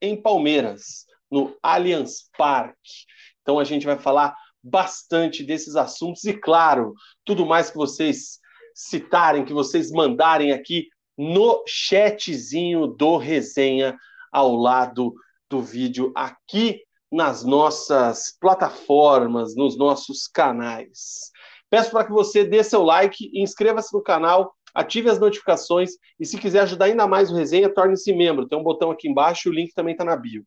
em 0.00 0.14
Palmeiras 0.14 1.04
no 1.36 1.54
Allianz 1.62 2.30
Parque. 2.38 3.04
Então 3.42 3.58
a 3.58 3.64
gente 3.64 3.84
vai 3.84 3.98
falar 3.98 4.34
bastante 4.64 5.44
desses 5.44 5.76
assuntos 5.76 6.24
e, 6.24 6.32
claro, 6.32 6.94
tudo 7.26 7.44
mais 7.44 7.70
que 7.70 7.76
vocês 7.76 8.38
citarem, 8.74 9.44
que 9.44 9.52
vocês 9.52 9.90
mandarem 9.90 10.52
aqui 10.52 10.88
no 11.16 11.62
chatzinho 11.66 12.86
do 12.86 13.18
resenha 13.18 13.94
ao 14.32 14.56
lado 14.56 15.14
do 15.48 15.60
vídeo 15.60 16.10
aqui 16.16 16.80
nas 17.12 17.44
nossas 17.44 18.36
plataformas, 18.40 19.54
nos 19.54 19.76
nossos 19.76 20.26
canais. 20.26 21.30
Peço 21.68 21.90
para 21.90 22.04
que 22.04 22.12
você 22.12 22.44
dê 22.44 22.64
seu 22.64 22.82
like, 22.82 23.30
inscreva-se 23.34 23.94
no 23.94 24.02
canal, 24.02 24.54
ative 24.74 25.10
as 25.10 25.18
notificações 25.18 25.90
e 26.18 26.24
se 26.24 26.38
quiser 26.38 26.60
ajudar 26.60 26.86
ainda 26.86 27.06
mais 27.06 27.30
o 27.30 27.34
resenha, 27.34 27.72
torne-se 27.72 28.12
membro. 28.14 28.48
Tem 28.48 28.58
um 28.58 28.62
botão 28.62 28.90
aqui 28.90 29.08
embaixo, 29.08 29.50
o 29.50 29.52
link 29.52 29.72
também 29.74 29.92
está 29.92 30.04
na 30.04 30.16
bio. 30.16 30.44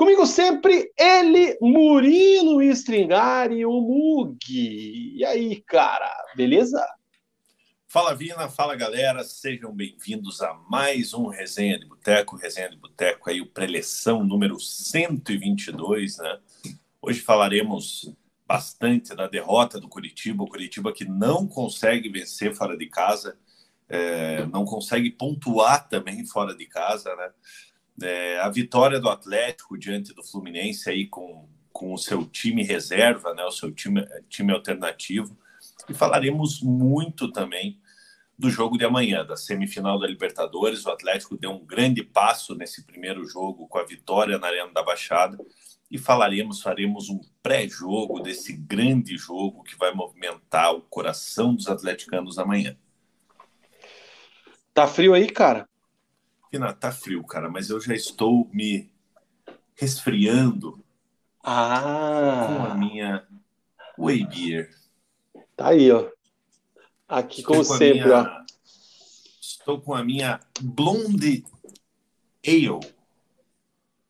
Comigo 0.00 0.24
sempre, 0.24 0.90
ele, 0.98 1.58
Murilo 1.60 2.62
Stringari, 2.62 3.66
o 3.66 3.82
Mug. 3.82 4.38
E 4.48 5.22
aí, 5.26 5.60
cara, 5.60 6.10
beleza? 6.34 6.82
Fala, 7.86 8.14
Vina, 8.14 8.48
fala, 8.48 8.74
galera. 8.74 9.22
Sejam 9.22 9.70
bem-vindos 9.74 10.40
a 10.40 10.54
mais 10.70 11.12
um 11.12 11.26
Resenha 11.26 11.78
de 11.78 11.84
Boteco. 11.84 12.34
Resenha 12.34 12.70
de 12.70 12.78
Boteco 12.78 13.28
aí, 13.28 13.42
o 13.42 13.46
preleção 13.46 14.24
número 14.24 14.58
122, 14.58 16.16
né? 16.16 16.38
Hoje 17.02 17.20
falaremos 17.20 18.10
bastante 18.48 19.14
da 19.14 19.26
derrota 19.26 19.78
do 19.78 19.86
Curitiba. 19.86 20.42
O 20.42 20.48
Curitiba 20.48 20.94
que 20.94 21.04
não 21.04 21.46
consegue 21.46 22.08
vencer 22.08 22.54
fora 22.54 22.74
de 22.74 22.86
casa, 22.86 23.36
é, 23.86 24.46
não 24.46 24.64
consegue 24.64 25.10
pontuar 25.10 25.86
também 25.90 26.24
fora 26.24 26.56
de 26.56 26.64
casa, 26.64 27.14
né? 27.16 27.30
É, 28.02 28.40
a 28.40 28.48
vitória 28.48 28.98
do 28.98 29.08
Atlético 29.08 29.78
diante 29.78 30.14
do 30.14 30.22
Fluminense 30.22 30.88
aí 30.88 31.06
com, 31.06 31.48
com 31.72 31.92
o 31.92 31.98
seu 31.98 32.24
time 32.24 32.62
reserva, 32.62 33.34
né, 33.34 33.44
o 33.44 33.50
seu 33.50 33.70
time, 33.70 34.04
time 34.28 34.52
alternativo. 34.52 35.36
E 35.88 35.94
falaremos 35.94 36.62
muito 36.62 37.30
também 37.30 37.80
do 38.38 38.48
jogo 38.48 38.78
de 38.78 38.86
amanhã, 38.86 39.24
da 39.24 39.36
semifinal 39.36 39.98
da 39.98 40.06
Libertadores. 40.06 40.86
O 40.86 40.90
Atlético 40.90 41.36
deu 41.36 41.50
um 41.50 41.64
grande 41.64 42.02
passo 42.02 42.54
nesse 42.54 42.84
primeiro 42.86 43.26
jogo 43.26 43.68
com 43.68 43.76
a 43.76 43.84
vitória 43.84 44.38
na 44.38 44.46
Arena 44.46 44.72
da 44.72 44.82
Baixada. 44.82 45.38
E 45.90 45.98
falaremos, 45.98 46.62
faremos 46.62 47.10
um 47.10 47.20
pré-jogo 47.42 48.20
desse 48.20 48.54
grande 48.54 49.18
jogo 49.18 49.62
que 49.62 49.76
vai 49.76 49.92
movimentar 49.92 50.72
o 50.72 50.80
coração 50.80 51.54
dos 51.54 51.66
atleticanos 51.66 52.38
amanhã. 52.38 52.76
Tá 54.72 54.86
frio 54.86 55.12
aí, 55.12 55.28
cara? 55.28 55.68
Pina, 56.50 56.72
tá 56.72 56.90
frio, 56.90 57.22
cara, 57.22 57.48
mas 57.48 57.70
eu 57.70 57.80
já 57.80 57.94
estou 57.94 58.48
me 58.52 58.90
resfriando 59.76 60.82
ah. 61.44 62.46
com 62.48 62.72
a 62.72 62.74
minha 62.74 63.24
Whey 63.96 64.26
Beer. 64.26 64.74
Tá 65.56 65.68
aí, 65.68 65.92
ó. 65.92 66.08
Aqui, 67.08 67.40
estou 67.40 67.54
como 67.54 67.64
sempre, 67.64 68.04
minha... 68.04 68.22
ó. 68.22 68.44
Estou 69.40 69.80
com 69.80 69.94
a 69.94 70.02
minha 70.02 70.40
Blonde 70.60 71.44
Ale. 72.44 72.80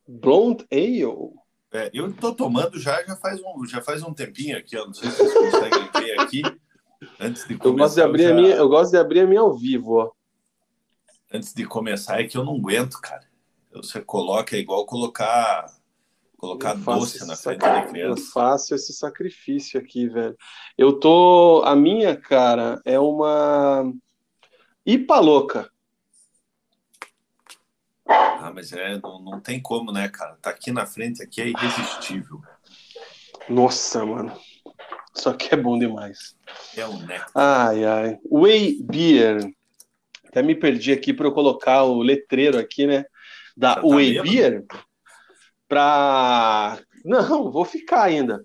Blonde 0.09 0.67
Ale? 0.73 1.35
É, 1.73 1.91
eu 1.93 2.09
estou 2.09 2.35
tomando 2.35 2.79
já, 2.81 3.05
já, 3.05 3.17
faz 3.17 3.39
um, 3.43 3.67
já 3.67 3.83
faz 3.83 4.03
um 4.03 4.15
tempinho 4.15 4.57
aqui, 4.57 4.79
ó. 4.79 4.87
Não 4.87 4.95
sei 4.95 5.11
se 5.11 5.19
vocês 5.19 5.35
conseguem 5.35 5.91
ver 5.93 6.21
aqui. 6.21 6.43
Antes 7.21 7.47
de 7.47 7.59
começar, 7.59 7.69
eu 7.69 7.77
gosto 7.77 7.95
de 7.97 8.03
abrir 8.03 8.23
já... 8.23 8.31
a 8.31 8.35
minha, 8.35 8.55
eu 8.55 8.69
gosto 8.69 8.91
de 8.93 8.97
abrir 8.97 9.21
a 9.21 9.27
minha 9.27 9.41
ao 9.41 9.55
vivo, 9.55 9.97
ó 9.97 10.20
antes 11.31 11.55
de 11.55 11.65
começar 11.65 12.21
é 12.21 12.25
que 12.25 12.37
eu 12.37 12.45
não 12.45 12.57
aguento, 12.57 13.01
cara. 13.01 13.29
Você 13.73 14.01
coloca 14.01 14.57
é 14.57 14.59
igual 14.59 14.85
colocar 14.85 15.67
colocar 16.37 16.73
doce 16.73 17.25
na 17.27 17.37
frente 17.37 17.61
da 17.61 17.83
criança. 17.83 18.21
Eu 18.21 18.27
faço 18.27 18.75
esse 18.75 18.95
sacrifício 18.95 19.79
aqui, 19.79 20.09
velho. 20.09 20.37
Eu 20.77 20.99
tô 20.99 21.63
a 21.67 21.77
minha, 21.77 22.17
cara, 22.17 22.81
é 22.85 22.99
uma 22.99 23.93
IPA 24.87 25.21
louca. 25.21 25.71
Ah, 28.07 28.51
mas 28.53 28.73
é, 28.73 28.99
não, 28.99 29.21
não 29.23 29.41
tem 29.41 29.61
como, 29.61 29.93
né, 29.93 30.09
cara? 30.09 30.37
Tá 30.41 30.51
aqui 30.51 30.73
na 30.73 30.87
frente, 30.87 31.23
aqui 31.23 31.43
é 31.43 31.49
irresistível. 31.49 32.41
Nossa, 33.49 34.05
mano. 34.05 34.33
Isso 35.15 35.29
aqui 35.29 35.53
é 35.53 35.57
bom 35.57 35.79
demais. 35.79 36.35
É 36.75 36.87
um 36.87 36.99
neto. 37.01 37.31
Ai, 37.35 37.85
ai. 37.85 38.19
Whey 38.25 38.83
Beer. 38.83 39.53
Até 40.31 40.43
me 40.43 40.55
perdi 40.55 40.93
aqui 40.93 41.13
para 41.13 41.27
eu 41.27 41.33
colocar 41.33 41.83
o 41.83 42.01
letreiro 42.03 42.57
aqui, 42.57 42.87
né? 42.87 43.05
Da 43.57 43.75
tá 43.75 43.83
Whey 43.85 44.23
Beer. 44.23 44.65
Para. 45.69 46.79
Não, 47.05 47.51
vou 47.51 47.65
ficar 47.65 48.05
ainda. 48.05 48.41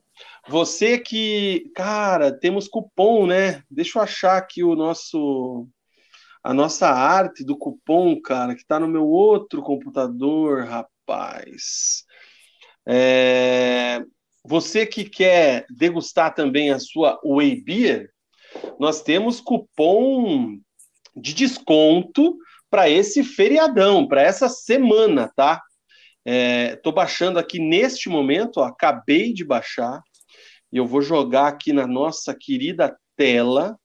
Você 0.47 0.97
que. 0.97 1.71
Cara, 1.75 2.31
temos 2.31 2.67
cupom, 2.67 3.27
né? 3.27 3.61
Deixa 3.69 3.99
eu 3.99 4.01
achar 4.01 4.35
aqui 4.35 4.63
o 4.63 4.75
nosso. 4.75 5.67
A 6.43 6.55
nossa 6.55 6.87
arte 6.87 7.43
do 7.43 7.55
cupom, 7.55 8.19
cara, 8.19 8.55
que 8.55 8.61
está 8.61 8.79
no 8.79 8.87
meu 8.87 9.07
outro 9.07 9.61
computador, 9.61 10.63
rapaz. 10.63 12.03
É... 12.87 14.03
Você 14.43 14.87
que 14.87 15.03
quer 15.03 15.67
degustar 15.69 16.33
também 16.33 16.71
a 16.71 16.79
sua 16.79 17.19
Whey 17.23 17.63
Beer, 17.63 18.11
nós 18.79 19.01
temos 19.01 19.39
cupom 19.39 20.59
de 21.15 21.33
desconto 21.33 22.37
para 22.69 22.89
esse 22.89 23.23
feriadão, 23.23 24.07
para 24.07 24.21
essa 24.21 24.49
semana, 24.49 25.31
tá? 25.35 25.61
Estou 26.25 26.91
é, 26.91 26.95
baixando 26.95 27.37
aqui 27.37 27.59
neste 27.59 28.09
momento, 28.09 28.57
ó, 28.57 28.65
acabei 28.65 29.31
de 29.31 29.45
baixar, 29.45 30.01
e 30.71 30.77
eu 30.77 30.85
vou 30.85 31.01
jogar 31.01 31.47
aqui 31.47 31.71
na 31.71 31.87
nossa 31.87 32.35
querida 32.37 32.97
tela. 33.15 33.79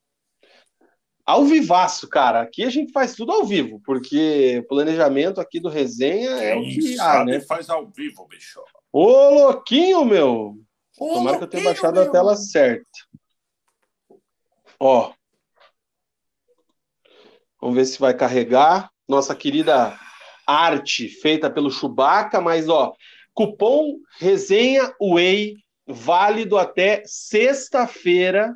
Ao 1.25 1.45
vivaço, 1.45 2.09
cara. 2.09 2.41
Aqui 2.41 2.65
a 2.65 2.71
gente 2.71 2.91
faz 2.91 3.15
tudo 3.15 3.31
ao 3.31 3.45
vivo, 3.45 3.81
porque 3.85 4.59
o 4.59 4.67
planejamento 4.67 5.41
aqui 5.41 5.61
do 5.61 5.69
resenha 5.69 6.31
é 6.31 6.57
o 6.57 6.63
que 6.63 6.99
há, 6.99 7.25
né? 7.25 7.41
faz 7.41 7.71
ao 7.71 7.87
vivo, 7.87 8.27
bicho. 8.27 8.61
Ô, 8.93 9.31
louquinho, 9.31 10.05
meu! 10.05 10.57
Ô, 10.99 11.15
Tomara 11.15 11.39
que 11.39 11.45
eu 11.45 11.49
tenha 11.49 11.63
baixado 11.63 11.95
meu. 11.95 12.03
a 12.03 12.11
tela 12.11 12.35
certa. 12.35 12.85
Ó, 14.81 15.13
Vamos 17.61 17.77
ver 17.77 17.85
se 17.85 17.99
vai 17.99 18.15
carregar. 18.15 18.91
Nossa 19.09 19.35
querida 19.35 19.99
arte 20.47 21.09
feita 21.09 21.51
pelo 21.51 21.71
Chewbacca, 21.71 22.41
mas 22.41 22.69
ó, 22.69 22.95
cupom 23.35 23.97
resenha 24.19 24.95
Way 25.01 25.57
válido 25.87 26.57
até 26.57 27.03
sexta-feira, 27.05 28.55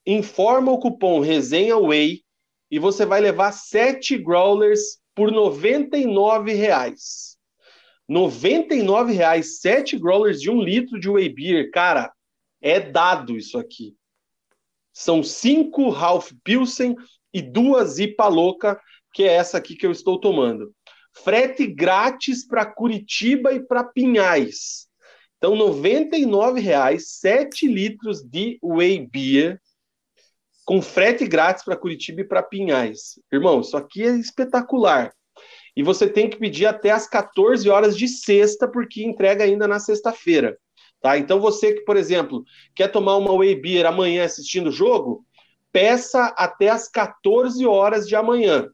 informa 0.05 0.71
o 0.71 0.79
cupom 0.79 1.19
Resenha 1.19 1.77
Way 1.79 2.21
e 2.69 2.77
você 2.79 3.05
vai 3.05 3.21
levar 3.21 3.53
7 3.53 4.17
growlers 4.17 4.99
por 5.15 5.31
99 5.31 6.53
reais. 6.53 7.33
R$ 7.33 7.36
99 8.07 9.13
reais, 9.13 9.59
7 9.59 9.97
growlers 9.97 10.39
de 10.39 10.49
um 10.49 10.61
litro 10.61 10.99
de 10.99 11.09
Whey 11.09 11.29
Beer, 11.29 11.71
cara, 11.71 12.11
é 12.61 12.79
dado 12.79 13.35
isso 13.35 13.57
aqui. 13.57 13.95
São 14.93 15.21
cinco 15.21 15.89
Ralph 15.89 16.31
Pilsen 16.43 16.95
e 17.33 17.41
duas 17.41 17.99
IPA 17.99 18.27
Louca, 18.27 18.81
que 19.13 19.23
é 19.23 19.33
essa 19.33 19.57
aqui 19.57 19.75
que 19.75 19.85
eu 19.85 19.91
estou 19.91 20.19
tomando. 20.19 20.73
Frete 21.13 21.67
grátis 21.67 22.45
para 22.45 22.65
Curitiba 22.65 23.53
e 23.53 23.59
para 23.59 23.83
Pinhais. 23.83 24.87
Então, 25.37 25.53
R$ 25.53 25.59
99,00, 25.59 26.99
7 26.99 27.67
litros 27.67 28.23
de 28.23 28.57
Whey 28.61 29.07
Beer, 29.07 29.61
com 30.65 30.81
frete 30.81 31.25
grátis 31.25 31.63
para 31.63 31.77
Curitiba 31.77 32.21
e 32.21 32.27
para 32.27 32.43
Pinhais. 32.43 33.19
Irmão, 33.31 33.61
isso 33.61 33.77
aqui 33.77 34.03
é 34.03 34.15
espetacular. 34.17 35.13
E 35.77 35.83
você 35.83 36.09
tem 36.09 36.27
que 36.27 36.37
pedir 36.37 36.65
até 36.65 36.89
as 36.89 37.07
14 37.07 37.69
horas 37.69 37.95
de 37.95 38.07
sexta, 38.07 38.67
porque 38.67 39.03
entrega 39.03 39.43
ainda 39.43 39.67
na 39.67 39.79
sexta-feira. 39.79 40.57
Tá? 40.99 41.19
Então, 41.19 41.39
você 41.39 41.71
que, 41.71 41.81
por 41.81 41.95
exemplo, 41.95 42.43
quer 42.73 42.87
tomar 42.87 43.15
uma 43.17 43.31
Whey 43.31 43.61
Beer 43.61 43.85
amanhã 43.85 44.25
assistindo 44.25 44.69
o 44.69 44.71
jogo, 44.71 45.23
peça 45.71 46.33
até 46.35 46.69
as 46.69 46.89
14 46.89 47.63
horas 47.67 48.07
de 48.07 48.15
amanhã. 48.15 48.67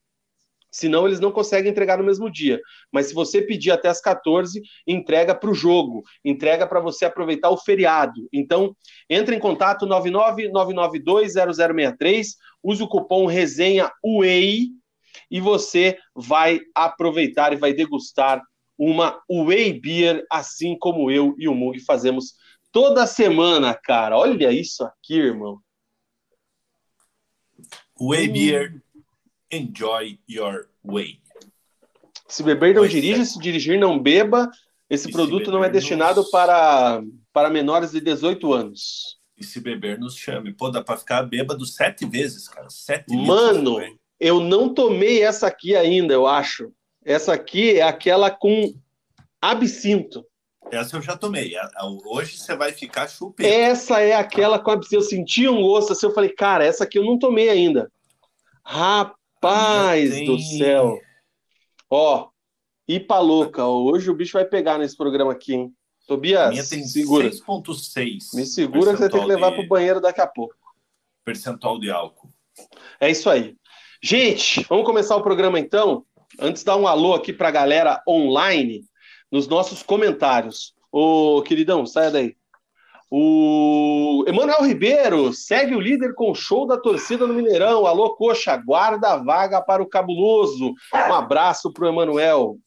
Senão 0.72 1.06
eles 1.06 1.20
não 1.20 1.30
conseguem 1.30 1.70
entregar 1.70 1.98
no 1.98 2.06
mesmo 2.06 2.32
dia. 2.32 2.62
Mas 2.90 3.08
se 3.08 3.14
você 3.14 3.42
pedir 3.42 3.72
até 3.72 3.90
as 3.90 4.00
14, 4.00 4.62
entrega 4.88 5.36
para 5.36 5.50
o 5.50 5.54
jogo, 5.54 6.04
entrega 6.24 6.66
para 6.66 6.80
você 6.80 7.04
aproveitar 7.04 7.50
o 7.50 7.58
feriado. 7.58 8.30
Então, 8.32 8.74
entre 9.10 9.36
em 9.36 9.40
contato 9.40 9.86
999920063, 9.86 12.28
use 12.64 12.82
o 12.82 12.88
cupom 12.88 13.26
resenha 13.26 13.92
UEI 14.02 14.70
e 15.30 15.40
você 15.40 15.98
vai 16.16 16.60
aproveitar 16.74 17.54
e 17.54 17.58
vai 17.58 17.74
degustar 17.74 18.42
uma 18.78 19.22
Whey 19.30 19.80
Beer, 19.80 20.26
assim 20.32 20.78
como 20.78 21.12
eu 21.12 21.36
e 21.38 21.48
o 21.48 21.54
Mug 21.54 21.80
fazemos 21.80 22.36
toda 22.72 23.08
semana, 23.08 23.74
cara. 23.74 24.18
Olha 24.18 24.52
isso 24.52 24.84
aqui, 24.84 25.16
irmão. 25.16 25.60
Whey 28.00 28.30
hum. 28.30 28.34
Beer, 28.34 28.84
enjoy 29.52 30.20
your 30.28 30.68
way. 30.84 31.22
Se 32.28 32.42
beber, 32.42 32.74
não 32.74 32.82
pois 32.82 32.92
dirija. 32.92 33.22
É. 33.22 33.26
Se 33.26 33.40
dirigir, 33.40 33.80
não 33.80 34.00
beba. 34.00 34.50
Esse 34.90 35.10
e 35.10 35.12
produto 35.12 35.52
não 35.52 35.64
é 35.64 35.70
destinado 35.70 36.22
nos... 36.22 36.32
para, 36.32 37.02
para 37.32 37.50
menores 37.50 37.92
de 37.92 38.02
18 38.02 38.52
anos. 38.52 39.20
E 39.38 39.44
se 39.44 39.60
beber, 39.60 40.00
nos 40.00 40.16
chame. 40.16 40.54
Pô, 40.54 40.70
dá 40.70 40.84
para 40.84 40.98
ficar 40.98 41.24
bêbado 41.24 41.66
sete 41.66 42.06
vezes, 42.06 42.48
cara. 42.48 42.70
Sete 42.70 43.16
Mano, 43.16 43.80
eu 44.20 44.40
não 44.40 44.74
tomei 44.74 45.24
essa 45.24 45.48
aqui 45.48 45.76
ainda, 45.76 46.14
eu 46.14 46.28
acho. 46.28 46.72
Essa 47.04 47.34
aqui 47.34 47.80
é 47.80 47.82
aquela 47.82 48.32
com 48.32 48.74
absinto. 49.42 50.26
Essa 50.72 50.98
eu 50.98 51.02
já 51.02 51.18
tomei. 51.18 51.54
Hoje 52.06 52.38
você 52.38 52.56
vai 52.56 52.72
ficar 52.72 53.08
chupeta. 53.08 53.50
Essa 53.50 54.00
é 54.00 54.14
aquela 54.14 54.58
com 54.58 54.72
absinto. 54.72 54.96
Eu 54.96 55.02
senti 55.02 55.48
um 55.48 55.62
gosto 55.62 55.94
assim, 55.94 56.06
eu 56.06 56.14
falei, 56.14 56.30
cara, 56.30 56.66
essa 56.66 56.84
aqui 56.86 56.98
eu 56.98 57.04
não 57.04 57.20
tomei 57.20 57.50
ainda. 57.50 57.92
Rapaz 58.64 60.12
tem... 60.12 60.26
do 60.26 60.40
céu. 60.40 60.98
Ó, 61.90 62.30
Ipa 62.88 63.20
louca. 63.20 63.66
Hoje 63.66 64.10
o 64.10 64.16
bicho 64.16 64.34
vai 64.34 64.46
pegar 64.46 64.78
nesse 64.78 64.96
programa 64.96 65.32
aqui, 65.32 65.54
hein? 65.54 65.74
Tobias, 66.08 66.50
minha 66.50 66.68
tem 66.68 66.84
segura. 66.86 67.30
6.6. 67.30 68.36
Me 68.36 68.46
segura 68.46 68.92
que 68.92 68.98
você 68.98 69.10
tem 69.10 69.22
que 69.22 69.28
levar 69.28 69.52
de... 69.52 69.58
pro 69.58 69.68
banheiro 69.68 70.02
daqui 70.02 70.20
a 70.20 70.28
pouco. 70.28 70.56
Percentual 71.24 71.80
de 71.80 71.90
álcool. 71.90 72.30
É 73.00 73.10
isso 73.10 73.30
aí. 73.30 73.56
Gente, 74.06 74.66
vamos 74.68 74.86
começar 74.86 75.16
o 75.16 75.24
programa 75.24 75.58
então? 75.58 76.06
Antes, 76.38 76.62
dar 76.62 76.76
um 76.76 76.86
alô 76.86 77.14
aqui 77.14 77.32
para 77.32 77.48
a 77.48 77.52
galera 77.52 78.04
online 78.06 78.84
nos 79.32 79.48
nossos 79.48 79.82
comentários. 79.82 80.74
Ô, 80.92 81.42
queridão, 81.42 81.86
saia 81.86 82.12
daí. 82.12 82.36
O 83.10 84.26
Emanuel 84.28 84.62
Ribeiro 84.62 85.32
segue 85.32 85.74
o 85.74 85.80
líder 85.80 86.16
com 86.16 86.32
o 86.32 86.36
show 86.36 86.68
da 86.68 86.78
torcida 86.78 87.26
no 87.26 87.34
Mineirão. 87.34 87.86
Alô, 87.86 88.14
Coxa, 88.18 88.58
guarda 88.58 89.14
a 89.14 89.24
vaga 89.24 89.62
para 89.62 89.82
o 89.82 89.88
cabuloso. 89.88 90.74
Um 90.94 91.14
abraço 91.14 91.72
para 91.72 91.86
o 91.86 91.88
Emanuel. 91.88 92.58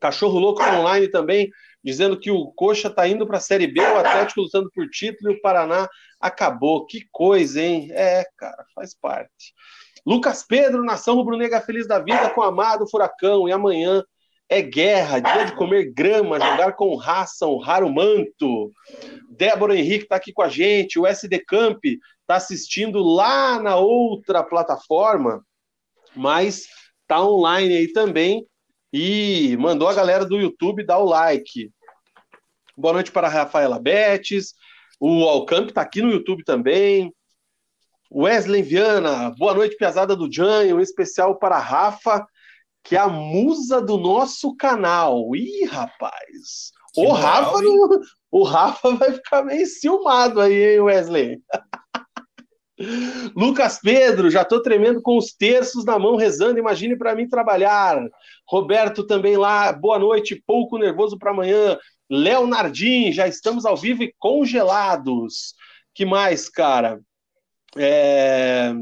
Cachorro 0.00 0.38
Louco 0.38 0.62
online 0.62 1.06
também, 1.08 1.50
dizendo 1.84 2.18
que 2.18 2.30
o 2.30 2.46
Coxa 2.46 2.88
está 2.88 3.06
indo 3.06 3.26
para 3.26 3.36
a 3.36 3.42
Série 3.42 3.66
B, 3.66 3.78
o 3.78 3.98
Atlético 3.98 4.40
lutando 4.40 4.70
por 4.74 4.88
título 4.88 5.32
e 5.32 5.36
o 5.36 5.40
Paraná 5.42 5.86
acabou. 6.18 6.86
Que 6.86 7.06
coisa, 7.12 7.60
hein? 7.60 7.90
É, 7.92 8.24
cara, 8.38 8.64
faz 8.74 8.94
parte. 8.98 9.52
Lucas 10.04 10.42
Pedro, 10.42 10.84
nação 10.84 11.14
rubro-negra 11.14 11.60
feliz 11.60 11.86
da 11.86 11.98
vida 11.98 12.30
com 12.30 12.42
Amado 12.42 12.88
Furacão. 12.88 13.48
E 13.48 13.52
amanhã 13.52 14.02
é 14.48 14.60
guerra, 14.60 15.20
dia 15.20 15.46
de 15.46 15.54
comer 15.54 15.92
grama, 15.92 16.40
jogar 16.40 16.72
com 16.72 16.94
raça, 16.96 17.46
honrar 17.46 17.84
o 17.84 17.92
manto. 17.92 18.70
Débora 19.30 19.76
Henrique 19.76 20.04
está 20.04 20.16
aqui 20.16 20.32
com 20.32 20.42
a 20.42 20.48
gente. 20.48 20.98
O 20.98 21.06
SD 21.06 21.38
Camp 21.46 21.78
está 21.84 22.36
assistindo 22.36 23.02
lá 23.02 23.58
na 23.60 23.76
outra 23.76 24.42
plataforma, 24.42 25.42
mas 26.14 26.66
está 27.00 27.24
online 27.24 27.76
aí 27.76 27.92
também. 27.92 28.46
E 28.92 29.56
mandou 29.58 29.88
a 29.88 29.94
galera 29.94 30.26
do 30.26 30.38
YouTube 30.38 30.84
dar 30.84 30.98
o 30.98 31.06
like. 31.06 31.70
Boa 32.76 32.94
noite 32.94 33.10
para 33.10 33.28
a 33.28 33.30
Rafaela 33.30 33.78
Betes. 33.78 34.54
O 35.00 35.24
Alcamp 35.24 35.68
está 35.68 35.80
aqui 35.80 36.02
no 36.02 36.10
YouTube 36.10 36.44
também. 36.44 37.12
Wesley 38.14 38.60
Viana, 38.62 39.34
boa 39.38 39.54
noite, 39.54 39.74
pesada 39.76 40.14
do 40.14 40.30
Jan, 40.30 40.74
um 40.74 40.80
especial 40.80 41.38
para 41.38 41.56
a 41.56 41.60
Rafa, 41.60 42.26
que 42.84 42.94
é 42.94 42.98
a 42.98 43.08
musa 43.08 43.80
do 43.80 43.96
nosso 43.96 44.54
canal. 44.54 45.34
Ih, 45.34 45.64
rapaz, 45.64 46.72
o 46.94 47.10
Rafa, 47.10 47.56
o 48.30 48.42
Rafa 48.42 48.96
vai 48.96 49.12
ficar 49.12 49.42
meio 49.42 49.66
ciumado 49.66 50.42
aí, 50.42 50.74
hein, 50.74 50.80
Wesley? 50.80 51.40
Lucas 53.34 53.78
Pedro, 53.82 54.30
já 54.30 54.42
estou 54.42 54.60
tremendo 54.60 55.00
com 55.00 55.16
os 55.16 55.32
terços 55.32 55.82
na 55.86 55.98
mão, 55.98 56.16
rezando. 56.16 56.58
Imagine 56.58 56.96
para 56.96 57.14
mim 57.14 57.26
trabalhar. 57.26 57.98
Roberto 58.46 59.06
também 59.06 59.38
lá, 59.38 59.72
boa 59.72 59.98
noite, 59.98 60.42
pouco 60.46 60.76
nervoso 60.76 61.16
para 61.16 61.30
amanhã. 61.30 61.78
Leonardim, 62.10 63.10
já 63.10 63.26
estamos 63.26 63.64
ao 63.64 63.76
vivo 63.76 64.02
e 64.02 64.14
congelados. 64.18 65.54
Que 65.94 66.04
mais, 66.04 66.48
cara? 66.50 67.00
É... 67.76 68.72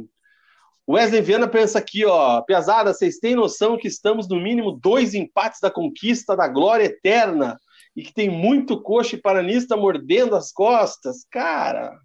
Wesley 0.89 1.23
Viana 1.23 1.47
pensa 1.47 1.79
aqui, 1.79 2.05
ó, 2.05 2.41
pesada, 2.43 2.93
vocês 2.93 3.19
têm 3.19 3.37
noção 3.37 3.79
que 3.79 3.87
estamos 3.87 4.29
no 4.29 4.41
mínimo 4.41 4.73
dois 4.73 5.15
empates 5.15 5.61
da 5.61 5.71
conquista 5.71 6.37
da 6.37 6.49
glória 6.49 6.85
eterna 6.85 7.57
e 7.95 8.03
que 8.03 8.13
tem 8.13 8.29
muito 8.29 8.81
coxa 8.83 9.15
e 9.15 9.21
paranista 9.21 9.77
mordendo 9.77 10.35
as 10.35 10.51
costas? 10.51 11.25
Cara, 11.31 11.97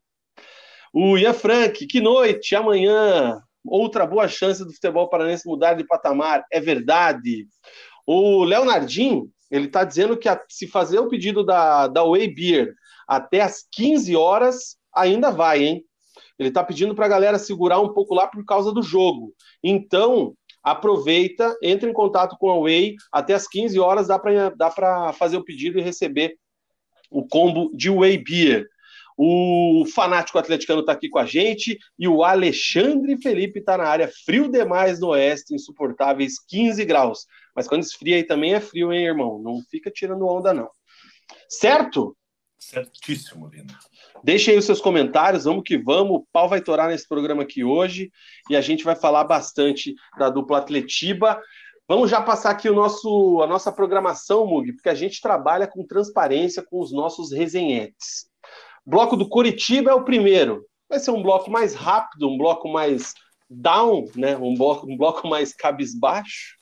o 0.94 1.18
Ian 1.18 1.34
Frank, 1.34 1.88
que 1.88 2.00
noite, 2.00 2.56
amanhã, 2.56 3.42
outra 3.66 4.06
boa 4.06 4.28
chance 4.28 4.64
do 4.64 4.72
futebol 4.72 5.10
paranense 5.10 5.48
mudar 5.48 5.74
de 5.74 5.84
patamar, 5.84 6.46
é 6.52 6.60
verdade. 6.60 7.48
O 8.06 8.44
Leonardinho, 8.44 9.30
ele 9.50 9.68
tá 9.68 9.84
dizendo 9.84 10.16
que 10.16 10.30
a, 10.30 10.40
se 10.48 10.68
fazer 10.68 11.00
o 11.00 11.10
pedido 11.10 11.44
da, 11.44 11.88
da 11.88 12.04
Way 12.04 12.34
Beer 12.34 12.74
até 13.08 13.42
as 13.42 13.66
15 13.72 14.16
horas, 14.16 14.78
ainda 14.94 15.32
vai, 15.32 15.64
hein? 15.64 15.86
Ele 16.38 16.50
está 16.50 16.64
pedindo 16.64 16.94
para 16.94 17.06
a 17.06 17.10
galera 17.10 17.40
segurar 17.40 17.80
um 17.80 17.94
pouco 17.94 18.14
lá 18.14 18.28
por 18.28 18.44
causa 18.46 18.72
do 18.72 18.84
jogo. 18.84 19.34
Então, 19.64 20.34
aproveita, 20.64 21.56
entre 21.62 21.90
em 21.90 21.94
contato 21.94 22.36
com 22.38 22.50
a 22.50 22.60
Way, 22.60 22.96
até 23.12 23.34
as 23.34 23.48
15 23.48 23.80
horas 23.80 24.08
dá 24.08 24.20
para 24.70 25.14
fazer 25.14 25.38
o 25.38 25.44
pedido 25.44 25.80
e 25.80 25.82
receber 25.82 26.38
o 27.10 27.26
combo 27.28 27.72
de 27.76 27.90
Way 27.90 28.18
Beer. 28.18 28.68
O 29.18 29.86
fanático 29.96 30.38
atleticano 30.38 30.82
está 30.82 30.92
aqui 30.92 31.08
com 31.08 31.20
a 31.20 31.26
gente 31.26 31.80
e 31.98 32.06
o 32.06 32.22
Alexandre 32.22 33.16
Felipe 33.18 33.60
está 33.60 33.78
na 33.78 33.86
área. 33.86 34.12
Frio 34.26 34.52
demais 34.52 35.00
no 35.00 35.10
oeste, 35.10 35.56
insuportáveis 35.56 36.34
15 36.46 36.84
graus. 36.84 37.26
Mas 37.56 37.66
quando 37.66 37.84
esfria 37.84 38.18
aí 38.18 38.24
também 38.24 38.54
é 38.54 38.60
frio, 38.60 38.92
hein, 38.92 39.06
irmão? 39.06 39.42
Não 39.42 39.62
fica 39.72 39.90
tirando 39.90 40.28
onda, 40.28 40.54
não. 40.54 40.70
Certo? 41.48 42.18
Certíssimo, 42.60 43.48
Lina. 43.48 43.78
Deixem 44.26 44.54
aí 44.54 44.58
os 44.58 44.66
seus 44.66 44.82
comentários, 44.82 45.44
vamos 45.44 45.62
que 45.64 45.78
vamos. 45.78 46.18
O 46.18 46.28
pau 46.34 46.50
vai 46.50 46.60
torar 46.60 46.90
nesse 46.90 47.08
programa 47.08 47.44
aqui 47.44 47.64
hoje 47.64 48.10
e 48.50 48.56
a 48.56 48.62
gente 48.62 48.84
vai 48.84 48.96
falar 48.96 49.24
bastante 49.24 49.94
da 50.18 50.32
dupla 50.32 50.58
Atletiba. 50.58 51.40
Vamos 51.88 52.10
já 52.10 52.20
passar 52.20 52.50
aqui 52.50 52.68
o 52.68 52.74
nosso, 52.74 53.40
a 53.44 53.46
nossa 53.46 53.72
programação, 53.72 54.48
Mug, 54.48 54.74
porque 54.74 54.90
a 54.90 54.96
gente 54.96 55.22
trabalha 55.22 55.68
com 55.68 55.86
transparência 55.86 56.66
com 56.68 56.80
os 56.82 56.92
nossos 56.92 57.32
resenhetes. 57.32 58.26
Bloco 58.84 59.16
do 59.16 59.30
Curitiba 59.30 59.92
é 59.92 59.94
o 59.94 60.04
primeiro. 60.04 60.66
Vai 60.90 60.98
ser 60.98 61.12
um 61.12 61.22
bloco 61.22 61.52
mais 61.52 61.76
rápido, 61.76 62.28
um 62.28 62.36
bloco 62.36 62.68
mais 62.68 63.14
down, 63.48 64.06
né? 64.16 64.36
um, 64.38 64.56
bloco, 64.56 64.92
um 64.92 64.98
bloco 64.98 65.28
mais 65.28 65.54
cabisbaixo. 65.54 66.56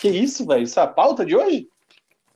Que 0.00 0.08
isso, 0.08 0.44
velho? 0.44 0.64
Isso 0.64 0.80
é 0.80 0.82
a 0.82 0.88
pauta 0.88 1.24
de 1.24 1.36
hoje? 1.36 1.68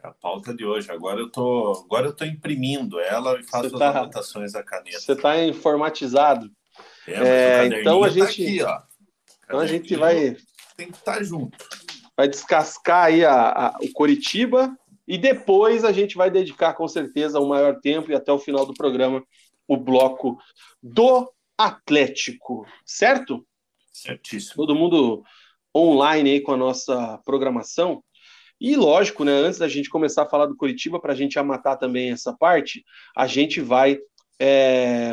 É 0.03 0.07
a 0.09 0.13
pauta 0.13 0.55
de 0.55 0.65
hoje. 0.65 0.91
Agora 0.91 1.21
eu 1.21 1.31
tô, 1.31 1.83
agora 1.85 2.07
eu 2.07 2.13
tô 2.15 2.25
imprimindo 2.25 2.99
ela 3.01 3.39
e 3.39 3.43
faço 3.45 3.69
Você 3.71 3.75
as 3.75 3.79
tá- 3.79 4.01
anotações 4.01 4.53
da 4.53 4.63
caneta. 4.63 4.99
Você 5.01 5.13
está 5.13 5.43
informatizado. 5.45 6.51
É, 7.07 7.13
É, 7.13 7.19
o 7.19 7.57
caderninho 7.57 7.81
então 7.81 8.03
a 8.05 8.07
tá 8.09 8.13
gente- 8.13 8.43
aqui, 8.43 8.63
ó. 8.63 8.81
Então 9.45 9.59
a 9.59 9.67
gente 9.67 9.97
vai, 9.97 10.37
tem 10.77 10.91
que 10.91 10.97
estar 10.97 11.23
junto. 11.23 11.57
vai 12.17 12.29
descascar 12.29 13.07
aí 13.07 13.25
a- 13.25 13.51
a- 13.51 13.79
o 13.83 13.91
Coritiba 13.93 14.77
e 15.09 15.17
depois 15.19 15.85
a 15.85 15.93
gente 15.93 16.17
vai 16.17 16.31
dedicar 16.31 16.75
com 16.75 16.87
certeza 16.87 17.41
o 17.41 17.49
maior 17.49 17.81
tempo 17.81 18.11
e 18.11 18.15
até 18.15 18.31
o 18.31 18.39
final 18.39 18.65
do 18.67 18.75
programa 18.75 19.23
o 19.67 19.77
bloco 19.77 20.39
do 20.83 21.31
Atlético, 21.59 22.67
certo? 22.85 23.47
Certíssimo. 23.93 24.55
todo 24.57 24.75
mundo 24.75 25.23
online 25.77 26.31
aí 26.31 26.41
com 26.41 26.53
a 26.53 26.57
nossa 26.57 27.19
programação. 27.25 28.03
E 28.61 28.77
lógico, 28.77 29.25
né, 29.25 29.33
antes 29.33 29.59
da 29.59 29.69
gente 29.69 29.89
começar 29.89 30.25
a 30.25 30.29
falar 30.29 30.47
do 30.47 30.57
Curitiba, 30.57 31.01
para 31.01 31.13
a 31.13 31.17
gente 31.17 31.39
amatar 31.39 31.79
também 31.79 32.11
essa 32.11 32.33
parte, 32.37 32.85
a 33.17 33.27
gente 33.27 33.61
vai 33.61 33.99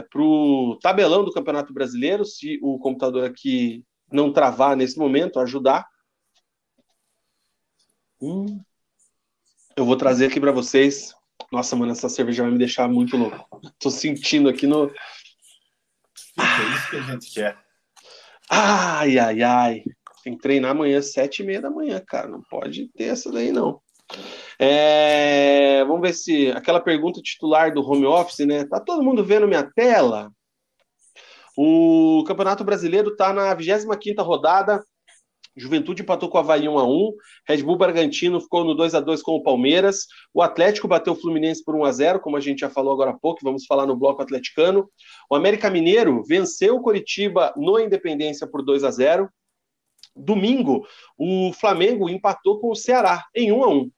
para 0.10 0.22
o 0.22 0.78
tabelão 0.82 1.24
do 1.24 1.34
Campeonato 1.34 1.74
Brasileiro, 1.74 2.26
se 2.26 2.60
o 2.62 2.80
computador 2.80 3.26
aqui 3.26 3.84
não 4.12 4.32
travar 4.32 4.76
nesse 4.76 4.98
momento, 4.98 5.40
ajudar. 5.40 5.86
Hum. 8.22 8.62
Eu 9.76 9.86
vou 9.86 9.98
trazer 9.98 10.28
aqui 10.28 10.40
para 10.40 10.52
vocês. 10.52 11.14
Nossa, 11.52 11.76
mano, 11.76 11.92
essa 11.92 12.10
cerveja 12.10 12.44
vai 12.44 12.52
me 12.52 12.58
deixar 12.58 12.88
muito 12.88 13.16
louco. 13.16 13.62
Tô 13.80 13.92
sentindo 13.92 14.50
aqui 14.50 14.66
no. 14.66 14.90
É 14.90 16.76
isso 16.76 16.90
que 16.90 16.96
a 16.96 17.02
gente 17.02 17.34
quer. 17.34 17.58
Ai, 18.50 19.20
ai, 19.20 19.44
ai. 19.44 19.84
Tem 20.28 20.36
que 20.36 20.42
treinar 20.42 20.72
amanhã, 20.72 21.02
sete 21.02 21.42
e 21.42 21.46
meia 21.46 21.62
da 21.62 21.70
manhã, 21.70 22.04
cara. 22.06 22.28
Não 22.28 22.42
pode 22.50 22.90
ter 22.98 23.06
essa 23.06 23.32
daí, 23.32 23.50
não. 23.50 23.80
É, 24.60 25.86
Vamos 25.86 26.02
ver 26.02 26.14
se 26.14 26.52
aquela 26.52 26.82
pergunta 26.82 27.22
titular 27.22 27.74
do 27.74 27.82
home 27.82 28.06
office, 28.06 28.46
né? 28.46 28.66
Tá 28.66 28.78
todo 28.78 29.02
mundo 29.02 29.24
vendo 29.24 29.48
minha 29.48 29.64
tela? 29.64 30.30
O 31.58 32.26
Campeonato 32.28 32.66
Brasileiro 32.66 33.16
tá 33.16 33.32
na 33.32 33.56
25ª 33.56 34.22
rodada. 34.22 34.84
Juventude 35.56 36.02
empatou 36.02 36.28
com 36.28 36.38
o 36.38 36.42
Havaí 36.42 36.68
1 36.68 36.78
a 36.78 36.84
1 36.84 37.14
Red 37.48 37.64
Bull 37.64 37.78
Bragantino 37.78 38.42
ficou 38.42 38.66
no 38.66 38.76
2 38.76 38.96
a 38.96 39.00
2 39.00 39.22
com 39.22 39.32
o 39.32 39.42
Palmeiras. 39.42 40.08
O 40.34 40.42
Atlético 40.42 40.90
bateu 40.90 41.14
o 41.14 41.16
Fluminense 41.16 41.64
por 41.64 41.74
1 41.74 41.86
a 41.86 41.92
0 41.94 42.20
como 42.20 42.36
a 42.36 42.42
gente 42.42 42.60
já 42.60 42.70
falou 42.70 42.92
agora 42.92 43.12
há 43.12 43.18
pouco. 43.18 43.40
Vamos 43.42 43.66
falar 43.66 43.86
no 43.86 43.96
bloco 43.96 44.22
atleticano. 44.22 44.90
O 45.32 45.38
América 45.38 45.70
Mineiro 45.70 46.22
venceu 46.28 46.76
o 46.76 46.82
Coritiba 46.82 47.54
no 47.56 47.80
Independência 47.80 48.46
por 48.46 48.62
2 48.62 48.84
a 48.84 48.92
0 48.92 49.30
Domingo, 50.18 50.88
o 51.18 51.52
Flamengo 51.54 52.10
empatou 52.10 52.60
com 52.60 52.72
o 52.72 52.76
Ceará 52.76 53.26
em 53.36 53.52
1 53.52 53.64
a 53.64 53.70
1 53.70 53.92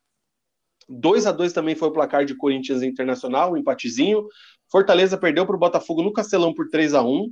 2 0.89 1.27
a 1.27 1.31
2 1.31 1.53
também 1.53 1.75
foi 1.75 1.88
o 1.88 1.93
placar 1.93 2.25
de 2.25 2.35
Corinthians 2.35 2.81
Internacional, 2.81 3.53
um 3.53 3.57
empatezinho. 3.57 4.25
Fortaleza 4.71 5.17
perdeu 5.17 5.45
para 5.45 5.55
o 5.55 5.59
Botafogo 5.59 6.01
no 6.01 6.11
Castelão 6.11 6.53
por 6.53 6.67
3 6.69 6.95
a 6.95 7.03
1 7.03 7.31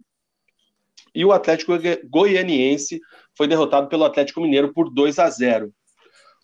E 1.13 1.25
o 1.25 1.31
Atlético 1.31 1.73
Goianiense 2.07 3.01
foi 3.35 3.47
derrotado 3.47 3.87
pelo 3.87 4.05
Atlético 4.05 4.41
Mineiro 4.41 4.71
por 4.73 4.93
2 4.93 5.17
a 5.17 5.29
0 5.29 5.73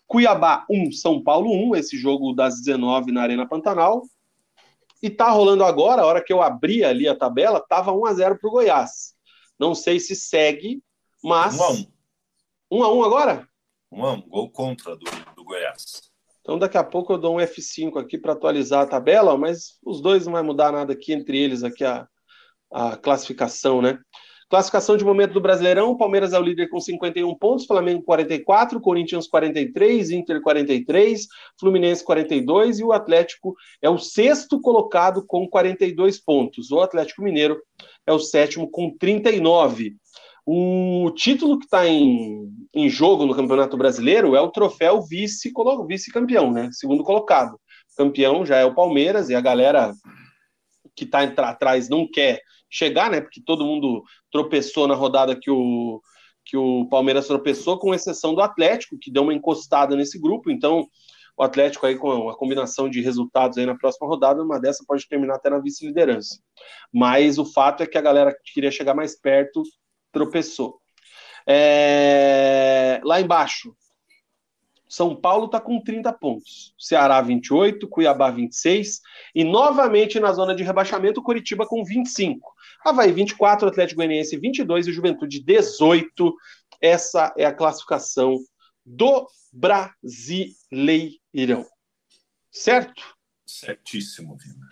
Cuiabá 0.06 0.66
1, 0.68 0.92
São 0.92 1.22
Paulo 1.22 1.50
1, 1.70 1.76
esse 1.76 1.96
jogo 1.96 2.34
das 2.34 2.60
19 2.60 3.12
na 3.12 3.22
Arena 3.22 3.48
Pantanal. 3.48 4.02
E 5.02 5.08
tá 5.08 5.30
rolando 5.30 5.64
agora, 5.64 6.02
a 6.02 6.06
hora 6.06 6.22
que 6.22 6.32
eu 6.32 6.42
abri 6.42 6.84
ali 6.84 7.08
a 7.08 7.16
tabela, 7.16 7.60
tava 7.60 7.92
1 7.92 8.06
a 8.06 8.14
0 8.14 8.38
pro 8.38 8.50
Goiás. 8.50 9.14
Não 9.58 9.74
sei 9.74 10.00
se 10.00 10.14
segue, 10.16 10.82
mas 11.22 11.58
1 11.58 11.62
a 11.62 11.93
1. 12.70 12.78
1 12.78 12.82
a 12.82 12.92
1 12.92 13.04
agora? 13.04 13.48
1 13.92 14.04
a 14.04 14.12
1. 14.12 14.20
Gol 14.28 14.50
contra 14.50 14.96
do, 14.96 15.04
do 15.36 15.44
Goiás. 15.44 16.14
Então 16.40 16.58
daqui 16.58 16.76
a 16.76 16.84
pouco 16.84 17.14
eu 17.14 17.18
dou 17.18 17.36
um 17.36 17.40
F5 17.40 17.98
aqui 17.98 18.18
para 18.18 18.34
atualizar 18.34 18.82
a 18.82 18.86
tabela, 18.86 19.36
mas 19.38 19.78
os 19.84 20.02
dois 20.02 20.26
não 20.26 20.34
vai 20.34 20.42
mudar 20.42 20.72
nada 20.72 20.92
aqui 20.92 21.12
entre 21.12 21.38
eles 21.38 21.64
aqui 21.64 21.84
a, 21.84 22.06
a 22.70 22.96
classificação, 22.96 23.80
né? 23.80 23.98
Classificação 24.50 24.96
de 24.96 25.04
momento 25.04 25.32
do 25.32 25.40
Brasileirão, 25.40 25.96
Palmeiras 25.96 26.32
é 26.34 26.38
o 26.38 26.42
líder 26.42 26.68
com 26.68 26.78
51 26.78 27.34
pontos, 27.36 27.64
Flamengo 27.64 28.02
44, 28.02 28.78
Corinthians 28.80 29.26
43, 29.26 30.10
Inter 30.10 30.42
43, 30.42 31.26
Fluminense 31.58 32.04
42 32.04 32.78
e 32.78 32.84
o 32.84 32.92
Atlético 32.92 33.54
é 33.80 33.88
o 33.88 33.98
sexto 33.98 34.60
colocado 34.60 35.24
com 35.26 35.48
42 35.48 36.20
pontos. 36.20 36.70
O 36.70 36.80
Atlético 36.80 37.22
Mineiro 37.22 37.60
é 38.06 38.12
o 38.12 38.18
sétimo 38.18 38.70
com 38.70 38.94
39. 38.96 39.96
O 40.46 41.10
título 41.16 41.58
que 41.58 41.64
está 41.64 41.86
em, 41.86 42.50
em 42.74 42.88
jogo 42.88 43.24
no 43.24 43.34
Campeonato 43.34 43.76
Brasileiro 43.76 44.36
é 44.36 44.40
o 44.40 44.50
troféu 44.50 45.02
vice, 45.02 45.52
vice-campeão, 45.88 46.52
né? 46.52 46.68
Segundo 46.72 47.02
colocado. 47.02 47.58
Campeão 47.96 48.44
já 48.44 48.56
é 48.56 48.64
o 48.64 48.74
Palmeiras 48.74 49.30
e 49.30 49.34
a 49.34 49.40
galera 49.40 49.94
que 50.94 51.04
está 51.04 51.22
atrás 51.22 51.88
não 51.88 52.06
quer 52.06 52.40
chegar, 52.70 53.10
né? 53.10 53.20
Porque 53.20 53.42
todo 53.42 53.64
mundo 53.64 54.02
tropeçou 54.30 54.86
na 54.86 54.94
rodada 54.94 55.34
que 55.34 55.50
o, 55.50 56.00
que 56.44 56.56
o 56.56 56.86
Palmeiras 56.88 57.26
tropeçou, 57.26 57.78
com 57.78 57.94
exceção 57.94 58.34
do 58.34 58.42
Atlético, 58.42 58.98
que 59.00 59.10
deu 59.10 59.22
uma 59.22 59.34
encostada 59.34 59.96
nesse 59.96 60.20
grupo. 60.20 60.50
Então, 60.50 60.86
o 61.36 61.42
Atlético 61.42 61.86
aí 61.86 61.96
com 61.96 62.28
a 62.28 62.36
combinação 62.36 62.88
de 62.88 63.00
resultados 63.00 63.58
aí 63.58 63.66
na 63.66 63.76
próxima 63.76 64.06
rodada, 64.06 64.42
uma 64.42 64.60
dessa 64.60 64.84
pode 64.86 65.08
terminar 65.08 65.36
até 65.36 65.50
na 65.50 65.58
vice-liderança. 65.58 66.38
Mas 66.92 67.38
o 67.38 67.44
fato 67.44 67.82
é 67.82 67.86
que 67.86 67.98
a 67.98 68.02
galera 68.02 68.32
que 68.32 68.52
queria 68.52 68.70
chegar 68.70 68.94
mais 68.94 69.18
perto 69.18 69.62
tropeçou. 70.14 70.80
É... 71.46 72.98
Lá 73.04 73.20
embaixo, 73.20 73.76
São 74.88 75.14
Paulo 75.14 75.44
está 75.46 75.60
com 75.60 75.78
30 75.78 76.10
pontos, 76.14 76.74
Ceará 76.78 77.20
28, 77.20 77.86
Cuiabá 77.88 78.30
26 78.30 79.02
e 79.34 79.44
novamente 79.44 80.18
na 80.18 80.32
zona 80.32 80.54
de 80.54 80.62
rebaixamento, 80.62 81.22
Curitiba 81.22 81.66
com 81.66 81.84
25. 81.84 82.50
Havaí 82.82 83.12
24, 83.12 83.68
Atlético 83.68 83.96
Goianiense 83.96 84.38
22 84.38 84.86
e 84.86 84.92
Juventude 84.92 85.42
18. 85.42 86.34
Essa 86.80 87.34
é 87.36 87.44
a 87.44 87.52
classificação 87.52 88.38
do 88.86 89.28
Brasileirão. 89.52 91.66
Certo? 92.50 93.14
Certíssimo, 93.44 94.34
Vina. 94.36 94.66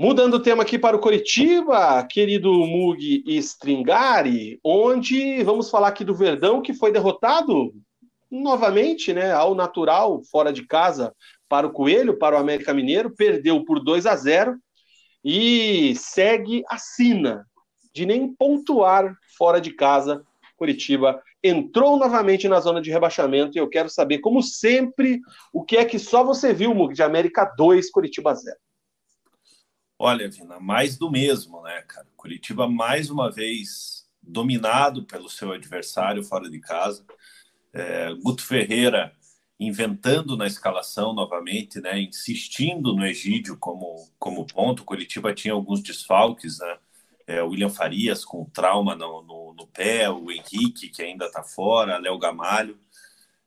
Mudando 0.00 0.32
o 0.36 0.40
tema 0.40 0.62
aqui 0.62 0.78
para 0.78 0.96
o 0.96 0.98
Coritiba, 0.98 2.02
querido 2.04 2.50
Mug 2.50 3.22
Stringari, 3.26 4.58
onde 4.64 5.42
vamos 5.42 5.68
falar 5.68 5.88
aqui 5.88 6.02
do 6.02 6.14
Verdão, 6.14 6.62
que 6.62 6.72
foi 6.72 6.90
derrotado 6.90 7.74
novamente, 8.30 9.12
né, 9.12 9.30
ao 9.30 9.54
natural, 9.54 10.22
fora 10.22 10.54
de 10.54 10.66
casa, 10.66 11.14
para 11.46 11.66
o 11.66 11.70
Coelho, 11.70 12.16
para 12.16 12.34
o 12.34 12.38
América 12.38 12.72
Mineiro, 12.72 13.14
perdeu 13.14 13.62
por 13.62 13.78
2 13.78 14.06
a 14.06 14.16
0 14.16 14.56
e 15.22 15.94
segue 15.96 16.64
a 16.66 16.78
sina 16.78 17.44
de 17.94 18.06
nem 18.06 18.34
pontuar 18.34 19.14
fora 19.36 19.60
de 19.60 19.74
casa. 19.74 20.24
Curitiba 20.56 21.22
entrou 21.44 21.98
novamente 21.98 22.48
na 22.48 22.58
zona 22.58 22.80
de 22.80 22.90
rebaixamento 22.90 23.54
e 23.54 23.60
eu 23.60 23.68
quero 23.68 23.90
saber, 23.90 24.20
como 24.20 24.42
sempre, 24.42 25.20
o 25.52 25.62
que 25.62 25.76
é 25.76 25.84
que 25.84 25.98
só 25.98 26.24
você 26.24 26.54
viu, 26.54 26.74
Mug, 26.74 26.94
de 26.94 27.02
América 27.02 27.44
2, 27.44 27.90
Curitiba 27.90 28.34
0. 28.34 28.56
Olha, 30.02 30.30
Vina, 30.30 30.58
mais 30.58 30.96
do 30.96 31.10
mesmo, 31.10 31.60
né, 31.60 31.82
cara? 31.82 32.06
Curitiba 32.16 32.66
mais 32.66 33.10
uma 33.10 33.30
vez 33.30 34.08
dominado 34.22 35.04
pelo 35.04 35.28
seu 35.28 35.52
adversário 35.52 36.24
fora 36.24 36.48
de 36.48 36.58
casa. 36.58 37.04
É, 37.70 38.10
Guto 38.14 38.42
Ferreira 38.42 39.12
inventando 39.60 40.38
na 40.38 40.46
escalação 40.46 41.12
novamente, 41.12 41.82
né, 41.82 42.00
insistindo 42.00 42.96
no 42.96 43.04
Egídio 43.04 43.58
como, 43.58 44.08
como 44.18 44.46
ponto. 44.46 44.86
Curitiba 44.86 45.34
tinha 45.34 45.52
alguns 45.52 45.82
desfalques, 45.82 46.60
né? 46.60 46.78
É, 47.26 47.42
William 47.42 47.68
Farias 47.68 48.24
com 48.24 48.46
trauma 48.46 48.96
no, 48.96 49.20
no, 49.20 49.52
no, 49.52 49.66
pé, 49.66 50.08
o 50.08 50.30
Henrique 50.30 50.88
que 50.88 51.02
ainda 51.02 51.26
está 51.26 51.42
fora, 51.42 51.98
Léo 51.98 52.18
Gamalho. 52.18 52.78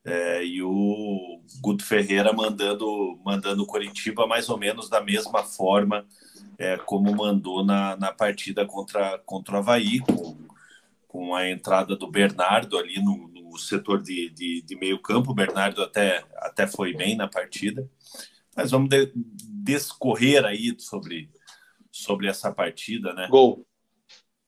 É, 0.06 0.46
e 0.46 0.62
o 0.62 1.42
Guto 1.62 1.84
Ferreira 1.84 2.32
mandando 2.32 3.20
mandando 3.26 3.66
Curitiba 3.66 4.28
mais 4.28 4.50
ou 4.50 4.58
menos 4.58 4.88
da 4.88 5.02
mesma 5.02 5.44
forma 5.44 6.06
é, 6.64 6.78
como 6.78 7.14
mandou 7.14 7.66
na, 7.66 7.98
na 7.98 8.12
partida 8.14 8.66
contra, 8.66 9.20
contra 9.20 9.56
o 9.56 9.58
Havaí, 9.58 10.00
com, 10.00 10.38
com 11.08 11.36
a 11.36 11.50
entrada 11.50 11.94
do 11.94 12.10
Bernardo 12.10 12.78
ali 12.78 13.04
no, 13.04 13.28
no 13.28 13.58
setor 13.58 14.02
de, 14.02 14.30
de, 14.30 14.62
de, 14.62 14.76
meio 14.78 14.98
campo. 15.02 15.32
O 15.32 15.36
Bernardo 15.36 15.84
até, 15.84 16.24
até 16.38 16.66
foi 16.66 16.94
bem 16.94 17.18
na 17.18 17.28
partida. 17.28 17.90
Mas 18.56 18.72
vamos 18.72 18.90
de, 18.90 19.12
descorrer 19.16 20.46
aí 20.46 20.74
sobre, 20.80 21.30
sobre 21.92 22.28
essa 22.28 22.50
partida, 22.50 23.14
né? 23.14 23.28
Gol. 23.30 23.68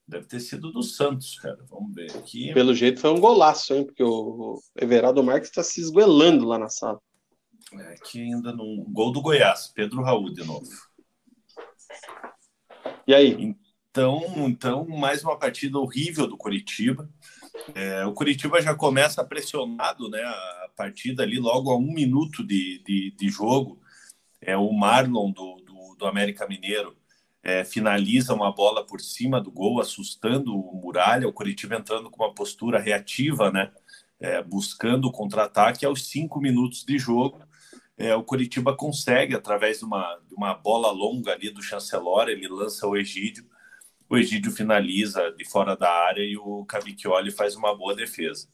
Deve 0.07 0.25
ter 0.27 0.39
sido 0.39 0.71
do 0.71 0.83
Santos, 0.83 1.37
cara. 1.39 1.65
Vamos 1.69 1.93
ver 1.93 2.11
aqui. 2.15 2.53
Pelo 2.53 2.73
jeito 2.73 3.01
foi 3.01 3.09
um 3.09 3.19
golaço, 3.19 3.73
hein? 3.73 3.83
Porque 3.83 4.03
o 4.03 4.61
Everaldo 4.79 5.23
Marques 5.23 5.49
está 5.49 5.63
se 5.63 5.81
esguelando 5.81 6.45
lá 6.45 6.57
na 6.57 6.69
sala. 6.69 7.01
É, 7.73 7.93
aqui 7.95 8.21
ainda 8.21 8.53
no 8.53 8.85
gol 8.89 9.11
do 9.11 9.21
Goiás, 9.21 9.67
Pedro 9.75 10.03
Raul 10.03 10.31
de 10.31 10.45
novo. 10.45 10.69
E 13.07 13.13
aí? 13.13 13.55
Então, 13.89 14.21
então 14.47 14.85
mais 14.87 15.23
uma 15.23 15.37
partida 15.37 15.79
horrível 15.79 16.27
do 16.27 16.35
Curitiba. 16.35 17.09
É, 17.73 18.05
o 18.05 18.13
Curitiba 18.13 18.61
já 18.61 18.75
começa 18.75 19.23
pressionado, 19.23 20.09
né? 20.09 20.21
A 20.21 20.69
partida 20.75 21.23
ali, 21.23 21.39
logo 21.39 21.71
a 21.71 21.77
um 21.77 21.93
minuto 21.93 22.45
de, 22.45 22.83
de, 22.85 23.11
de 23.11 23.29
jogo, 23.29 23.79
é, 24.41 24.57
o 24.57 24.71
Marlon 24.73 25.31
do, 25.31 25.55
do, 25.65 25.95
do 25.97 26.05
América 26.05 26.47
Mineiro 26.47 26.95
é, 27.41 27.63
finaliza 27.63 28.33
uma 28.33 28.51
bola 28.51 28.85
por 28.85 28.99
cima 28.99 29.39
do 29.39 29.51
gol, 29.51 29.79
assustando 29.79 30.57
o 30.57 30.75
Muralha, 30.75 31.27
o 31.27 31.33
Curitiba 31.33 31.75
entrando 31.75 32.09
com 32.09 32.23
uma 32.23 32.33
postura 32.33 32.79
reativa, 32.79 33.51
né? 33.51 33.71
É, 34.19 34.41
buscando 34.41 35.05
o 35.05 35.11
contra-ataque 35.11 35.85
aos 35.85 36.07
cinco 36.07 36.39
minutos 36.41 36.83
de 36.83 36.97
jogo. 36.97 37.44
É, 37.97 38.13
o 38.15 38.23
Curitiba 38.23 38.75
consegue, 38.75 39.35
através 39.35 39.79
de 39.79 39.85
uma, 39.85 40.19
de 40.27 40.35
uma 40.35 40.53
bola 40.53 40.91
longa 40.91 41.31
ali 41.31 41.49
do 41.49 41.61
Chancelor, 41.61 42.27
ele 42.27 42.47
lança 42.47 42.85
o 42.85 42.97
Egídio, 42.97 43.45
o 44.09 44.17
Egídio 44.17 44.51
finaliza 44.51 45.31
de 45.31 45.45
fora 45.45 45.75
da 45.75 45.89
área 45.89 46.21
e 46.21 46.37
o 46.37 46.65
Cavicchioli 46.65 47.31
faz 47.31 47.55
uma 47.55 47.75
boa 47.75 47.95
defesa. 47.95 48.47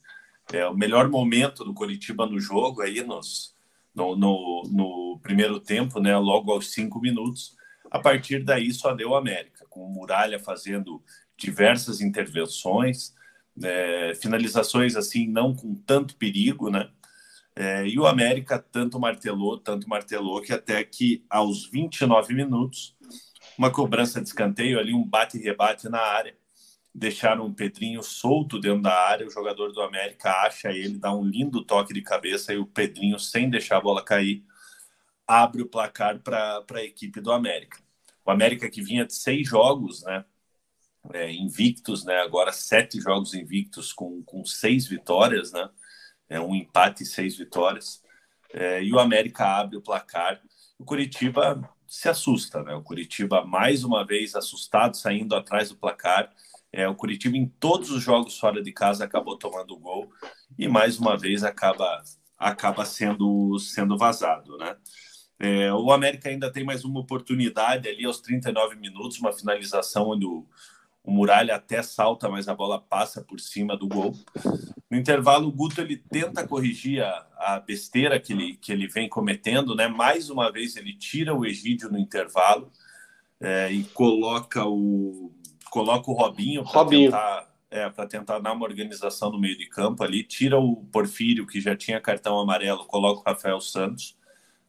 É, 0.52 0.66
o 0.66 0.74
melhor 0.74 1.08
momento 1.08 1.64
do 1.64 1.74
Curitiba 1.74 2.26
no 2.26 2.40
jogo 2.40 2.82
aí 2.82 3.02
nos, 3.02 3.54
no, 3.94 4.16
no, 4.16 4.62
no, 4.70 5.20
primeiro 5.22 5.60
tempo, 5.60 6.00
né, 6.00 6.16
logo 6.16 6.50
aos 6.50 6.72
cinco 6.72 7.00
minutos. 7.00 7.54
A 7.90 7.98
partir 7.98 8.42
daí 8.42 8.72
só 8.72 8.94
deu 8.94 9.14
América, 9.14 9.66
com 9.68 9.84
o 9.84 9.90
Muralha 9.90 10.38
fazendo 10.38 11.02
diversas 11.36 12.00
intervenções, 12.00 13.14
é, 13.62 14.14
finalizações 14.14 14.96
assim 14.96 15.28
não 15.28 15.54
com 15.54 15.74
tanto 15.74 16.16
perigo, 16.16 16.70
né? 16.70 16.90
É, 17.54 17.86
e 17.86 17.98
o 17.98 18.06
América 18.06 18.58
tanto 18.58 18.98
martelou, 18.98 19.58
tanto 19.58 19.88
martelou 19.88 20.40
que 20.40 20.52
até 20.52 20.82
que 20.82 21.24
aos 21.28 21.66
29 21.66 22.34
minutos 22.34 22.96
uma 23.58 23.70
cobrança 23.70 24.20
de 24.20 24.28
escanteio 24.28 24.78
ali, 24.78 24.94
um 24.94 25.06
bate-rebate 25.06 25.88
na 25.88 26.00
área. 26.00 26.36
Deixaram 26.94 27.46
o 27.46 27.54
Pedrinho 27.54 28.02
solto 28.02 28.58
dentro 28.58 28.82
da 28.82 28.94
área. 28.94 29.26
O 29.26 29.30
jogador 29.30 29.72
do 29.72 29.80
América 29.80 30.30
acha 30.42 30.70
ele, 30.70 30.98
dá 30.98 31.14
um 31.14 31.24
lindo 31.24 31.64
toque 31.64 31.94
de 31.94 32.02
cabeça 32.02 32.52
e 32.52 32.58
o 32.58 32.66
Pedrinho, 32.66 33.18
sem 33.18 33.48
deixar 33.48 33.78
a 33.78 33.80
bola 33.80 34.04
cair, 34.04 34.44
abre 35.26 35.62
o 35.62 35.68
placar 35.68 36.18
para 36.20 36.64
a 36.74 36.84
equipe 36.84 37.20
do 37.20 37.32
América. 37.32 37.78
O 38.24 38.30
América 38.30 38.70
que 38.70 38.82
vinha 38.82 39.06
de 39.06 39.14
seis 39.14 39.48
jogos, 39.48 40.02
né? 40.02 40.24
É, 41.12 41.32
invictos, 41.32 42.04
né? 42.04 42.18
Agora 42.18 42.52
sete 42.52 43.00
jogos 43.00 43.34
invictos 43.34 43.92
com, 43.92 44.22
com 44.22 44.44
seis 44.44 44.86
vitórias, 44.86 45.52
né? 45.52 45.68
É 46.32 46.40
um 46.40 46.54
empate 46.54 47.02
e 47.02 47.06
seis 47.06 47.36
vitórias. 47.36 48.02
É, 48.54 48.82
e 48.82 48.90
o 48.90 48.98
América 48.98 49.44
abre 49.44 49.76
o 49.76 49.82
placar. 49.82 50.40
O 50.78 50.84
Curitiba 50.84 51.68
se 51.86 52.08
assusta, 52.08 52.62
né? 52.62 52.74
O 52.74 52.82
Curitiba 52.82 53.44
mais 53.44 53.84
uma 53.84 54.02
vez 54.02 54.34
assustado, 54.34 54.96
saindo 54.96 55.36
atrás 55.36 55.68
do 55.68 55.76
placar. 55.76 56.32
É, 56.72 56.88
o 56.88 56.94
Curitiba 56.94 57.36
em 57.36 57.46
todos 57.46 57.90
os 57.90 58.02
jogos 58.02 58.38
fora 58.38 58.62
de 58.62 58.72
casa 58.72 59.04
acabou 59.04 59.36
tomando 59.36 59.78
gol 59.78 60.10
e 60.58 60.66
mais 60.68 60.98
uma 60.98 61.18
vez 61.18 61.44
acaba 61.44 62.02
acaba 62.38 62.84
sendo 62.86 63.58
sendo 63.58 63.98
vazado, 63.98 64.56
né? 64.56 64.74
É, 65.38 65.72
o 65.72 65.92
América 65.92 66.30
ainda 66.30 66.50
tem 66.50 66.64
mais 66.64 66.82
uma 66.82 67.00
oportunidade 67.00 67.88
ali 67.88 68.06
aos 68.06 68.20
39 68.20 68.76
minutos, 68.76 69.18
uma 69.18 69.32
finalização 69.32 70.08
onde 70.08 70.24
o, 70.24 70.46
o 71.04 71.10
Muralha 71.10 71.56
até 71.56 71.82
salta, 71.82 72.28
mas 72.28 72.48
a 72.48 72.54
bola 72.54 72.80
passa 72.80 73.22
por 73.22 73.40
cima 73.40 73.76
do 73.76 73.88
gol. 73.88 74.12
No 74.88 74.96
intervalo, 74.96 75.48
o 75.48 75.52
Guto 75.52 75.80
ele 75.80 75.96
tenta 75.96 76.46
corrigir 76.46 77.02
a, 77.02 77.26
a, 77.38 77.60
besteira 77.60 78.20
que 78.20 78.32
ele, 78.32 78.56
que 78.56 78.72
ele 78.72 78.86
vem 78.86 79.08
cometendo, 79.08 79.74
né? 79.74 79.88
Mais 79.88 80.30
uma 80.30 80.50
vez 80.52 80.76
ele 80.76 80.96
tira 80.96 81.34
o 81.34 81.44
Egídio 81.44 81.90
no 81.90 81.98
intervalo 81.98 82.70
é, 83.40 83.72
e 83.72 83.84
coloca 83.84 84.64
o 84.64 85.32
coloca 85.70 86.10
o 86.10 86.14
Robinho 86.14 86.62
para 86.64 86.84
tentar 86.84 87.52
é, 87.70 87.88
tentar 88.06 88.38
dar 88.38 88.52
uma 88.52 88.66
organização 88.66 89.32
no 89.32 89.40
meio 89.40 89.56
de 89.56 89.66
campo 89.66 90.04
ali, 90.04 90.22
tira 90.22 90.58
o 90.58 90.84
Porfírio 90.92 91.46
que 91.46 91.58
já 91.60 91.74
tinha 91.74 91.98
cartão 92.00 92.38
amarelo, 92.38 92.84
coloca 92.84 93.20
o 93.20 93.24
Rafael 93.24 93.60
Santos 93.60 94.14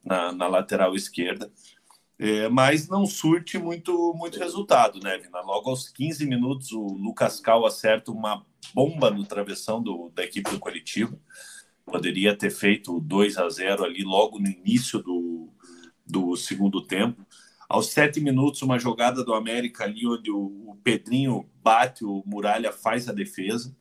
na, 0.02 0.32
na 0.32 0.48
lateral 0.48 0.96
esquerda. 0.96 1.52
É, 2.26 2.48
mas 2.48 2.88
não 2.88 3.04
surte 3.04 3.58
muito, 3.58 4.14
muito 4.14 4.38
resultado, 4.38 4.98
né, 4.98 5.18
Vina? 5.18 5.42
Logo 5.42 5.68
aos 5.68 5.90
15 5.90 6.24
minutos, 6.24 6.72
o 6.72 6.80
Lucas 6.80 7.38
Cal 7.38 7.66
acerta 7.66 8.10
uma 8.10 8.46
bomba 8.72 9.10
no 9.10 9.26
travessão 9.26 9.82
do, 9.82 10.10
da 10.14 10.24
equipe 10.24 10.50
do 10.50 10.58
Curitiba. 10.58 11.20
Poderia 11.84 12.34
ter 12.34 12.48
feito 12.48 12.98
2 12.98 13.36
a 13.36 13.46
0 13.46 13.84
ali 13.84 14.02
logo 14.02 14.38
no 14.38 14.48
início 14.48 15.02
do, 15.02 15.50
do 16.06 16.34
segundo 16.34 16.86
tempo. 16.86 17.26
Aos 17.68 17.88
sete 17.88 18.20
minutos, 18.20 18.62
uma 18.62 18.78
jogada 18.78 19.22
do 19.22 19.34
América 19.34 19.84
ali, 19.84 20.06
onde 20.06 20.30
o, 20.30 20.70
o 20.70 20.78
Pedrinho 20.82 21.46
bate, 21.62 22.06
o 22.06 22.22
Muralha 22.24 22.72
faz 22.72 23.06
a 23.06 23.12
defesa. 23.12 23.76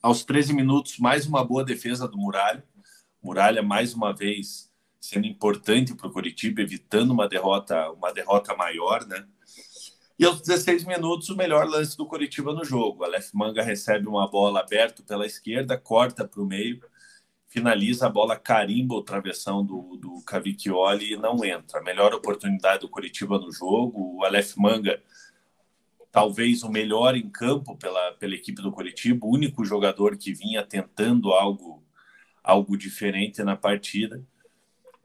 Aos 0.00 0.24
13 0.24 0.52
minutos, 0.52 0.96
mais 0.98 1.26
uma 1.26 1.44
boa 1.44 1.64
defesa 1.64 2.06
do 2.06 2.16
Muralha. 2.16 2.64
Muralha, 3.20 3.64
mais 3.64 3.94
uma 3.94 4.14
vez, 4.14 4.65
sendo 5.06 5.26
importante 5.26 5.94
para 5.94 6.08
o 6.08 6.12
Curitiba, 6.12 6.60
evitando 6.60 7.12
uma 7.12 7.28
derrota, 7.28 7.90
uma 7.92 8.12
derrota 8.12 8.56
maior, 8.56 9.06
né? 9.06 9.24
E 10.18 10.24
aos 10.24 10.40
16 10.40 10.84
minutos, 10.84 11.28
o 11.28 11.36
melhor 11.36 11.68
lance 11.68 11.96
do 11.96 12.06
Curitiba 12.06 12.52
no 12.52 12.64
jogo. 12.64 13.04
Aleph 13.04 13.30
Manga 13.32 13.62
recebe 13.62 14.08
uma 14.08 14.28
bola 14.28 14.60
aberta 14.60 15.02
pela 15.02 15.26
esquerda, 15.26 15.78
corta 15.78 16.26
para 16.26 16.40
o 16.40 16.46
meio, 16.46 16.82
finaliza 17.46 18.06
a 18.06 18.08
bola, 18.08 18.34
carimba 18.34 18.94
o 18.94 19.02
travessão 19.02 19.64
do, 19.64 19.96
do 19.96 20.22
Cavicchioli 20.22 21.12
e 21.12 21.16
não 21.16 21.44
entra. 21.44 21.82
Melhor 21.82 22.12
oportunidade 22.14 22.80
do 22.80 22.88
Curitiba 22.88 23.38
no 23.38 23.52
jogo. 23.52 24.16
O 24.16 24.24
Aleph 24.24 24.56
Manga, 24.56 25.00
talvez 26.10 26.62
o 26.62 26.70
melhor 26.70 27.14
em 27.14 27.28
campo 27.28 27.76
pela, 27.76 28.12
pela 28.12 28.34
equipe 28.34 28.60
do 28.60 28.72
Curitiba, 28.72 29.24
o 29.26 29.30
único 29.30 29.64
jogador 29.64 30.16
que 30.16 30.32
vinha 30.32 30.64
tentando 30.64 31.30
algo, 31.32 31.84
algo 32.42 32.76
diferente 32.76 33.44
na 33.44 33.54
partida 33.54 34.24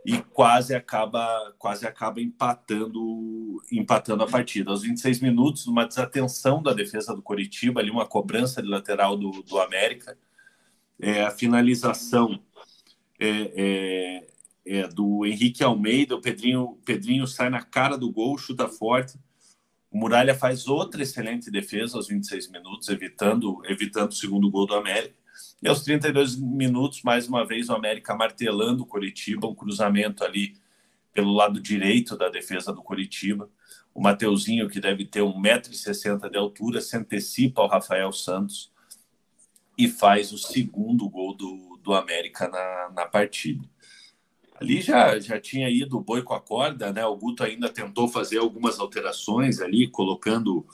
e 0.06 0.22
quase 0.22 0.74
acaba 0.74 1.54
quase 1.58 1.86
acaba 1.86 2.20
empatando 2.22 3.62
empatando 3.72 4.24
a 4.24 4.28
partida. 4.28 4.72
Aos 4.72 4.82
26 4.82 5.20
minutos, 5.22 5.68
uma 5.68 5.86
desatenção 5.86 6.62
da 6.62 6.74
defesa 6.74 7.16
do 7.16 7.22
Coritiba, 7.22 7.80
ali 7.80 7.92
uma 7.92 8.06
cobrança 8.06 8.62
de 8.62 8.68
lateral 8.68 9.16
do, 9.16 9.32
do 9.44 9.60
América, 9.60 10.18
é, 11.00 11.24
a 11.24 11.32
finalização 11.32 12.40
é, 13.20 13.30
é, 13.56 14.28
é, 14.66 14.88
do 14.88 15.26
Henrique 15.26 15.64
Almeida, 15.64 16.16
o 16.16 16.22
Pedrinho, 16.22 16.80
Pedrinho 16.86 17.28
sai 17.28 17.50
na 17.50 17.62
cara 17.62 17.98
do 17.98 18.12
gol, 18.12 18.38
chuta 18.38 18.68
forte. 18.68 19.18
O 19.92 19.98
Muralha 19.98 20.34
faz 20.34 20.68
outra 20.68 21.04
excelente 21.04 21.52
defesa 21.52 21.98
aos 21.98 22.08
26 22.08 22.50
minutos, 22.50 22.88
evitando 22.90 23.62
evitando 23.66 24.12
o 24.12 24.16
segundo 24.16 24.50
gol 24.50 24.66
do 24.66 24.74
América. 24.74 25.21
E 25.62 25.67
aos 25.67 25.82
32 25.84 26.38
minutos, 26.38 27.04
mais 27.04 27.28
uma 27.28 27.45
vez, 27.45 27.69
o 27.69 27.74
América 27.74 28.15
martelando 28.15 28.82
o 28.82 28.86
Curitiba, 28.86 29.47
um 29.47 29.54
cruzamento 29.54 30.24
ali 30.24 30.56
pelo 31.13 31.32
lado 31.32 31.60
direito 31.60 32.17
da 32.17 32.30
defesa 32.30 32.74
do 32.74 32.82
Curitiba. 32.82 33.47
O 33.93 34.02
Mateuzinho, 34.02 34.67
que 34.67 34.80
deve 34.80 35.06
ter 35.06 35.21
1,60m 35.21 36.30
de 36.30 36.38
altura, 36.38 36.82
se 36.82 36.97
antecipa 36.97 37.62
ao 37.62 37.67
Rafael 37.67 38.12
Santos 38.12 38.71
e 39.78 39.88
faz 39.88 40.32
o 40.32 40.38
segundo 40.38 41.08
gol 41.08 41.36
do, 41.36 41.80
do 41.84 41.93
América 41.93 42.47
na, 42.47 42.89
na 42.95 43.06
partida. 43.06 43.69
Ali 44.60 44.82
já, 44.82 45.19
já 45.19 45.39
tinha 45.39 45.69
ido 45.69 45.97
o 45.97 46.04
boi 46.04 46.24
com 46.24 46.34
a 46.34 46.41
corda, 46.41 46.91
né? 46.91 47.06
O 47.06 47.15
Guto 47.15 47.43
ainda 47.43 47.67
tentou 47.69 48.08
fazer 48.08 48.38
algumas 48.38 48.80
alterações 48.80 49.60
ali, 49.60 49.88
colocando 49.88 50.65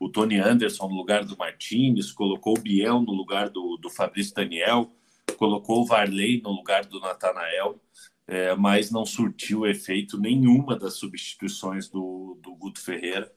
o 0.00 0.08
Tony 0.08 0.38
Anderson 0.38 0.88
no 0.88 0.96
lugar 0.96 1.24
do 1.24 1.36
Martinez, 1.36 2.12
colocou 2.12 2.56
o 2.56 2.60
Biel 2.60 3.00
no 3.00 3.12
lugar 3.12 3.48
do, 3.48 3.76
do 3.76 3.88
Fabrício 3.88 4.34
Daniel, 4.34 4.90
colocou 5.36 5.82
o 5.82 5.86
Varley 5.86 6.40
no 6.42 6.50
lugar 6.50 6.84
do 6.84 7.00
Natanael, 7.00 7.80
é, 8.26 8.54
mas 8.56 8.90
não 8.90 9.06
surtiu 9.06 9.66
efeito 9.66 10.18
nenhuma 10.18 10.76
das 10.76 10.94
substituições 10.94 11.88
do, 11.88 12.38
do 12.42 12.54
Guto 12.54 12.80
Ferreira. 12.80 13.32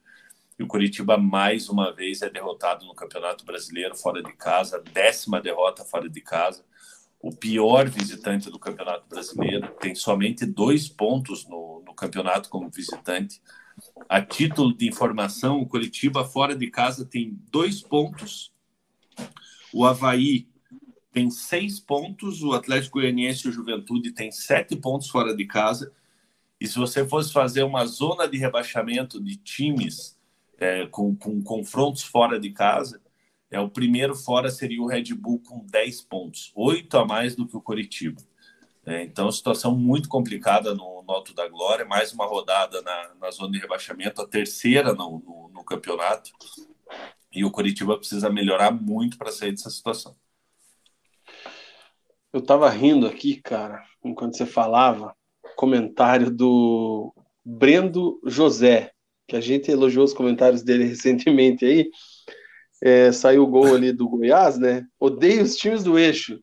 E 0.58 0.64
o 0.64 0.68
Curitiba, 0.68 1.18
mais 1.18 1.70
uma 1.70 1.94
vez, 1.94 2.22
é 2.22 2.30
derrotado 2.30 2.86
no 2.86 2.96
Campeonato 2.96 3.46
Brasileiro, 3.46 3.96
fora 3.96 4.22
de 4.22 4.34
casa, 4.34 4.84
décima 4.92 5.40
derrota 5.40 5.86
fora 5.86 6.10
de 6.10 6.20
casa. 6.20 6.66
O 7.22 7.34
pior 7.34 7.88
visitante 7.88 8.50
do 8.50 8.60
Campeonato 8.60 9.08
Brasileiro, 9.08 9.70
tem 9.80 9.94
somente 9.94 10.46
dois 10.46 10.90
pontos 10.90 11.48
no, 11.48 11.84
no 11.86 11.94
campeonato 11.94 12.50
como 12.50 12.70
visitante 12.70 13.42
a 14.08 14.22
título 14.22 14.76
de 14.76 14.88
informação, 14.88 15.60
o 15.60 15.68
Curitiba 15.68 16.24
fora 16.24 16.56
de 16.56 16.70
casa 16.70 17.06
tem 17.06 17.38
dois 17.52 17.82
pontos, 17.82 18.52
o 19.74 19.86
Havaí 19.86 20.48
tem 21.12 21.30
seis 21.30 21.80
pontos, 21.80 22.44
o 22.44 22.54
Atlético 22.54 23.00
Goianiense 23.00 23.48
e 23.48 23.50
o 23.50 23.54
Juventude 23.54 24.12
tem 24.12 24.32
sete 24.32 24.76
pontos 24.76 25.10
fora 25.10 25.36
de 25.36 25.46
casa. 25.46 25.92
E 26.60 26.68
se 26.68 26.78
você 26.78 27.08
fosse 27.08 27.32
fazer 27.32 27.63
uma 27.63 27.86
zona 27.86 28.28
de 28.28 28.38
rebaixamento 28.38 29.22
de 29.22 29.36
times 29.38 30.18
é, 30.58 30.86
com, 30.88 31.15
com 31.15 31.42
confrontos 31.42 32.04
fora 32.04 32.39
de 32.39 32.52
casa, 32.52 33.02
é 33.50 33.60
o 33.60 33.70
primeiro 33.70 34.15
fora 34.15 34.50
seria 34.50 34.82
o 34.82 34.88
Red 34.88 35.13
Bull 35.15 35.39
com 35.39 35.65
10 35.65 36.02
pontos, 36.02 36.52
oito 36.56 36.98
a 36.98 37.06
mais 37.06 37.36
do 37.36 37.48
que 37.48 37.58
o 37.58 37.62
Coritiba. 37.62 38.22
É, 38.89 39.04
então, 39.04 39.32
situação 39.32 39.75
muito 39.75 40.10
complicada 40.10 40.73
no, 40.73 41.04
no 41.04 41.13
Alto 41.13 41.32
da 41.36 41.47
Glória, 41.47 41.86
mais 41.86 42.12
uma 42.12 42.25
rodada 42.25 42.82
na, 42.82 43.12
na 43.21 43.30
zona 43.30 43.52
de 43.52 43.60
rebaixamento, 43.60 44.19
a 44.19 44.28
terceira 44.28 44.93
no, 44.93 45.19
no, 45.19 45.52
no 45.54 45.63
campeonato. 45.63 46.32
E 47.32 47.45
o 47.45 47.52
Curitiba 47.52 47.95
precisa 47.95 48.32
melhorar 48.32 48.71
muito 48.71 49.15
para 49.15 49.32
sair 49.32 49.52
dessa 49.52 49.69
situação. 49.69 50.15
Eu 52.34 52.41
tava 52.41 52.67
rindo 52.67 53.06
aqui, 53.06 53.39
cara, 53.39 53.84
enquanto 54.04 54.36
você 54.36 54.47
falava, 54.47 55.15
comentário 55.56 56.32
do 56.32 57.13
Brendo 57.45 58.19
José, 58.25 58.91
que 59.28 59.36
a 59.36 59.41
gente 59.41 59.69
elogiou 59.69 60.04
os 60.04 60.15
comentários 60.15 60.63
dele 60.63 60.86
recentemente 60.89 61.63
aí. 61.63 61.91
É, 62.82 63.12
saiu 63.12 63.43
o 63.43 63.47
gol 63.47 63.75
ali 63.75 63.91
do 63.91 64.10
Goiás, 64.10 64.58
né? 64.58 64.84
Odeio 64.99 65.43
os 65.43 65.56
times 65.56 65.84
do 65.84 65.99
eixo. 65.99 66.39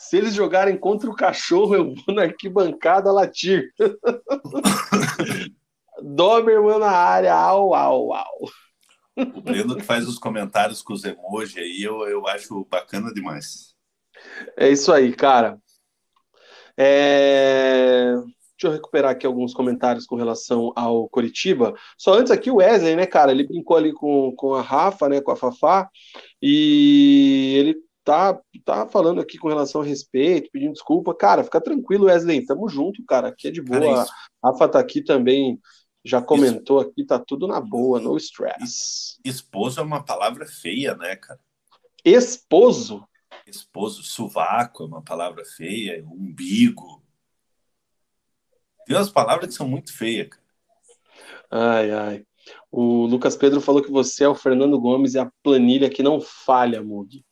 Se 0.00 0.16
eles 0.16 0.32
jogarem 0.32 0.78
contra 0.78 1.10
o 1.10 1.14
cachorro, 1.14 1.74
eu 1.74 1.94
vou 1.94 2.14
na 2.14 2.22
arquibancada 2.22 3.12
latir. 3.12 3.70
Doberman 6.02 6.78
na 6.78 6.90
área, 6.90 7.34
au, 7.34 7.74
au, 7.74 8.14
au. 8.14 8.48
O 9.14 9.42
Breno 9.42 9.76
que 9.76 9.82
faz 9.82 10.08
os 10.08 10.18
comentários 10.18 10.80
com 10.80 10.94
os 10.94 11.04
emojis 11.04 11.58
aí, 11.58 11.82
eu, 11.82 12.08
eu 12.08 12.26
acho 12.26 12.66
bacana 12.70 13.12
demais. 13.12 13.74
É 14.56 14.70
isso 14.70 14.90
aí, 14.90 15.12
cara. 15.14 15.58
É... 16.78 18.14
Deixa 18.14 18.68
eu 18.68 18.72
recuperar 18.72 19.10
aqui 19.10 19.26
alguns 19.26 19.52
comentários 19.52 20.06
com 20.06 20.16
relação 20.16 20.72
ao 20.74 21.10
Coritiba. 21.10 21.74
Só 21.98 22.14
antes 22.14 22.32
aqui 22.32 22.50
o 22.50 22.56
Wesley, 22.56 22.96
né, 22.96 23.04
cara? 23.04 23.32
Ele 23.32 23.46
brincou 23.46 23.76
ali 23.76 23.92
com, 23.92 24.32
com 24.34 24.54
a 24.54 24.62
Rafa, 24.62 25.10
né, 25.10 25.20
com 25.20 25.30
a 25.30 25.36
Fafá, 25.36 25.90
e 26.40 27.54
ele 27.58 27.89
tá, 28.04 28.38
tá 28.64 28.86
falando 28.86 29.20
aqui 29.20 29.38
com 29.38 29.48
relação 29.48 29.80
a 29.80 29.84
respeito, 29.84 30.50
pedindo 30.52 30.72
desculpa. 30.72 31.14
Cara, 31.14 31.44
fica 31.44 31.60
tranquilo, 31.60 32.06
Wesley. 32.06 32.44
Tamo 32.44 32.68
junto, 32.68 33.04
cara. 33.04 33.28
Aqui 33.28 33.48
é 33.48 33.50
de 33.50 33.62
boa. 33.62 33.80
Cara, 33.80 34.10
a 34.42 34.50
Rafa 34.50 34.68
tá 34.68 34.78
aqui 34.78 35.02
também, 35.02 35.60
já 36.04 36.20
comentou 36.20 36.80
aqui, 36.80 37.04
tá 37.04 37.18
tudo 37.18 37.46
na 37.46 37.60
boa, 37.60 38.00
no 38.00 38.16
stress. 38.16 39.18
Esposo 39.24 39.80
é 39.80 39.82
uma 39.82 40.04
palavra 40.04 40.46
feia, 40.46 40.94
né, 40.96 41.16
cara? 41.16 41.40
Esposo? 42.04 43.06
Esposo, 43.46 44.02
sovaco 44.02 44.82
é 44.82 44.86
uma 44.86 45.02
palavra 45.02 45.44
feia, 45.44 46.04
umbigo 46.06 47.02
tem 48.90 48.96
umas 48.96 49.08
palavras 49.08 49.48
que 49.48 49.54
são 49.54 49.68
muito 49.68 49.96
feias, 49.96 50.26
cara. 50.26 50.42
Ai, 51.48 51.90
ai. 51.92 52.26
O 52.72 53.06
Lucas 53.06 53.36
Pedro 53.36 53.60
falou 53.60 53.80
que 53.80 53.90
você 53.90 54.24
é 54.24 54.28
o 54.28 54.34
Fernando 54.34 54.80
Gomes 54.80 55.14
e 55.14 55.18
a 55.20 55.30
planilha 55.44 55.88
que 55.88 56.02
não 56.02 56.20
falha, 56.20 56.82
Mug. 56.82 57.24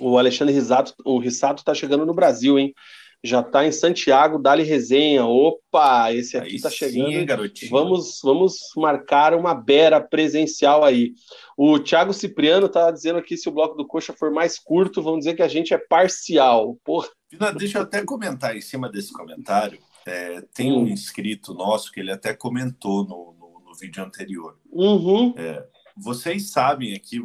O 0.00 0.18
Alexandre 0.18 0.54
Risato, 0.54 0.94
o 1.04 1.18
Rissato 1.18 1.64
tá 1.64 1.74
chegando 1.74 2.04
no 2.04 2.14
Brasil, 2.14 2.58
hein? 2.58 2.74
Já 3.22 3.42
tá 3.42 3.66
em 3.66 3.72
Santiago, 3.72 4.38
dali 4.38 4.62
resenha. 4.64 5.24
Opa, 5.24 6.12
esse 6.12 6.36
aqui 6.36 6.56
aí 6.56 6.60
tá 6.60 6.68
chegando. 6.68 7.10
Sim, 7.10 7.24
garotinho. 7.24 7.70
Vamos, 7.70 8.20
vamos 8.22 8.56
marcar 8.76 9.32
uma 9.32 9.54
bera 9.54 9.98
presencial 9.98 10.84
aí. 10.84 11.14
O 11.56 11.78
Thiago 11.78 12.12
Cipriano 12.12 12.68
tá 12.68 12.90
dizendo 12.90 13.18
aqui 13.18 13.36
se 13.38 13.48
o 13.48 13.52
bloco 13.52 13.76
do 13.76 13.86
Coxa 13.86 14.12
for 14.12 14.30
mais 14.30 14.58
curto, 14.58 15.00
vamos 15.00 15.20
dizer 15.20 15.34
que 15.34 15.42
a 15.42 15.48
gente 15.48 15.72
é 15.72 15.78
parcial. 15.78 16.76
Porra. 16.84 17.08
Deixa 17.56 17.78
eu 17.78 17.82
até 17.82 18.04
comentar 18.04 18.54
em 18.56 18.60
cima 18.60 18.90
desse 18.90 19.10
comentário. 19.10 19.78
É, 20.06 20.42
tem 20.52 20.70
um 20.70 20.86
inscrito 20.86 21.54
nosso 21.54 21.90
que 21.90 22.00
ele 22.00 22.12
até 22.12 22.34
comentou 22.34 23.04
no, 23.04 23.34
no, 23.38 23.62
no 23.64 23.74
vídeo 23.74 24.04
anterior. 24.04 24.58
Uhum. 24.70 25.32
É, 25.38 25.64
vocês 25.96 26.50
sabem 26.50 26.94
aqui, 26.94 27.24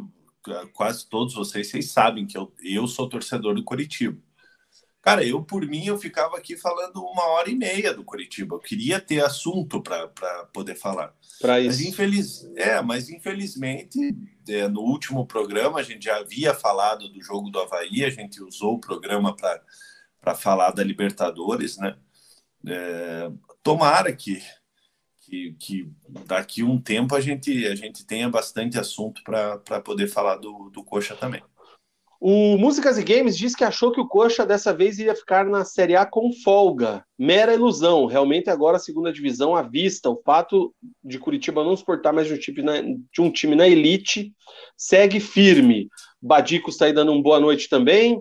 quase 0.72 1.08
todos 1.08 1.34
vocês, 1.34 1.70
vocês 1.70 1.90
sabem 1.90 2.26
que 2.26 2.36
eu, 2.36 2.52
eu 2.62 2.86
sou 2.86 3.08
torcedor 3.08 3.54
do 3.54 3.64
Curitiba. 3.64 4.20
Cara, 5.02 5.24
eu 5.24 5.42
por 5.42 5.66
mim 5.66 5.86
eu 5.86 5.96
ficava 5.96 6.36
aqui 6.36 6.56
falando 6.56 7.02
uma 7.02 7.24
hora 7.28 7.50
e 7.50 7.54
meia 7.54 7.94
do 7.94 8.04
Curitiba. 8.04 8.54
Eu 8.54 8.60
queria 8.60 9.00
ter 9.00 9.24
assunto 9.24 9.82
para 9.82 10.08
poder 10.52 10.74
falar. 10.74 11.14
Para 11.40 11.58
isso. 11.58 11.78
Mas, 11.78 11.80
infeliz... 11.80 12.50
é, 12.54 12.82
mas 12.82 13.08
infelizmente, 13.08 14.14
é, 14.46 14.68
no 14.68 14.82
último 14.82 15.26
programa 15.26 15.80
a 15.80 15.82
gente 15.82 16.04
já 16.04 16.18
havia 16.18 16.52
falado 16.52 17.08
do 17.08 17.22
jogo 17.22 17.48
do 17.48 17.58
Havaí, 17.58 18.04
a 18.04 18.10
gente 18.10 18.42
usou 18.42 18.74
o 18.74 18.80
programa 18.80 19.34
para 19.34 20.34
falar 20.34 20.72
da 20.72 20.84
Libertadores, 20.84 21.78
né? 21.78 21.96
É, 22.66 23.30
tomara 23.62 24.14
que, 24.14 24.42
que, 25.30 25.54
que, 25.58 25.88
daqui 26.26 26.62
um 26.64 26.80
tempo 26.80 27.14
a 27.14 27.20
gente, 27.20 27.66
a 27.66 27.74
gente 27.74 28.04
tenha 28.04 28.28
bastante 28.28 28.78
assunto 28.78 29.22
para 29.22 29.80
poder 29.80 30.08
falar 30.08 30.36
do, 30.36 30.68
do 30.70 30.82
Coxa 30.82 31.14
também. 31.14 31.42
O 32.20 32.58
Músicas 32.58 32.98
e 32.98 33.02
Games 33.02 33.34
diz 33.34 33.54
que 33.54 33.64
achou 33.64 33.90
que 33.92 34.00
o 34.00 34.06
Coxa 34.06 34.44
dessa 34.44 34.74
vez 34.74 34.98
iria 34.98 35.14
ficar 35.14 35.46
na 35.46 35.64
Série 35.64 35.96
A 35.96 36.04
com 36.04 36.30
folga. 36.44 37.02
Mera 37.18 37.54
ilusão. 37.54 38.04
Realmente 38.04 38.50
agora 38.50 38.76
a 38.76 38.80
segunda 38.80 39.10
divisão 39.10 39.56
à 39.56 39.62
vista. 39.62 40.10
O 40.10 40.20
fato 40.22 40.74
de 41.02 41.18
Curitiba 41.18 41.64
não 41.64 41.74
suportar 41.74 42.12
mais 42.12 42.26
de 42.26 42.34
um 42.34 42.38
time 42.38 42.62
na, 42.62 42.82
de 42.82 43.20
um 43.20 43.30
time 43.30 43.56
na 43.56 43.66
elite 43.66 44.34
segue 44.76 45.18
firme. 45.18 45.88
Badico 46.20 46.68
está 46.68 46.84
aí 46.84 46.92
dando 46.92 47.10
uma 47.10 47.22
boa 47.22 47.40
noite 47.40 47.70
também. 47.70 48.20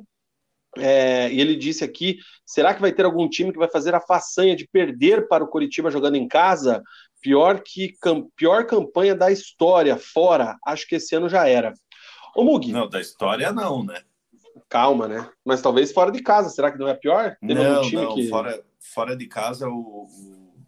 É, 0.78 1.32
e 1.32 1.40
ele 1.40 1.56
disse 1.56 1.84
aqui: 1.84 2.20
será 2.46 2.74
que 2.74 2.82
vai 2.82 2.92
ter 2.92 3.06
algum 3.06 3.28
time 3.28 3.52
que 3.52 3.58
vai 3.58 3.70
fazer 3.70 3.96
a 3.96 4.02
façanha 4.02 4.56
de 4.56 4.68
perder 4.68 5.28
para 5.28 5.44
o 5.44 5.48
Coritiba 5.48 5.90
jogando 5.90 6.16
em 6.16 6.28
casa? 6.28 6.84
Pior 7.22 7.62
que 7.62 7.94
pior 8.36 8.66
campanha 8.66 9.16
da 9.16 9.32
história, 9.32 9.98
fora. 9.98 10.58
Acho 10.66 10.88
que 10.88 10.96
esse 10.96 11.16
ano 11.16 11.28
já 11.28 11.48
era. 11.48 11.74
Ô 12.36 12.44
Mugi. 12.44 12.72
Não, 12.72 12.88
da 12.88 13.02
história 13.02 13.52
não, 13.52 13.84
né? 13.84 14.02
Calma, 14.70 15.08
né? 15.08 15.30
Mas 15.44 15.62
talvez 15.62 15.92
fora 15.92 16.12
de 16.12 16.22
casa, 16.22 16.50
será 16.50 16.72
que 16.72 16.78
não 16.78 16.88
é 16.88 16.94
pior? 16.94 17.36
Não, 17.42 17.90
não. 17.90 18.16
Que... 18.16 18.28
Fora, 18.30 18.64
fora 18.80 19.16
de 19.18 19.28
casa, 19.28 19.68
o, 19.68 19.74
o, 19.74 20.64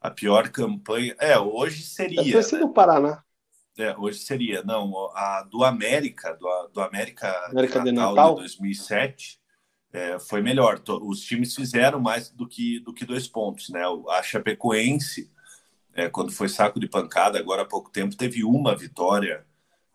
a 0.00 0.10
pior 0.10 0.48
campanha. 0.48 1.14
É, 1.18 1.38
hoje 1.38 1.82
seria. 1.82 2.20
É 2.20 2.24
né? 2.24 2.72
Paraná. 2.74 3.22
É, 3.76 3.96
hoje 3.98 4.20
seria, 4.20 4.62
não, 4.62 5.10
a 5.14 5.42
do 5.42 5.64
América, 5.64 6.32
do, 6.34 6.68
do 6.72 6.80
América, 6.80 7.28
América 7.50 7.80
de 7.80 7.90
Natal, 7.90 8.10
de, 8.10 8.16
Natal? 8.16 8.34
de 8.36 8.40
2007, 8.42 9.40
é, 9.94 10.18
foi 10.18 10.42
melhor. 10.42 10.82
Os 11.02 11.20
times 11.20 11.54
fizeram 11.54 12.00
mais 12.00 12.28
do 12.28 12.48
que, 12.48 12.80
do 12.80 12.92
que 12.92 13.04
dois 13.04 13.28
pontos. 13.28 13.68
Né? 13.68 13.80
A 14.10 14.22
Chapecoense, 14.24 15.30
é, 15.94 16.08
quando 16.08 16.32
foi 16.32 16.48
saco 16.48 16.80
de 16.80 16.88
pancada, 16.88 17.38
agora 17.38 17.62
há 17.62 17.64
pouco 17.64 17.92
tempo, 17.92 18.16
teve 18.16 18.42
uma 18.42 18.74
vitória 18.74 19.46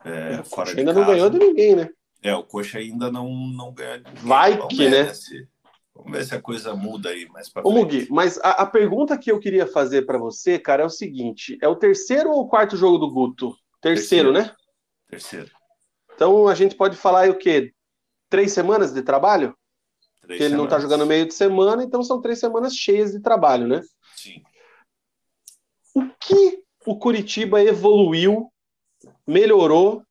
é, 0.06 0.36
é 0.36 0.44
fora 0.44 0.74
de 0.74 0.80
ainda 0.80 0.94
casa. 0.94 1.06
não 1.06 1.14
ganhou 1.14 1.30
de 1.30 1.38
ninguém, 1.38 1.76
né? 1.76 1.90
É, 2.24 2.34
o 2.34 2.44
Coxa 2.44 2.78
ainda 2.78 3.12
não, 3.12 3.30
não 3.30 3.72
ninguém. 3.72 4.04
Vai 4.24 4.68
que, 4.68 4.88
né? 4.90 5.12
Vamos 5.94 6.12
ver 6.14 6.26
se 6.26 6.34
a 6.34 6.42
coisa 6.42 6.74
muda 6.74 7.10
aí 7.10 7.28
mais 7.28 7.50
para 7.50 7.62
frente. 7.62 7.76
Ô, 7.76 7.78
Mugi, 7.78 8.08
mas 8.10 8.38
a, 8.38 8.52
a, 8.52 8.66
pergunta 8.66 9.18
que 9.18 9.30
eu 9.30 9.38
queria 9.38 9.68
fazer 9.68 10.06
para 10.06 10.18
você, 10.18 10.58
cara, 10.58 10.84
é 10.84 10.86
o 10.86 10.90
seguinte: 10.90 11.58
é 11.62 11.68
o 11.68 11.76
terceiro 11.76 12.30
ou 12.30 12.44
o 12.44 12.48
quarto 12.48 12.78
jogo 12.78 12.98
do 12.98 13.12
Guto? 13.12 13.54
Terceiro, 13.82 14.32
terceiro. 14.32 14.50
né? 14.50 14.56
Terceiro. 15.10 15.52
Então 16.16 16.48
a 16.48 16.56
gente 16.56 16.76
pode 16.76 16.96
falar 16.96 17.22
aí 17.22 17.30
o 17.30 17.38
quê? 17.38 17.74
Três 18.30 18.54
semanas 18.54 18.94
de 18.94 19.02
trabalho? 19.02 19.54
Três 20.30 20.42
ele 20.42 20.50
tá 20.52 20.58
semanas. 20.58 20.58
não 20.58 20.66
está 20.66 20.80
jogando 20.80 21.08
meio 21.08 21.26
de 21.26 21.34
semana, 21.34 21.84
então 21.84 22.04
são 22.04 22.22
três 22.22 22.40
semanas 22.40 22.76
cheias 22.76 23.12
de 23.12 23.20
trabalho, 23.20 23.68
né? 23.68 23.82
Sim. 24.16 24.44
O 25.96 26.08
que 26.20 26.64
o 26.86 27.00
Curitiba 27.00 27.64
evoluiu, 27.64 28.54
melhorou 29.26 30.04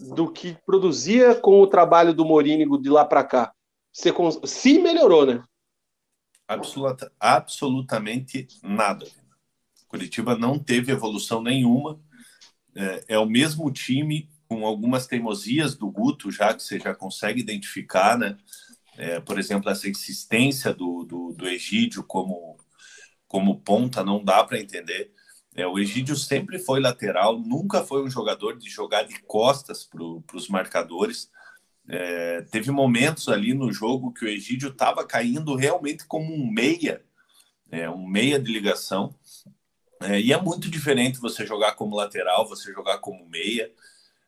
do 0.00 0.30
que 0.30 0.58
produzia 0.66 1.36
com 1.36 1.60
o 1.60 1.68
trabalho 1.68 2.12
do 2.12 2.24
Morínigo 2.24 2.82
de 2.82 2.90
lá 2.90 3.04
para 3.04 3.22
cá? 3.22 3.52
Se, 3.92 4.12
se 4.44 4.80
melhorou, 4.80 5.24
né? 5.24 5.44
Absoluta, 6.48 7.12
absolutamente 7.20 8.48
nada. 8.60 9.06
Curitiba 9.86 10.36
não 10.36 10.58
teve 10.58 10.90
evolução 10.90 11.40
nenhuma. 11.40 12.00
É, 12.74 13.04
é, 13.10 13.18
o 13.20 13.26
mesmo 13.26 13.70
time 13.70 14.28
com 14.48 14.66
algumas 14.66 15.06
teimosias 15.06 15.76
do 15.76 15.88
Guto, 15.88 16.28
já 16.28 16.52
que 16.52 16.62
você 16.62 16.80
já 16.80 16.92
consegue 16.92 17.40
identificar, 17.40 18.18
né? 18.18 18.36
É, 18.96 19.20
por 19.20 19.38
exemplo, 19.38 19.70
essa 19.70 19.88
insistência 19.88 20.72
do, 20.72 21.04
do, 21.04 21.32
do, 21.32 21.48
Egídio 21.48 22.02
como, 22.02 22.56
como 23.28 23.60
ponta 23.60 24.02
não 24.02 24.24
dá 24.24 24.42
para 24.42 24.58
entender. 24.58 25.12
É, 25.54 25.66
o 25.66 25.78
Egídio 25.78 26.16
sempre 26.16 26.58
foi 26.58 26.80
lateral, 26.80 27.38
nunca 27.38 27.82
foi 27.82 28.02
um 28.02 28.10
jogador 28.10 28.58
de 28.58 28.68
jogar 28.70 29.02
de 29.04 29.20
costas 29.22 29.84
para 29.84 30.02
os 30.36 30.48
marcadores. 30.48 31.30
É, 31.88 32.42
teve 32.50 32.70
momentos 32.70 33.28
ali 33.28 33.54
no 33.54 33.72
jogo 33.72 34.12
que 34.12 34.24
o 34.24 34.28
Egídio 34.28 34.70
estava 34.70 35.06
caindo 35.06 35.54
realmente 35.54 36.04
como 36.06 36.34
um 36.34 36.50
meia, 36.50 37.02
é, 37.70 37.88
um 37.88 38.06
meia 38.06 38.38
de 38.38 38.50
ligação. 38.50 39.14
É, 40.02 40.20
e 40.20 40.32
é 40.32 40.40
muito 40.40 40.70
diferente 40.70 41.18
você 41.18 41.46
jogar 41.46 41.72
como 41.72 41.96
lateral, 41.96 42.48
você 42.48 42.72
jogar 42.72 42.98
como 42.98 43.28
meia 43.28 43.70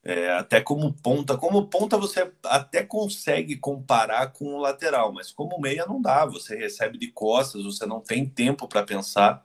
é, 0.04 0.32
até 0.32 0.60
como 0.60 0.92
ponta. 0.92 1.36
Como 1.36 1.66
ponta 1.66 1.98
você 1.98 2.32
até 2.44 2.82
consegue 2.82 3.56
comparar 3.56 4.28
com 4.32 4.54
o 4.54 4.60
lateral, 4.60 5.12
mas 5.12 5.32
como 5.32 5.60
meia 5.60 5.86
não 5.86 6.00
dá. 6.00 6.24
Você 6.26 6.56
recebe 6.56 6.98
de 6.98 7.08
costas, 7.08 7.64
você 7.64 7.86
não 7.86 8.00
tem 8.00 8.26
tempo 8.28 8.68
para 8.68 8.82
pensar. 8.82 9.44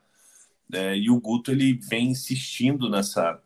É, 0.71 0.95
e 0.97 1.09
o 1.09 1.19
Guto 1.19 1.51
ele 1.51 1.73
vem 1.73 2.09
insistindo 2.09 2.89
nessa 2.89 3.41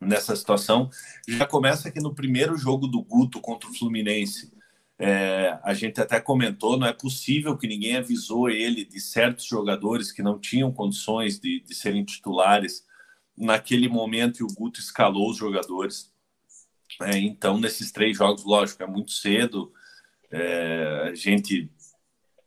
nessa 0.00 0.34
situação. 0.34 0.88
Já 1.28 1.46
começa 1.46 1.88
aqui 1.88 2.00
no 2.00 2.14
primeiro 2.14 2.56
jogo 2.56 2.86
do 2.86 3.02
Guto 3.02 3.40
contra 3.40 3.68
o 3.68 3.74
Fluminense. 3.74 4.50
É, 4.98 5.58
a 5.62 5.74
gente 5.74 6.00
até 6.00 6.20
comentou, 6.20 6.78
não 6.78 6.86
é 6.86 6.92
possível 6.92 7.56
que 7.56 7.66
ninguém 7.66 7.96
avisou 7.96 8.48
ele 8.48 8.84
de 8.84 9.00
certos 9.00 9.46
jogadores 9.46 10.12
que 10.12 10.22
não 10.22 10.38
tinham 10.38 10.72
condições 10.72 11.38
de, 11.38 11.60
de 11.60 11.74
serem 11.74 12.04
titulares 12.04 12.84
naquele 13.36 13.88
momento 13.88 14.40
e 14.40 14.44
o 14.44 14.54
Guto 14.54 14.80
escalou 14.80 15.30
os 15.30 15.36
jogadores. 15.36 16.12
É, 17.02 17.18
então, 17.18 17.58
nesses 17.58 17.90
três 17.90 18.16
jogos, 18.16 18.44
lógico, 18.44 18.82
é 18.82 18.86
muito 18.86 19.12
cedo. 19.12 19.72
É, 20.30 21.08
a 21.10 21.14
gente 21.14 21.70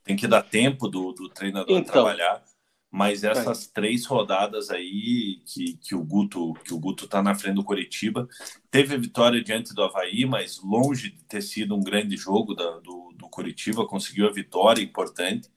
tem 0.04 0.16
que 0.16 0.28
dar 0.28 0.44
tempo 0.44 0.88
do, 0.88 1.12
do 1.14 1.30
treinador 1.30 1.78
então, 1.78 1.94
trabalhar, 1.94 2.44
mas 2.92 3.24
essas 3.24 3.66
é. 3.68 3.72
três 3.74 4.06
rodadas 4.06 4.70
aí 4.70 5.42
que, 5.46 5.78
que 5.78 5.96
o 5.96 6.04
Guto 6.04 6.54
que 6.64 6.74
o 6.74 6.80
Guto 6.80 7.06
está 7.06 7.24
na 7.24 7.34
frente 7.34 7.56
do 7.56 7.64
Coritiba 7.64 8.28
teve 8.70 8.94
a 8.94 8.98
vitória 8.98 9.44
diante 9.44 9.74
do 9.74 9.84
Havaí, 9.84 10.26
mas 10.26 10.62
longe 10.62 11.10
de 11.10 11.24
ter 11.24 11.42
sido 11.42 11.76
um 11.76 11.82
grande 11.82 12.16
jogo 12.16 12.54
da, 12.54 12.80
do, 12.80 13.14
do 13.16 13.30
Coritiba, 13.30 13.88
conseguiu 13.88 14.28
a 14.28 14.32
vitória 14.32 14.82
importante, 14.82 15.50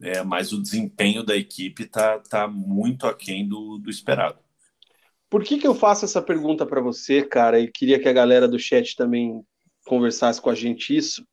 é, 0.00 0.22
mas 0.22 0.52
o 0.52 0.62
desempenho 0.62 1.22
da 1.22 1.36
equipe 1.36 1.82
está 1.82 2.18
tá 2.18 2.48
muito 2.48 3.06
aquém 3.06 3.46
do, 3.46 3.76
do 3.78 3.90
esperado. 3.90 4.38
Por 5.30 5.44
que, 5.44 5.58
que 5.58 5.66
eu 5.66 5.74
faço 5.74 6.04
essa 6.04 6.20
pergunta 6.20 6.66
para 6.66 6.80
você, 6.80 7.22
cara, 7.22 7.60
e 7.60 7.70
queria 7.70 8.00
que 8.00 8.08
a 8.08 8.12
galera 8.12 8.48
do 8.48 8.58
chat 8.58 8.96
também 8.96 9.40
conversasse 9.86 10.42
com 10.42 10.50
a 10.50 10.54
gente 10.54 10.94
isso? 10.94 11.24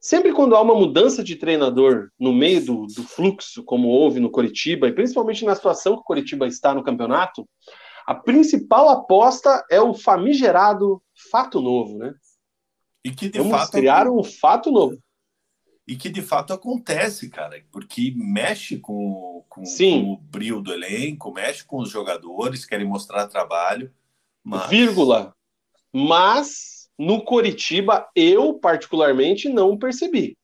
Sempre 0.00 0.32
quando 0.32 0.56
há 0.56 0.60
uma 0.60 0.74
mudança 0.74 1.22
de 1.22 1.36
treinador 1.36 2.08
no 2.18 2.32
meio 2.32 2.64
do, 2.64 2.86
do 2.86 3.02
fluxo, 3.04 3.62
como 3.62 3.88
houve 3.88 4.18
no 4.18 4.30
Coritiba, 4.30 4.88
e 4.88 4.92
principalmente 4.92 5.44
na 5.44 5.54
situação 5.54 5.94
que 5.94 6.00
o 6.00 6.04
Coritiba 6.04 6.46
está 6.46 6.74
no 6.74 6.82
campeonato, 6.82 7.46
a 8.06 8.14
principal 8.14 8.88
aposta 8.88 9.64
é 9.70 9.80
o 9.80 9.94
famigerado 9.94 11.00
fato 11.30 11.60
novo, 11.60 11.98
né? 11.98 12.14
E 13.04 13.10
que 13.10 13.28
de 13.28 13.38
Vamos 13.38 13.52
fato 13.52 13.72
criar 13.72 14.08
um 14.08 14.24
fato 14.24 14.72
novo. 14.72 14.98
E 15.86 15.96
que 15.96 16.08
de 16.08 16.22
fato 16.22 16.52
acontece, 16.52 17.28
cara, 17.28 17.60
porque 17.72 18.12
mexe 18.16 18.78
com, 18.78 19.44
com, 19.48 19.62
com 19.64 20.12
o 20.12 20.16
brilho 20.16 20.60
do 20.60 20.72
elenco, 20.72 21.32
mexe 21.32 21.64
com 21.64 21.78
os 21.78 21.90
jogadores, 21.90 22.64
querem 22.64 22.86
mostrar 22.86 23.26
trabalho. 23.26 23.92
Mas... 24.44 24.68
Vírgula. 24.68 25.34
Mas 25.92 26.88
no 26.98 27.24
Coritiba, 27.24 28.08
eu 28.14 28.54
particularmente 28.54 29.48
não 29.48 29.76
percebi. 29.76 30.38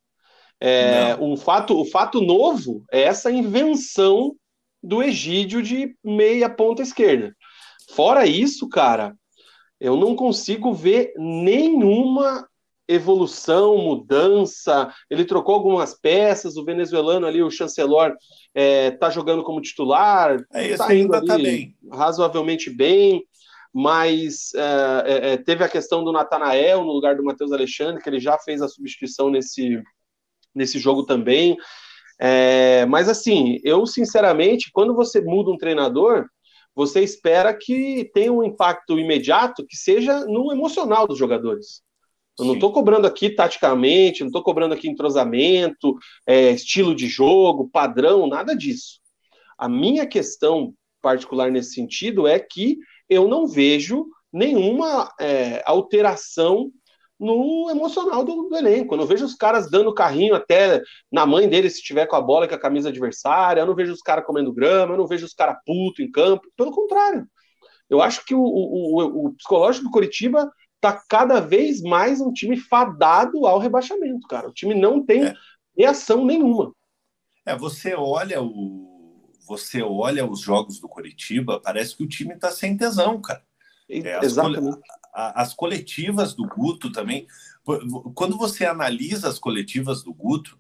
É, 0.60 1.16
não. 1.16 1.32
Um 1.32 1.36
fato, 1.36 1.78
o 1.78 1.84
fato 1.84 2.20
novo 2.20 2.84
é 2.90 3.02
essa 3.02 3.30
invenção 3.30 4.34
do 4.82 5.02
Egídio 5.02 5.62
de 5.62 5.96
meia 6.02 6.50
ponta 6.50 6.82
esquerda. 6.82 7.34
Fora 7.94 8.26
isso, 8.26 8.68
cara, 8.68 9.16
eu 9.80 9.96
não 9.96 10.16
consigo 10.16 10.72
ver 10.72 11.12
nenhuma 11.16 12.47
evolução, 12.88 13.76
mudança. 13.78 14.92
Ele 15.10 15.24
trocou 15.24 15.54
algumas 15.54 15.94
peças. 15.94 16.56
O 16.56 16.64
venezuelano 16.64 17.26
ali, 17.26 17.42
o 17.42 17.50
chancelor, 17.50 18.14
é, 18.54 18.90
tá 18.92 19.10
jogando 19.10 19.44
como 19.44 19.60
titular. 19.60 20.42
É, 20.52 20.76
tá 20.76 20.88
ainda 20.88 21.24
tá 21.24 21.36
bem. 21.36 21.76
razoavelmente 21.92 22.70
bem 22.70 23.22
mas 23.72 24.52
é, 24.54 25.32
é, 25.32 25.36
teve 25.36 25.62
a 25.62 25.68
questão 25.68 26.02
do 26.02 26.10
Natanael 26.10 26.82
no 26.84 26.92
lugar 26.92 27.16
do 27.16 27.22
Matheus 27.22 27.52
Alexandre, 27.52 28.02
que 28.02 28.08
ele 28.08 28.18
já 28.18 28.38
fez 28.38 28.62
a 28.62 28.66
substituição 28.66 29.30
nesse, 29.30 29.80
nesse 30.54 30.78
jogo 30.78 31.04
também. 31.04 31.56
É, 32.20 32.84
mas 32.86 33.08
assim, 33.08 33.60
eu 33.62 33.86
sinceramente, 33.86 34.70
quando 34.72 34.94
você 34.94 35.20
muda 35.20 35.50
um 35.50 35.56
treinador, 35.56 36.26
você 36.74 37.02
espera 37.02 37.54
que 37.54 38.10
tenha 38.12 38.32
um 38.32 38.42
impacto 38.42 38.98
imediato 38.98 39.64
que 39.66 39.76
seja 39.76 40.24
no 40.26 40.52
emocional 40.52 41.06
dos 41.06 41.18
jogadores. 41.18 41.82
Eu 42.38 42.44
não 42.44 42.54
estou 42.54 42.72
cobrando 42.72 43.06
aqui 43.06 43.30
taticamente, 43.30 44.20
não 44.20 44.28
estou 44.28 44.42
cobrando 44.42 44.72
aqui 44.72 44.88
entrosamento, 44.88 45.96
é, 46.26 46.50
estilo 46.50 46.94
de 46.94 47.08
jogo, 47.08 47.68
padrão, 47.68 48.26
nada 48.28 48.54
disso. 48.54 49.00
A 49.56 49.68
minha 49.68 50.06
questão 50.06 50.72
particular 51.02 51.50
nesse 51.50 51.74
sentido 51.74 52.28
é 52.28 52.38
que 52.38 52.78
eu 53.08 53.26
não 53.26 53.46
vejo 53.46 54.06
nenhuma 54.32 55.12
é, 55.20 55.62
alteração 55.66 56.70
no 57.18 57.68
emocional 57.70 58.24
do, 58.24 58.48
do, 58.48 58.56
elenco. 58.56 58.94
Eu 58.94 58.98
não 58.98 59.06
vejo 59.06 59.24
os 59.24 59.34
caras 59.34 59.68
dando 59.68 59.92
carrinho 59.92 60.34
até 60.34 60.80
na 61.10 61.26
mãe 61.26 61.48
dele 61.48 61.68
se 61.68 61.82
tiver 61.82 62.06
com 62.06 62.14
a 62.14 62.20
bola 62.20 62.44
e 62.44 62.48
com 62.48 62.54
a 62.54 62.60
camisa 62.60 62.90
adversária. 62.90 63.60
Eu 63.60 63.66
não 63.66 63.74
vejo 63.74 63.92
os 63.92 64.00
caras 64.00 64.24
comendo 64.24 64.52
grama. 64.52 64.94
Eu 64.94 64.98
não 64.98 65.06
vejo 65.06 65.26
os 65.26 65.34
caras 65.34 65.56
puto 65.66 66.00
em 66.00 66.10
campo. 66.10 66.46
Pelo 66.56 66.70
contrário. 66.70 67.26
Eu 67.90 68.00
acho 68.00 68.24
que 68.24 68.34
o, 68.34 68.40
o, 68.40 69.26
o 69.26 69.34
psicológico 69.34 69.86
do 69.86 69.90
Coritiba 69.90 70.48
tá 70.80 70.92
cada 71.08 71.40
vez 71.40 71.82
mais 71.82 72.20
um 72.20 72.32
time 72.32 72.56
fadado 72.56 73.46
ao 73.46 73.58
rebaixamento, 73.58 74.26
cara. 74.28 74.48
O 74.48 74.52
time 74.52 74.74
não 74.74 75.04
tem 75.04 75.24
é. 75.24 75.34
reação 75.76 76.24
nenhuma. 76.24 76.72
É, 77.44 77.56
você 77.56 77.94
olha 77.94 78.42
o 78.42 78.86
você 79.46 79.82
olha 79.82 80.26
os 80.26 80.40
jogos 80.40 80.78
do 80.78 80.86
Coritiba, 80.86 81.58
parece 81.58 81.96
que 81.96 82.02
o 82.02 82.08
time 82.08 82.34
está 82.34 82.50
sem 82.50 82.76
tesão, 82.76 83.18
cara. 83.18 83.42
É, 83.88 84.16
as, 84.16 84.24
Exatamente. 84.24 84.78
as 85.14 85.54
coletivas 85.54 86.34
do 86.34 86.46
Guto 86.46 86.92
também. 86.92 87.26
Quando 88.14 88.36
você 88.36 88.66
analisa 88.66 89.26
as 89.28 89.38
coletivas 89.38 90.02
do 90.02 90.12
Guto, 90.12 90.58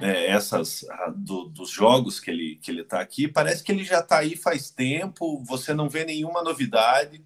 é, 0.00 0.26
essas 0.26 0.84
do, 1.14 1.44
dos 1.44 1.70
jogos 1.70 2.18
que 2.18 2.30
ele 2.30 2.56
que 2.56 2.70
ele 2.70 2.82
está 2.82 3.00
aqui, 3.00 3.28
parece 3.28 3.62
que 3.62 3.70
ele 3.70 3.84
já 3.84 4.00
está 4.00 4.18
aí 4.18 4.36
faz 4.36 4.70
tempo. 4.70 5.42
Você 5.44 5.72
não 5.72 5.88
vê 5.88 6.04
nenhuma 6.04 6.42
novidade. 6.42 7.24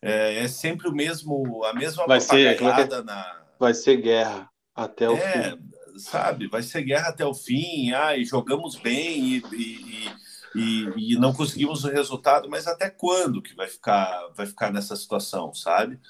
É, 0.00 0.44
é 0.44 0.48
sempre 0.48 0.88
o 0.88 0.92
mesmo 0.92 1.64
a 1.64 1.72
mesma 1.72 2.06
vai 2.06 2.20
ser, 2.20 2.62
é 2.62 3.02
na 3.02 3.42
vai 3.58 3.74
ser 3.74 3.96
guerra 3.96 4.48
até 4.74 5.08
o 5.08 5.16
é, 5.16 5.50
fim 5.50 5.68
sabe 5.98 6.46
vai 6.46 6.62
ser 6.62 6.82
guerra 6.82 7.08
até 7.08 7.26
o 7.26 7.34
fim 7.34 7.90
e 8.16 8.24
jogamos 8.24 8.76
bem 8.76 9.20
e, 9.20 9.42
e, 9.52 10.08
e, 10.54 11.12
e, 11.14 11.18
não 11.18 11.32
conseguimos 11.32 11.84
o 11.84 11.90
resultado, 11.90 12.48
mas 12.48 12.66
até 12.66 12.88
quando 12.88 13.42
que 13.42 13.54
vai 13.54 13.68
ficar, 13.68 14.28
vai 14.34 14.46
ficar 14.46 14.72
nessa 14.72 14.96
situação, 14.96 15.52
sabe? 15.54 16.00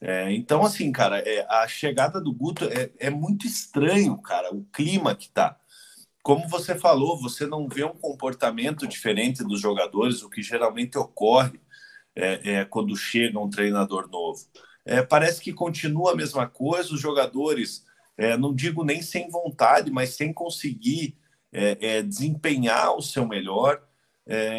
É, 0.00 0.32
então, 0.32 0.64
assim, 0.64 0.90
cara, 0.92 1.18
é, 1.18 1.46
a 1.48 1.66
chegada 1.68 2.20
do 2.20 2.32
Guto 2.32 2.64
é, 2.66 2.90
é 2.98 3.10
muito 3.10 3.46
estranho, 3.46 4.16
cara, 4.18 4.52
o 4.54 4.64
clima 4.72 5.14
que 5.14 5.30
tá. 5.30 5.56
Como 6.22 6.48
você 6.48 6.74
falou, 6.74 7.20
você 7.20 7.46
não 7.46 7.68
vê 7.68 7.84
um 7.84 7.96
comportamento 7.96 8.86
diferente 8.86 9.44
dos 9.44 9.60
jogadores, 9.60 10.22
o 10.22 10.28
que 10.28 10.42
geralmente 10.42 10.98
ocorre 10.98 11.60
é, 12.14 12.52
é 12.52 12.64
quando 12.64 12.96
chega 12.96 13.38
um 13.38 13.50
treinador 13.50 14.08
novo. 14.08 14.46
É, 14.84 15.02
parece 15.02 15.40
que 15.40 15.52
continua 15.52 16.12
a 16.12 16.16
mesma 16.16 16.46
coisa, 16.46 16.92
os 16.92 17.00
jogadores, 17.00 17.84
é, 18.16 18.36
não 18.36 18.54
digo 18.54 18.84
nem 18.84 19.00
sem 19.00 19.28
vontade, 19.30 19.90
mas 19.90 20.10
sem 20.10 20.32
conseguir 20.32 21.16
é, 21.50 21.78
é, 21.80 22.02
desempenhar 22.02 22.94
o 22.94 23.02
seu 23.02 23.26
melhor. 23.26 23.82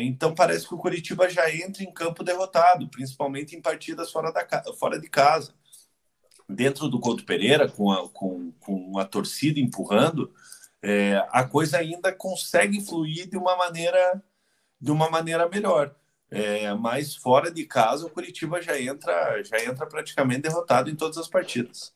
Então 0.02 0.36
parece 0.36 0.68
que 0.68 0.76
o 0.76 0.78
Curitiba 0.78 1.28
já 1.28 1.50
entra 1.52 1.82
em 1.82 1.92
campo 1.92 2.24
derrotado, 2.24 2.88
principalmente 2.88 3.56
em 3.56 3.62
partidas 3.62 4.12
fora, 4.12 4.32
da, 4.32 4.46
fora 4.78 5.00
de 5.00 5.10
casa. 5.10 5.56
Dentro 6.48 6.88
do 6.88 7.00
Couto 7.00 7.26
Pereira, 7.26 7.68
com 7.68 7.92
a, 7.92 8.08
com, 8.10 8.52
com 8.60 9.00
a 9.00 9.06
torcida 9.06 9.60
empurrando, 9.60 10.32
a 11.32 11.44
coisa 11.46 11.80
ainda 11.80 12.14
consegue 12.14 12.80
fluir 12.80 13.28
de 13.28 13.38
uma 13.38 13.58
maneira 13.58 14.24
de 14.80 14.92
uma 14.92 15.10
maneira 15.10 15.50
melhor. 15.50 15.96
É, 16.32 16.74
mas 16.74 17.16
fora 17.16 17.52
de 17.52 17.66
casa, 17.66 18.06
o 18.06 18.10
Curitiba 18.10 18.62
já 18.62 18.80
entra, 18.80 19.44
já 19.44 19.64
entra 19.64 19.86
praticamente 19.86 20.42
derrotado 20.42 20.90
em 20.90 20.96
todas 20.96 21.18
as 21.18 21.28
partidas. 21.28 21.94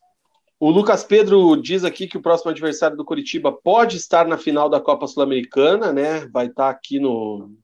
O 0.60 0.70
Lucas 0.70 1.04
Pedro 1.04 1.56
diz 1.56 1.86
aqui 1.86 2.08
que 2.08 2.18
o 2.18 2.22
próximo 2.22 2.52
adversário 2.52 2.98
do 2.98 3.06
Curitiba 3.06 3.52
pode 3.52 3.96
estar 3.96 4.28
na 4.28 4.38
final 4.38 4.70
da 4.70 4.82
Copa 4.82 5.08
Sul-Americana, 5.08 5.94
né? 5.94 6.28
Vai 6.28 6.48
estar 6.48 6.66
tá 6.66 6.70
aqui 6.70 7.00
no. 7.00 7.56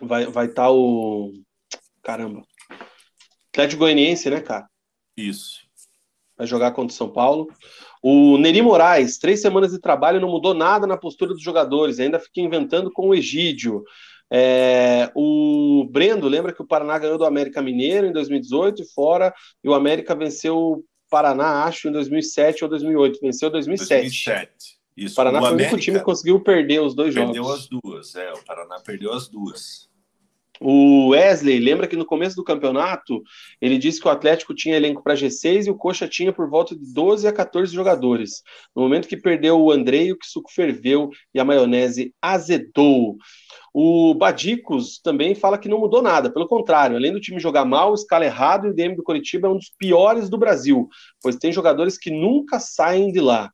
Vai, 0.00 0.26
vai 0.26 0.46
estar 0.46 0.62
tá 0.62 0.70
o. 0.70 1.32
Caramba. 2.02 2.42
Atlético 3.48 3.80
Goianiense, 3.80 4.30
né, 4.30 4.40
cara? 4.40 4.68
Isso. 5.16 5.64
Vai 6.36 6.46
jogar 6.46 6.70
contra 6.70 6.92
o 6.92 6.96
São 6.96 7.08
Paulo. 7.08 7.48
O 8.02 8.38
Neri 8.38 8.62
Moraes, 8.62 9.18
três 9.18 9.40
semanas 9.40 9.72
de 9.72 9.80
trabalho 9.80 10.20
não 10.20 10.28
mudou 10.28 10.54
nada 10.54 10.86
na 10.86 10.96
postura 10.96 11.32
dos 11.32 11.42
jogadores, 11.42 11.98
ainda 11.98 12.20
fiquei 12.20 12.44
inventando 12.44 12.92
com 12.92 13.08
o 13.08 13.14
Egídio. 13.14 13.82
É, 14.32 15.10
o 15.14 15.86
Brendo 15.90 16.28
lembra 16.28 16.52
que 16.52 16.62
o 16.62 16.66
Paraná 16.66 16.98
ganhou 16.98 17.18
do 17.18 17.24
América 17.24 17.62
Mineiro 17.62 18.06
em 18.06 18.12
2018 18.12 18.82
e 18.82 18.92
fora, 18.92 19.32
e 19.62 19.68
o 19.68 19.74
América 19.74 20.14
venceu 20.14 20.84
Paraná, 21.10 21.64
acho, 21.64 21.88
em 21.88 21.92
2007 21.92 22.64
ou 22.64 22.70
2008. 22.70 23.20
Venceu 23.20 23.50
2007. 23.50 24.00
2007. 24.00 24.50
Isso. 24.96 25.14
O 25.14 25.16
Paraná 25.16 25.38
o 25.38 25.42
foi 25.42 25.50
o 25.52 25.54
único 25.54 25.78
time 25.78 25.98
que 25.98 26.04
conseguiu 26.04 26.40
perder 26.40 26.80
os 26.80 26.94
dois 26.94 27.14
perdeu 27.14 27.44
jogos. 27.44 27.68
Perdeu 27.68 27.80
as 27.80 27.82
duas, 27.82 28.14
é. 28.16 28.32
O 28.32 28.44
Paraná 28.44 28.80
perdeu 28.80 29.12
as 29.12 29.28
duas. 29.28 29.88
O 30.66 31.08
Wesley 31.08 31.60
lembra 31.60 31.86
que 31.86 31.94
no 31.94 32.06
começo 32.06 32.34
do 32.34 32.42
campeonato 32.42 33.22
ele 33.60 33.76
disse 33.76 34.00
que 34.00 34.08
o 34.08 34.10
Atlético 34.10 34.54
tinha 34.54 34.74
elenco 34.74 35.02
para 35.02 35.12
G6 35.12 35.66
e 35.66 35.70
o 35.70 35.76
Coxa 35.76 36.08
tinha 36.08 36.32
por 36.32 36.48
volta 36.48 36.74
de 36.74 36.90
12 36.90 37.28
a 37.28 37.32
14 37.34 37.74
jogadores. 37.74 38.42
No 38.74 38.80
momento 38.80 39.06
que 39.06 39.14
perdeu 39.14 39.60
o 39.60 39.70
Andrei, 39.70 40.10
o 40.10 40.16
que 40.16 40.26
suco 40.26 40.50
ferveu 40.50 41.10
e 41.34 41.38
a 41.38 41.44
maionese 41.44 42.14
azedou. 42.22 43.18
O 43.74 44.14
Badicos 44.14 44.98
também 45.00 45.34
fala 45.34 45.58
que 45.58 45.68
não 45.68 45.80
mudou 45.80 46.00
nada, 46.00 46.32
pelo 46.32 46.48
contrário, 46.48 46.96
além 46.96 47.12
do 47.12 47.20
time 47.20 47.38
jogar 47.38 47.66
mal, 47.66 47.92
escala 47.92 48.24
errado, 48.24 48.66
e 48.66 48.70
o 48.70 48.74
DM 48.74 48.96
do 48.96 49.02
Coritiba 49.02 49.48
é 49.48 49.50
um 49.50 49.58
dos 49.58 49.70
piores 49.76 50.30
do 50.30 50.38
Brasil, 50.38 50.88
pois 51.20 51.36
tem 51.36 51.52
jogadores 51.52 51.98
que 51.98 52.10
nunca 52.10 52.58
saem 52.58 53.12
de 53.12 53.20
lá. 53.20 53.50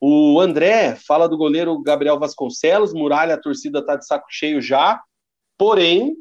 O 0.00 0.40
André 0.40 0.96
fala 0.96 1.28
do 1.28 1.38
goleiro 1.38 1.80
Gabriel 1.80 2.18
Vasconcelos, 2.18 2.92
Muralha, 2.92 3.34
a 3.34 3.40
torcida 3.40 3.86
tá 3.86 3.94
de 3.94 4.04
saco 4.04 4.26
cheio 4.28 4.60
já, 4.60 5.00
porém 5.56 6.16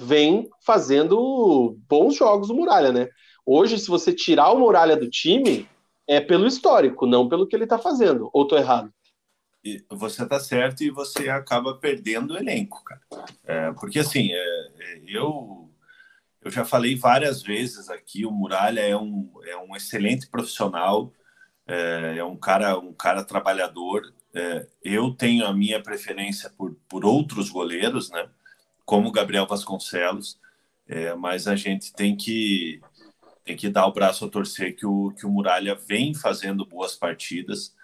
vem 0.00 0.48
fazendo 0.64 1.76
bons 1.88 2.16
jogos 2.16 2.50
o 2.50 2.54
Muralha, 2.54 2.92
né? 2.92 3.08
Hoje, 3.44 3.78
se 3.78 3.88
você 3.88 4.12
tirar 4.12 4.52
o 4.52 4.58
Muralha 4.58 4.96
do 4.96 5.10
time, 5.10 5.68
é 6.06 6.20
pelo 6.20 6.46
histórico, 6.46 7.06
não 7.06 7.28
pelo 7.28 7.46
que 7.46 7.56
ele 7.56 7.64
está 7.64 7.78
fazendo. 7.78 8.30
Ou 8.32 8.42
estou 8.42 8.58
errado? 8.58 8.92
Você 9.90 10.24
está 10.24 10.40
certo 10.40 10.82
e 10.82 10.90
você 10.90 11.28
acaba 11.28 11.76
perdendo 11.76 12.34
o 12.34 12.36
elenco, 12.36 12.82
cara. 12.84 13.00
É, 13.44 13.72
porque 13.72 14.00
assim, 14.00 14.32
é, 14.32 14.68
é, 14.78 15.02
eu 15.06 15.68
eu 16.44 16.50
já 16.50 16.64
falei 16.64 16.96
várias 16.96 17.40
vezes 17.40 17.88
aqui, 17.88 18.26
o 18.26 18.30
Muralha 18.32 18.80
é 18.80 18.96
um, 18.96 19.30
é 19.44 19.56
um 19.56 19.76
excelente 19.76 20.28
profissional, 20.28 21.12
é, 21.68 22.16
é 22.18 22.24
um 22.24 22.36
cara 22.36 22.76
um 22.78 22.92
cara 22.92 23.22
trabalhador. 23.22 24.02
É, 24.34 24.66
eu 24.82 25.14
tenho 25.14 25.46
a 25.46 25.52
minha 25.52 25.80
preferência 25.80 26.50
por, 26.50 26.74
por 26.88 27.04
outros 27.04 27.48
goleiros, 27.48 28.10
né? 28.10 28.28
Como 28.84 29.12
Gabriel 29.12 29.46
Vasconcelos, 29.46 30.38
é, 30.86 31.14
mas 31.14 31.46
a 31.46 31.56
gente 31.56 31.92
tem 31.92 32.16
que 32.16 32.80
tem 33.44 33.56
que 33.56 33.68
dar 33.68 33.86
o 33.86 33.92
braço 33.92 34.24
a 34.24 34.28
torcer 34.28 34.76
que 34.76 34.86
o, 34.86 35.12
que 35.12 35.26
o 35.26 35.30
Muralha 35.30 35.74
vem 35.74 36.14
fazendo 36.14 36.64
boas 36.64 36.94
partidas. 36.94 37.74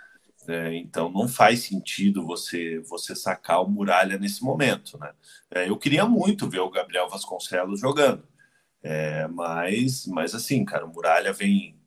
É, 0.48 0.74
então 0.76 1.10
não 1.10 1.28
faz 1.28 1.60
sentido 1.60 2.24
você 2.24 2.78
você 2.80 3.14
sacar 3.14 3.62
o 3.62 3.68
Muralha 3.68 4.18
nesse 4.18 4.42
momento, 4.42 4.98
né? 4.98 5.12
É, 5.50 5.68
eu 5.68 5.76
queria 5.76 6.06
muito 6.06 6.48
ver 6.48 6.60
o 6.60 6.70
Gabriel 6.70 7.08
Vasconcelos 7.08 7.80
jogando, 7.80 8.26
é, 8.82 9.26
mas 9.28 10.06
mas 10.06 10.34
assim, 10.34 10.64
cara, 10.64 10.86
o 10.86 10.92
Muralha 10.92 11.32
vem 11.32 11.78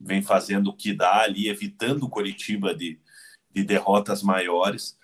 vem 0.00 0.22
fazendo 0.22 0.70
o 0.70 0.76
que 0.76 0.92
dá 0.94 1.22
ali, 1.22 1.48
evitando 1.48 2.04
o 2.04 2.10
Coritiba 2.10 2.74
de, 2.74 3.00
de 3.52 3.64
derrotas 3.64 4.22
maiores. 4.22 4.96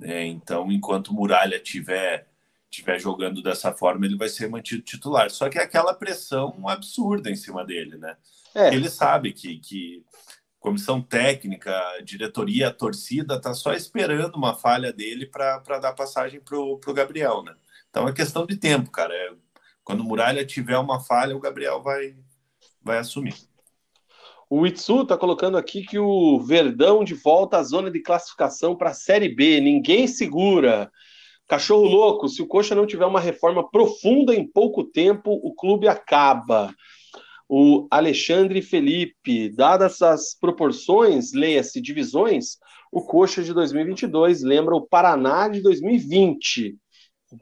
É, 0.00 0.24
então, 0.26 0.70
enquanto 0.70 1.08
o 1.08 1.14
Muralha 1.14 1.58
tiver 1.60 2.28
estiver 2.72 2.98
jogando 2.98 3.42
dessa 3.42 3.72
forma, 3.72 4.06
ele 4.06 4.16
vai 4.16 4.30
ser 4.30 4.48
mantido 4.48 4.82
titular. 4.82 5.30
Só 5.30 5.48
que 5.50 5.58
é 5.58 5.62
aquela 5.62 5.92
pressão 5.92 6.66
absurda 6.66 7.30
em 7.30 7.36
cima 7.36 7.64
dele, 7.64 7.98
né? 7.98 8.16
É. 8.54 8.74
Ele 8.74 8.88
sabe 8.88 9.32
que, 9.32 9.58
que 9.58 10.02
comissão 10.58 11.02
técnica, 11.02 11.70
diretoria, 12.02 12.70
torcida 12.70 13.38
tá 13.38 13.52
só 13.52 13.74
esperando 13.74 14.36
uma 14.36 14.54
falha 14.54 14.90
dele 14.90 15.26
para 15.26 15.78
dar 15.78 15.92
passagem 15.92 16.40
pro, 16.40 16.78
pro 16.78 16.94
Gabriel, 16.94 17.42
né? 17.42 17.54
Então 17.90 18.08
é 18.08 18.12
questão 18.12 18.46
de 18.46 18.56
tempo, 18.56 18.90
cara. 18.90 19.14
É, 19.14 19.32
quando 19.84 20.00
o 20.00 20.04
Muralha 20.04 20.44
tiver 20.46 20.78
uma 20.78 20.98
falha, 20.98 21.36
o 21.36 21.40
Gabriel 21.40 21.82
vai, 21.82 22.16
vai 22.82 22.98
assumir. 22.98 23.34
O 24.48 24.66
Itsu 24.66 25.02
está 25.02 25.16
colocando 25.16 25.58
aqui 25.58 25.82
que 25.82 25.98
o 25.98 26.38
Verdão 26.40 27.04
de 27.04 27.14
volta 27.14 27.58
à 27.58 27.62
zona 27.62 27.90
de 27.90 28.00
classificação 28.00 28.76
para 28.76 28.90
a 28.90 28.94
Série 28.94 29.28
B. 29.28 29.60
Ninguém 29.60 30.06
segura. 30.06 30.90
Cachorro 31.48 31.84
louco, 31.84 32.28
se 32.28 32.40
o 32.40 32.46
Coxa 32.46 32.74
não 32.74 32.86
tiver 32.86 33.04
uma 33.04 33.20
reforma 33.20 33.68
profunda 33.68 34.34
em 34.34 34.46
pouco 34.46 34.84
tempo, 34.84 35.32
o 35.42 35.54
clube 35.54 35.88
acaba. 35.88 36.74
O 37.48 37.86
Alexandre 37.90 38.62
Felipe, 38.62 39.50
dadas 39.50 40.00
as 40.00 40.34
proporções, 40.38 41.32
leia-se 41.32 41.80
divisões, 41.80 42.56
o 42.90 43.02
Coxa 43.02 43.42
de 43.42 43.52
2022 43.52 44.42
lembra 44.42 44.74
o 44.74 44.86
Paraná 44.86 45.48
de 45.48 45.60
2020. 45.62 46.76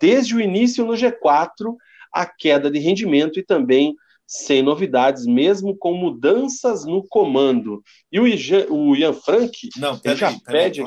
Desde 0.00 0.34
o 0.34 0.40
início 0.40 0.84
no 0.84 0.94
G4, 0.94 1.74
a 2.12 2.26
queda 2.26 2.70
de 2.70 2.78
rendimento 2.78 3.38
e 3.38 3.42
também 3.44 3.94
sem 4.26 4.62
novidades, 4.62 5.26
mesmo 5.26 5.76
com 5.76 5.92
mudanças 5.92 6.84
no 6.84 7.04
comando. 7.08 7.82
E 8.12 8.20
o 8.20 8.28
Ian, 8.28 8.66
o 8.70 8.94
Ian 8.94 9.12
Frank 9.12 9.68
não, 9.76 10.00
ele 10.04 10.14
já 10.14 10.32
pede. 10.46 10.82
Aí, 10.82 10.86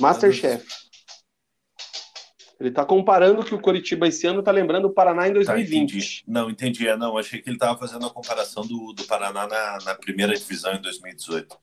Masterchef. 0.00 0.66
Ele 2.60 2.68
está 2.68 2.84
comparando 2.84 3.42
que 3.42 3.54
o 3.54 3.60
Coritiba 3.60 4.06
esse 4.06 4.26
ano 4.26 4.40
está 4.40 4.50
lembrando 4.50 4.84
o 4.84 4.92
Paraná 4.92 5.26
em 5.26 5.32
2020. 5.32 5.70
Tá, 5.70 5.74
entendi. 5.74 6.24
Não, 6.26 6.50
entendi. 6.50 6.86
É, 6.86 6.94
não, 6.94 7.16
achei 7.16 7.40
que 7.40 7.48
ele 7.48 7.56
estava 7.56 7.78
fazendo 7.78 8.04
a 8.04 8.10
comparação 8.10 8.66
do, 8.66 8.92
do 8.92 9.04
Paraná 9.04 9.46
na, 9.46 9.78
na 9.82 9.94
primeira 9.94 10.34
divisão 10.34 10.74
em 10.74 10.82
2018. 10.82 11.56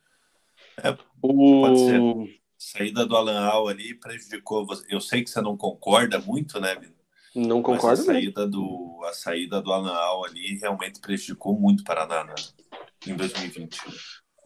É, 0.83 0.97
o... 1.21 1.61
Pode 1.61 1.79
ser. 1.79 2.37
Saída 2.57 3.05
do 3.05 3.15
Alan 3.15 3.39
Al 3.39 3.67
ali 3.67 3.93
prejudicou. 3.93 4.65
Eu 4.89 4.99
sei 4.99 5.23
que 5.23 5.29
você 5.29 5.39
não 5.39 5.55
concorda 5.55 6.17
muito, 6.17 6.59
né, 6.59 6.75
Não 7.35 7.61
concordo. 7.61 7.87
Mas 7.87 7.99
a 7.99 8.03
saída, 8.03 8.47
do, 8.47 8.99
a 9.07 9.13
saída 9.13 9.61
do 9.61 9.71
Alan 9.71 9.93
Al 9.93 10.25
ali 10.25 10.57
realmente 10.57 10.99
prejudicou 10.99 11.53
muito 11.53 11.81
o 11.81 11.83
Paraná 11.83 12.23
né, 12.23 12.33
em 13.05 13.15
2020. 13.15 13.79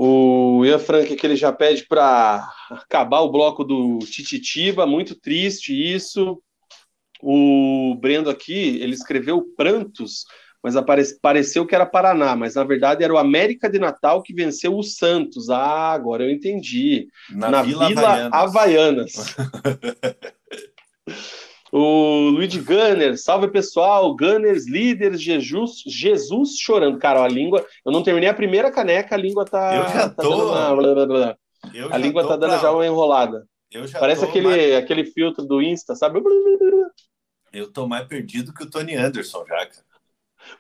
O 0.04 0.66
Ian 0.66 0.80
Frank 0.80 1.16
que 1.16 1.28
ele 1.28 1.36
já 1.36 1.54
pede 1.54 1.86
para 1.86 2.52
acabar 2.72 3.20
o 3.20 3.32
bloco 3.32 3.64
do 3.64 4.00
Tititiba, 4.00 4.88
muito 4.88 5.14
triste 5.14 5.76
isso. 5.76 6.42
O 7.22 7.96
Brendo 8.02 8.28
aqui, 8.28 8.80
ele 8.82 8.96
escreveu 8.96 9.46
Prantos, 9.56 10.26
mas 10.64 10.74
pareceu 11.22 11.68
que 11.68 11.76
era 11.76 11.86
Paraná, 11.86 12.36
mas 12.36 12.56
na 12.56 12.64
verdade 12.64 13.04
era 13.04 13.14
o 13.14 13.18
América 13.20 13.70
de 13.70 13.78
Natal 13.78 14.24
que 14.24 14.34
venceu 14.34 14.76
o 14.76 14.82
Santos. 14.82 15.52
Ah, 15.52 15.92
agora 15.92 16.24
eu 16.24 16.32
entendi. 16.32 17.08
Na, 17.30 17.52
na 17.52 17.62
Vila, 17.62 17.88
Vila 17.88 18.30
Havaianas. 18.32 19.36
Havaianas. 19.36 19.36
O 21.72 22.30
Luigi 22.32 22.60
Gunner, 22.60 23.18
salve 23.18 23.48
pessoal, 23.48 24.14
Gunners, 24.16 24.68
líderes, 24.68 25.22
Jesus, 25.22 25.82
Jesus 25.88 26.58
chorando. 26.58 27.00
Cara, 27.00 27.24
a 27.24 27.28
língua, 27.30 27.66
eu 27.86 27.92
não 27.92 28.04
terminei 28.04 28.28
a 28.28 28.34
primeira 28.34 28.70
caneca, 28.70 29.16
a 29.16 29.18
língua 29.18 29.46
tá. 29.46 29.76
Eu 29.76 29.84
já 29.84 30.10
tá 30.10 30.22
tô. 30.22 30.50
Uma, 30.50 30.76
blá, 30.76 30.94
blá, 30.94 31.06
blá. 31.06 31.38
a 31.90 31.98
língua 31.98 32.28
tá 32.28 32.36
dando 32.36 32.52
pra... 32.52 32.60
já 32.60 32.72
uma 32.72 32.86
enrolada. 32.86 33.48
Parece 33.98 34.26
aquele, 34.26 34.48
mais... 34.48 34.74
aquele 34.76 35.06
filtro 35.06 35.46
do 35.46 35.62
Insta, 35.62 35.96
sabe? 35.96 36.22
Eu 37.54 37.72
tô 37.72 37.88
mais 37.88 38.06
perdido 38.06 38.54
que 38.54 38.64
o 38.64 38.70
Tony 38.70 38.96
Anderson 38.96 39.46
já, 39.48 39.66
cara. 39.66 39.86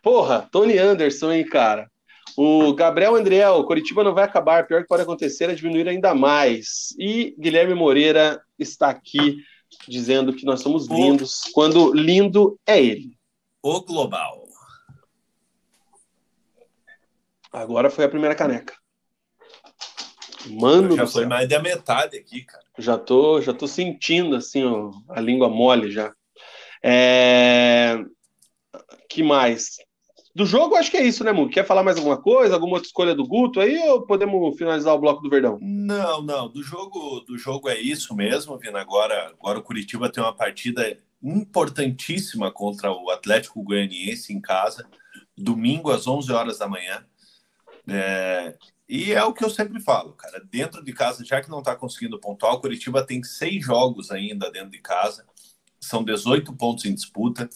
Porra, 0.01 0.47
Tony 0.49 0.77
Anderson, 0.77 1.31
hein, 1.33 1.45
cara. 1.45 1.89
O 2.37 2.73
Gabriel 2.73 3.15
Andriel, 3.15 3.63
Curitiba 3.65 4.03
não 4.03 4.13
vai 4.13 4.23
acabar, 4.23 4.65
pior 4.65 4.81
que 4.81 4.87
pode 4.87 5.03
acontecer 5.03 5.49
é 5.49 5.53
diminuir 5.53 5.89
ainda 5.89 6.13
mais. 6.15 6.95
E 6.97 7.35
Guilherme 7.37 7.73
Moreira 7.73 8.41
está 8.57 8.89
aqui 8.89 9.37
dizendo 9.87 10.33
que 10.33 10.45
nós 10.45 10.61
somos 10.61 10.87
lindos, 10.87 11.45
o... 11.45 11.51
quando 11.53 11.93
lindo 11.93 12.59
é 12.65 12.81
ele. 12.81 13.17
O 13.61 13.81
global. 13.81 14.47
Agora 17.51 17.89
foi 17.89 18.05
a 18.05 18.09
primeira 18.09 18.35
caneca. 18.35 18.73
Mano, 20.47 20.95
já 20.95 21.05
foi 21.05 21.21
céu. 21.23 21.29
mais 21.29 21.47
da 21.47 21.59
metade 21.59 22.17
aqui, 22.17 22.43
cara. 22.43 22.63
Já 22.77 22.97
tô, 22.97 23.41
já 23.41 23.53
tô 23.53 23.67
sentindo 23.67 24.35
assim 24.35 24.63
ó, 24.63 24.91
a 25.09 25.19
língua 25.19 25.49
mole 25.49 25.91
já. 25.91 26.13
É... 26.83 28.03
Que 29.09 29.21
mais? 29.21 29.77
Do 30.33 30.45
jogo, 30.45 30.75
acho 30.75 30.89
que 30.89 30.97
é 30.97 31.03
isso, 31.03 31.23
né, 31.23 31.31
Mu? 31.31 31.49
Quer 31.49 31.65
falar 31.65 31.83
mais 31.83 31.97
alguma 31.97 32.17
coisa? 32.17 32.53
Alguma 32.53 32.73
outra 32.73 32.87
escolha 32.87 33.13
do 33.13 33.27
Guto 33.27 33.59
aí 33.59 33.77
ou 33.89 34.01
podemos 34.03 34.57
finalizar 34.57 34.93
o 34.93 34.99
bloco 34.99 35.21
do 35.21 35.29
Verdão? 35.29 35.57
Não, 35.61 36.21
não. 36.21 36.47
Do 36.47 36.63
jogo, 36.63 37.19
do 37.21 37.37
jogo 37.37 37.69
é 37.69 37.77
isso 37.77 38.15
mesmo, 38.15 38.57
Vina. 38.57 38.79
Agora, 38.79 39.33
agora 39.37 39.59
o 39.59 39.63
Curitiba 39.63 40.09
tem 40.09 40.23
uma 40.23 40.33
partida 40.33 40.97
importantíssima 41.21 42.49
contra 42.49 42.91
o 42.91 43.09
Atlético 43.09 43.61
Goianiense 43.61 44.33
em 44.33 44.39
casa, 44.39 44.87
domingo 45.37 45.91
às 45.91 46.07
11 46.07 46.31
horas 46.31 46.57
da 46.59 46.67
manhã. 46.67 47.05
É... 47.87 48.55
E 48.87 49.13
é 49.13 49.23
o 49.23 49.33
que 49.33 49.43
eu 49.43 49.49
sempre 49.49 49.81
falo, 49.81 50.13
cara. 50.13 50.41
Dentro 50.51 50.83
de 50.83 50.91
casa, 50.91 51.23
já 51.23 51.41
que 51.41 51.49
não 51.49 51.59
está 51.59 51.75
conseguindo 51.75 52.19
pontuar, 52.19 52.53
o 52.53 52.59
Curitiba 52.59 53.05
tem 53.05 53.23
seis 53.23 53.63
jogos 53.63 54.11
ainda 54.11 54.51
dentro 54.51 54.69
de 54.69 54.79
casa 54.79 55.25
são 55.81 56.03
18 56.03 56.53
pontos 56.53 56.85
em 56.85 56.93
disputa. 56.93 57.49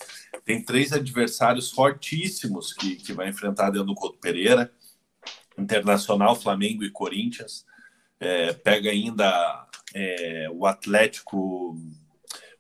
Tem 0.43 0.63
três 0.63 0.91
adversários 0.91 1.71
fortíssimos 1.71 2.73
que, 2.73 2.95
que 2.95 3.13
vai 3.13 3.29
enfrentar 3.29 3.69
dentro 3.69 3.88
do 3.88 3.95
Couto 3.95 4.17
Pereira: 4.17 4.71
Internacional, 5.57 6.35
Flamengo 6.35 6.83
e 6.83 6.91
Corinthians. 6.91 7.65
É, 8.19 8.53
pega 8.53 8.89
ainda 8.89 9.67
é, 9.93 10.50
o 10.52 10.65
Atlético, 10.65 11.77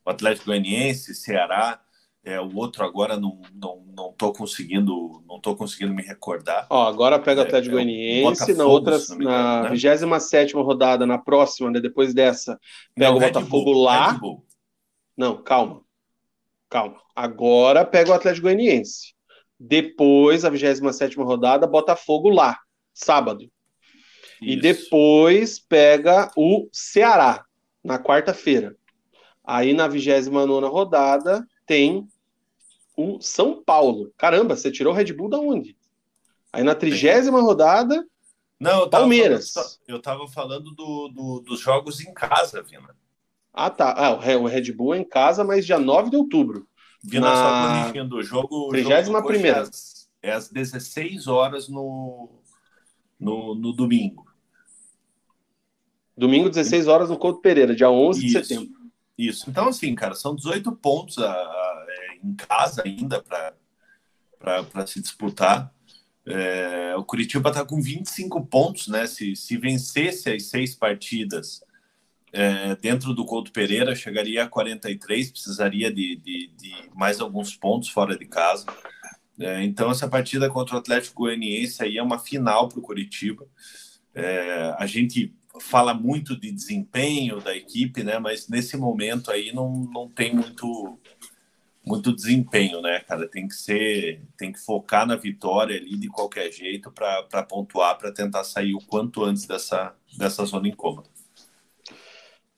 o 0.05 0.09
Atlético 0.09 0.47
Goianiense, 0.47 1.15
Ceará. 1.15 1.81
É, 2.23 2.41
o 2.41 2.55
outro 2.55 2.83
agora 2.83 3.17
não, 3.17 3.39
não, 3.53 3.83
não 3.95 4.11
tô 4.11 4.33
conseguindo 4.33 5.23
não 5.27 5.39
tô 5.39 5.55
conseguindo 5.55 5.93
me 5.93 6.01
recordar. 6.01 6.65
Ó, 6.71 6.87
agora 6.87 7.19
pega 7.19 7.41
o 7.41 7.43
é, 7.43 7.47
Atlético 7.47 7.75
é, 7.75 7.83
Goianiense, 7.83 8.53
na 8.55 8.65
outra 8.65 8.97
na 9.19 9.69
27 9.69 10.55
né? 10.55 10.61
rodada, 10.61 11.05
na 11.05 11.19
próxima, 11.19 11.69
né, 11.69 11.79
depois 11.79 12.15
dessa, 12.15 12.59
pega 12.95 13.11
não, 13.11 13.17
o 13.17 13.19
Botafogo 13.19 13.65
Bull, 13.65 13.83
lá. 13.83 14.19
Não, 15.17 15.41
calma. 15.41 15.81
Calma. 16.69 17.01
Agora 17.15 17.85
pega 17.85 18.11
o 18.11 18.13
Atlético 18.13 18.43
Goianiense. 18.43 19.13
Depois, 19.59 20.43
a 20.43 20.49
27 20.49 21.17
rodada, 21.17 21.65
Botafogo 21.65 22.29
lá, 22.29 22.59
sábado. 22.93 23.43
Isso. 24.41 24.51
E 24.51 24.55
depois 24.59 25.59
pega 25.59 26.29
o 26.35 26.67
Ceará, 26.71 27.45
na 27.83 27.97
quarta-feira. 27.97 28.75
Aí 29.43 29.73
na 29.73 29.87
29 29.87 30.67
rodada 30.67 31.47
tem 31.65 32.07
o 32.97 33.21
São 33.21 33.63
Paulo. 33.63 34.11
Caramba, 34.17 34.55
você 34.55 34.71
tirou 34.71 34.91
o 34.91 34.95
Red 34.95 35.13
Bull 35.13 35.29
da 35.29 35.39
onde? 35.39 35.77
Aí 36.51 36.63
na 36.63 36.75
trigésima 36.75 37.41
rodada, 37.41 38.05
Não, 38.59 38.81
eu 38.81 38.89
Palmeiras. 38.89 39.51
Falando, 39.51 39.71
eu 39.87 40.01
tava 40.01 40.27
falando 40.27 40.71
do, 40.71 41.09
do, 41.09 41.39
dos 41.41 41.59
jogos 41.59 42.01
em 42.01 42.13
casa, 42.13 42.61
Vina. 42.61 42.95
Ah, 43.57 43.69
tá. 43.69 43.93
Ah, 43.97 44.11
o 44.11 44.47
Red 44.47 44.73
Bull 44.73 44.95
é 44.95 44.99
em 44.99 45.03
casa, 45.05 45.41
mas 45.41 45.65
dia 45.65 45.79
9 45.79 46.09
de 46.09 46.17
outubro. 46.17 46.67
Vina 47.01 47.29
na... 47.29 47.35
só 47.35 47.83
corrigindo, 47.83 48.17
o 48.17 48.23
jogo. 48.23 48.67
31 48.69 49.17
é, 49.45 49.63
é 50.23 50.31
às 50.33 50.49
16 50.49 51.27
horas 51.27 51.69
no, 51.69 52.41
no, 53.17 53.55
no 53.55 53.71
domingo. 53.71 54.25
Domingo, 56.17 56.49
16 56.49 56.87
horas, 56.87 57.09
no 57.09 57.17
Couto 57.17 57.39
Pereira, 57.39 57.73
dia 57.73 57.89
11 57.89 58.25
Isso, 58.25 58.27
de 58.27 58.45
setembro. 58.45 58.75
Isso. 59.17 59.49
Então, 59.49 59.69
assim, 59.69 59.95
cara, 59.95 60.15
são 60.15 60.35
18 60.35 60.73
pontos 60.73 61.17
a, 61.17 61.31
a, 61.31 61.85
é, 61.87 62.17
em 62.27 62.33
casa 62.33 62.83
ainda 62.83 63.23
para 63.23 64.87
se 64.87 65.01
disputar. 65.01 65.73
É, 66.25 66.93
o 66.97 67.05
Curitiba 67.05 67.49
está 67.49 67.63
com 67.63 67.81
25 67.81 68.45
pontos, 68.47 68.89
né? 68.89 69.07
Se, 69.07 69.33
se 69.33 69.55
vencesse 69.57 70.29
as 70.29 70.43
seis 70.43 70.75
partidas 70.75 71.63
é, 72.37 72.75
dentro 72.75 73.13
do 73.13 73.23
Couto 73.23 73.49
Pereira, 73.49 73.95
chegaria 73.95 74.43
a 74.43 74.47
43, 74.47 75.31
precisaria 75.31 75.89
de, 75.89 76.17
de, 76.17 76.51
de 76.57 76.89
mais 76.93 77.21
alguns 77.21 77.55
pontos 77.55 77.87
fora 77.87 78.17
de 78.17 78.25
casa. 78.25 78.65
É, 79.39 79.63
então, 79.63 79.89
essa 79.89 80.05
partida 80.05 80.49
contra 80.49 80.75
o 80.75 80.79
Atlético 80.79 81.23
Goianiense 81.23 81.81
aí 81.81 81.97
é 81.97 82.03
uma 82.03 82.19
final 82.19 82.67
para 82.67 82.79
o 82.79 82.81
Curitiba. 82.81 83.47
É, 84.13 84.75
a 84.77 84.85
gente 84.85 85.33
fala 85.61 85.93
muito 85.93 86.37
de 86.37 86.51
desempenho 86.51 87.39
da 87.39 87.55
equipe, 87.55 88.03
né? 88.03 88.19
Mas 88.19 88.49
nesse 88.49 88.75
momento 88.75 89.31
aí 89.31 89.53
não, 89.53 89.71
não 89.93 90.09
tem 90.09 90.35
muito 90.35 90.99
muito 91.85 92.13
desempenho, 92.13 92.81
né, 92.81 92.99
cara? 93.01 93.27
Tem 93.29 93.47
que 93.47 93.55
ser, 93.55 94.21
tem 94.35 94.51
que 94.51 94.59
focar 94.59 95.05
na 95.05 95.15
vitória 95.15 95.77
ali 95.77 95.95
de 95.95 96.07
qualquer 96.07 96.51
jeito 96.51 96.91
para 96.91 97.43
pontuar, 97.43 97.97
para 97.97 98.11
tentar 98.11 98.43
sair 98.43 98.73
o 98.73 98.79
quanto 98.79 99.23
antes 99.23 99.45
dessa, 99.45 99.95
dessa 100.17 100.43
zona 100.45 100.67
incômoda. 100.67 101.14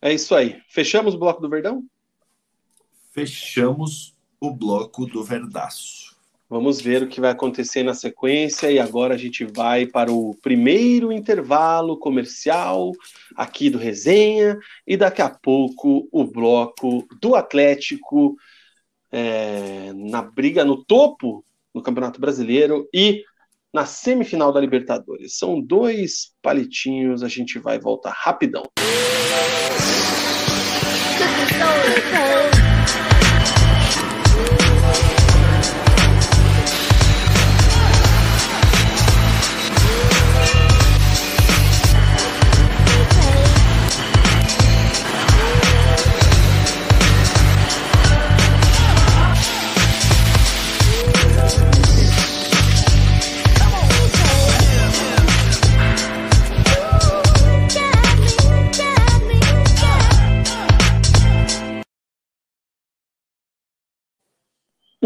É 0.01 0.13
isso 0.13 0.35
aí. 0.35 0.61
Fechamos 0.69 1.15
o 1.15 1.17
bloco 1.17 1.41
do 1.41 1.49
Verdão? 1.49 1.83
Fechamos 3.11 4.15
o 4.39 4.51
bloco 4.51 5.05
do 5.05 5.23
Verdaço. 5.23 6.15
Vamos 6.49 6.79
ver 6.79 7.03
o 7.03 7.07
que 7.07 7.19
vai 7.19 7.31
acontecer 7.31 7.83
na 7.83 7.93
sequência 7.93 8.71
e 8.71 8.79
agora 8.79 9.15
a 9.15 9.17
gente 9.17 9.43
vai 9.43 9.85
para 9.85 10.09
o 10.11 10.33
primeiro 10.41 11.11
intervalo 11.11 11.97
comercial 11.97 12.93
aqui 13.35 13.69
do 13.69 13.77
Resenha 13.77 14.57
e 14.85 14.95
daqui 14.95 15.21
a 15.21 15.29
pouco 15.29 16.07
o 16.09 16.23
bloco 16.23 17.05
do 17.19 17.35
Atlético 17.35 18.37
é, 19.11 19.91
na 19.93 20.21
briga 20.21 20.63
no 20.63 20.85
topo 20.85 21.43
no 21.73 21.81
Campeonato 21.81 22.21
Brasileiro 22.21 22.87
e 22.93 23.25
na 23.77 23.85
semifinal 23.85 24.51
da 24.51 24.59
Libertadores. 24.59 25.37
São 25.37 25.61
dois 25.61 26.31
palitinhos, 26.41 27.21
a 27.21 27.27
gente 27.27 27.59
vai 27.59 27.79
voltar 27.79 28.11
rapidão. 28.11 28.63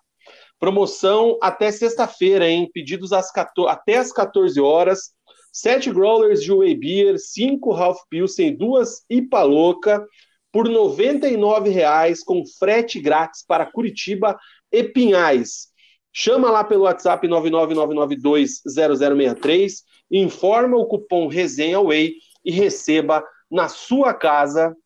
Promoção 0.59 1.39
até 1.43 1.71
sexta-feira, 1.71 2.49
hein? 2.49 2.71
Pedidos 2.73 3.13
às 3.13 3.31
14, 3.31 3.71
até 3.71 3.99
às 3.99 4.11
14 4.13 4.59
horas. 4.61 5.13
7 5.53 5.93
growlers 5.93 6.43
de 6.43 6.51
Whey 6.53 6.75
Beer, 6.75 7.19
5 7.19 7.73
Half 7.73 8.01
Pilsen, 8.11 8.57
2 8.57 9.05
Ipa 9.09 9.45
Louca, 9.45 10.05
por 10.51 10.67
R$ 10.67 10.75
99,00 10.75 12.25
com 12.25 12.43
frete 12.59 12.99
grátis 13.01 13.45
para 13.47 13.67
Curitiba 13.67 14.37
e 14.73 14.83
Pinhais. 14.83 15.69
Chama 16.13 16.51
lá 16.51 16.65
pelo 16.65 16.83
WhatsApp 16.85 17.27
999920063, 17.27 19.73
informa 20.11 20.77
o 20.77 20.87
cupom 20.87 21.29
Resenha 21.29 21.81
Way 21.81 22.15
e 22.45 22.51
receba 22.51 23.25
na 23.51 23.69
sua 23.69 24.13
casa 24.13 24.77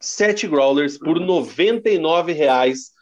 7 0.00 0.46
growlers 0.46 0.96
por 0.98 1.18
R$ 1.18 1.26
99,00. 1.26 2.92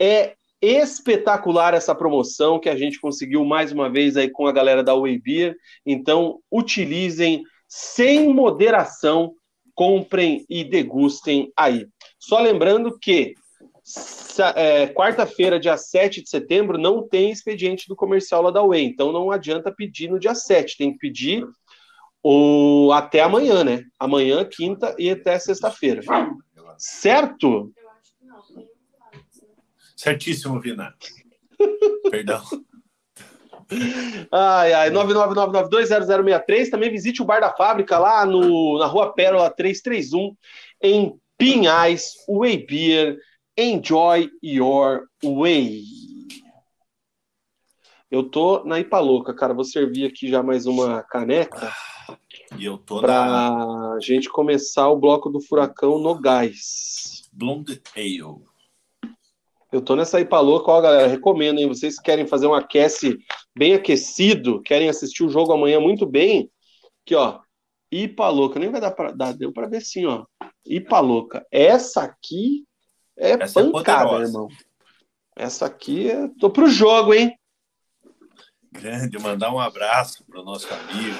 É 0.00 0.37
espetacular 0.60 1.74
essa 1.74 1.94
promoção 1.94 2.58
que 2.58 2.68
a 2.68 2.76
gente 2.76 3.00
conseguiu 3.00 3.44
mais 3.44 3.72
uma 3.72 3.90
vez 3.90 4.16
aí 4.16 4.30
com 4.30 4.46
a 4.46 4.52
galera 4.52 4.82
da 4.82 4.92
Beer. 5.22 5.56
Então, 5.86 6.40
utilizem 6.50 7.42
sem 7.68 8.32
moderação, 8.32 9.34
comprem 9.74 10.44
e 10.48 10.64
degustem 10.64 11.52
aí. 11.56 11.86
Só 12.18 12.40
lembrando 12.40 12.98
que 12.98 13.34
é, 14.54 14.86
quarta-feira, 14.88 15.58
dia 15.58 15.76
7 15.76 16.22
de 16.22 16.28
setembro, 16.28 16.76
não 16.76 17.06
tem 17.06 17.30
expediente 17.30 17.88
do 17.88 17.96
comercial 17.96 18.42
lá 18.42 18.50
da 18.50 18.62
Way, 18.62 18.84
então 18.84 19.12
não 19.12 19.30
adianta 19.30 19.72
pedir 19.72 20.10
no 20.10 20.18
dia 20.18 20.34
7, 20.34 20.76
tem 20.76 20.92
que 20.92 20.98
pedir 20.98 21.44
o, 22.22 22.90
até 22.92 23.20
amanhã, 23.20 23.64
né? 23.64 23.84
Amanhã, 23.98 24.44
quinta 24.44 24.94
e 24.98 25.10
até 25.10 25.38
sexta-feira. 25.38 26.02
Certo? 26.76 27.72
Certíssimo, 29.98 30.60
Vina. 30.60 30.94
Perdão. 32.08 32.40
Ai, 34.30 34.72
ai, 34.72 34.90
999920063. 34.92 36.70
Também 36.70 36.88
visite 36.88 37.20
o 37.20 37.24
Bar 37.24 37.40
da 37.40 37.52
Fábrica 37.52 37.98
lá 37.98 38.24
no, 38.24 38.78
na 38.78 38.86
Rua 38.86 39.12
Pérola 39.12 39.50
331, 39.50 40.36
em 40.80 41.18
Pinhais, 41.36 42.12
Way 42.28 42.64
Beer. 42.64 43.18
Enjoy 43.58 44.30
your 44.40 45.04
way. 45.20 45.82
Eu 48.08 48.22
tô 48.22 48.62
na 48.62 48.78
Ipalouca, 48.78 49.34
cara. 49.34 49.52
Vou 49.52 49.64
servir 49.64 50.06
aqui 50.06 50.28
já 50.28 50.44
mais 50.44 50.64
uma 50.64 51.02
caneca. 51.02 51.72
E 52.56 52.64
eu 52.64 52.78
tô 52.78 53.00
pra 53.00 53.26
na... 53.26 53.98
gente 54.00 54.28
começar 54.28 54.88
o 54.88 54.96
bloco 54.96 55.28
do 55.28 55.40
furacão 55.40 55.98
no 55.98 56.14
gás. 56.14 57.28
Blonde 57.32 57.82
Ale. 57.96 58.47
Eu 59.70 59.82
tô 59.82 59.94
nessa 59.94 60.20
IPA 60.20 60.40
louca, 60.40 60.70
ó, 60.70 60.80
galera. 60.80 61.06
Recomendo, 61.06 61.58
hein? 61.58 61.68
Vocês 61.68 61.98
querem 61.98 62.26
fazer 62.26 62.46
um 62.46 62.54
aquece 62.54 63.18
bem 63.56 63.74
aquecido, 63.74 64.62
querem 64.62 64.88
assistir 64.88 65.24
o 65.24 65.28
jogo 65.28 65.52
amanhã 65.52 65.78
muito 65.78 66.06
bem. 66.06 66.50
Aqui, 67.04 67.14
ó. 67.14 67.40
IPA 67.90 68.28
louca. 68.28 68.58
Nem 68.58 68.70
vai 68.70 68.80
dar 68.80 68.92
pra 68.92 69.12
dar, 69.12 69.32
deu 69.32 69.52
pra 69.52 69.68
ver 69.68 69.82
sim, 69.82 70.06
ó. 70.06 70.24
IPA 70.64 71.00
louca. 71.00 71.46
Essa 71.50 72.02
aqui 72.02 72.64
é 73.16 73.32
Essa 73.42 73.60
é 73.60 73.70
pancada, 73.70 74.18
é 74.18 74.22
irmão. 74.22 74.48
Essa 75.36 75.66
aqui 75.66 76.10
é. 76.10 76.28
Tô 76.40 76.50
pro 76.50 76.68
jogo, 76.68 77.12
hein? 77.12 77.38
Grande, 78.72 79.18
mandar 79.18 79.52
um 79.52 79.58
abraço 79.58 80.24
pro 80.24 80.44
nosso 80.44 80.68
amigo 80.72 81.18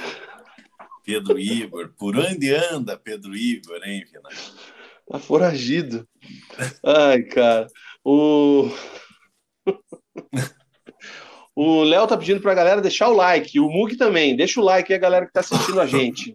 Pedro 1.05 1.39
Igor. 1.39 1.93
Por 1.99 2.17
onde 2.17 2.55
anda 2.55 2.99
Pedro 2.99 3.35
Igor, 3.35 3.81
hein, 3.85 4.05
Vina? 4.05 4.29
Tá 5.09 5.19
foragido. 5.19 6.07
Ai, 6.85 7.23
cara. 7.23 7.67
O. 8.05 8.71
o 11.55 11.83
Léo 11.83 12.07
tá 12.07 12.17
pedindo 12.17 12.41
pra 12.41 12.55
galera 12.55 12.81
deixar 12.81 13.09
o 13.09 13.15
like. 13.15 13.59
O 13.61 13.69
Mug 13.69 13.97
também. 13.97 14.37
Deixa 14.37 14.61
o 14.61 14.65
like 14.65 14.93
aí, 14.93 14.99
a 14.99 15.03
galera 15.03 15.27
que 15.27 15.33
tá 15.33 15.41
assistindo 15.41 15.81
a 15.81 15.87
gente. 15.87 16.35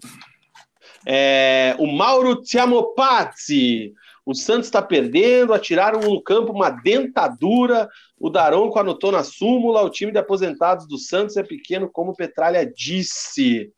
É, 1.06 1.76
o 1.80 1.88
Mauro 1.88 2.42
Tiamopazzi. 2.42 3.94
O 4.26 4.34
Santos 4.34 4.68
está 4.68 4.82
perdendo, 4.82 5.54
atiraram 5.54 6.00
no 6.00 6.22
campo 6.22 6.54
uma 6.54 6.70
dentadura. 6.70 7.90
O 8.18 8.30
Daronco 8.30 8.80
anotou 8.80 9.12
na 9.12 9.24
súmula. 9.24 9.82
O 9.82 9.90
time 9.90 10.12
de 10.14 10.18
aposentados 10.18 10.88
do 10.88 10.98
Santos 10.98 11.36
é 11.36 11.44
pequeno, 11.44 11.90
como 11.92 12.16
Petralha 12.16 12.66
disse. 12.66 13.70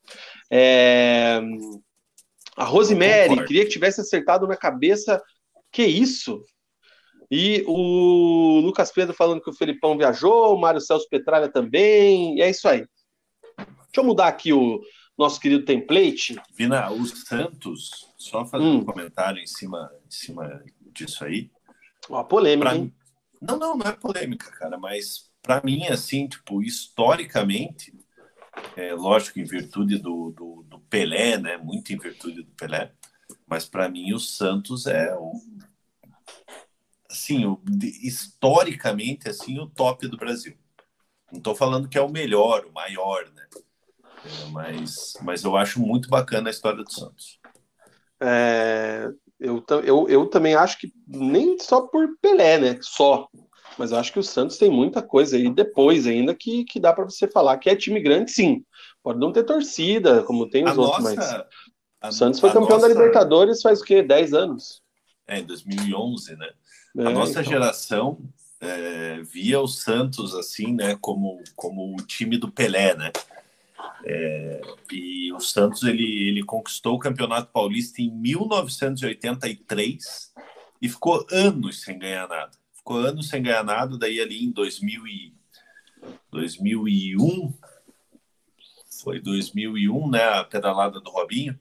É... 0.51 1.41
A 2.55 2.63
Rosemary, 2.63 3.43
queria 3.45 3.65
que 3.65 3.71
tivesse 3.71 4.01
acertado 4.01 4.47
na 4.47 4.55
cabeça. 4.55 5.21
Que 5.71 5.83
isso? 5.83 6.41
E 7.35 7.65
o 7.67 8.61
Lucas 8.61 8.93
Pedro 8.93 9.13
falando 9.13 9.41
que 9.41 9.49
o 9.49 9.53
Felipão 9.53 9.97
viajou, 9.97 10.55
o 10.55 10.57
Mário 10.61 10.79
Celso 10.79 11.05
Petralha 11.09 11.49
também, 11.49 12.37
e 12.37 12.41
é 12.41 12.49
isso 12.49 12.65
aí. 12.65 12.87
Deixa 13.57 13.97
eu 13.97 14.05
mudar 14.05 14.27
aqui 14.27 14.53
o, 14.53 14.81
nosso 15.17 15.37
querido 15.41 15.65
template. 15.65 16.37
Vina, 16.53 16.89
o 16.89 17.05
Santos, 17.05 18.09
só 18.17 18.45
fazer 18.45 18.63
hum. 18.63 18.77
um 18.77 18.85
comentário 18.85 19.41
em 19.41 19.47
cima, 19.47 19.91
em 20.07 20.11
cima 20.11 20.63
disso 20.93 21.25
aí. 21.25 21.51
Uma 22.09 22.23
polêmica, 22.23 22.69
pra... 22.69 22.77
hein? 22.77 22.93
Não, 23.41 23.57
não, 23.57 23.77
não 23.77 23.85
é 23.85 23.91
polêmica, 23.91 24.49
cara, 24.51 24.77
mas 24.77 25.29
para 25.41 25.61
mim, 25.61 25.87
assim, 25.87 26.29
tipo, 26.29 26.63
historicamente, 26.63 27.93
é, 28.77 28.93
lógico, 28.93 29.41
em 29.41 29.43
virtude 29.43 29.97
do, 29.97 30.31
do, 30.31 30.65
do, 30.69 30.79
Pelé, 30.89 31.37
né? 31.37 31.57
Muito 31.57 31.91
em 31.91 31.97
virtude 31.97 32.43
do 32.43 32.51
Pelé, 32.51 32.93
mas 33.45 33.65
para 33.65 33.89
mim 33.89 34.13
o 34.13 34.19
Santos 34.19 34.87
é 34.87 35.13
o 35.15 35.33
assim, 37.15 37.57
historicamente 38.01 39.29
assim 39.29 39.59
o 39.59 39.67
top 39.67 40.07
do 40.07 40.17
Brasil. 40.17 40.55
Não 41.31 41.39
estou 41.39 41.55
falando 41.55 41.89
que 41.89 41.97
é 41.97 42.01
o 42.01 42.11
melhor, 42.11 42.65
o 42.65 42.73
maior, 42.73 43.25
né? 43.33 43.47
É, 44.25 44.49
mas, 44.51 45.13
mas 45.21 45.43
eu 45.43 45.55
acho 45.55 45.79
muito 45.79 46.09
bacana 46.09 46.49
a 46.49 46.51
história 46.51 46.83
do 46.83 46.91
Santos. 46.91 47.39
É, 48.19 49.09
eu, 49.39 49.63
eu, 49.83 50.07
eu 50.07 50.25
também 50.27 50.55
acho 50.55 50.79
que 50.79 50.91
nem 51.07 51.59
só 51.59 51.81
por 51.81 52.07
Pelé, 52.21 52.57
né? 52.57 52.77
Só. 52.81 53.27
Mas 53.77 53.91
eu 53.91 53.97
acho 53.97 54.13
que 54.13 54.19
o 54.19 54.23
Santos 54.23 54.57
tem 54.57 54.69
muita 54.69 55.01
coisa 55.01 55.35
aí 55.35 55.49
depois 55.49 56.07
ainda 56.07 56.33
que, 56.33 56.63
que 56.63 56.79
dá 56.79 56.93
para 56.93 57.03
você 57.03 57.27
falar 57.27 57.57
que 57.57 57.69
é 57.69 57.75
time 57.75 57.99
grande, 57.99 58.31
sim. 58.31 58.63
Pode 59.03 59.19
não 59.19 59.31
ter 59.31 59.43
torcida, 59.43 60.23
como 60.23 60.49
tem 60.49 60.63
os 60.63 60.77
a 60.77 60.81
outros, 60.81 61.03
nossa, 61.03 61.47
mas. 62.01 62.13
o 62.13 62.17
Santos 62.17 62.39
foi 62.39 62.51
campeão 62.51 62.77
nossa... 62.77 62.87
da 62.87 62.93
Libertadores 62.93 63.61
faz 63.61 63.81
o 63.81 63.83
quê? 63.83 64.01
10 64.01 64.33
anos? 64.33 64.81
É, 65.27 65.39
em 65.39 65.45
2011, 65.45 66.35
né? 66.37 66.49
É, 66.97 67.07
a 67.07 67.09
nossa 67.09 67.41
então. 67.41 67.51
geração 67.51 68.17
é, 68.59 69.21
via 69.21 69.59
o 69.59 69.67
Santos 69.67 70.33
assim, 70.33 70.73
né, 70.73 70.97
como, 71.01 71.43
como 71.55 71.93
o 71.93 71.97
time 71.97 72.37
do 72.37 72.51
Pelé, 72.51 72.95
né? 72.95 73.11
É, 74.05 74.61
e 74.91 75.31
o 75.33 75.39
Santos 75.39 75.83
ele, 75.83 76.29
ele 76.29 76.43
conquistou 76.43 76.95
o 76.95 76.99
Campeonato 76.99 77.51
Paulista 77.51 78.01
em 78.01 78.09
1983 78.09 80.33
e 80.81 80.89
ficou 80.89 81.25
anos 81.31 81.81
sem 81.81 81.97
ganhar 81.97 82.27
nada. 82.27 82.51
Ficou 82.73 82.97
anos 82.97 83.29
sem 83.29 83.41
ganhar 83.41 83.63
nada, 83.63 83.97
daí 83.97 84.19
ali 84.21 84.43
em 84.43 84.51
2000 84.51 85.07
e, 85.07 85.33
2001 86.31 87.53
foi 89.03 89.19
2001, 89.19 90.09
né, 90.09 90.23
a 90.23 90.43
pedalada 90.43 90.99
do 90.99 91.09
Robinho. 91.09 91.57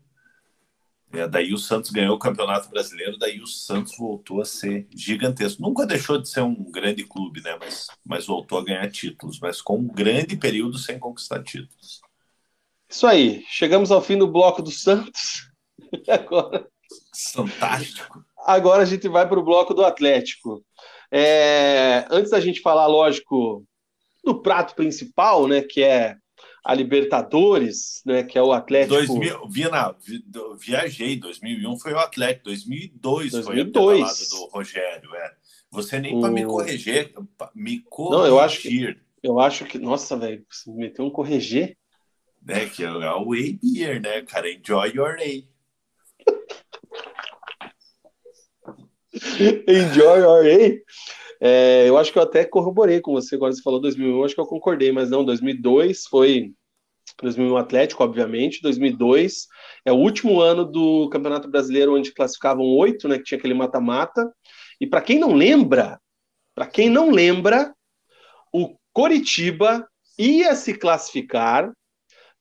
É, 1.15 1.29
daí 1.29 1.55
o 1.55 1.59
Santos 1.59 1.91
ganhou 1.91 2.17
o 2.17 2.19
Campeonato 2.19 2.69
Brasileiro, 2.69 3.17
daí 3.17 3.41
o 3.41 3.47
Santos 3.47 3.97
voltou 3.97 4.41
a 4.41 4.45
ser 4.45 4.87
gigantesco. 4.95 5.63
Nunca 5.63 5.87
deixou 5.87 6.19
de 6.19 6.29
ser 6.29 6.41
um 6.41 6.55
grande 6.71 7.05
clube, 7.05 7.41
né? 7.41 7.57
Mas, 7.61 7.87
mas 8.05 8.27
voltou 8.27 8.59
a 8.59 8.65
ganhar 8.65 8.91
títulos, 8.91 9.39
mas 9.39 9.63
com 9.63 9.79
um 9.79 9.87
grande 9.87 10.37
período 10.37 10.77
sem 10.77 10.99
conquistar 10.99 11.43
títulos. 11.43 12.01
Isso 12.89 13.07
aí, 13.07 13.45
chegamos 13.49 13.91
ao 13.91 14.03
fim 14.03 14.19
do 14.19 14.27
bloco 14.27 14.63
do 14.63 14.71
Santos. 14.71 15.51
Agora. 16.09 16.67
Fantástico. 17.33 18.25
Agora 18.45 18.83
a 18.83 18.87
gente 18.87 19.09
vai 19.09 19.29
para 19.29 19.39
o 19.39 19.45
bloco 19.45 19.73
do 19.73 19.85
Atlético. 19.85 20.65
É, 21.11 22.07
antes 22.11 22.31
da 22.31 22.41
gente 22.41 22.61
falar, 22.61 22.87
lógico, 22.87 23.65
do 24.25 24.43
prato 24.43 24.75
principal, 24.75 25.47
né? 25.47 25.63
Que 25.63 25.83
é 25.83 26.17
a 26.65 26.75
Libertadores, 26.75 28.01
né, 28.07 28.23
que 28.23 28.39
é 28.39 28.43
o 28.43 28.51
Atlético. 28.51 28.95
2000, 28.95 29.49
Vina, 29.49 29.95
viajei, 30.59 31.17
2001 31.17 31.79
foi 31.79 31.93
o 31.93 31.99
Atlético, 31.99 32.47
2002, 32.47 33.33
2002. 33.33 34.29
foi 34.29 34.39
o 34.39 34.41
do 34.41 34.47
Rogério, 34.47 35.15
é. 35.15 35.35
Você 35.71 36.01
nem 36.01 36.17
o... 36.17 36.21
para 36.23 36.31
me 36.31 36.45
corrigir, 36.45 37.13
me 37.55 37.81
corrigir. 37.81 38.19
Não, 38.19 38.27
eu 38.27 38.41
acho 38.41 38.63
que, 38.63 38.97
eu 39.23 39.39
acho 39.39 39.67
que 39.67 39.79
nossa, 39.79 40.17
velho, 40.17 40.43
você 40.51 40.71
meteu 40.71 41.05
um 41.05 41.11
corrigir. 41.11 41.77
Né, 42.43 42.67
que 42.67 42.83
é 42.83 42.91
o 42.91 43.29
way 43.29 43.59
beer, 43.63 44.01
né, 44.01 44.23
cara? 44.23 44.51
Enjoy 44.51 44.91
your 44.95 45.17
day. 45.17 45.47
Enjoy 49.69 50.19
your 50.19 50.43
day. 50.43 50.83
É, 51.47 51.87
eu 51.87 51.99
acho 51.99 52.11
que 52.11 52.19
eu 52.19 52.23
até 52.23 52.43
corroborei 52.43 53.03
com 53.03 53.13
você 53.13 53.37
quando 53.37 53.55
você 53.55 53.61
falou 53.61 53.79
2001, 53.79 54.25
acho 54.25 54.35
que 54.35 54.41
eu 54.41 54.47
concordei, 54.47 54.91
mas 54.91 55.11
não, 55.11 55.23
2002 55.23 56.07
foi 56.07 56.55
2001 57.21 57.59
Atlético, 57.59 58.03
obviamente, 58.03 58.63
2002 58.63 59.47
é 59.85 59.93
o 59.93 59.97
último 59.97 60.41
ano 60.41 60.65
do 60.65 61.07
Campeonato 61.11 61.47
Brasileiro 61.47 61.95
onde 61.95 62.15
classificavam 62.15 62.65
oito, 62.65 63.07
né, 63.07 63.19
que 63.19 63.25
tinha 63.25 63.37
aquele 63.37 63.53
mata-mata. 63.53 64.33
E 64.81 64.87
para 64.87 65.03
quem 65.03 65.19
não 65.19 65.35
lembra, 65.35 66.01
para 66.55 66.67
quem 66.67 66.89
não 66.89 67.11
lembra, 67.11 67.75
o 68.51 68.75
Coritiba 68.91 69.87
ia 70.19 70.55
se 70.55 70.73
classificar 70.73 71.71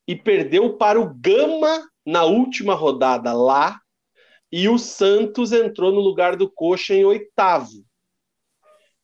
e 0.08 0.16
perdeu 0.16 0.78
para 0.78 0.98
o 0.98 1.14
Gama 1.14 1.86
na 2.06 2.24
última 2.24 2.74
rodada 2.74 3.34
lá, 3.34 3.78
e 4.50 4.66
o 4.66 4.78
Santos 4.78 5.52
entrou 5.52 5.92
no 5.92 6.00
lugar 6.00 6.36
do 6.36 6.50
Coxa 6.50 6.94
em 6.94 7.04
oitavo. 7.04 7.84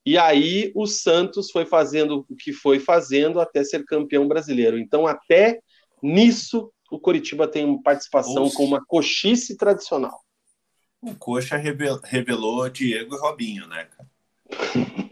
E 0.05 0.17
aí 0.17 0.73
o 0.75 0.87
Santos 0.87 1.51
foi 1.51 1.67
fazendo 1.67 2.25
o 2.29 2.35
que 2.35 2.53
foi 2.53 2.81
fazendo 2.81 3.41
até 3.41 3.63
ser 3.63 3.85
campeão 3.85 4.27
brasileiro. 4.27 4.79
Então, 4.79 5.07
até 5.07 5.61
nisso, 6.03 6.73
o 6.91 6.99
Coritiba 6.99 7.47
tem 7.47 7.81
participação 7.83 8.45
Ouça. 8.45 8.57
com 8.57 8.65
uma 8.65 8.85
coxice 8.85 9.57
tradicional. 9.57 10.25
O 11.03 11.15
Coxa 11.15 11.57
revelou 11.57 12.69
Diego 12.69 13.15
e 13.15 13.19
Robinho, 13.19 13.67
né, 13.67 13.85
cara? 13.85 14.11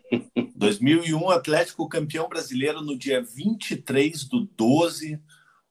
2001, 0.56 1.30
Atlético 1.30 1.88
campeão 1.88 2.28
brasileiro 2.28 2.82
no 2.82 2.98
dia 2.98 3.22
23 3.22 4.24
do 4.24 4.44
12, 4.56 5.20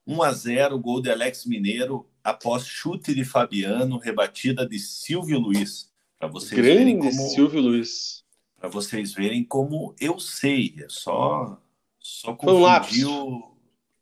1 0.08 0.24
a 0.24 0.32
0, 0.32 0.80
gol 0.80 1.02
de 1.02 1.12
Alex 1.12 1.46
Mineiro 1.46 2.08
após 2.24 2.66
chute 2.66 3.14
de 3.14 3.26
Fabiano, 3.26 3.98
rebatida 3.98 4.68
de 4.68 4.80
Silvio 4.80 5.40
Luiz. 5.40 5.92
Para 6.18 6.30
vocês 6.30 6.60
Grande 6.60 6.78
verem 6.78 7.00
como 7.00 7.30
Silvio 7.30 7.62
Luiz 7.62 8.26
para 8.58 8.70
vocês 8.70 9.14
verem 9.14 9.44
como 9.44 9.96
eu 10.00 10.20
sei, 10.20 10.76
é 10.80 10.88
só 10.90 11.58
só 12.00 12.34
confundir 12.34 13.06
o, 13.06 13.52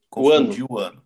confundir 0.09 0.63
o 0.69 0.77
ano. 0.77 0.77
o 0.77 0.79
ano. 0.79 1.05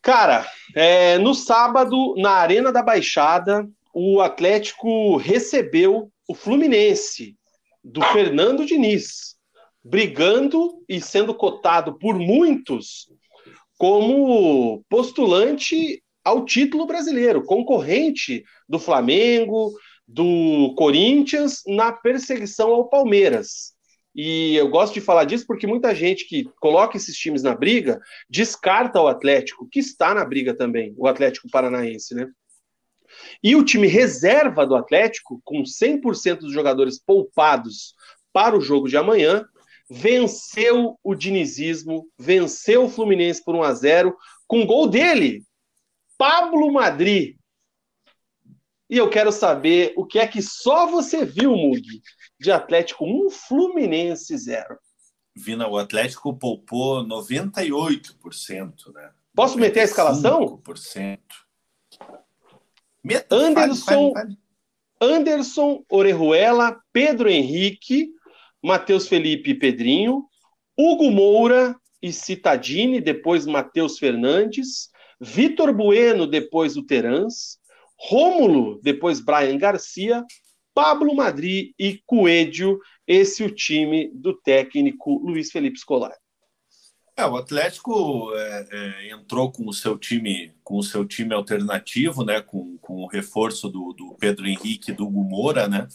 Cara, 0.00 0.46
é, 0.74 1.16
no 1.18 1.34
sábado, 1.34 2.14
na 2.16 2.32
Arena 2.32 2.72
da 2.72 2.82
Baixada, 2.82 3.68
o 3.94 4.20
Atlético 4.20 5.16
recebeu 5.16 6.10
o 6.28 6.34
Fluminense, 6.34 7.36
do 7.82 8.02
Fernando 8.02 8.64
Diniz, 8.64 9.36
brigando 9.82 10.82
e 10.88 11.00
sendo 11.00 11.34
cotado 11.34 11.98
por 11.98 12.18
muitos 12.18 13.08
como 13.76 14.84
postulante 14.88 16.02
ao 16.24 16.44
título 16.44 16.86
brasileiro, 16.86 17.44
concorrente 17.44 18.44
do 18.68 18.78
Flamengo, 18.78 19.72
do 20.06 20.74
Corinthians 20.76 21.62
na 21.66 21.92
perseguição 21.92 22.70
ao 22.70 22.88
Palmeiras. 22.88 23.72
E 24.14 24.54
eu 24.56 24.68
gosto 24.68 24.94
de 24.94 25.00
falar 25.00 25.24
disso 25.24 25.46
porque 25.46 25.66
muita 25.66 25.94
gente 25.94 26.26
que 26.26 26.44
coloca 26.60 26.96
esses 26.96 27.16
times 27.16 27.42
na 27.42 27.54
briga 27.54 28.00
descarta 28.28 29.00
o 29.00 29.08
Atlético, 29.08 29.66
que 29.70 29.80
está 29.80 30.14
na 30.14 30.24
briga 30.24 30.54
também, 30.54 30.94
o 30.98 31.06
Atlético 31.06 31.48
Paranaense, 31.50 32.14
né? 32.14 32.28
E 33.42 33.56
o 33.56 33.64
time 33.64 33.86
reserva 33.86 34.66
do 34.66 34.74
Atlético, 34.74 35.40
com 35.44 35.62
100% 35.62 36.40
dos 36.40 36.52
jogadores 36.52 36.98
poupados 36.98 37.94
para 38.32 38.56
o 38.56 38.60
jogo 38.60 38.88
de 38.88 38.96
amanhã, 38.96 39.46
venceu 39.90 40.98
o 41.02 41.14
dinizismo, 41.14 42.06
venceu 42.18 42.84
o 42.84 42.88
Fluminense 42.88 43.42
por 43.44 43.54
1 43.54 43.62
a 43.62 43.74
0 43.74 44.16
com 44.46 44.66
gol 44.66 44.88
dele, 44.88 45.42
Pablo 46.16 46.72
Madri, 46.72 47.38
e 48.92 48.98
eu 48.98 49.08
quero 49.08 49.32
saber 49.32 49.94
o 49.96 50.04
que 50.04 50.18
é 50.18 50.26
que 50.26 50.42
só 50.42 50.86
você 50.86 51.24
viu, 51.24 51.56
Mug, 51.56 51.80
de 52.38 52.52
Atlético 52.52 53.06
1, 53.06 53.30
Fluminense 53.30 54.36
0. 54.36 54.78
Vina, 55.34 55.66
o 55.66 55.78
Atlético 55.78 56.36
poupou 56.36 57.02
98%, 57.02 58.92
né? 58.92 59.10
Posso 59.34 59.56
meter 59.58 59.80
a 59.80 59.84
escalação? 59.84 60.58
5%. 60.58 61.18
Meta, 63.02 63.34
Anderson, 63.34 64.12
Anderson, 65.00 65.82
Orejuela, 65.88 66.78
Pedro 66.92 67.30
Henrique, 67.30 68.10
Matheus 68.62 69.08
Felipe 69.08 69.52
e 69.52 69.58
Pedrinho, 69.58 70.26
Hugo 70.76 71.10
Moura 71.10 71.74
e 72.02 72.12
Citadini, 72.12 73.00
depois 73.00 73.46
Matheus 73.46 73.98
Fernandes, 73.98 74.90
Vitor 75.18 75.72
Bueno, 75.72 76.26
depois 76.26 76.76
o 76.76 76.84
Terans, 76.84 77.61
Rômulo, 78.04 78.80
depois 78.82 79.20
Brian 79.20 79.56
Garcia, 79.56 80.24
Pablo 80.74 81.14
Madri 81.14 81.74
e 81.78 82.02
Coelho, 82.04 82.80
esse 83.06 83.42
é 83.42 83.46
o 83.46 83.54
time 83.54 84.10
do 84.14 84.34
técnico 84.34 85.18
Luiz 85.24 85.52
Felipe 85.52 85.78
Scolari. 85.78 86.14
É, 87.16 87.26
o 87.26 87.36
Atlético 87.36 88.34
é, 88.34 88.68
é, 88.70 89.10
entrou 89.10 89.52
com 89.52 89.68
o 89.68 89.72
seu 89.72 89.98
time, 89.98 90.52
com 90.64 90.78
o 90.78 90.82
seu 90.82 91.04
time 91.04 91.34
alternativo, 91.34 92.24
né, 92.24 92.40
com, 92.40 92.78
com 92.78 93.02
o 93.02 93.06
reforço 93.06 93.68
do, 93.68 93.92
do 93.92 94.16
Pedro 94.18 94.46
Henrique 94.46 94.90
e 94.90 94.94
do 94.94 95.04
Hugo 95.04 95.22
Moura, 95.22 95.68
né? 95.68 95.86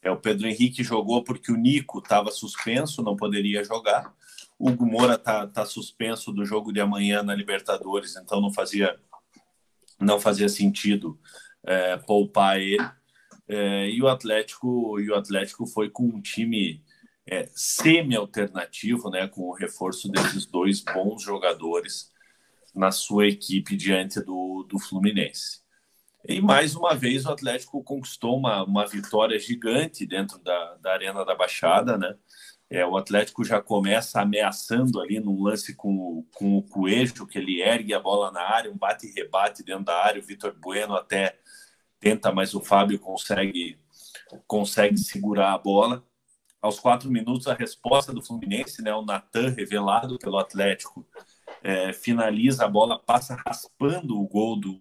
É, 0.00 0.10
o 0.10 0.16
Pedro 0.16 0.46
Henrique 0.46 0.82
jogou 0.82 1.22
porque 1.22 1.52
o 1.52 1.56
Nico 1.56 1.98
estava 1.98 2.30
suspenso, 2.30 3.02
não 3.02 3.16
poderia 3.16 3.62
jogar. 3.64 4.14
O 4.58 4.70
Hugo 4.70 4.86
Moura 4.86 5.18
tá, 5.18 5.46
tá 5.46 5.66
suspenso 5.66 6.32
do 6.32 6.44
jogo 6.44 6.72
de 6.72 6.80
amanhã 6.80 7.22
na 7.22 7.34
Libertadores, 7.34 8.16
então 8.16 8.40
não 8.40 8.52
fazia 8.52 8.98
não 9.98 10.18
fazia 10.18 10.48
sentido 10.48 11.18
é, 11.64 11.96
poupar 11.96 12.60
ele. 12.60 12.88
É, 13.48 13.88
e 13.88 14.00
o 14.02 14.08
Atlético 14.08 15.00
e 15.00 15.10
o 15.10 15.14
Atlético 15.14 15.66
foi 15.66 15.90
com 15.90 16.04
um 16.04 16.20
time 16.20 16.82
é, 17.26 17.48
semi-alternativo, 17.54 19.10
né, 19.10 19.28
com 19.28 19.42
o 19.42 19.54
reforço 19.54 20.08
desses 20.08 20.46
dois 20.46 20.80
bons 20.80 21.22
jogadores 21.22 22.10
na 22.74 22.92
sua 22.92 23.26
equipe 23.26 23.76
diante 23.76 24.20
do, 24.20 24.64
do 24.68 24.78
Fluminense. 24.78 25.60
E 26.28 26.40
mais 26.40 26.74
uma 26.74 26.94
vez 26.94 27.24
o 27.24 27.30
Atlético 27.30 27.82
conquistou 27.82 28.36
uma, 28.36 28.62
uma 28.62 28.86
vitória 28.86 29.38
gigante 29.38 30.06
dentro 30.06 30.38
da, 30.38 30.74
da 30.76 30.92
Arena 30.92 31.24
da 31.24 31.34
Baixada, 31.34 31.96
né? 31.96 32.14
É, 32.68 32.86
o 32.86 32.96
Atlético 32.96 33.42
já 33.42 33.60
começa 33.60 34.20
ameaçando 34.20 35.00
ali 35.00 35.18
num 35.18 35.42
lance 35.42 35.74
com, 35.74 36.24
com 36.34 36.56
o 36.58 36.62
Coelho, 36.62 37.26
que 37.26 37.36
ele 37.36 37.60
ergue 37.60 37.92
a 37.92 37.98
bola 37.98 38.30
na 38.30 38.42
área, 38.42 38.70
um 38.70 38.78
bate 38.78 39.08
e 39.08 39.12
rebate 39.12 39.64
dentro 39.64 39.86
da 39.86 40.04
área. 40.04 40.22
O 40.22 40.24
Vitor 40.24 40.54
Bueno 40.54 40.94
até 40.94 41.36
tenta, 42.00 42.32
mas 42.32 42.54
o 42.54 42.60
Fábio 42.60 42.98
consegue, 42.98 43.78
consegue 44.46 44.98
segurar 44.98 45.52
a 45.52 45.58
bola. 45.58 46.04
Aos 46.60 46.80
quatro 46.80 47.10
minutos, 47.10 47.46
a 47.46 47.54
resposta 47.54 48.12
do 48.12 48.22
Fluminense, 48.22 48.82
né, 48.82 48.94
o 48.94 49.04
Natan, 49.04 49.50
revelado 49.50 50.18
pelo 50.18 50.38
Atlético, 50.38 51.06
é, 51.62 51.92
finaliza 51.92 52.64
a 52.64 52.68
bola, 52.68 52.98
passa 52.98 53.36
raspando 53.46 54.18
o 54.18 54.26
gol 54.26 54.58
do, 54.58 54.80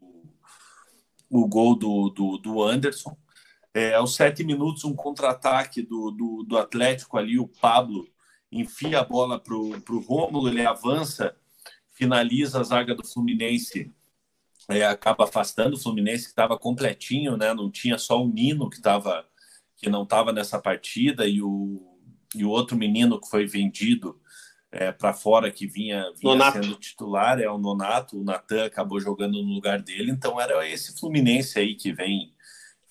o 1.29 1.47
gol 1.47 1.75
do, 1.75 2.09
do, 2.09 2.37
do 2.37 2.63
Anderson. 2.63 3.15
É, 3.73 3.93
aos 3.93 4.15
sete 4.15 4.43
minutos, 4.43 4.83
um 4.83 4.95
contra-ataque 4.95 5.81
do, 5.81 6.11
do, 6.11 6.43
do, 6.43 6.57
Atlético 6.57 7.17
ali, 7.17 7.37
o 7.37 7.47
Pablo 7.47 8.07
enfia 8.51 8.99
a 8.99 9.03
bola 9.03 9.39
para 9.39 9.53
o 9.53 9.99
Rômulo, 9.99 10.49
ele 10.49 10.65
avança, 10.65 11.35
finaliza 11.91 12.59
a 12.59 12.63
zaga 12.63 12.95
do 12.95 13.05
Fluminense, 13.05 13.93
é, 14.69 14.85
acaba 14.85 15.23
afastando 15.23 15.75
o 15.75 15.79
Fluminense, 15.79 16.25
que 16.25 16.29
estava 16.29 16.57
completinho, 16.57 17.35
né? 17.35 17.53
não 17.53 17.71
tinha 17.71 17.97
só 17.97 18.23
o 18.23 18.27
Nino 18.27 18.69
que, 18.69 18.79
tava, 18.79 19.25
que 19.75 19.89
não 19.89 20.03
estava 20.03 20.31
nessa 20.31 20.59
partida, 20.59 21.27
e 21.27 21.41
o, 21.41 21.97
e 22.35 22.45
o 22.45 22.49
outro 22.49 22.77
menino 22.77 23.19
que 23.19 23.27
foi 23.27 23.45
vendido 23.47 24.19
é, 24.71 24.91
para 24.91 25.11
fora, 25.11 25.49
que 25.49 25.65
vinha, 25.65 26.05
vinha 26.15 26.51
sendo 26.51 26.75
titular, 26.75 27.41
é 27.41 27.49
o 27.49 27.57
Nonato, 27.57 28.19
o 28.19 28.23
Natan 28.23 28.65
acabou 28.65 28.99
jogando 28.99 29.41
no 29.41 29.53
lugar 29.53 29.81
dele, 29.81 30.11
então 30.11 30.39
era 30.39 30.67
esse 30.69 30.97
Fluminense 30.99 31.57
aí 31.57 31.75
que 31.75 31.91
vem 31.91 32.31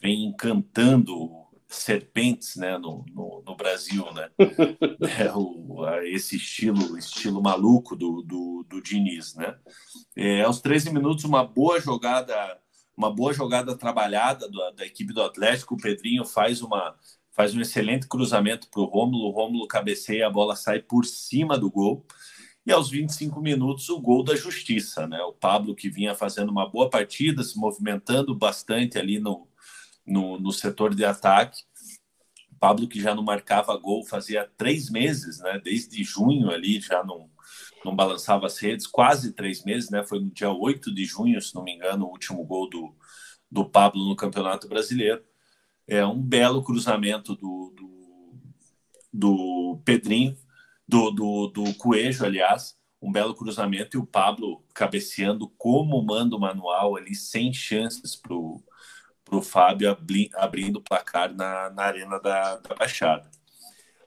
vem 0.00 0.26
encantando 0.26 1.47
serpentes 1.68 2.56
né, 2.56 2.78
no, 2.78 3.04
no, 3.14 3.42
no 3.46 3.54
Brasil, 3.54 4.10
né? 4.14 4.30
é, 5.20 5.30
o, 5.34 5.86
esse 6.04 6.36
estilo 6.36 6.96
estilo 6.96 7.42
maluco 7.42 7.94
do, 7.94 8.22
do, 8.22 8.64
do 8.68 8.82
Diniz, 8.82 9.34
né? 9.34 9.54
É, 10.16 10.42
aos 10.42 10.60
13 10.60 10.92
minutos, 10.92 11.24
uma 11.24 11.44
boa 11.44 11.78
jogada 11.80 12.58
uma 12.96 13.14
boa 13.14 13.32
jogada 13.32 13.76
trabalhada 13.76 14.50
da, 14.50 14.70
da 14.72 14.84
equipe 14.84 15.12
do 15.12 15.22
Atlético, 15.22 15.74
o 15.74 15.78
Pedrinho 15.78 16.24
faz 16.24 16.60
uma 16.62 16.96
faz 17.30 17.54
um 17.54 17.60
excelente 17.60 18.08
cruzamento 18.08 18.68
para 18.68 18.80
o 18.80 18.84
Rômulo, 18.84 19.28
o 19.28 19.30
Rômulo 19.30 19.68
cabeceia, 19.68 20.26
a 20.26 20.30
bola 20.30 20.56
sai 20.56 20.80
por 20.80 21.04
cima 21.04 21.56
do 21.56 21.70
gol. 21.70 22.04
E 22.66 22.72
aos 22.72 22.90
25 22.90 23.40
minutos, 23.40 23.88
o 23.88 24.00
gol 24.00 24.24
da 24.24 24.34
justiça, 24.34 25.06
né? 25.06 25.22
O 25.22 25.32
Pablo, 25.32 25.74
que 25.74 25.88
vinha 25.88 26.16
fazendo 26.16 26.50
uma 26.50 26.68
boa 26.68 26.90
partida, 26.90 27.44
se 27.44 27.56
movimentando 27.56 28.34
bastante 28.34 28.98
ali 28.98 29.20
no, 29.20 29.47
no, 30.08 30.38
no 30.38 30.52
setor 30.52 30.94
de 30.94 31.04
ataque. 31.04 31.62
Pablo, 32.58 32.88
que 32.88 33.00
já 33.00 33.14
não 33.14 33.22
marcava 33.22 33.76
gol 33.76 34.04
fazia 34.04 34.50
três 34.56 34.90
meses, 34.90 35.38
né? 35.38 35.60
Desde 35.62 36.02
junho 36.02 36.50
ali 36.50 36.80
já 36.80 37.04
não, 37.04 37.30
não 37.84 37.94
balançava 37.94 38.46
as 38.46 38.58
redes, 38.58 38.86
quase 38.86 39.32
três 39.32 39.64
meses, 39.64 39.90
né? 39.90 40.02
Foi 40.04 40.18
no 40.18 40.30
dia 40.30 40.50
8 40.50 40.92
de 40.92 41.04
junho, 41.04 41.40
se 41.40 41.54
não 41.54 41.62
me 41.62 41.74
engano, 41.74 42.06
o 42.06 42.10
último 42.10 42.44
gol 42.44 42.68
do, 42.68 42.96
do 43.50 43.64
Pablo 43.64 44.08
no 44.08 44.16
Campeonato 44.16 44.68
Brasileiro. 44.68 45.22
É 45.86 46.04
um 46.04 46.20
belo 46.20 46.62
cruzamento 46.62 47.34
do, 47.36 47.72
do, 47.76 48.40
do 49.12 49.80
Pedrinho, 49.84 50.36
do, 50.86 51.10
do, 51.10 51.46
do 51.48 51.74
Coelho, 51.74 52.24
aliás, 52.24 52.76
um 53.00 53.12
belo 53.12 53.34
cruzamento 53.34 53.96
e 53.96 54.00
o 54.00 54.06
Pablo 54.06 54.64
cabeceando 54.74 55.48
como 55.56 56.02
manda 56.02 56.34
o 56.34 56.40
manual 56.40 56.96
ali, 56.96 57.14
sem 57.14 57.52
chances 57.52 58.16
para 58.16 58.34
o 58.34 58.62
para 59.28 59.38
o 59.38 59.42
Fábio 59.42 59.90
abri, 59.90 60.30
abrindo 60.34 60.76
o 60.76 60.82
placar 60.82 61.32
na, 61.34 61.70
na 61.70 61.82
Arena 61.82 62.18
da, 62.18 62.56
da 62.56 62.74
Baixada. 62.74 63.30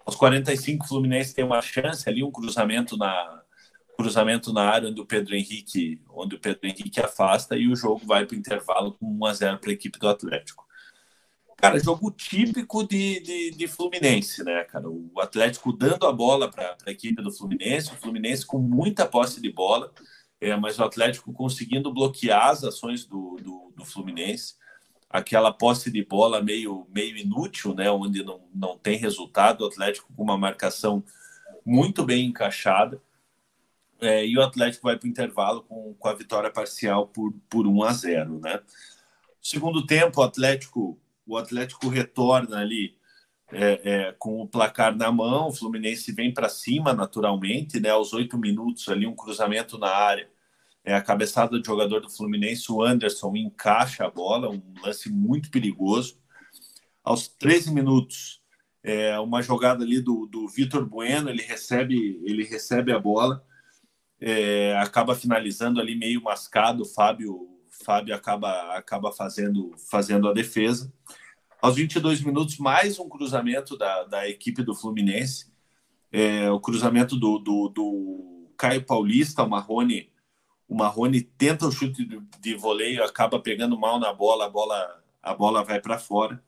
Aos 0.06 0.16
45, 0.16 0.84
o 0.84 0.88
Fluminense 0.88 1.34
tem 1.34 1.46
uma 1.46 1.62
chance 1.62 2.10
ali, 2.10 2.24
um 2.24 2.32
cruzamento 2.32 2.98
na 2.98 3.42
cruzamento 3.98 4.52
na 4.52 4.64
área 4.64 4.90
onde 4.90 5.00
o 5.00 5.06
Pedro 5.06 5.36
Henrique, 5.36 6.02
onde 6.10 6.36
o 6.36 6.40
Pedro 6.40 6.68
Henrique 6.68 7.00
afasta 7.00 7.56
e 7.56 7.68
o 7.68 7.76
jogo 7.76 8.02
vai 8.04 8.26
para 8.26 8.36
o 8.36 8.40
intervalo 8.40 8.94
com 8.94 9.06
1 9.06 9.26
a 9.26 9.34
0 9.34 9.60
para 9.60 9.70
a 9.70 9.74
equipe 9.74 10.00
do 10.00 10.10
Atlético. 10.10 10.66
Cara, 11.56 11.78
jogo 11.78 12.10
típico 12.10 12.84
de, 12.84 13.20
de, 13.20 13.52
de, 13.52 13.68
Fluminense, 13.68 14.44
né, 14.44 14.64
cara? 14.64 14.90
O 14.90 15.12
Atlético 15.20 15.72
dando 15.72 16.08
a 16.08 16.12
bola 16.12 16.50
para 16.50 16.76
a 16.84 16.90
equipe 16.90 17.22
do 17.22 17.32
Fluminense, 17.32 17.92
o 17.92 17.96
Fluminense 17.98 18.44
com 18.44 18.58
muita 18.58 19.06
posse 19.06 19.40
de 19.40 19.52
bola, 19.52 19.94
é, 20.40 20.56
mas 20.56 20.80
o 20.80 20.84
Atlético 20.84 21.32
conseguindo 21.32 21.94
bloquear 21.94 22.48
as 22.48 22.64
ações 22.64 23.06
do, 23.06 23.36
do, 23.36 23.72
do 23.76 23.86
Fluminense 23.86 24.56
aquela 25.12 25.52
posse 25.52 25.92
de 25.92 26.04
bola 26.04 26.42
meio, 26.42 26.88
meio 26.94 27.18
inútil, 27.18 27.74
né, 27.74 27.92
onde 27.92 28.24
não, 28.24 28.42
não 28.54 28.78
tem 28.78 28.98
resultado, 28.98 29.62
o 29.62 29.68
Atlético 29.68 30.12
com 30.16 30.24
uma 30.24 30.38
marcação 30.38 31.04
muito 31.66 32.04
bem 32.04 32.28
encaixada, 32.28 33.02
é, 34.00 34.26
e 34.26 34.36
o 34.38 34.42
Atlético 34.42 34.88
vai 34.88 34.98
para 34.98 35.06
o 35.06 35.10
intervalo 35.10 35.64
com, 35.64 35.94
com 35.94 36.08
a 36.08 36.14
vitória 36.14 36.50
parcial 36.50 37.08
por, 37.08 37.34
por 37.48 37.68
1 37.68 37.84
a 37.84 37.94
0. 37.94 38.40
Né? 38.40 38.60
Segundo 39.40 39.86
tempo, 39.86 40.22
o 40.22 40.24
Atlético, 40.24 41.00
o 41.28 41.38
Atlético 41.38 41.88
retorna 41.88 42.58
ali 42.58 42.98
é, 43.52 43.82
é, 43.84 44.16
com 44.18 44.42
o 44.42 44.48
placar 44.48 44.96
na 44.96 45.12
mão, 45.12 45.50
o 45.50 45.54
Fluminense 45.54 46.12
vem 46.14 46.34
para 46.34 46.50
cima 46.50 46.94
naturalmente, 46.94 47.80
né, 47.80 47.90
aos 47.90 48.14
oito 48.14 48.38
minutos 48.38 48.88
ali, 48.88 49.06
um 49.06 49.16
cruzamento 49.16 49.78
na 49.78 49.90
área, 49.90 50.30
é 50.84 50.94
a 50.94 51.02
cabeçada 51.02 51.58
do 51.58 51.66
jogador 51.66 52.02
do 52.02 52.10
Fluminense, 52.10 52.72
o 52.72 52.82
Anderson, 52.82 53.36
encaixa 53.36 54.06
a 54.06 54.10
bola, 54.10 54.50
um 54.50 54.62
lance 54.84 55.10
muito 55.10 55.52
perigoso. 55.52 56.20
Aos 57.04 57.28
13 57.28 57.72
minutos, 57.72 58.42
é 58.84 59.20
uma 59.20 59.42
jogada 59.42 59.84
ali 59.84 60.02
do, 60.02 60.26
do 60.26 60.48
Vitor 60.48 60.86
Bueno, 60.86 61.30
ele 61.30 61.44
recebe, 61.44 62.20
ele 62.24 62.44
recebe 62.44 62.92
a 62.92 63.00
bola, 63.00 63.46
é, 64.20 64.76
acaba 64.78 65.16
finalizando 65.16 65.80
ali 65.80 65.96
meio 65.96 66.22
mascado, 66.22 66.82
o 66.82 66.86
Fábio, 66.86 67.48
Fábio 67.86 68.16
acaba, 68.16 68.76
acaba 68.76 69.12
fazendo, 69.12 69.72
fazendo 69.90 70.28
a 70.28 70.34
defesa. 70.34 70.92
Aos 71.62 71.76
22 71.76 72.22
minutos, 72.22 72.58
mais 72.58 72.98
um 72.98 73.08
cruzamento 73.08 73.78
da, 73.78 74.04
da 74.04 74.28
equipe 74.28 74.64
do 74.64 74.74
Fluminense, 74.74 75.52
é, 76.12 76.50
o 76.50 76.60
cruzamento 76.60 77.16
do, 77.16 77.38
do, 77.38 77.70
do 77.70 78.52
Caio 78.58 78.84
Paulista, 78.84 79.44
o 79.44 79.50
Marrone 79.50 80.12
o 80.72 80.76
Marrone 80.76 81.22
tenta 81.22 81.68
o 81.68 81.72
chute 81.72 82.08
de 82.40 82.56
voleio, 82.56 83.04
acaba 83.04 83.38
pegando 83.38 83.78
mal 83.78 84.00
na 84.00 84.14
bola, 84.14 84.46
a 84.46 84.50
bola, 84.50 85.04
a 85.22 85.34
bola 85.36 85.66
vai 85.66 85.82
para 85.82 86.00
fora. 86.00 86.42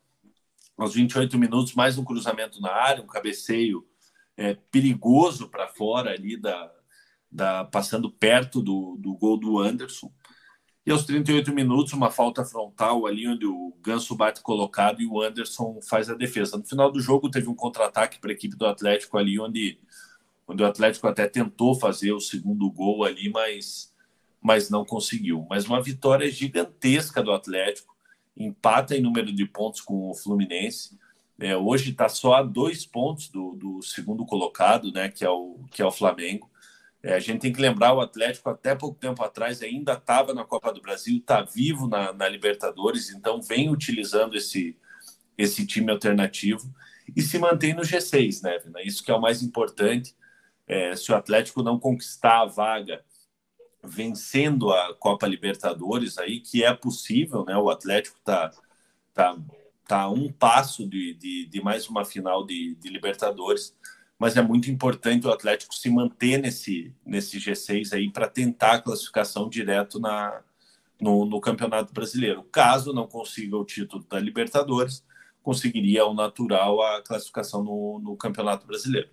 Aos 0.78 0.94
28 0.94 1.38
minutos, 1.38 1.74
mais 1.74 1.98
um 1.98 2.04
cruzamento 2.04 2.58
na 2.58 2.72
área, 2.72 3.02
um 3.02 3.06
cabeceio 3.06 3.86
é, 4.34 4.54
perigoso 4.70 5.50
para 5.50 5.68
fora 5.68 6.12
ali, 6.12 6.38
da, 6.38 6.72
da, 7.30 7.64
passando 7.66 8.10
perto 8.10 8.62
do, 8.62 8.96
do 8.98 9.12
gol 9.12 9.36
do 9.36 9.58
Anderson. 9.58 10.10
E 10.86 10.90
aos 10.90 11.04
38 11.04 11.52
minutos, 11.52 11.92
uma 11.92 12.10
falta 12.10 12.46
frontal 12.46 13.06
ali, 13.06 13.28
onde 13.28 13.44
o 13.44 13.76
Ganso 13.82 14.16
bate 14.16 14.40
colocado 14.40 15.02
e 15.02 15.06
o 15.06 15.20
Anderson 15.20 15.80
faz 15.82 16.08
a 16.08 16.14
defesa. 16.14 16.56
No 16.56 16.64
final 16.64 16.90
do 16.90 16.98
jogo, 16.98 17.30
teve 17.30 17.46
um 17.46 17.54
contra-ataque 17.54 18.18
para 18.18 18.30
a 18.30 18.32
equipe 18.32 18.56
do 18.56 18.64
Atlético 18.64 19.18
ali, 19.18 19.38
onde, 19.38 19.78
onde 20.48 20.62
o 20.62 20.66
Atlético 20.66 21.08
até 21.08 21.28
tentou 21.28 21.74
fazer 21.74 22.12
o 22.12 22.20
segundo 22.20 22.70
gol 22.70 23.04
ali, 23.04 23.28
mas 23.28 23.92
mas 24.44 24.68
não 24.68 24.84
conseguiu. 24.84 25.46
Mas 25.48 25.64
uma 25.64 25.82
vitória 25.82 26.30
gigantesca 26.30 27.22
do 27.22 27.32
Atlético, 27.32 27.96
empata 28.36 28.94
em 28.94 29.00
número 29.00 29.32
de 29.32 29.46
pontos 29.46 29.80
com 29.80 30.10
o 30.10 30.14
Fluminense. 30.14 30.98
É, 31.40 31.56
hoje 31.56 31.92
está 31.92 32.10
só 32.10 32.34
a 32.34 32.42
dois 32.42 32.84
pontos 32.84 33.30
do, 33.30 33.54
do, 33.54 33.82
segundo 33.82 34.26
colocado, 34.26 34.92
né, 34.92 35.08
que 35.08 35.24
é 35.24 35.30
o, 35.30 35.64
que 35.70 35.80
é 35.80 35.86
o 35.86 35.90
Flamengo. 35.90 36.50
É, 37.02 37.14
a 37.14 37.18
gente 37.18 37.40
tem 37.40 37.52
que 37.54 37.60
lembrar, 37.60 37.94
o 37.94 38.02
Atlético 38.02 38.50
até 38.50 38.74
pouco 38.74 38.98
tempo 38.98 39.22
atrás 39.24 39.62
ainda 39.62 39.94
estava 39.94 40.34
na 40.34 40.44
Copa 40.44 40.70
do 40.70 40.82
Brasil, 40.82 41.16
está 41.16 41.40
vivo 41.40 41.88
na, 41.88 42.12
na, 42.12 42.28
Libertadores, 42.28 43.10
então 43.10 43.40
vem 43.40 43.70
utilizando 43.70 44.36
esse, 44.36 44.76
esse 45.38 45.66
time 45.66 45.90
alternativo 45.90 46.70
e 47.16 47.22
se 47.22 47.38
mantém 47.38 47.72
no 47.72 47.82
G6, 47.82 48.42
né, 48.42 48.58
Vina? 48.58 48.82
Isso 48.82 49.02
que 49.02 49.10
é 49.10 49.14
o 49.14 49.20
mais 49.20 49.42
importante. 49.42 50.14
É, 50.66 50.94
se 50.96 51.10
o 51.12 51.14
Atlético 51.14 51.62
não 51.62 51.78
conquistar 51.78 52.42
a 52.42 52.46
vaga 52.46 53.02
vencendo 53.84 54.70
a 54.72 54.94
Copa 54.94 55.26
Libertadores 55.26 56.18
aí, 56.18 56.40
que 56.40 56.64
é 56.64 56.72
possível, 56.74 57.44
né? 57.44 57.56
O 57.56 57.70
Atlético 57.70 58.18
tá, 58.24 58.50
tá, 59.12 59.36
tá 59.86 60.08
um 60.08 60.32
passo 60.32 60.88
de, 60.88 61.14
de, 61.14 61.46
de 61.46 61.62
mais 61.62 61.88
uma 61.88 62.04
final 62.04 62.44
de, 62.44 62.74
de 62.76 62.88
Libertadores, 62.88 63.76
mas 64.18 64.36
é 64.36 64.42
muito 64.42 64.70
importante 64.70 65.26
o 65.26 65.32
Atlético 65.32 65.74
se 65.74 65.90
manter 65.90 66.38
nesse, 66.38 66.94
nesse 67.04 67.38
G6 67.38 67.92
aí 67.92 68.10
para 68.10 68.28
tentar 68.28 68.74
a 68.74 68.80
classificação 68.80 69.48
direto 69.48 70.00
na, 70.00 70.42
no, 71.00 71.24
no 71.24 71.40
Campeonato 71.40 71.92
Brasileiro. 71.92 72.42
Caso 72.44 72.92
não 72.92 73.06
consiga 73.06 73.56
o 73.56 73.64
título 73.64 74.04
da 74.08 74.18
Libertadores, 74.18 75.04
conseguiria 75.42 76.06
o 76.06 76.14
natural 76.14 76.80
a 76.82 77.02
classificação 77.02 77.62
no, 77.62 78.00
no 78.02 78.16
Campeonato 78.16 78.66
Brasileiro. 78.66 79.10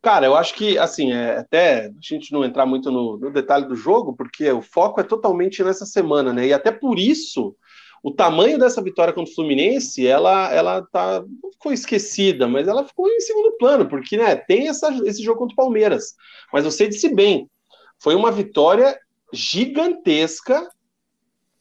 Cara, 0.00 0.26
eu 0.26 0.36
acho 0.36 0.54
que, 0.54 0.78
assim, 0.78 1.12
é, 1.12 1.38
até 1.38 1.86
a 1.86 1.90
gente 2.00 2.32
não 2.32 2.44
entrar 2.44 2.64
muito 2.64 2.90
no, 2.90 3.18
no, 3.18 3.32
detalhe 3.32 3.66
do 3.66 3.74
jogo, 3.74 4.14
porque 4.14 4.50
o 4.52 4.62
foco 4.62 5.00
é 5.00 5.04
totalmente 5.04 5.62
nessa 5.62 5.84
semana, 5.84 6.32
né? 6.32 6.46
E 6.46 6.52
até 6.52 6.70
por 6.70 6.98
isso, 6.98 7.56
o 8.02 8.12
tamanho 8.12 8.58
dessa 8.58 8.80
vitória 8.80 9.12
contra 9.12 9.30
o 9.30 9.34
Fluminense, 9.34 10.06
ela, 10.06 10.52
ela 10.52 10.86
tá, 10.92 11.20
não 11.42 11.50
ficou 11.50 11.72
esquecida, 11.72 12.46
mas 12.46 12.68
ela 12.68 12.84
ficou 12.84 13.08
em 13.08 13.20
segundo 13.20 13.56
plano, 13.58 13.88
porque, 13.88 14.16
né, 14.16 14.36
tem 14.36 14.68
essa, 14.68 14.88
esse 15.04 15.22
jogo 15.22 15.40
contra 15.40 15.54
o 15.54 15.56
Palmeiras. 15.56 16.14
Mas 16.52 16.64
você 16.64 16.86
disse 16.86 17.12
bem, 17.12 17.50
foi 17.98 18.14
uma 18.14 18.30
vitória 18.30 18.96
gigantesca 19.32 20.68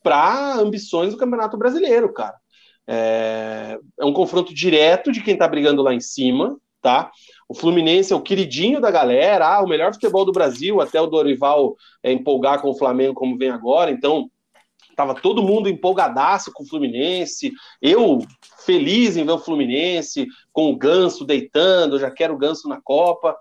para 0.04 0.56
ambições 0.56 1.12
do 1.12 1.18
Campeonato 1.18 1.58
Brasileiro, 1.58 2.14
cara. 2.14 2.36
É, 2.86 3.78
é 4.00 4.06
um 4.06 4.14
confronto 4.14 4.54
direto 4.54 5.12
de 5.12 5.22
quem 5.22 5.34
está 5.34 5.48
brigando 5.48 5.82
lá 5.82 5.94
em 5.94 6.00
cima, 6.00 6.58
tá? 6.82 7.12
O 7.50 7.54
Fluminense 7.54 8.12
é 8.12 8.16
o 8.16 8.22
queridinho 8.22 8.82
da 8.82 8.92
galera, 8.92 9.48
ah, 9.48 9.64
o 9.64 9.68
melhor 9.68 9.94
futebol 9.94 10.26
do 10.26 10.34
Brasil, 10.34 10.82
até 10.82 11.00
o 11.00 11.08
Dorival 11.08 11.76
é, 12.04 12.12
empolgar 12.12 12.62
com 12.62 12.70
o 12.70 12.78
Flamengo 12.78 13.14
como 13.14 13.38
vem 13.38 13.50
agora, 13.50 13.90
então 13.90 14.30
tava 14.96 15.16
todo 15.16 15.44
mundo 15.44 15.70
empolgadaço 15.70 16.52
com 16.52 16.64
o 16.64 16.68
Fluminense, 16.68 17.52
eu 17.82 18.20
feliz 18.66 19.16
em 19.16 19.24
ver 19.24 19.32
o 19.32 19.40
Fluminense, 19.40 20.28
com 20.52 20.72
o 20.72 20.76
Ganso 20.76 21.24
deitando, 21.24 22.00
já 22.00 22.12
quero 22.12 22.34
o 22.34 22.38
Ganso 22.38 22.68
na 22.68 22.82
Copa. 22.82 23.38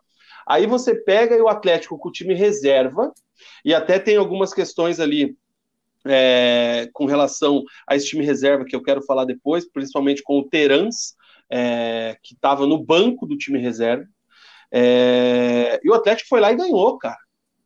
Aí 0.46 0.66
você 0.66 0.94
pega 0.94 1.42
o 1.42 1.48
Atlético 1.48 1.98
com 1.98 2.08
o 2.10 2.12
time 2.12 2.34
reserva, 2.34 3.12
e 3.64 3.74
até 3.74 3.98
tem 3.98 4.16
algumas 4.16 4.54
questões 4.54 5.00
ali 5.00 5.36
é, 6.04 6.88
com 6.92 7.06
relação 7.06 7.64
a 7.86 7.96
esse 7.96 8.06
time 8.06 8.24
reserva 8.24 8.64
que 8.64 8.76
eu 8.76 8.82
quero 8.82 9.02
falar 9.02 9.24
depois, 9.24 9.68
principalmente 9.68 10.22
com 10.22 10.38
o 10.38 10.44
Terans, 10.48 11.16
é, 11.50 12.16
que 12.22 12.34
estava 12.34 12.66
no 12.66 12.82
banco 12.82 13.26
do 13.26 13.36
time 13.36 13.58
reserva. 13.58 14.06
É, 14.72 15.80
e 15.82 15.90
o 15.90 15.94
Atlético 15.94 16.28
foi 16.28 16.40
lá 16.40 16.52
e 16.52 16.56
ganhou, 16.56 16.98
cara. 16.98 17.18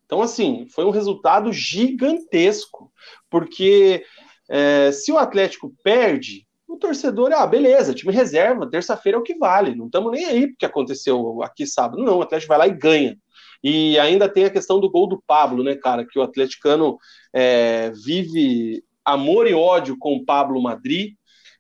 Então, 0.05 0.23
assim, 0.23 0.67
foi 0.69 0.85
um 0.85 0.91
resultado 0.91 1.53
gigantesco, 1.53 2.93
porque 3.31 4.05
é, 4.49 4.91
se 4.91 5.13
o 5.13 5.19
Atlético 5.19 5.73
perde, 5.85 6.47
o 6.67 6.77
torcedor, 6.77 7.33
ah, 7.33 7.47
beleza, 7.47 7.95
time 7.95 8.13
reserva, 8.13 8.69
terça-feira 8.69 9.17
é 9.17 9.21
o 9.21 9.25
que 9.25 9.37
vale, 9.37 9.75
não 9.75 9.87
estamos 9.87 10.13
nem 10.13 10.25
aí 10.25 10.49
porque 10.49 10.67
aconteceu 10.67 11.43
aqui 11.43 11.67
sábado. 11.67 12.03
Não, 12.03 12.19
o 12.19 12.23
Atlético 12.23 12.49
vai 12.49 12.59
lá 12.59 12.67
e 12.67 12.77
ganha. 12.77 13.17
E 13.63 13.99
ainda 13.99 14.29
tem 14.29 14.45
a 14.45 14.51
questão 14.51 14.81
do 14.81 14.91
gol 14.91 15.07
do 15.07 15.23
Pablo, 15.27 15.63
né, 15.63 15.77
cara? 15.77 16.07
Que 16.07 16.19
o 16.19 16.23
atleticano 16.23 16.99
é, 17.33 17.91
vive 18.05 18.83
amor 19.05 19.47
e 19.47 19.55
ódio 19.55 19.97
com 19.99 20.15
o 20.15 20.25
Pablo 20.25 20.63
Madrid. 20.63 21.15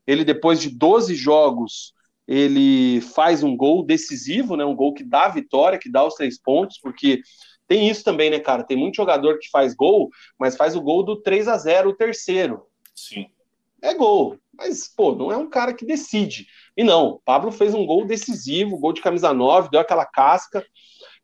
Ele, 0.06 0.24
depois 0.24 0.60
de 0.60 0.70
12 0.70 1.14
jogos, 1.14 1.92
ele 2.30 3.00
faz 3.00 3.42
um 3.42 3.56
gol 3.56 3.84
decisivo, 3.84 4.56
né? 4.56 4.64
Um 4.64 4.76
gol 4.76 4.94
que 4.94 5.02
dá 5.02 5.24
a 5.24 5.30
vitória, 5.30 5.80
que 5.80 5.90
dá 5.90 6.06
os 6.06 6.14
três 6.14 6.40
pontos, 6.40 6.78
porque 6.80 7.20
tem 7.66 7.88
isso 7.88 8.04
também, 8.04 8.30
né, 8.30 8.38
cara? 8.38 8.62
Tem 8.62 8.76
muito 8.76 8.94
jogador 8.94 9.40
que 9.40 9.50
faz 9.50 9.74
gol, 9.74 10.08
mas 10.38 10.56
faz 10.56 10.76
o 10.76 10.80
gol 10.80 11.02
do 11.02 11.20
3 11.20 11.48
a 11.48 11.58
0 11.58 11.90
o 11.90 11.96
terceiro. 11.96 12.62
Sim. 12.94 13.26
É 13.82 13.94
gol. 13.94 14.38
Mas, 14.56 14.86
pô, 14.86 15.12
não 15.12 15.32
é 15.32 15.36
um 15.36 15.50
cara 15.50 15.74
que 15.74 15.84
decide. 15.84 16.46
E 16.76 16.84
não, 16.84 17.20
Pablo 17.24 17.50
fez 17.50 17.74
um 17.74 17.84
gol 17.84 18.04
decisivo, 18.04 18.78
gol 18.78 18.92
de 18.92 19.00
camisa 19.00 19.34
9, 19.34 19.68
deu 19.68 19.80
aquela 19.80 20.06
casca. 20.06 20.64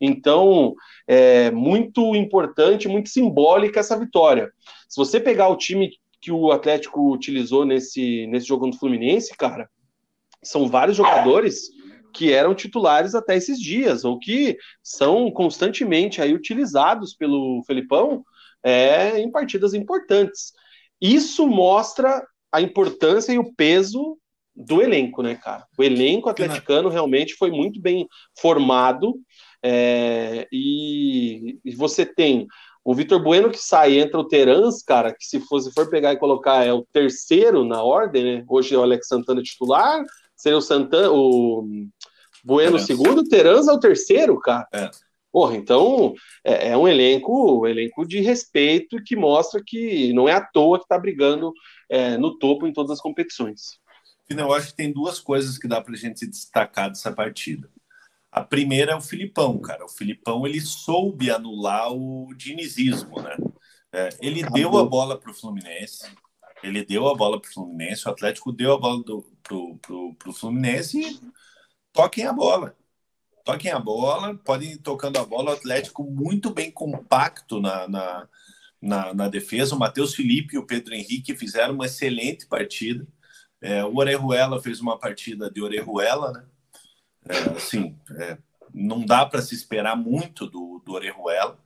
Então, 0.00 0.74
é 1.06 1.52
muito 1.52 2.16
importante, 2.16 2.88
muito 2.88 3.10
simbólica 3.10 3.78
essa 3.78 3.96
vitória. 3.96 4.50
Se 4.88 4.96
você 4.96 5.20
pegar 5.20 5.48
o 5.50 5.56
time 5.56 5.92
que 6.20 6.32
o 6.32 6.50
Atlético 6.50 7.12
utilizou 7.12 7.64
nesse, 7.64 8.26
nesse 8.26 8.46
jogo 8.46 8.68
do 8.68 8.76
Fluminense, 8.76 9.36
cara, 9.36 9.70
são 10.48 10.68
vários 10.68 10.96
jogadores 10.96 11.70
que 12.12 12.32
eram 12.32 12.54
titulares 12.54 13.14
até 13.14 13.36
esses 13.36 13.60
dias, 13.60 14.04
ou 14.04 14.18
que 14.18 14.56
são 14.82 15.30
constantemente 15.30 16.22
aí 16.22 16.32
utilizados 16.32 17.14
pelo 17.14 17.62
Felipão 17.66 18.24
é, 18.62 19.18
em 19.20 19.30
partidas 19.30 19.74
importantes. 19.74 20.52
Isso 21.00 21.46
mostra 21.46 22.26
a 22.50 22.60
importância 22.60 23.32
e 23.32 23.38
o 23.38 23.52
peso 23.54 24.18
do 24.54 24.80
elenco, 24.80 25.22
né, 25.22 25.34
cara? 25.34 25.66
O 25.76 25.84
elenco 25.84 26.30
atleticano 26.30 26.88
realmente 26.88 27.34
foi 27.34 27.50
muito 27.50 27.78
bem 27.80 28.08
formado 28.40 29.14
é, 29.62 30.46
e, 30.50 31.58
e, 31.64 31.74
você 31.74 32.06
tem 32.06 32.46
o 32.84 32.94
Vitor 32.94 33.22
Bueno 33.22 33.50
que 33.50 33.58
sai, 33.58 33.98
entra 33.98 34.18
o 34.18 34.26
Terans, 34.26 34.82
cara, 34.82 35.12
que 35.12 35.24
se 35.24 35.40
fosse 35.40 35.72
for 35.72 35.90
pegar 35.90 36.12
e 36.12 36.18
colocar 36.18 36.64
é 36.64 36.72
o 36.72 36.86
terceiro 36.92 37.64
na 37.64 37.82
ordem, 37.82 38.24
né? 38.24 38.44
Hoje 38.48 38.74
é 38.74 38.78
o 38.78 38.82
Alex 38.82 39.08
Santana 39.08 39.42
titular, 39.42 40.02
seria 40.36 40.58
o 40.58 40.62
Santana, 40.62 41.10
o 41.10 41.66
Bueno 42.44 42.72
Terans. 42.72 42.86
segundo, 42.86 43.20
o 43.20 43.28
Terans 43.28 43.68
é 43.68 43.72
o 43.72 43.80
terceiro, 43.80 44.38
cara. 44.38 44.68
É. 44.72 44.90
Porra, 45.32 45.56
então 45.56 46.14
é, 46.44 46.68
é, 46.68 46.76
um 46.76 46.88
elenco, 46.88 47.60
um 47.60 47.66
elenco 47.66 48.06
de 48.06 48.20
respeito 48.20 49.02
que 49.04 49.14
mostra 49.14 49.62
que 49.64 50.12
não 50.12 50.28
é 50.28 50.32
à 50.32 50.40
toa 50.40 50.78
que 50.78 50.84
está 50.84 50.98
brigando 50.98 51.52
é, 51.90 52.16
no 52.16 52.38
topo 52.38 52.66
em 52.66 52.72
todas 52.72 52.92
as 52.92 53.00
competições. 53.00 53.78
Eu 54.28 54.52
acho 54.52 54.68
que 54.68 54.76
tem 54.76 54.92
duas 54.92 55.20
coisas 55.20 55.58
que 55.58 55.68
dá 55.68 55.80
para 55.80 55.94
a 55.94 55.96
gente 55.96 56.26
destacar 56.26 56.88
dessa 56.88 57.12
partida. 57.12 57.68
A 58.32 58.42
primeira 58.42 58.92
é 58.92 58.96
o 58.96 59.00
Filipão, 59.00 59.58
cara. 59.58 59.84
O 59.84 59.88
Filipão 59.88 60.46
ele 60.46 60.60
soube 60.60 61.30
anular 61.30 61.92
o 61.92 62.34
dinizismo, 62.34 63.20
né? 63.22 63.36
É, 63.92 64.08
ele 64.20 64.40
Acabou. 64.40 64.58
deu 64.58 64.78
a 64.78 64.84
bola 64.84 65.18
para 65.18 65.30
o 65.30 65.34
Fluminense, 65.34 66.06
ele 66.62 66.84
deu 66.84 67.08
a 67.08 67.14
bola 67.14 67.40
para 67.40 67.50
o 67.50 67.52
Fluminense, 67.52 68.06
o 68.06 68.10
Atlético 68.10 68.52
deu 68.52 68.72
a 68.72 68.78
bola 68.78 69.02
para 69.42 70.30
o 70.30 70.32
Fluminense 70.32 71.00
e 71.00 71.20
toquem 71.92 72.26
a 72.26 72.32
bola. 72.32 72.76
Toquem 73.44 73.70
a 73.70 73.78
bola, 73.78 74.34
podem 74.38 74.72
ir 74.72 74.78
tocando 74.78 75.18
a 75.18 75.24
bola. 75.24 75.52
O 75.52 75.54
Atlético 75.54 76.02
muito 76.02 76.50
bem 76.50 76.70
compacto 76.70 77.60
na, 77.60 77.86
na, 77.86 78.28
na, 78.82 79.14
na 79.14 79.28
defesa. 79.28 79.74
O 79.74 79.78
Matheus 79.78 80.14
Felipe 80.14 80.56
e 80.56 80.58
o 80.58 80.66
Pedro 80.66 80.94
Henrique 80.94 81.36
fizeram 81.36 81.74
uma 81.74 81.86
excelente 81.86 82.46
partida. 82.46 83.06
É, 83.60 83.84
o 83.84 83.96
Orejuela 83.96 84.60
fez 84.60 84.80
uma 84.80 84.98
partida 84.98 85.48
de 85.50 85.62
Orejuela, 85.62 86.32
né? 86.32 86.44
É, 87.28 87.38
assim, 87.56 87.96
é, 88.18 88.38
não 88.72 89.04
dá 89.04 89.24
para 89.24 89.42
se 89.42 89.54
esperar 89.54 89.96
muito 89.96 90.46
do, 90.46 90.82
do 90.84 90.92
Orejuela. 90.92 91.58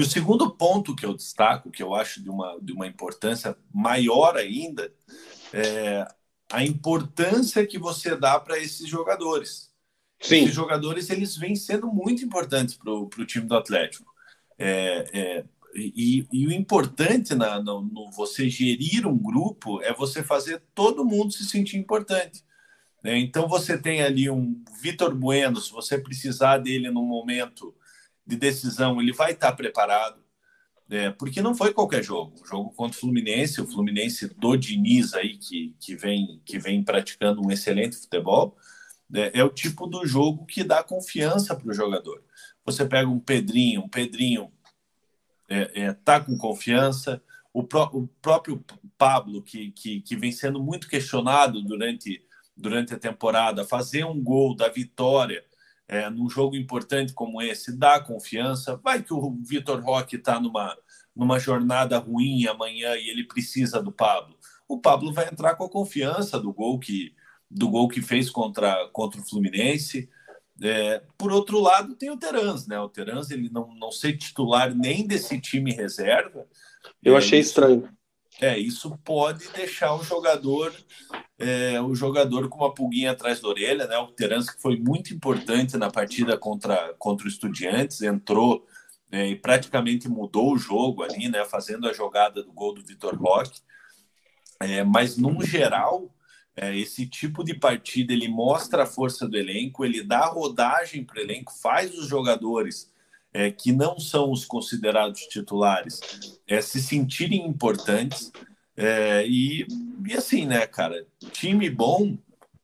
E 0.00 0.02
o 0.02 0.06
segundo 0.06 0.50
ponto 0.50 0.96
que 0.96 1.04
eu 1.04 1.12
destaco, 1.12 1.70
que 1.70 1.82
eu 1.82 1.94
acho 1.94 2.22
de 2.22 2.30
uma, 2.30 2.58
de 2.62 2.72
uma 2.72 2.86
importância 2.86 3.54
maior 3.70 4.34
ainda, 4.34 4.90
é 5.52 6.08
a 6.50 6.64
importância 6.64 7.66
que 7.66 7.78
você 7.78 8.16
dá 8.16 8.40
para 8.40 8.58
esses 8.58 8.88
jogadores. 8.88 9.70
Sim. 10.18 10.44
Esses 10.44 10.54
jogadores 10.54 11.10
eles 11.10 11.36
vêm 11.36 11.54
sendo 11.54 11.86
muito 11.86 12.24
importantes 12.24 12.74
para 12.74 12.90
o 12.90 13.26
time 13.26 13.46
do 13.46 13.54
Atlético. 13.54 14.10
É, 14.58 15.10
é, 15.12 15.44
e, 15.74 16.26
e, 16.32 16.46
o 16.46 16.52
importante 16.52 17.34
na, 17.34 17.62
no, 17.62 17.82
no, 17.82 18.10
você 18.10 18.48
gerir 18.48 19.06
um 19.06 19.18
grupo 19.18 19.82
é 19.82 19.92
você 19.92 20.22
fazer 20.22 20.62
todo 20.74 21.04
mundo 21.04 21.30
se 21.30 21.44
sentir 21.44 21.76
importante. 21.76 22.42
Né? 23.04 23.18
Então 23.18 23.46
você 23.46 23.76
tem 23.76 24.00
ali 24.00 24.30
um 24.30 24.64
Vitor 24.80 25.14
Bueno, 25.14 25.60
se 25.60 25.70
você 25.70 25.98
precisar 25.98 26.56
dele 26.56 26.90
no 26.90 27.02
momento 27.02 27.74
de 28.30 28.36
decisão, 28.36 29.00
ele 29.00 29.12
vai 29.12 29.32
estar 29.32 29.52
preparado. 29.52 30.20
É, 30.88 31.10
porque 31.10 31.40
não 31.40 31.54
foi 31.54 31.72
qualquer 31.72 32.02
jogo. 32.02 32.40
O 32.42 32.46
jogo 32.46 32.70
contra 32.70 32.96
o 32.96 33.00
Fluminense, 33.00 33.60
o 33.60 33.66
Fluminense 33.66 34.28
do 34.34 34.56
Diniz 34.56 35.14
aí, 35.14 35.36
que, 35.36 35.74
que, 35.78 35.94
vem, 35.94 36.40
que 36.44 36.58
vem 36.58 36.82
praticando 36.82 37.44
um 37.44 37.50
excelente 37.50 37.96
futebol, 37.96 38.56
é, 39.14 39.38
é 39.38 39.44
o 39.44 39.50
tipo 39.50 39.86
do 39.86 40.04
jogo 40.06 40.46
que 40.46 40.64
dá 40.64 40.82
confiança 40.82 41.54
para 41.54 41.68
o 41.68 41.74
jogador. 41.74 42.22
Você 42.64 42.84
pega 42.84 43.08
um 43.08 43.20
Pedrinho, 43.20 43.82
um 43.82 43.88
Pedrinho 43.88 44.50
é, 45.48 45.82
é, 45.82 45.92
tá 45.92 46.20
com 46.20 46.36
confiança, 46.36 47.22
o, 47.52 47.62
pró 47.62 47.90
o 47.92 48.08
próprio 48.20 48.64
Pablo, 48.98 49.42
que, 49.42 49.72
que, 49.72 50.00
que 50.00 50.16
vem 50.16 50.32
sendo 50.32 50.60
muito 50.62 50.88
questionado 50.88 51.62
durante 51.62 52.24
durante 52.60 52.92
a 52.92 52.98
temporada, 52.98 53.64
fazer 53.64 54.04
um 54.04 54.22
gol 54.22 54.54
da 54.54 54.68
vitória 54.68 55.42
é, 55.90 56.08
num 56.08 56.30
jogo 56.30 56.54
importante 56.54 57.12
como 57.12 57.42
esse, 57.42 57.76
dá 57.76 57.98
confiança. 57.98 58.76
Vai 58.76 59.02
que 59.02 59.12
o 59.12 59.36
Vitor 59.42 59.80
Roque 59.80 60.14
está 60.14 60.38
numa, 60.38 60.78
numa 61.14 61.36
jornada 61.36 61.98
ruim 61.98 62.46
amanhã 62.46 62.94
e 62.94 63.10
ele 63.10 63.24
precisa 63.24 63.82
do 63.82 63.90
Pablo. 63.90 64.38
O 64.68 64.78
Pablo 64.78 65.12
vai 65.12 65.26
entrar 65.26 65.56
com 65.56 65.64
a 65.64 65.68
confiança 65.68 66.38
do 66.38 66.52
gol 66.52 66.78
que, 66.78 67.12
do 67.50 67.68
gol 67.68 67.88
que 67.88 68.00
fez 68.00 68.30
contra, 68.30 68.88
contra 68.92 69.20
o 69.20 69.28
Fluminense. 69.28 70.08
É, 70.62 71.02
por 71.18 71.32
outro 71.32 71.58
lado, 71.58 71.96
tem 71.96 72.08
o 72.08 72.16
Terans, 72.16 72.68
né? 72.68 72.78
O 72.78 72.88
Terans 72.88 73.28
ele 73.28 73.50
não, 73.50 73.74
não 73.74 73.90
ser 73.90 74.16
titular 74.16 74.72
nem 74.72 75.04
desse 75.04 75.40
time 75.40 75.72
reserva. 75.72 76.46
Eu 77.02 77.16
achei 77.16 77.40
estranho. 77.40 77.88
É, 78.40 78.56
isso 78.56 78.96
pode 78.98 79.48
deixar 79.48 79.92
o 79.96 80.04
jogador 80.04 80.72
é, 81.40 81.80
o 81.80 81.94
jogador 81.94 82.48
com 82.48 82.58
uma 82.58 82.74
pulguinha 82.74 83.12
atrás 83.12 83.40
da 83.40 83.48
orelha, 83.48 83.86
né? 83.86 83.96
O 83.98 84.08
Terence 84.08 84.54
que 84.54 84.60
foi 84.60 84.76
muito 84.76 85.14
importante 85.14 85.76
na 85.76 85.90
partida 85.90 86.36
contra, 86.36 86.94
contra 86.98 87.26
o 87.26 87.28
Estudiantes, 87.28 88.02
entrou 88.02 88.66
é, 89.10 89.26
e 89.26 89.36
praticamente 89.36 90.08
mudou 90.08 90.52
o 90.52 90.58
jogo 90.58 91.02
ali, 91.02 91.28
né? 91.28 91.44
Fazendo 91.46 91.88
a 91.88 91.92
jogada 91.92 92.42
do 92.42 92.52
gol 92.52 92.74
do 92.74 92.84
Vitor 92.84 93.16
Roque. 93.16 93.60
É, 94.60 94.84
mas, 94.84 95.16
no 95.16 95.42
geral, 95.42 96.14
é, 96.54 96.76
esse 96.76 97.06
tipo 97.06 97.42
de 97.42 97.54
partida 97.54 98.12
ele 98.12 98.28
mostra 98.28 98.82
a 98.82 98.86
força 98.86 99.26
do 99.26 99.36
elenco, 99.36 99.82
ele 99.82 100.04
dá 100.04 100.26
rodagem 100.26 101.02
para 101.02 101.18
o 101.18 101.22
elenco, 101.22 101.52
faz 101.52 101.96
os 101.96 102.06
jogadores 102.06 102.92
é, 103.32 103.50
que 103.50 103.72
não 103.72 103.98
são 103.98 104.30
os 104.30 104.44
considerados 104.44 105.22
titulares 105.22 106.00
é, 106.46 106.60
se 106.60 106.82
sentirem 106.82 107.46
importantes. 107.46 108.30
É, 108.82 109.26
e, 109.26 109.66
e 110.06 110.14
assim, 110.14 110.46
né, 110.46 110.66
cara, 110.66 111.06
time 111.32 111.68
bom 111.68 112.16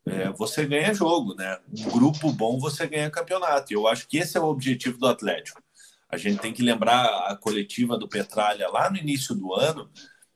é, 0.06 0.30
você 0.30 0.64
ganha 0.64 0.94
jogo, 0.94 1.34
né? 1.34 1.58
Um 1.76 1.90
grupo 1.90 2.32
bom 2.32 2.58
você 2.58 2.86
ganha 2.86 3.10
campeonato. 3.10 3.72
Eu 3.72 3.86
acho 3.86 4.08
que 4.08 4.18
esse 4.18 4.38
é 4.38 4.40
o 4.40 4.46
objetivo 4.46 4.96
do 4.98 5.08
Atlético. 5.08 5.60
A 6.08 6.16
gente 6.16 6.40
tem 6.40 6.52
que 6.52 6.62
lembrar 6.62 7.04
a 7.28 7.36
coletiva 7.36 7.98
do 7.98 8.08
Petralha 8.08 8.68
lá 8.70 8.88
no 8.88 8.96
início 8.96 9.34
do 9.34 9.52
ano, 9.52 9.90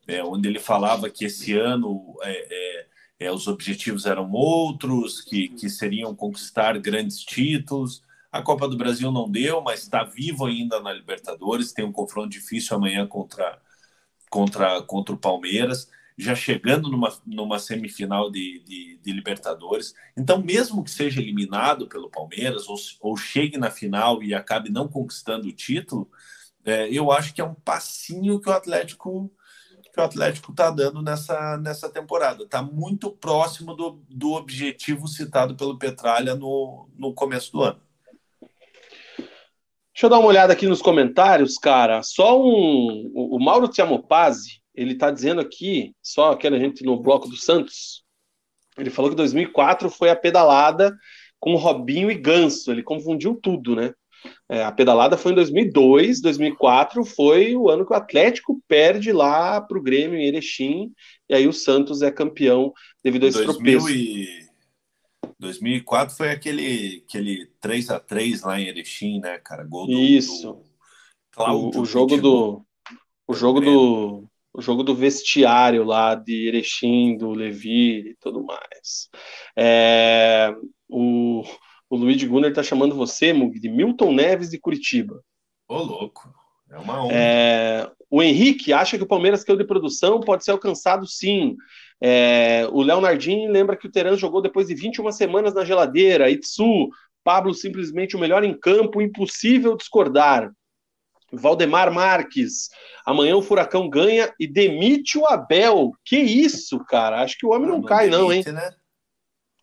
é, 0.07 0.22
onde 0.22 0.49
ele 0.49 0.59
falava 0.59 1.09
que 1.09 1.24
esse 1.24 1.57
ano 1.57 2.16
é, 2.22 2.33
é, 2.51 3.26
é, 3.26 3.33
os 3.33 3.47
objetivos 3.47 4.07
eram 4.07 4.31
outros, 4.33 5.20
que, 5.20 5.49
que 5.51 5.70
seriam 5.70 6.14
conquistar 6.14 6.76
grandes 6.78 7.20
títulos. 7.20 8.03
A 8.33 8.43
Copa 8.43 8.68
do 8.68 8.76
Brasil 8.76 9.11
não 9.12 9.31
deu, 9.31 9.61
mas 9.62 9.83
está 9.83 10.05
vivo 10.05 10.47
ainda 10.47 10.81
na 10.81 10.93
Libertadores. 10.93 11.72
Tem 11.72 11.85
um 11.85 11.93
confronto 11.93 12.28
difícil 12.28 12.76
amanhã 12.76 13.07
contra, 13.07 13.59
contra, 14.31 14.81
contra 14.83 15.14
o 15.14 15.18
Palmeiras, 15.18 15.91
já 16.16 16.35
chegando 16.35 16.89
numa, 16.91 17.12
numa 17.26 17.59
semifinal 17.59 18.31
de, 18.31 18.62
de, 18.64 18.99
de 19.03 19.12
Libertadores. 19.12 19.95
Então, 20.16 20.41
mesmo 20.43 20.85
que 20.85 20.91
seja 20.91 21.20
eliminado 21.20 21.89
pelo 21.89 22.11
Palmeiras, 22.11 22.68
ou, 22.68 22.76
ou 23.01 23.16
chegue 23.16 23.59
na 23.59 23.70
final 23.70 24.22
e 24.22 24.35
acabe 24.35 24.70
não 24.70 24.87
conquistando 24.87 25.49
o 25.49 25.53
título, 25.53 26.11
é, 26.64 26.89
eu 26.91 27.11
acho 27.11 27.35
que 27.35 27.41
é 27.41 27.45
um 27.45 27.55
passinho 27.55 28.41
que 28.41 28.49
o 28.49 28.53
Atlético 28.53 29.31
que 29.93 30.01
o 30.01 30.05
Atlético 30.05 30.53
está 30.53 30.70
dando 30.70 31.03
nessa, 31.03 31.57
nessa 31.59 31.91
temporada. 31.91 32.45
Está 32.45 32.62
muito 32.62 33.11
próximo 33.11 33.74
do, 33.74 34.01
do 34.09 34.35
objetivo 34.35 35.09
citado 35.09 35.57
pelo 35.57 35.78
Petralha 35.78 36.37
no, 36.37 36.89
no 36.97 37.12
começo 37.12 37.51
do 37.51 37.62
ano. 37.62 37.81
Deixa 40.01 40.07
eu 40.07 40.11
dar 40.13 40.19
uma 40.19 40.29
olhada 40.29 40.51
aqui 40.55 40.67
nos 40.67 40.81
comentários, 40.81 41.59
cara. 41.59 42.03
Só 42.03 42.41
um. 42.43 43.13
O 43.15 43.39
Mauro 43.39 43.69
Tiamopazzi, 43.69 44.63
ele 44.75 44.95
está 44.95 45.11
dizendo 45.11 45.43
aqui, 45.43 45.93
só 46.03 46.33
aquela 46.33 46.59
gente 46.59 46.83
no 46.83 46.99
bloco 46.99 47.29
do 47.29 47.37
Santos, 47.37 48.03
ele 48.79 48.89
falou 48.89 49.11
que 49.11 49.17
2004 49.19 49.91
foi 49.91 50.09
a 50.09 50.17
pedalada 50.17 50.97
com 51.39 51.55
Robinho 51.55 52.11
e 52.11 52.15
Ganso. 52.15 52.73
Ele 52.73 52.83
confundiu 52.83 53.39
tudo, 53.43 53.77
né? 53.77 53.93
É, 54.49 54.65
a 54.65 54.73
pedalada 54.73 55.19
foi 55.19 55.33
em 55.33 55.35
2002, 55.35 56.23
2004 56.23 57.05
foi 57.05 57.55
o 57.55 57.69
ano 57.69 57.85
que 57.85 57.93
o 57.93 57.97
Atlético 57.97 58.59
perde 58.67 59.13
lá 59.13 59.61
para 59.61 59.77
o 59.77 59.83
Grêmio 59.83 60.19
em 60.19 60.25
Erechim, 60.25 60.93
e 61.29 61.35
aí 61.35 61.47
o 61.47 61.53
Santos 61.53 62.01
é 62.01 62.11
campeão 62.11 62.73
devido 63.05 63.27
a 63.27 63.29
esse 63.29 63.45
2000 63.45 63.55
tropeço. 63.55 63.91
E... 63.91 64.50
2004 65.41 66.14
foi 66.14 66.30
aquele, 66.30 67.03
aquele 67.09 67.47
3 67.61 67.91
a 67.91 67.99
3 67.99 68.43
lá 68.43 68.61
em 68.61 68.68
Erechim, 68.68 69.18
né, 69.20 69.38
cara? 69.38 69.64
Gol 69.64 69.86
do, 69.86 69.93
Isso. 69.93 70.62
Do 71.36 71.43
o, 71.43 71.80
o, 71.80 71.84
jogo 71.84 72.16
do 72.18 72.62
o 73.26 73.34
jogo 73.34 73.61
do 73.61 74.28
o 74.53 74.61
jogo 74.61 74.82
do 74.82 74.95
vestiário 74.95 75.84
lá 75.84 76.14
de 76.14 76.49
Erechim, 76.49 77.16
do 77.16 77.30
Levi 77.30 78.11
e 78.11 78.16
tudo 78.20 78.45
mais. 78.45 79.09
É, 79.57 80.55
o, 80.88 81.43
o 81.88 81.97
Luiz 81.97 82.22
Gunner 82.22 82.53
tá 82.53 82.62
chamando 82.62 82.95
você, 82.95 83.32
Mug, 83.32 83.59
de 83.59 83.68
Milton 83.68 84.12
Neves 84.12 84.51
de 84.51 84.59
Curitiba. 84.59 85.22
Ô, 85.68 85.78
louco. 85.78 86.34
É 86.71 86.79
uma 86.79 87.05
honra. 87.05 87.14
É, 87.14 87.91
o 88.09 88.23
Henrique 88.23 88.73
acha 88.73 88.97
que 88.97 89.03
o 89.03 89.09
Palmeiras 89.09 89.45
caiu 89.45 89.59
de 89.59 89.64
produção, 89.64 90.21
pode 90.21 90.45
ser 90.45 90.53
alcançado 90.53 91.07
sim. 91.07 91.57
É, 92.01 92.66
o 92.73 92.83
Leonardinho 92.83 93.51
lembra 93.51 93.77
que 93.77 93.87
o 93.87 93.91
Teran 93.91 94.16
jogou 94.16 94.41
depois 94.41 94.68
de 94.68 94.75
21 94.75 95.11
semanas 95.12 95.53
na 95.53 95.64
geladeira. 95.64 96.31
Itsu, 96.31 96.89
Pablo 97.23 97.53
simplesmente 97.53 98.16
o 98.16 98.18
melhor 98.18 98.45
em 98.45 98.59
campo, 98.59 99.03
impossível 99.03 99.77
discordar. 99.77 100.51
Valdemar 101.33 101.93
Marques, 101.93 102.68
amanhã 103.07 103.37
o 103.37 103.43
Furacão 103.43 103.89
ganha 103.89 104.33
e 104.39 104.49
demite 104.49 105.16
o 105.16 105.27
Abel. 105.27 105.93
Que 106.05 106.16
isso, 106.16 106.85
cara? 106.87 107.23
Acho 107.23 107.39
que 107.39 107.47
o 107.47 107.51
homem 107.51 107.68
não, 107.68 107.79
não 107.79 107.85
cai, 107.85 108.11
demite, 108.11 108.21
não, 108.21 108.33
hein? 108.33 108.43
Né? 108.47 108.75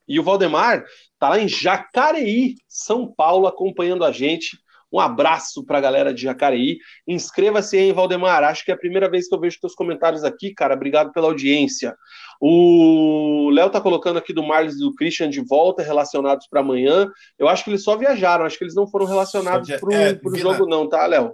E 0.08 0.20
o 0.20 0.24
Valdemar 0.24 0.86
tá 1.20 1.30
lá 1.30 1.40
em 1.40 1.48
Jacareí, 1.48 2.56
São 2.68 3.12
Paulo, 3.12 3.48
acompanhando 3.48 4.06
a 4.06 4.12
gente. 4.12 4.58
Um 4.92 5.00
abraço 5.00 5.66
para 5.66 5.78
a 5.78 5.82
galera 5.82 6.14
de 6.14 6.24
Jacareí. 6.24 6.78
Inscreva-se 7.08 7.78
aí, 7.78 7.92
Valdemar. 7.92 8.44
Acho 8.44 8.64
que 8.64 8.72
é 8.72 8.74
a 8.74 8.78
primeira 8.78 9.10
vez 9.10 9.28
que 9.28 9.36
eu 9.36 9.40
vejo 9.40 9.60
teus 9.60 9.76
comentários 9.76 10.24
aqui, 10.24 10.54
cara. 10.54 10.76
Obrigado 10.76 11.12
pela 11.12 11.28
audiência. 11.28 11.96
O 12.40 13.50
Léo 13.52 13.70
tá 13.70 13.82
colocando 13.82 14.18
aqui 14.18 14.32
do 14.32 14.44
Marlos 14.44 14.76
e 14.76 14.80
do 14.80 14.94
Christian 14.96 15.30
de 15.30 15.42
volta, 15.42 15.84
relacionados 15.84 16.48
para 16.48 16.62
amanhã. 16.62 17.10
Eu 17.38 17.48
acho 17.50 17.64
que 17.64 17.70
eles 17.70 17.84
só 17.84 17.98
viajaram, 17.98 18.46
acho 18.46 18.58
que 18.58 18.64
eles 18.64 18.76
não 18.76 18.88
foram 18.88 19.06
relacionados 19.06 19.70
para 19.70 19.90
o 19.90 19.94
é, 19.94 20.40
jogo, 20.40 20.66
não, 20.66 20.88
tá, 20.88 21.06
Léo? 21.06 21.34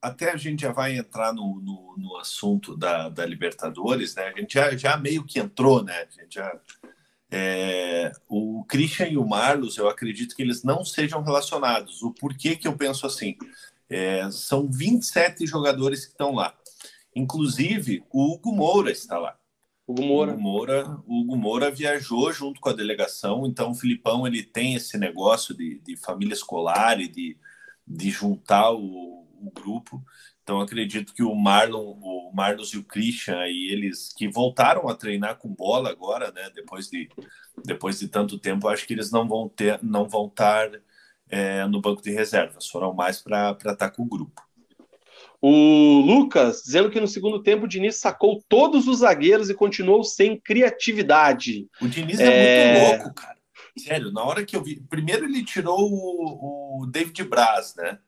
Até 0.00 0.30
a 0.30 0.36
gente 0.36 0.62
já 0.62 0.72
vai 0.72 0.96
entrar 0.96 1.32
no, 1.32 1.60
no, 1.62 1.94
no 1.98 2.16
assunto 2.18 2.76
da, 2.76 3.08
da, 3.08 3.24
Libertadores, 3.24 4.14
né? 4.14 4.28
A 4.28 4.38
gente 4.38 4.54
já, 4.54 4.76
já 4.76 4.96
meio 4.96 5.24
que 5.24 5.40
entrou, 5.40 5.82
né? 5.82 6.06
A 6.06 6.20
gente 6.20 6.34
já 6.34 6.60
é, 7.30 8.12
o 8.28 8.64
Christian 8.64 9.08
e 9.08 9.16
o 9.16 9.26
Marlos, 9.26 9.76
eu 9.76 9.88
acredito 9.88 10.36
que 10.36 10.42
eles 10.42 10.62
não 10.62 10.84
sejam 10.84 11.22
relacionados. 11.22 12.02
O 12.02 12.12
porquê 12.12 12.56
que 12.56 12.68
eu 12.68 12.76
penso 12.76 13.06
assim? 13.06 13.36
É, 13.88 14.30
são 14.30 14.70
27 14.70 15.46
jogadores 15.46 16.04
que 16.04 16.12
estão 16.12 16.32
lá. 16.32 16.54
Inclusive, 17.14 18.04
o 18.10 18.32
Hugo 18.32 18.52
Moura 18.52 18.90
está 18.90 19.18
lá. 19.18 19.36
Hugo 19.86 20.02
Moura. 20.02 20.32
Hugo 20.32 20.40
Moura, 20.40 21.00
o 21.06 21.20
Hugo 21.20 21.36
Moura 21.36 21.70
viajou 21.70 22.32
junto 22.32 22.60
com 22.60 22.70
a 22.70 22.72
delegação, 22.72 23.46
então 23.46 23.70
o 23.70 23.74
Filipão 23.74 24.26
ele 24.26 24.42
tem 24.42 24.74
esse 24.74 24.96
negócio 24.96 25.54
de, 25.54 25.78
de 25.80 25.96
família 25.96 26.32
escolar 26.32 27.00
e 27.00 27.08
de, 27.08 27.36
de 27.86 28.10
juntar 28.10 28.72
o, 28.72 29.26
o 29.40 29.50
grupo. 29.54 30.02
Então 30.44 30.60
acredito 30.60 31.14
que 31.14 31.22
o 31.22 31.34
Marlon, 31.34 31.96
o 32.02 32.30
Marlos 32.32 32.68
e 32.74 32.78
o 32.78 32.84
Christian 32.84 33.38
aí 33.38 33.68
eles 33.72 34.12
que 34.14 34.28
voltaram 34.28 34.88
a 34.88 34.94
treinar 34.94 35.38
com 35.38 35.48
bola 35.48 35.88
agora, 35.90 36.30
né? 36.30 36.50
Depois 36.54 36.88
de 36.88 37.08
depois 37.64 37.98
de 37.98 38.08
tanto 38.08 38.38
tempo, 38.38 38.68
acho 38.68 38.86
que 38.86 38.92
eles 38.92 39.10
não 39.10 39.26
vão 39.26 39.48
ter, 39.48 39.78
não 39.82 40.06
vão 40.06 40.26
estar 40.26 40.70
é, 41.30 41.64
no 41.66 41.80
banco 41.80 42.02
de 42.02 42.10
reservas. 42.10 42.66
Foram 42.66 42.92
mais 42.92 43.22
para 43.22 43.56
estar 43.64 43.90
com 43.90 44.02
o 44.02 44.08
grupo. 44.08 44.42
O 45.40 46.00
Lucas 46.00 46.62
dizendo 46.64 46.90
que 46.90 47.00
no 47.00 47.08
segundo 47.08 47.42
tempo 47.42 47.64
o 47.64 47.68
Diniz 47.68 47.96
sacou 47.96 48.42
todos 48.48 48.86
os 48.86 48.98
zagueiros 48.98 49.48
e 49.48 49.54
continuou 49.54 50.04
sem 50.04 50.38
criatividade. 50.38 51.68
O 51.80 51.88
Diniz 51.88 52.20
é, 52.20 52.24
é 52.26 52.80
muito 52.80 53.02
louco, 53.02 53.14
cara. 53.14 53.38
Sério, 53.78 54.12
na 54.12 54.22
hora 54.22 54.44
que 54.44 54.54
eu 54.54 54.62
vi. 54.62 54.80
Primeiro 54.88 55.24
ele 55.24 55.44
tirou 55.44 55.90
o, 55.90 56.82
o 56.82 56.86
David 56.86 57.24
Braz, 57.24 57.74
né? 57.76 57.98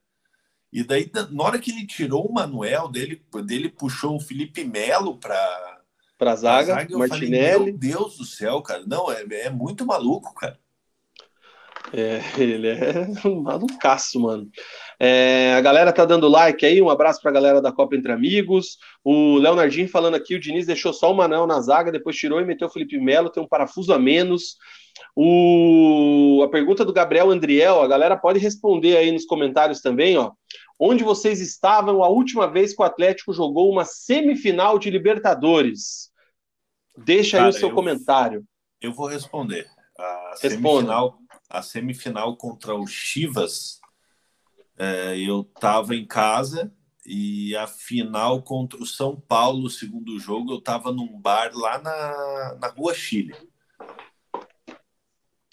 E 0.76 0.84
daí, 0.84 1.10
na 1.30 1.42
hora 1.42 1.58
que 1.58 1.70
ele 1.70 1.86
tirou 1.86 2.26
o 2.26 2.34
Manuel 2.34 2.86
dele, 2.88 3.22
dele 3.46 3.70
puxou 3.70 4.14
o 4.14 4.20
Felipe 4.20 4.62
Melo 4.62 5.16
para 5.16 5.80
para 6.18 6.36
zaga, 6.36 6.74
zaga 6.74 6.98
Martinelli. 6.98 7.50
Falei, 7.50 7.72
Meu 7.72 7.78
Deus 7.78 8.18
do 8.18 8.26
céu, 8.26 8.60
cara. 8.60 8.82
Não, 8.86 9.10
é, 9.10 9.24
é 9.30 9.48
muito 9.48 9.86
maluco, 9.86 10.34
cara. 10.34 10.58
É, 11.94 12.20
ele 12.36 12.68
é 12.68 13.08
um 13.24 13.40
malucaço, 13.40 14.20
mano. 14.20 14.50
É, 15.00 15.54
a 15.54 15.62
galera 15.62 15.94
tá 15.94 16.04
dando 16.04 16.28
like 16.28 16.66
aí, 16.66 16.82
um 16.82 16.90
abraço 16.90 17.22
pra 17.22 17.32
galera 17.32 17.62
da 17.62 17.72
Copa 17.72 17.96
Entre 17.96 18.12
Amigos. 18.12 18.76
O 19.02 19.38
Leonardinho 19.38 19.88
falando 19.88 20.16
aqui, 20.16 20.34
o 20.34 20.40
Diniz 20.40 20.66
deixou 20.66 20.92
só 20.92 21.10
o 21.10 21.16
Manuel 21.16 21.46
na 21.46 21.58
zaga, 21.62 21.90
depois 21.90 22.16
tirou 22.16 22.38
e 22.38 22.44
meteu 22.44 22.68
o 22.68 22.70
Felipe 22.70 22.98
Melo, 22.98 23.30
tem 23.30 23.42
um 23.42 23.48
parafuso 23.48 23.94
a 23.94 23.98
menos. 23.98 24.58
O, 25.14 26.42
a 26.44 26.48
pergunta 26.48 26.84
do 26.84 26.92
Gabriel 26.92 27.30
Andriel, 27.30 27.80
a 27.80 27.88
galera 27.88 28.16
pode 28.16 28.38
responder 28.38 28.96
aí 28.96 29.10
nos 29.10 29.24
comentários 29.24 29.80
também, 29.80 30.18
ó. 30.18 30.32
Onde 30.78 31.02
vocês 31.02 31.40
estavam 31.40 32.04
a 32.04 32.08
última 32.08 32.46
vez 32.50 32.74
que 32.74 32.82
o 32.82 32.84
Atlético 32.84 33.32
jogou 33.32 33.70
uma 33.70 33.84
semifinal 33.84 34.78
de 34.78 34.90
Libertadores? 34.90 36.12
Deixa 36.96 37.38
Cara, 37.38 37.48
aí 37.48 37.50
o 37.50 37.58
seu 37.58 37.70
eu, 37.70 37.74
comentário. 37.74 38.44
Eu 38.80 38.92
vou 38.92 39.06
responder. 39.06 39.66
A 39.98 40.36
semifinal, 40.36 41.18
a 41.48 41.62
semifinal 41.62 42.36
contra 42.36 42.74
o 42.74 42.86
Chivas, 42.86 43.80
é, 44.78 45.18
eu 45.18 45.40
estava 45.40 45.94
em 45.94 46.06
casa 46.06 46.70
e 47.06 47.56
a 47.56 47.66
final 47.66 48.42
contra 48.42 48.82
o 48.82 48.86
São 48.86 49.18
Paulo, 49.18 49.70
segundo 49.70 50.18
jogo, 50.18 50.52
eu 50.52 50.58
estava 50.58 50.92
num 50.92 51.18
bar 51.18 51.52
lá 51.54 51.78
na, 51.78 52.58
na 52.60 52.68
Rua 52.68 52.92
Chile. 52.92 53.34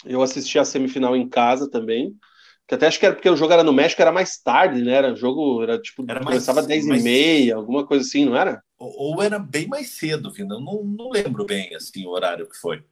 Eu 0.03 0.21
assisti 0.21 0.59
a 0.59 0.65
semifinal 0.65 1.15
em 1.15 1.29
casa 1.29 1.69
também. 1.69 2.17
Que 2.67 2.75
até 2.75 2.87
acho 2.87 2.99
que 2.99 3.05
era 3.05 3.13
porque 3.15 3.29
o 3.29 3.35
jogo 3.35 3.51
era 3.51 3.63
no 3.63 3.73
México, 3.73 4.01
era 4.01 4.11
mais 4.11 4.37
tarde, 4.37 4.81
né? 4.81 4.93
Era 4.93 5.15
jogo, 5.15 5.61
era 5.63 5.79
tipo, 5.79 6.03
era 6.07 6.19
mais, 6.19 6.35
começava 6.35 6.61
às 6.61 6.67
10 6.67 6.85
mais... 6.85 7.01
e 7.01 7.03
meia, 7.03 7.55
alguma 7.55 7.85
coisa 7.85 8.05
assim, 8.05 8.25
não 8.25 8.37
era? 8.37 8.63
Ou, 8.79 9.15
ou 9.15 9.21
era 9.21 9.37
bem 9.37 9.67
mais 9.67 9.89
cedo, 9.89 10.31
Vina. 10.31 10.55
Não, 10.59 10.83
não 10.83 11.09
lembro 11.09 11.45
bem 11.45 11.75
assim 11.75 12.05
o 12.05 12.11
horário 12.11 12.47
que 12.47 12.57
foi. 12.57 12.83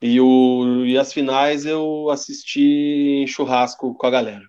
E, 0.00 0.20
o, 0.20 0.84
e 0.84 0.98
as 0.98 1.12
finais 1.12 1.64
eu 1.64 2.10
assisti 2.10 3.22
em 3.22 3.26
churrasco 3.26 3.94
com 3.94 4.06
a 4.06 4.10
galera. 4.10 4.44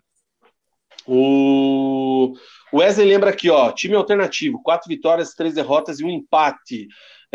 O 1.07 2.33
Wesley 2.73 3.07
lembra 3.07 3.29
aqui, 3.29 3.49
ó, 3.49 3.71
time 3.71 3.95
alternativo, 3.95 4.61
quatro 4.63 4.89
vitórias, 4.89 5.33
três 5.33 5.53
derrotas 5.53 5.99
e 5.99 6.03
um 6.03 6.09
empate. 6.09 6.87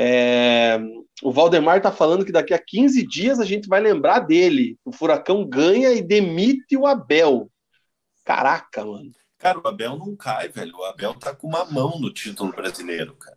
É, 0.03 0.81
o 1.23 1.31
Valdemar 1.31 1.83
tá 1.83 1.93
falando 1.93 2.25
que 2.25 2.33
daqui 2.33 2.55
a 2.55 2.59
15 2.59 3.07
dias 3.07 3.39
a 3.39 3.45
gente 3.45 3.69
vai 3.69 3.83
lembrar 3.83 4.21
dele. 4.21 4.79
O 4.83 4.91
Furacão 4.91 5.45
ganha 5.45 5.93
e 5.93 6.01
demite 6.01 6.75
o 6.75 6.87
Abel. 6.87 7.51
Caraca, 8.25 8.83
mano. 8.83 9.11
Cara, 9.37 9.61
o 9.61 9.69
Abel 9.69 9.99
não 9.99 10.17
cai, 10.17 10.49
velho. 10.49 10.75
O 10.75 10.85
Abel 10.85 11.13
tá 11.13 11.35
com 11.35 11.47
uma 11.47 11.67
mão 11.67 12.01
no 12.01 12.11
título 12.11 12.51
brasileiro, 12.51 13.15
cara. 13.17 13.37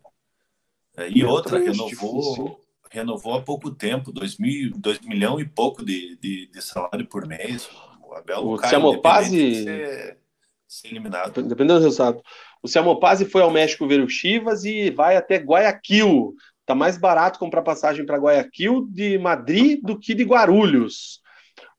É, 0.96 1.10
e 1.10 1.26
outra, 1.26 1.60
renovou, 1.60 2.62
renovou 2.90 3.34
há 3.34 3.42
pouco 3.42 3.70
tempo, 3.70 4.10
dois, 4.10 4.38
mil, 4.38 4.72
dois 4.78 5.02
milhão 5.02 5.42
e 5.42 5.46
pouco 5.46 5.84
de, 5.84 6.16
de, 6.22 6.48
de 6.48 6.62
salário 6.62 7.06
por 7.08 7.28
mês. 7.28 7.70
O 8.08 8.14
Abel 8.14 8.48
o 8.48 8.58
Samopazzi... 8.58 9.66
Ser, 9.66 10.18
ser 10.66 10.88
eliminado. 10.88 11.44
Dependendo 11.44 11.80
do 11.80 11.84
resultado. 11.84 12.24
O 12.62 12.70
Samopazzi 12.70 13.26
foi 13.26 13.42
ao 13.42 13.52
México 13.52 13.86
ver 13.86 14.02
o 14.02 14.08
Chivas 14.08 14.64
e 14.64 14.90
vai 14.90 15.18
até 15.18 15.36
Guayaquil. 15.36 16.34
Tá 16.66 16.74
mais 16.74 16.98
barato 16.98 17.40
comprar 17.40 17.62
passagem 17.62 18.06
para 18.06 18.18
Guayaquil 18.18 18.88
de 18.90 19.18
Madrid 19.18 19.80
do 19.84 20.00
que 20.00 20.14
de 20.14 20.24
Guarulhos. 20.24 21.22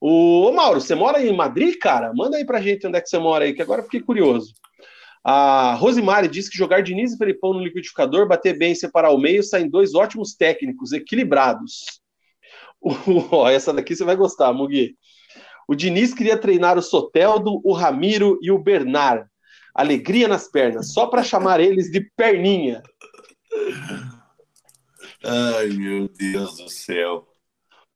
O 0.00 0.48
Ô, 0.48 0.52
Mauro, 0.52 0.80
você 0.80 0.94
mora 0.94 1.24
em 1.24 1.34
Madrid, 1.34 1.78
cara? 1.78 2.12
Manda 2.14 2.36
aí 2.36 2.44
pra 2.44 2.60
gente 2.60 2.86
onde 2.86 2.98
é 2.98 3.00
que 3.00 3.08
você 3.08 3.18
mora 3.18 3.44
aí, 3.44 3.54
que 3.54 3.62
agora 3.62 3.80
eu 3.80 3.84
fiquei 3.84 4.00
curioso. 4.00 4.52
A 5.24 5.74
Rosimari 5.74 6.28
disse 6.28 6.50
que 6.50 6.58
jogar 6.58 6.82
Diniz 6.82 7.14
e 7.14 7.16
Felipão 7.16 7.54
no 7.54 7.64
liquidificador, 7.64 8.28
bater 8.28 8.58
bem 8.58 8.72
e 8.72 8.76
separar 8.76 9.10
o 9.10 9.18
meio, 9.18 9.42
saem 9.42 9.70
dois 9.70 9.94
ótimos 9.94 10.34
técnicos, 10.34 10.92
equilibrados. 10.92 11.84
O, 12.86 13.48
essa 13.48 13.72
daqui 13.72 13.96
você 13.96 14.04
vai 14.04 14.14
gostar, 14.14 14.52
Mugi. 14.52 14.94
O 15.66 15.74
Diniz 15.74 16.12
queria 16.12 16.36
treinar 16.36 16.76
o 16.76 16.82
Soteldo, 16.82 17.62
o 17.64 17.72
Ramiro 17.72 18.38
e 18.42 18.50
o 18.50 18.58
Bernard. 18.58 19.26
Alegria 19.74 20.28
nas 20.28 20.50
pernas, 20.50 20.92
só 20.92 21.06
para 21.06 21.22
chamar 21.22 21.60
eles 21.60 21.90
de 21.90 22.02
perninha. 22.14 22.82
Ai, 25.24 25.68
meu 25.68 26.08
Deus 26.08 26.56
do 26.56 26.68
céu. 26.68 27.26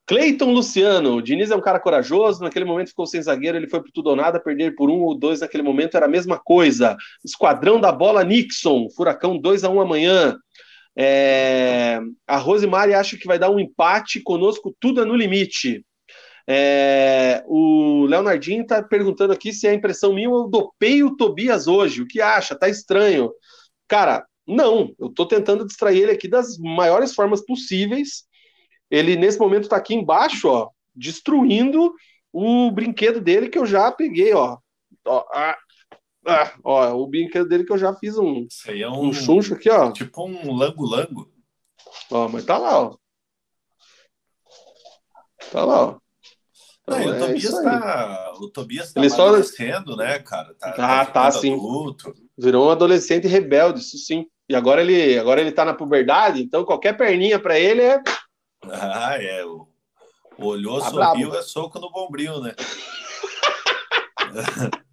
Cleiton 0.07 0.53
Luciano, 0.53 1.17
o 1.17 1.23
Diniz 1.23 1.51
é 1.51 1.57
um 1.57 1.61
cara 1.61 1.79
corajoso, 1.79 2.43
naquele 2.43 2.65
momento 2.65 2.89
ficou 2.89 3.07
sem 3.07 3.21
zagueiro, 3.21 3.59
ele 3.59 3.69
foi 3.69 3.83
por 3.83 3.91
tudo 3.93 4.09
ou 4.09 4.17
nada, 4.17 4.41
perder 4.41 4.75
por 4.75 4.89
um 4.89 5.03
ou 5.03 5.15
dois 5.15 5.41
naquele 5.41 5.63
momento 5.63 5.99
era 5.99 6.07
a 6.07 6.09
mesma 6.09 6.39
coisa. 6.39 6.97
Esquadrão 7.23 7.79
da 7.79 7.93
bola 7.93 8.25
Nixon, 8.25 8.89
Furacão 8.97 9.39
2 9.39 9.65
a 9.65 9.69
1 9.69 9.81
amanhã. 9.83 10.35
É... 10.97 12.01
A 12.27 12.39
Rosemary 12.39 12.95
acha 12.95 13.19
que 13.19 13.27
vai 13.27 13.39
dar 13.39 13.51
um 13.51 13.61
empate, 13.61 14.23
conosco 14.23 14.75
tudo 14.81 15.03
é 15.03 15.05
no 15.05 15.15
limite. 15.15 15.85
É... 16.49 17.45
O 17.47 18.07
Leonardinho 18.07 18.63
está 18.63 18.83
perguntando 18.83 19.35
aqui 19.35 19.53
se 19.53 19.67
é 19.67 19.75
impressão 19.75 20.15
minha 20.15 20.31
ou 20.31 20.45
eu 20.45 20.49
dopei 20.49 21.03
o 21.03 21.17
Tobias 21.17 21.67
hoje. 21.67 22.01
O 22.01 22.07
que 22.07 22.23
acha? 22.23 22.59
Tá 22.59 22.67
estranho. 22.67 23.31
Cara, 23.87 24.25
não, 24.49 24.95
eu 24.99 25.09
estou 25.09 25.27
tentando 25.27 25.67
distrair 25.67 26.03
ele 26.03 26.13
aqui 26.13 26.27
das 26.27 26.57
maiores 26.59 27.15
formas 27.15 27.45
possíveis 27.45 28.27
ele 28.91 29.17
nesse 29.17 29.39
momento 29.39 29.65
está 29.65 29.77
aqui 29.77 29.95
embaixo, 29.95 30.49
ó, 30.49 30.71
destruindo 30.95 31.93
o 32.33 32.71
brinquedo 32.71 33.21
dele 33.21 33.49
que 33.49 33.59
eu 33.59 33.67
já 33.67 33.91
peguei, 33.93 34.33
ó. 34.33 34.59
Ó, 35.07 35.25
ah, 35.33 35.57
ah, 36.27 36.55
ó 36.65 36.95
o 36.95 37.07
brinquedo 37.07 37.49
dele 37.49 37.65
que 37.65 37.73
eu 37.73 37.79
já 37.79 37.95
fiz 37.95 38.17
um, 38.17 38.47
Isso 38.51 38.71
aí 38.71 38.83
é 38.83 38.89
um, 38.89 39.07
um 39.07 39.13
chuncho 39.13 39.55
aqui, 39.55 39.71
ó. 39.71 39.93
Tipo 39.93 40.27
um 40.27 40.55
lango-lango. 40.55 41.31
Ó, 42.11 42.29
mas 42.29 42.45
tá 42.45 42.59
lá, 42.59 42.81
ó. 42.81 42.97
Tá 45.53 45.65
lá, 45.65 45.83
ó. 45.83 45.99
Não, 46.87 46.97
é, 46.97 47.07
o, 47.07 47.19
Tobias 47.19 47.63
tá, 47.63 48.33
o 48.41 48.49
Tobias 48.51 48.93
tá 48.95 49.01
Ele 49.01 49.11
só... 49.11 49.97
né, 49.97 50.19
cara? 50.21 50.55
Tá, 50.55 50.71
ah, 50.71 51.05
tá, 51.05 51.25
tá 51.25 51.31
sim. 51.33 51.53
Adulto. 51.53 52.15
Virou 52.37 52.69
um 52.69 52.71
adolescente 52.71 53.27
rebelde, 53.27 53.81
isso 53.81 53.99
sim. 53.99 54.27
E 54.49 54.55
agora 54.55 54.81
ele, 54.81 55.19
agora 55.19 55.41
ele 55.41 55.53
tá 55.53 55.65
na 55.65 55.75
puberdade, 55.75 56.43
então 56.43 56.65
qualquer 56.65 56.97
perninha 56.97 57.39
para 57.39 57.59
ele 57.59 57.83
é 57.83 58.01
ah, 58.65 59.17
é. 59.21 59.45
O, 59.45 59.69
olhou, 60.39 60.81
tá 60.81 60.91
sorriu, 60.91 61.35
é 61.35 61.43
soco 61.43 61.79
no 61.79 61.91
bombril, 61.91 62.41
né? 62.41 62.55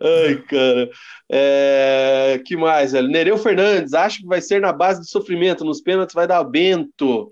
Ai, 0.00 0.36
cara. 0.48 0.90
É... 1.28 2.40
que 2.44 2.56
mais, 2.56 2.92
velho? 2.92 3.08
Nereu 3.08 3.36
Fernandes, 3.36 3.94
acho 3.94 4.20
que 4.20 4.26
vai 4.26 4.40
ser 4.40 4.60
na 4.60 4.72
base 4.72 5.00
do 5.00 5.06
sofrimento. 5.06 5.64
Nos 5.64 5.80
pênaltis 5.80 6.14
vai 6.14 6.26
dar 6.26 6.42
Bento. 6.44 7.30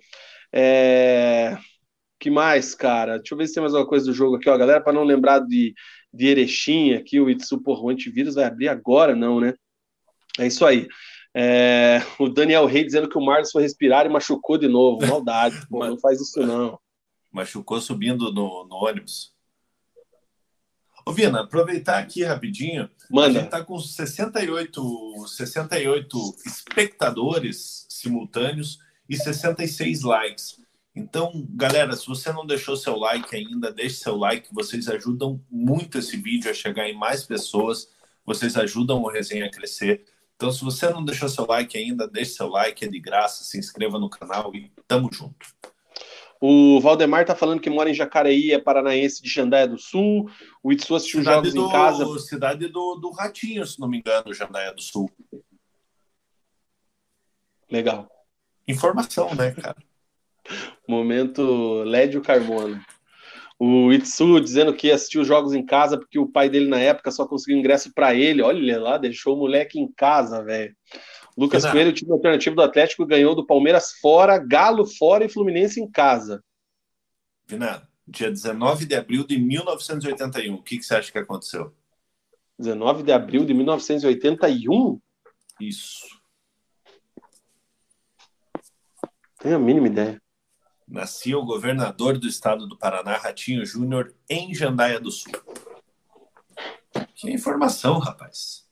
É... 0.53 1.57
que 2.19 2.31
mais, 2.31 2.75
cara? 2.75 3.19
Deixa 3.19 3.35
eu 3.35 3.39
ver 3.39 3.47
se 3.47 3.55
tem 3.55 3.62
mais 3.62 3.75
alguma 3.75 3.89
coisa 3.89 4.07
do 4.07 4.12
jogo 4.12 4.37
aqui, 4.37 4.49
ó, 4.49 4.57
galera, 4.57 4.81
para 4.81 4.93
não 4.93 5.05
lembrar 5.05 5.41
de, 5.41 5.75
de 6.12 6.27
Erechim 6.27 6.95
aqui, 6.95 7.21
o 7.21 7.31
Itsu, 7.31 7.62
porra, 7.62 7.83
o 7.83 7.91
antivírus 7.91 8.35
vai 8.35 8.45
abrir 8.45 8.69
agora, 8.69 9.14
não, 9.14 9.41
né? 9.41 9.55
É 10.39 10.47
isso 10.47 10.64
aí. 10.64 10.89
É, 11.34 12.03
o 12.18 12.28
Daniel 12.28 12.66
Rey 12.66 12.84
dizendo 12.84 13.09
que 13.09 13.18
o 13.18 13.24
Marlos 13.24 13.51
foi 13.51 13.62
respirar 13.62 14.07
e 14.07 14.09
machucou 14.09 14.59
de 14.59 14.68
novo. 14.68 15.07
Maldade, 15.07 15.57
pô, 15.68 15.86
não 15.86 15.99
faz 15.99 16.20
isso 16.20 16.41
não. 16.41 16.78
Machucou 17.30 17.80
subindo 17.80 18.32
no, 18.32 18.66
no 18.66 18.76
ônibus. 18.76 19.32
Ô, 21.05 21.12
Vina, 21.12 21.41
aproveitar 21.41 21.99
aqui 21.99 22.22
rapidinho. 22.22 22.91
Manda. 23.11 23.39
A 23.39 23.43
gente 23.43 23.51
tá 23.51 23.64
com 23.64 23.78
68, 23.78 25.26
68 25.26 26.36
espectadores 26.45 27.86
simultâneos 27.89 28.78
e 29.09 29.16
66 29.16 30.03
likes. 30.03 30.61
Então, 30.95 31.47
galera, 31.51 31.95
se 31.95 32.07
você 32.07 32.32
não 32.32 32.45
deixou 32.45 32.76
seu 32.76 32.97
like 32.97 33.34
ainda, 33.34 33.72
deixe 33.72 33.97
seu 33.97 34.16
like. 34.16 34.53
Vocês 34.53 34.89
ajudam 34.89 35.41
muito 35.51 35.97
esse 35.97 36.16
vídeo 36.16 36.51
a 36.51 36.55
chegar 36.55 36.89
em 36.89 36.99
mais 36.99 37.24
pessoas. 37.24 37.89
Vocês 38.26 38.57
ajudam 38.57 39.01
o 39.01 39.09
resenha 39.09 39.47
a 39.47 39.51
crescer. 39.51 40.05
Então, 40.39 40.53
se 40.53 40.64
você 40.64 40.89
não 40.89 41.05
deixou 41.05 41.28
seu 41.28 41.45
like 41.45 41.76
ainda, 41.76 42.07
deixe 42.07 42.34
seu 42.34 42.47
like, 42.47 42.84
é 42.84 42.89
de 42.89 43.01
graça, 43.01 43.43
se 43.43 43.59
inscreva 43.59 43.99
no 43.99 44.09
canal 44.09 44.55
e 44.55 44.70
tamo 44.86 45.12
junto. 45.12 45.49
O 46.41 46.80
Valdemar 46.80 47.24
tá 47.24 47.34
falando 47.34 47.61
que 47.61 47.68
mora 47.68 47.91
em 47.91 47.95
Jacareí, 47.95 48.53
é 48.53 48.59
paranaense 48.61 49.20
de 49.20 49.28
Jandaia 49.28 49.66
do 49.66 49.76
Sul. 49.76 50.30
O 50.62 50.70
Itsu 50.70 50.95
assistiu 50.95 51.18
cidade 51.18 51.51
jogos 51.51 51.55
do, 51.55 51.66
em 51.66 51.72
casa. 51.72 52.18
Cidade 52.20 52.68
do, 52.68 52.95
do 52.95 53.11
Ratinho, 53.11 53.66
se 53.66 53.80
não 53.80 53.89
me 53.89 53.99
engano, 53.99 54.32
Jandaia 54.32 54.72
do 54.72 54.80
Sul. 54.80 55.11
Legal. 57.68 58.09
Informação, 58.68 59.34
né, 59.34 59.51
cara? 59.51 59.82
Momento 60.86 61.82
Lédio 61.82 62.22
Carmona. 62.22 62.80
O 63.59 63.93
Itsu 63.93 64.41
dizendo 64.41 64.73
que 64.73 64.91
assistiu 64.91 65.23
os 65.23 65.27
jogos 65.27 65.53
em 65.53 65.67
casa 65.67 65.99
porque 65.99 66.19
o 66.19 66.29
pai 66.29 66.49
dele 66.49 66.69
na 66.69 66.79
época 66.79 67.11
só 67.11 67.27
conseguiu 67.27 67.59
ingresso 67.59 67.93
para 67.93 68.15
ele. 68.15 68.41
Olha 68.41 68.81
lá, 68.81 68.97
deixou 68.97 69.35
o 69.35 69.39
moleque 69.39 69.81
em 69.81 69.91
casa, 69.91 70.45
velho. 70.45 70.77
Lucas 71.37 71.65
Não. 71.65 71.73
Coelho, 71.73 71.91
o 71.91 71.93
time 71.93 72.13
alternativo 72.13 72.55
do 72.55 72.63
Atlético, 72.63 73.05
ganhou 73.05 73.35
do 73.35 73.45
Palmeiras 73.45 73.93
fora, 74.01 74.39
Galo 74.39 74.87
fora 74.87 75.25
e 75.25 75.29
Fluminense 75.29 75.81
em 75.81 75.91
casa. 75.91 76.43
Vinado, 77.49 77.87
dia 78.07 78.31
19 78.31 78.87
de 78.87 78.95
abril 78.95 79.27
de 79.27 79.39
1981, 79.39 80.55
o 80.55 80.63
que, 80.63 80.79
que 80.79 80.85
você 80.85 80.95
acha 80.95 81.11
que 81.11 81.19
aconteceu? 81.19 81.75
19 82.59 83.03
de 83.03 83.13
abril 83.13 83.45
de 83.45 83.55
1981? 83.55 85.01
Isso. 85.61 86.07
Tenho 89.41 89.57
a 89.57 89.61
mínima 89.61 89.87
ideia 89.87 90.21
nascia 90.89 91.39
o 91.39 91.45
governador 91.45 92.18
do 92.18 92.26
estado 92.26 92.66
do 92.66 92.76
Paraná, 92.76 93.16
Ratinho 93.16 93.64
Júnior, 93.64 94.14
em 94.28 94.55
Jandaia 94.55 94.99
do 94.99 95.11
Sul. 95.11 95.32
Que 97.14 97.30
informação, 97.30 97.99
rapaz. 97.99 98.66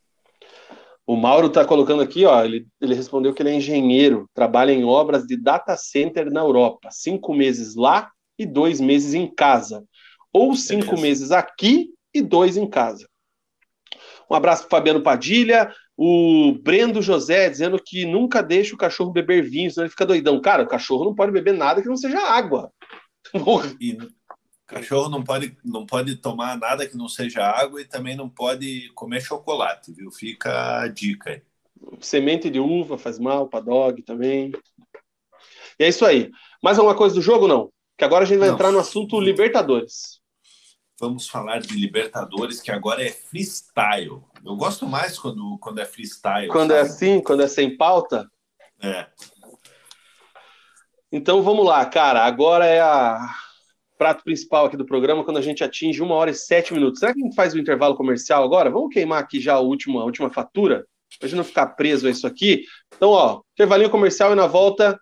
O 1.07 1.15
Mauro 1.15 1.47
está 1.47 1.65
colocando 1.65 2.03
aqui, 2.03 2.25
ó, 2.25 2.45
ele, 2.45 2.67
ele 2.81 2.95
respondeu 2.95 3.33
que 3.33 3.41
ele 3.41 3.51
é 3.51 3.55
engenheiro, 3.55 4.29
trabalha 4.35 4.73
em 4.73 4.85
obras 4.85 5.25
de 5.25 5.37
data 5.37 5.77
center 5.77 6.33
na 6.33 6.41
Europa. 6.41 6.89
Cinco 6.91 7.33
meses 7.33 7.77
lá 7.77 8.11
e 8.37 8.45
dois 8.45 8.81
meses 8.81 9.15
em 9.15 9.33
casa. 9.33 9.85
Ou 10.33 10.57
cinco 10.57 10.87
Beleza. 10.87 11.03
meses 11.03 11.31
aqui 11.31 11.91
e 12.13 12.21
dois 12.21 12.57
em 12.57 12.69
casa. 12.69 13.09
Um 14.29 14.35
abraço 14.35 14.63
para 14.63 14.79
Fabiano 14.79 15.01
Padilha, 15.01 15.73
o 15.97 16.53
Brendo 16.63 17.01
José 17.01 17.49
dizendo 17.49 17.81
que 17.83 18.05
nunca 18.05 18.43
deixa 18.43 18.75
o 18.75 18.79
cachorro 18.79 19.11
beber 19.11 19.43
vinho, 19.43 19.71
senão 19.71 19.85
ele 19.85 19.91
fica 19.91 20.05
doidão. 20.05 20.41
Cara, 20.41 20.63
o 20.63 20.69
cachorro 20.69 21.05
não 21.05 21.15
pode 21.15 21.33
beber 21.33 21.55
nada 21.55 21.81
que 21.81 21.89
não 21.89 21.97
seja 21.97 22.21
água. 22.21 22.71
E 23.81 23.93
o 23.93 24.09
cachorro 24.67 25.09
não 25.09 25.23
pode, 25.23 25.57
não 25.65 25.87
pode 25.87 26.17
tomar 26.17 26.59
nada 26.59 26.87
que 26.87 26.97
não 26.97 27.09
seja 27.09 27.45
água 27.45 27.81
e 27.81 27.85
também 27.85 28.17
não 28.17 28.29
pode 28.29 28.91
comer 28.95 29.21
chocolate, 29.21 29.93
viu? 29.93 30.11
Fica 30.11 30.81
a 30.81 30.89
dica 30.89 31.31
aí. 31.31 31.43
Semente 32.01 32.51
de 32.51 32.59
uva 32.59 32.99
faz 32.99 33.19
mal 33.19 33.49
para 33.49 33.65
dog 33.65 34.03
também. 34.03 34.53
E 35.79 35.85
é 35.85 35.89
isso 35.89 36.05
aí. 36.05 36.33
Mais 36.63 36.79
alguma 36.79 36.97
coisa 36.97 37.15
do 37.15 37.23
jogo, 37.23 37.47
não? 37.47 37.71
Que 37.97 38.05
agora 38.05 38.25
a 38.25 38.27
gente 38.27 38.39
vai 38.39 38.49
não. 38.49 38.55
entrar 38.55 38.73
no 38.73 38.81
assunto 38.81 39.21
Libertadores. 39.21 40.21
Vamos 40.99 41.29
falar 41.29 41.61
de 41.61 41.75
Libertadores, 41.75 42.61
que 42.61 42.71
agora 42.71 43.05
é 43.05 43.11
freestyle. 43.11 44.23
Eu 44.47 44.55
gosto 44.55 44.87
mais 44.87 45.19
quando, 45.19 45.59
quando 45.59 45.81
é 45.81 45.85
freestyle. 45.85 46.47
Quando 46.47 46.71
é 46.71 46.77
sabe? 46.77 46.89
é 46.89 46.93
assim, 46.93 47.21
quando 47.21 47.43
é 47.43 47.49
sem 47.49 47.77
pauta? 47.77 48.31
É. 48.81 49.07
Então 51.11 51.43
vamos 51.43 51.67
lá, 51.67 51.85
cara. 51.85 52.25
Agora 52.25 52.65
é 52.65 52.81
a 52.81 53.35
prato 53.99 54.23
principal 54.23 54.67
aqui 54.67 54.77
do 54.77 54.87
programa, 54.87 55.25
quando 55.25 55.39
a 55.39 55.43
gente 55.43 55.65
atinge 55.65 56.01
uma 56.01 56.15
hora 56.15 56.31
e 56.31 56.35
sete 56.35 56.73
minutos. 56.73 57.01
Será 57.01 57.13
que 57.13 57.21
a 57.21 57.25
gente 57.25 57.35
faz 57.35 57.55
o 57.55 57.59
intervalo 57.59 57.97
comercial 57.97 58.45
agora? 58.45 58.71
Vamos 58.71 58.93
queimar 58.93 59.21
aqui 59.21 59.41
já 59.41 59.55
a 59.55 59.61
última, 59.61 60.01
a 60.01 60.05
última 60.05 60.31
fatura? 60.31 60.87
Pra 61.19 61.29
gente 61.29 61.37
não 61.37 61.45
ficar 61.45 61.67
preso 61.69 62.07
a 62.07 62.11
isso 62.11 62.27
aqui. 62.27 62.65
Então, 62.95 63.11
ó, 63.11 63.41
intervalinho 63.55 63.91
comercial 63.91 64.33
e 64.33 64.37
na 64.37 64.47
volta, 64.47 65.01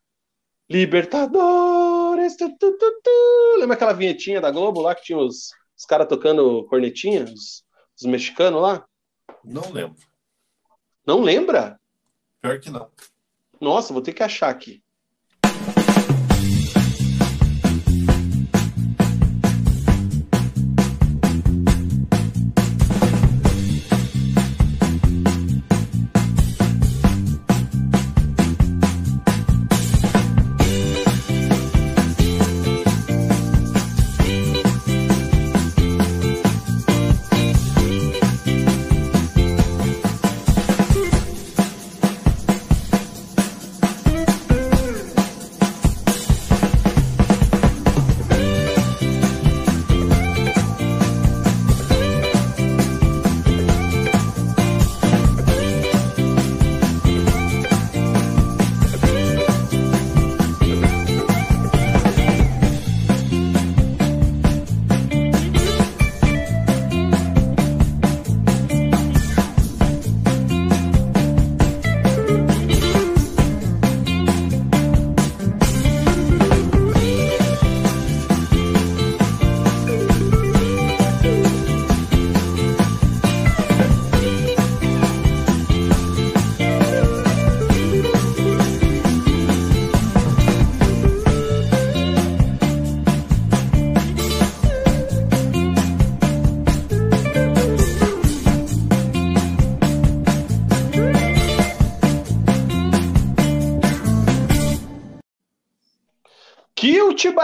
Libertadores. 0.71 2.37
Tu, 2.37 2.49
tu, 2.59 2.79
tu, 2.79 3.57
Lembra 3.59 3.75
aquela 3.75 3.93
vinhetinha 3.93 4.41
da 4.41 4.51
Globo 4.51 4.81
lá 4.81 4.95
que 4.95 5.03
tinha 5.03 5.19
os, 5.19 5.51
os 5.77 5.85
caras 5.87 6.09
tocando 6.09 6.65
cornetinha? 6.71 7.25
Os, 7.25 7.63
os 7.99 8.07
mexicanos 8.07 8.63
lá? 8.63 8.87
Não 9.43 9.73
lembro. 9.73 10.03
Não 11.07 11.21
lembra? 11.21 11.81
Pior 12.41 12.61
que 12.61 12.71
não. 12.71 12.91
Nossa, 13.61 13.93
vou 13.93 14.03
ter 14.03 14.13
que 14.13 14.23
achar 14.23 14.51
aqui. 14.51 14.84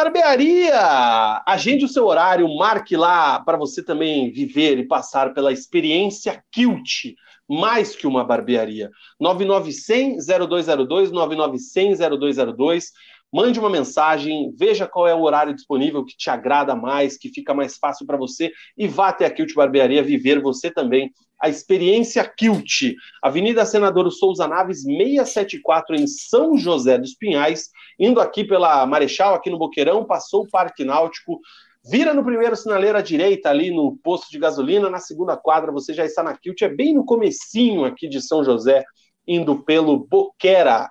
Barbearia! 0.03 1.43
Agende 1.47 1.85
o 1.85 1.89
seu 1.89 2.07
horário, 2.07 2.49
marque 2.57 2.97
lá 2.97 3.39
para 3.39 3.59
você 3.59 3.85
também 3.85 4.33
viver 4.33 4.79
e 4.79 4.89
passar 4.89 5.35
pela 5.35 5.53
experiência 5.53 6.43
Kilt, 6.51 7.15
mais 7.47 7.95
que 7.95 8.07
uma 8.07 8.25
barbearia. 8.25 8.89
9900-0202, 9.23 11.11
9900-0202. 11.11 12.85
Mande 13.31 13.61
uma 13.61 13.69
mensagem, 13.69 14.51
veja 14.57 14.87
qual 14.89 15.07
é 15.07 15.15
o 15.15 15.21
horário 15.21 15.55
disponível 15.55 16.03
que 16.03 16.17
te 16.17 16.31
agrada 16.31 16.75
mais, 16.75 17.19
que 17.19 17.29
fica 17.29 17.53
mais 17.53 17.77
fácil 17.77 18.07
para 18.07 18.17
você 18.17 18.51
e 18.79 18.89
vá 18.89 19.09
até 19.09 19.27
a 19.27 19.31
Kilt 19.31 19.53
Barbearia 19.53 20.03
viver 20.03 20.41
você 20.41 20.71
também 20.71 21.13
a 21.41 21.49
experiência 21.49 22.23
Kilt. 22.25 22.95
Avenida 23.23 23.65
Senador 23.65 24.11
Souza 24.13 24.47
Naves, 24.47 24.83
674, 24.83 25.97
em 25.97 26.07
São 26.07 26.59
José 26.59 26.99
dos 26.99 27.15
Pinhais, 27.15 27.71
indo 27.99 28.21
aqui 28.21 28.45
pela 28.45 28.85
Marechal, 28.87 29.35
aqui 29.35 29.49
no 29.49 29.59
Boqueirão, 29.59 30.05
passou 30.05 30.43
o 30.43 30.49
Parque 30.49 30.85
Náutico, 30.85 31.41
vira 31.83 32.13
no 32.13 32.23
primeiro 32.23 32.55
sinaleiro 32.55 32.99
à 32.99 33.01
direita, 33.01 33.49
ali 33.49 33.71
no 33.71 33.97
posto 34.03 34.31
de 34.31 34.39
gasolina, 34.39 34.91
na 34.91 34.99
segunda 34.99 35.37
quadra 35.37 35.73
você 35.73 35.95
já 35.95 36.05
está 36.05 36.23
na 36.23 36.37
Kilt, 36.37 36.61
é 36.61 36.69
bem 36.69 36.95
no 36.95 37.05
comecinho 37.05 37.85
aqui 37.85 38.07
de 38.07 38.21
São 38.21 38.45
José, 38.45 38.85
indo 39.27 39.63
pelo 39.63 39.97
Boquera. 39.97 40.91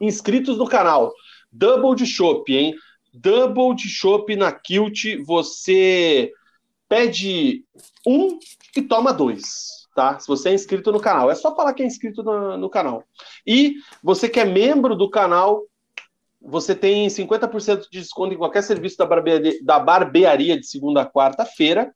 Inscritos 0.00 0.56
no 0.56 0.66
canal, 0.66 1.12
Double 1.52 1.94
de 1.94 2.06
Chopp, 2.06 2.50
hein? 2.54 2.74
Double 3.12 3.74
de 3.74 3.88
Chopp 3.88 4.34
na 4.36 4.52
Kilt, 4.52 5.16
você 5.26 6.32
pede 6.88 7.64
um 8.06 8.38
toma 8.82 9.12
dois, 9.12 9.86
tá? 9.94 10.18
Se 10.18 10.26
você 10.26 10.50
é 10.50 10.54
inscrito 10.54 10.92
no 10.92 11.00
canal. 11.00 11.30
É 11.30 11.34
só 11.34 11.54
falar 11.54 11.74
que 11.74 11.82
é 11.82 11.86
inscrito 11.86 12.22
no, 12.22 12.56
no 12.56 12.70
canal. 12.70 13.04
E 13.46 13.74
você 14.02 14.28
que 14.28 14.40
é 14.40 14.44
membro 14.44 14.94
do 14.94 15.10
canal, 15.10 15.62
você 16.40 16.74
tem 16.74 17.08
50% 17.08 17.88
de 17.90 18.00
desconto 18.00 18.34
em 18.34 18.38
qualquer 18.38 18.62
serviço 18.62 18.96
da 18.96 19.06
barbearia, 19.06 19.58
da 19.62 19.78
barbearia 19.78 20.58
de 20.58 20.66
segunda 20.66 21.02
a 21.02 21.10
quarta-feira. 21.10 21.92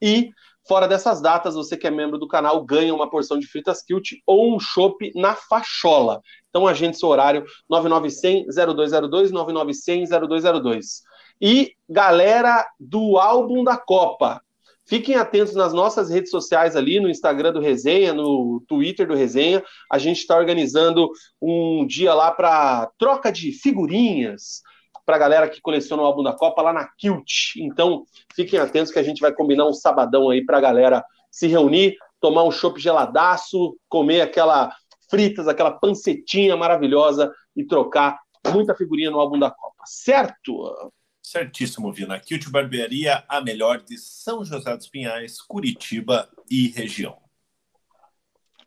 E 0.00 0.30
fora 0.68 0.86
dessas 0.86 1.20
datas, 1.20 1.54
você 1.54 1.76
que 1.76 1.86
é 1.86 1.90
membro 1.90 2.18
do 2.18 2.28
canal 2.28 2.64
ganha 2.64 2.94
uma 2.94 3.08
porção 3.08 3.38
de 3.38 3.46
fritas 3.46 3.82
Kilt 3.82 4.12
ou 4.26 4.54
um 4.54 4.60
chopp 4.60 5.12
na 5.14 5.34
fachola. 5.34 6.20
Então 6.50 6.66
agende 6.66 6.98
seu 6.98 7.08
horário 7.08 7.44
9900-0202, 7.70 9.30
9900-0202. 9.30 11.02
E 11.40 11.72
galera 11.88 12.66
do 12.78 13.18
álbum 13.18 13.62
da 13.62 13.76
Copa, 13.76 14.42
Fiquem 14.88 15.16
atentos 15.16 15.54
nas 15.54 15.72
nossas 15.72 16.10
redes 16.10 16.30
sociais 16.30 16.76
ali, 16.76 17.00
no 17.00 17.08
Instagram 17.08 17.52
do 17.52 17.60
Resenha, 17.60 18.14
no 18.14 18.62
Twitter 18.68 19.06
do 19.06 19.14
Resenha. 19.14 19.62
A 19.90 19.98
gente 19.98 20.18
está 20.18 20.36
organizando 20.36 21.10
um 21.42 21.84
dia 21.84 22.14
lá 22.14 22.30
para 22.30 22.90
troca 22.96 23.32
de 23.32 23.50
figurinhas 23.50 24.62
para 25.04 25.16
a 25.16 25.18
galera 25.18 25.48
que 25.48 25.60
coleciona 25.60 26.02
o 26.02 26.06
álbum 26.06 26.22
da 26.22 26.32
Copa 26.32 26.62
lá 26.62 26.72
na 26.72 26.88
Kilt. 26.98 27.56
Então, 27.56 28.04
fiquem 28.34 28.60
atentos 28.60 28.92
que 28.92 28.98
a 28.98 29.02
gente 29.02 29.20
vai 29.20 29.32
combinar 29.32 29.66
um 29.66 29.72
sabadão 29.72 30.30
aí 30.30 30.44
para 30.44 30.58
a 30.58 30.60
galera 30.60 31.04
se 31.30 31.48
reunir, 31.48 31.96
tomar 32.20 32.44
um 32.44 32.50
chopp 32.50 32.80
geladaço, 32.80 33.76
comer 33.88 34.20
aquela 34.20 34.72
fritas, 35.10 35.48
aquela 35.48 35.70
pancetinha 35.70 36.56
maravilhosa 36.56 37.32
e 37.54 37.64
trocar 37.64 38.18
muita 38.52 38.74
figurinha 38.74 39.10
no 39.10 39.18
álbum 39.18 39.38
da 39.38 39.50
Copa. 39.50 39.82
Certo? 39.84 40.92
Certíssimo, 41.26 41.92
Vina. 41.92 42.20
Kilt 42.20 42.48
Barbearia, 42.50 43.24
a 43.28 43.40
melhor 43.40 43.82
de 43.82 43.98
São 43.98 44.44
José 44.44 44.76
dos 44.76 44.86
Pinhais, 44.86 45.40
Curitiba 45.40 46.30
e 46.48 46.68
região. 46.68 47.20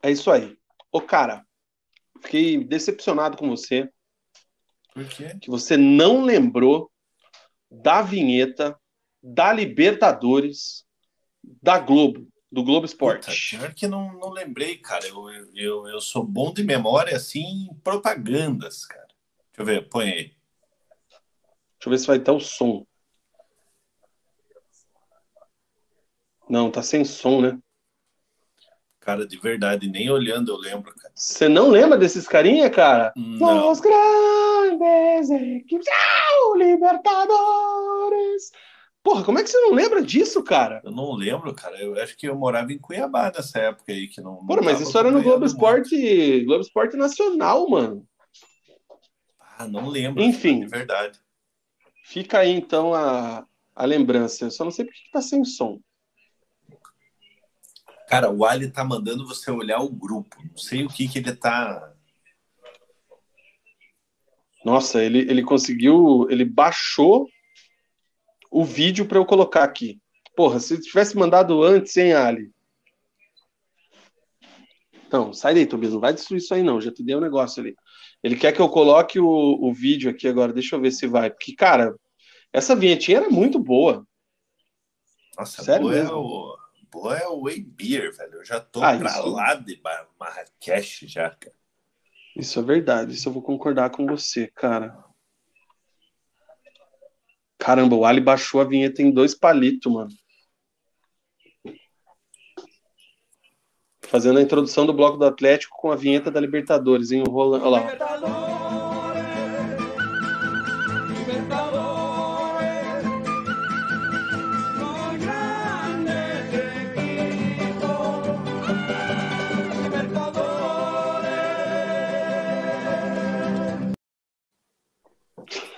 É 0.03 0.11
isso 0.11 0.30
aí. 0.30 0.57
Ô, 0.91 0.99
cara, 0.99 1.45
fiquei 2.22 2.61
decepcionado 2.61 3.38
com 3.38 3.48
você. 3.49 3.90
Por 4.94 5.07
quê? 5.07 5.38
Que 5.40 5.49
você 5.49 5.77
não 5.77 6.22
lembrou 6.22 6.91
da 7.72 8.02
vinheta 8.02 8.77
da 9.23 9.53
Libertadores 9.53 10.86
da 11.41 11.80
Globo, 11.80 12.27
do 12.52 12.61
Globo 12.61 12.86
Esporte. 12.86 13.27
Puta, 13.27 13.57
pior 13.57 13.73
que 13.73 13.88
não, 13.88 14.11
não 14.19 14.31
lembrei, 14.31 14.76
cara. 14.76 15.07
Eu, 15.07 15.30
eu, 15.56 15.88
eu 15.88 16.02
sou 16.02 16.26
bom 16.26 16.53
de 16.53 16.65
memória, 16.65 17.15
assim, 17.15 17.69
em 17.72 17.73
propagandas, 17.76 18.84
cara. 18.86 19.07
Deixa 19.53 19.61
eu 19.61 19.65
ver, 19.65 19.88
põe 19.88 20.10
aí. 20.10 20.39
Deixa 21.80 21.88
eu 21.88 21.91
ver 21.91 21.97
se 21.97 22.07
vai 22.07 22.19
ter 22.19 22.31
o 22.31 22.41
som. 22.41 22.85
Não, 26.49 26.69
tá 26.69 26.84
sem 26.84 27.06
som, 27.06 27.39
né? 27.39 27.57
Cara, 28.99 29.26
de 29.26 29.38
verdade, 29.38 29.89
nem 29.89 30.11
olhando 30.11 30.51
eu 30.51 30.57
lembro, 30.57 30.93
cara. 30.93 31.14
Você 31.15 31.47
não 31.47 31.69
lembra 31.69 31.97
desses 31.97 32.27
carinha, 32.27 32.69
cara? 32.69 33.14
Não. 33.15 33.72
Os 33.72 33.80
grandes 33.80 35.30
equipes. 35.30 35.88
Libertadores. 36.57 38.51
Porra, 39.01 39.23
como 39.23 39.39
é 39.39 39.43
que 39.43 39.49
você 39.49 39.60
não 39.61 39.73
lembra 39.73 40.01
disso, 40.01 40.43
cara? 40.43 40.81
Eu 40.84 40.91
não 40.91 41.14
lembro, 41.14 41.53
cara. 41.53 41.81
Eu 41.81 41.97
acho 42.01 42.18
que 42.18 42.27
eu 42.27 42.35
morava 42.35 42.73
em 42.73 42.77
Cuiabá 42.77 43.31
nessa 43.34 43.57
época 43.60 43.93
aí, 43.93 44.10
que 44.10 44.19
não. 44.19 44.45
Porra, 44.45 44.61
mas 44.61 44.81
isso 44.81 44.97
era 44.97 45.10
no 45.10 45.23
Globo 45.23 45.45
Esporte, 45.45 46.43
Globo 46.43 46.61
Esporte 46.61 46.97
Nacional, 46.97 47.69
mano. 47.69 48.06
Ah, 49.57 49.65
não 49.65 49.88
lembro. 49.88 50.22
Enfim. 50.22 50.56
Cara, 50.60 50.65
de 50.65 50.77
verdade. 50.77 51.19
Fica 52.10 52.40
aí 52.40 52.49
então 52.49 52.91
a, 52.95 53.45
a 53.76 53.86
lembrança. 53.86 54.45
Eu 54.45 54.52
só 54.52 54.64
não 54.64 54.72
sei 54.72 54.84
porque 54.84 54.99
que 54.99 55.11
tá 55.11 55.22
sem 55.22 55.45
som. 55.45 55.80
Cara, 58.07 58.31
o 58.31 58.44
Ali 58.44 58.72
tá 58.72 58.84
mandando 58.84 59.27
você 59.27 59.52
olhar 59.52 59.80
o 59.80 59.91
grupo. 59.91 60.36
Não 60.44 60.57
sei 60.57 60.84
o 60.84 60.90
que 60.90 61.07
que 61.07 61.19
ele 61.19 61.36
tá. 61.36 61.94
Nossa, 64.65 65.03
ele, 65.03 65.19
ele 65.19 65.44
conseguiu. 65.44 66.26
Ele 66.31 66.44
baixou 66.44 67.30
o 68.49 68.65
vídeo 68.65 69.06
para 69.06 69.19
eu 69.19 69.26
colocar 69.26 69.64
aqui. 69.64 70.02
Porra, 70.36 70.60
se 70.60 70.81
tivesse 70.81 71.15
mandado 71.15 71.61
antes, 71.61 71.95
hein, 71.95 72.14
Ali? 72.14 72.52
Então, 75.06 75.31
sai 75.31 75.53
daí, 75.53 75.68
Tobias. 75.68 75.94
Não 75.94 75.99
vai 75.99 76.11
destruir 76.11 76.40
isso 76.40 76.56
aí, 76.56 76.64
não. 76.64 76.81
Já 76.81 76.91
te 76.91 77.03
dei 77.03 77.15
um 77.15 77.22
negócio 77.22 77.61
ali. 77.61 77.76
Ele 78.23 78.35
quer 78.35 78.51
que 78.51 78.59
eu 78.59 78.69
coloque 78.69 79.19
o, 79.19 79.27
o 79.27 79.73
vídeo 79.73 80.09
aqui 80.09 80.27
agora. 80.27 80.53
Deixa 80.53 80.75
eu 80.75 80.81
ver 80.81 80.91
se 80.91 81.07
vai. 81.07 81.29
Porque, 81.29 81.55
cara, 81.55 81.95
essa 82.51 82.75
vinhetinha 82.75 83.17
era 83.17 83.29
muito 83.29 83.59
boa. 83.59 84.05
Nossa, 85.37 85.63
Sério 85.63 85.83
boa, 85.83 85.93
mesmo? 85.93 86.11
É 86.11 86.15
o, 86.15 86.57
boa 86.91 87.17
é 87.17 87.27
o 87.27 87.43
Way 87.43 87.61
Beer, 87.61 88.15
velho. 88.15 88.35
Eu 88.35 88.45
já 88.45 88.59
tô 88.59 88.83
ah, 88.83 88.97
pra 88.97 89.09
isso... 89.09 89.29
lá 89.29 89.53
de 89.55 89.81
Marrakech 90.19 91.07
já, 91.07 91.29
cara. 91.29 91.55
Isso 92.35 92.59
é 92.59 92.63
verdade. 92.63 93.13
Isso 93.13 93.29
eu 93.29 93.33
vou 93.33 93.41
concordar 93.41 93.89
com 93.89 94.05
você, 94.05 94.47
cara. 94.47 94.97
Caramba, 97.57 97.95
o 97.95 98.05
Ali 98.05 98.21
baixou 98.21 98.61
a 98.61 98.65
vinheta 98.65 99.01
em 99.01 99.11
dois 99.11 99.35
palitos, 99.35 99.91
mano. 99.91 100.09
Fazendo 104.10 104.40
a 104.40 104.41
introdução 104.41 104.88
do 104.88 104.94
bloco 104.94 105.19
do 105.19 105.26
Atlético 105.26 105.77
com 105.77 105.91
a 105.91 105.95
vinheta 105.95 106.31
da 106.31 106.40
Libertadores, 106.40 107.11
enrolando. 107.11 107.64
Olha 107.64 107.69
lá. 107.69 107.81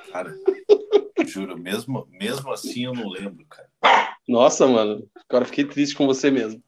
Cara, 0.10 0.34
juro, 1.26 1.58
mesmo, 1.58 2.08
mesmo 2.10 2.50
assim 2.52 2.86
eu 2.86 2.94
não 2.94 3.10
lembro, 3.10 3.46
cara. 3.46 3.71
Nossa, 4.28 4.68
mano, 4.68 5.04
agora 5.30 5.46
fiquei 5.46 5.66
triste 5.66 5.96
com 5.96 6.06
você 6.06 6.30
mesmo. 6.30 6.62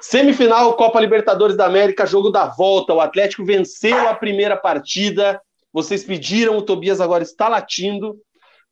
Semifinal, 0.00 0.76
Copa 0.76 1.00
Libertadores 1.00 1.56
da 1.56 1.66
América, 1.66 2.06
jogo 2.06 2.30
da 2.30 2.46
volta. 2.46 2.94
O 2.94 3.00
Atlético 3.00 3.44
venceu 3.44 4.08
a 4.08 4.14
primeira 4.14 4.56
partida. 4.56 5.40
Vocês 5.72 6.04
pediram, 6.04 6.56
o 6.56 6.62
Tobias 6.62 7.00
agora 7.00 7.22
está 7.22 7.48
latindo 7.48 8.16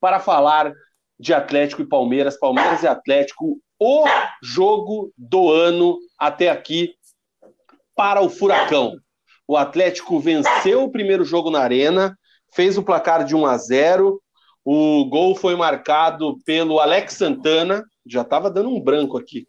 para 0.01 0.21
falar 0.21 0.73
de 1.19 1.35
Atlético 1.35 1.83
e 1.83 1.89
Palmeiras. 1.89 2.39
Palmeiras 2.39 2.83
e 2.83 2.87
Atlético, 2.87 3.61
o 3.79 4.05
jogo 4.43 5.13
do 5.17 5.51
ano 5.51 5.99
até 6.19 6.49
aqui 6.49 6.95
para 7.95 8.21
o 8.21 8.29
Furacão. 8.29 8.97
O 9.47 9.57
Atlético 9.57 10.21
venceu 10.21 10.85
o 10.85 10.91
primeiro 10.91 11.25
jogo 11.25 11.51
na 11.51 11.61
Arena, 11.61 12.17
fez 12.53 12.79
o 12.79 12.83
placar 12.83 13.25
de 13.25 13.35
1 13.35 13.47
a 13.47 13.57
0. 13.57 14.21
O 14.65 15.07
gol 15.07 15.35
foi 15.35 15.57
marcado 15.57 16.39
pelo 16.45 16.79
Alex 16.79 17.15
Santana, 17.15 17.83
já 18.09 18.23
estava 18.23 18.51
dando 18.51 18.71
um 18.71 18.81
branco 18.81 19.19
aqui. 19.19 19.47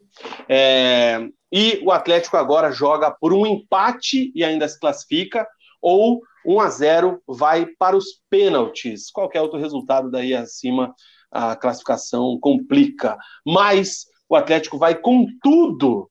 É, 0.48 1.28
e 1.52 1.80
o 1.84 1.90
Atlético 1.90 2.36
agora 2.36 2.70
joga 2.70 3.10
por 3.10 3.32
um 3.32 3.46
empate 3.46 4.32
e 4.34 4.44
ainda 4.44 4.68
se 4.68 4.78
classifica, 4.78 5.46
ou 5.80 6.20
1 6.44 6.60
a 6.60 6.68
0 6.70 7.22
vai 7.26 7.66
para 7.66 7.96
os 7.96 8.20
pênaltis. 8.28 9.10
Qualquer 9.10 9.40
outro 9.40 9.58
resultado 9.58 10.10
daí 10.10 10.34
acima, 10.34 10.94
a 11.30 11.56
classificação 11.56 12.38
complica. 12.40 13.16
Mas 13.46 14.06
o 14.28 14.36
Atlético 14.36 14.78
vai 14.78 14.94
com 14.94 15.26
tudo 15.42 16.10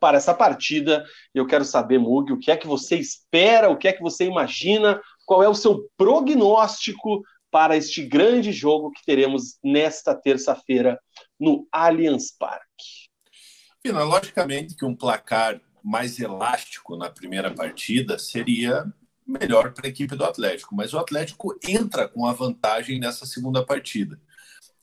para 0.00 0.16
essa 0.16 0.34
partida. 0.34 1.04
Eu 1.34 1.46
quero 1.46 1.64
saber, 1.64 1.98
Mug, 1.98 2.32
o 2.32 2.38
que 2.38 2.50
é 2.50 2.56
que 2.56 2.66
você 2.66 2.96
espera, 2.96 3.70
o 3.70 3.76
que 3.76 3.88
é 3.88 3.92
que 3.92 4.02
você 4.02 4.24
imagina, 4.24 5.00
qual 5.24 5.42
é 5.42 5.48
o 5.48 5.54
seu 5.54 5.88
prognóstico 5.96 7.22
para 7.50 7.76
este 7.76 8.02
grande 8.02 8.50
jogo 8.50 8.90
que 8.90 9.04
teremos 9.04 9.58
nesta 9.62 10.14
terça-feira 10.14 10.98
no 11.42 11.66
Allianz 11.72 12.30
Parque. 12.30 13.10
Pina, 13.82 14.04
logicamente 14.04 14.76
que 14.76 14.84
um 14.84 14.94
placar 14.94 15.60
mais 15.82 16.20
elástico 16.20 16.96
na 16.96 17.10
primeira 17.10 17.52
partida 17.52 18.16
seria 18.16 18.86
melhor 19.26 19.72
para 19.72 19.88
a 19.88 19.90
equipe 19.90 20.14
do 20.14 20.24
Atlético, 20.24 20.76
mas 20.76 20.94
o 20.94 20.98
Atlético 20.98 21.58
entra 21.66 22.08
com 22.08 22.26
a 22.26 22.32
vantagem 22.32 23.00
nessa 23.00 23.26
segunda 23.26 23.66
partida. 23.66 24.20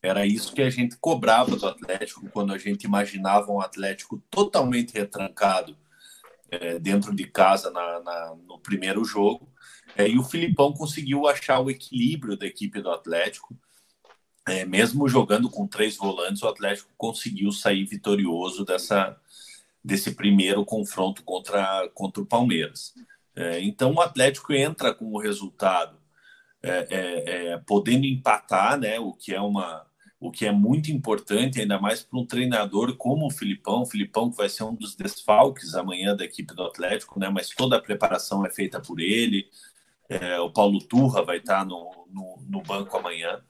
Era 0.01 0.25
isso 0.25 0.53
que 0.53 0.61
a 0.61 0.69
gente 0.69 0.97
cobrava 0.97 1.55
do 1.55 1.65
Atlético 1.65 2.29
quando 2.29 2.51
a 2.53 2.57
gente 2.57 2.83
imaginava 2.83 3.51
um 3.51 3.61
Atlético 3.61 4.21
totalmente 4.29 4.93
retrancado 4.93 5.77
é, 6.51 6.77
dentro 6.77 7.15
de 7.15 7.25
casa 7.25 7.71
na, 7.71 8.01
na, 8.01 8.35
no 8.45 8.59
primeiro 8.59 9.05
jogo 9.05 9.49
é, 9.95 10.09
e 10.09 10.17
o 10.17 10.23
Filipão 10.23 10.73
conseguiu 10.73 11.25
achar 11.25 11.59
o 11.61 11.69
equilíbrio 11.69 12.35
da 12.35 12.45
equipe 12.45 12.81
do 12.81 12.91
Atlético. 12.91 13.57
É, 14.47 14.65
mesmo 14.65 15.07
jogando 15.07 15.49
com 15.49 15.67
três 15.67 15.95
volantes, 15.95 16.41
o 16.41 16.47
Atlético 16.47 16.89
conseguiu 16.97 17.51
sair 17.51 17.85
vitorioso 17.85 18.65
dessa, 18.65 19.15
desse 19.83 20.15
primeiro 20.15 20.65
confronto 20.65 21.23
contra, 21.23 21.87
contra 21.93 22.21
o 22.21 22.25
Palmeiras. 22.25 22.93
É, 23.35 23.61
então 23.61 23.93
o 23.93 24.01
Atlético 24.01 24.53
entra 24.53 24.93
com 24.93 25.05
o 25.13 25.19
resultado 25.19 25.97
é, 26.61 26.87
é, 26.89 27.51
é, 27.53 27.57
podendo 27.59 28.05
empatar, 28.05 28.77
né, 28.77 28.99
o 28.99 29.13
que 29.13 29.33
é 29.33 29.41
uma 29.41 29.87
o 30.21 30.29
que 30.29 30.45
é 30.45 30.51
muito 30.51 30.91
importante, 30.91 31.61
ainda 31.61 31.79
mais 31.79 32.03
para 32.03 32.19
um 32.19 32.25
treinador 32.25 32.97
como 32.97 33.25
o 33.27 33.31
Filipão, 33.31 33.83
o 33.83 33.85
Filipão 33.85 34.29
que 34.29 34.35
vai 34.35 34.49
ser 34.49 34.63
um 34.63 34.75
dos 34.75 34.93
desfalques 34.93 35.75
amanhã 35.75 36.13
da 36.13 36.25
equipe 36.25 36.53
do 36.53 36.63
Atlético, 36.63 37.17
né, 37.17 37.29
mas 37.29 37.49
toda 37.51 37.77
a 37.77 37.81
preparação 37.81 38.45
é 38.45 38.49
feita 38.49 38.81
por 38.81 38.99
ele, 38.99 39.47
é, 40.09 40.37
o 40.39 40.51
Paulo 40.51 40.79
Turra 40.79 41.23
vai 41.23 41.37
estar 41.37 41.65
no, 41.65 42.05
no, 42.11 42.37
no 42.49 42.61
banco 42.61 42.97
amanhã. 42.97 43.41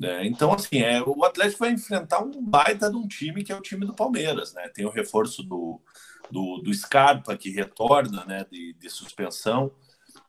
É, 0.00 0.24
então, 0.26 0.52
assim, 0.52 0.78
é, 0.78 1.02
o 1.02 1.24
Atlético 1.24 1.60
vai 1.60 1.72
enfrentar 1.72 2.22
um 2.22 2.42
baita 2.42 2.90
de 2.90 2.96
um 2.96 3.06
time 3.06 3.44
que 3.44 3.52
é 3.52 3.56
o 3.56 3.62
time 3.62 3.84
do 3.86 3.94
Palmeiras. 3.94 4.54
Né? 4.54 4.68
Tem 4.68 4.84
o 4.84 4.90
reforço 4.90 5.42
do, 5.42 5.80
do, 6.30 6.58
do 6.58 6.72
Scarpa, 6.74 7.36
que 7.36 7.50
retorna 7.50 8.24
né, 8.24 8.46
de, 8.50 8.74
de 8.74 8.90
suspensão. 8.90 9.72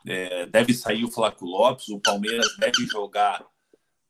É, 0.05 0.45
deve 0.45 0.73
sair 0.73 1.03
o 1.03 1.11
Flaco 1.11 1.45
Lopes. 1.45 1.89
O 1.89 1.99
Palmeiras 1.99 2.55
deve 2.57 2.85
jogar 2.85 3.43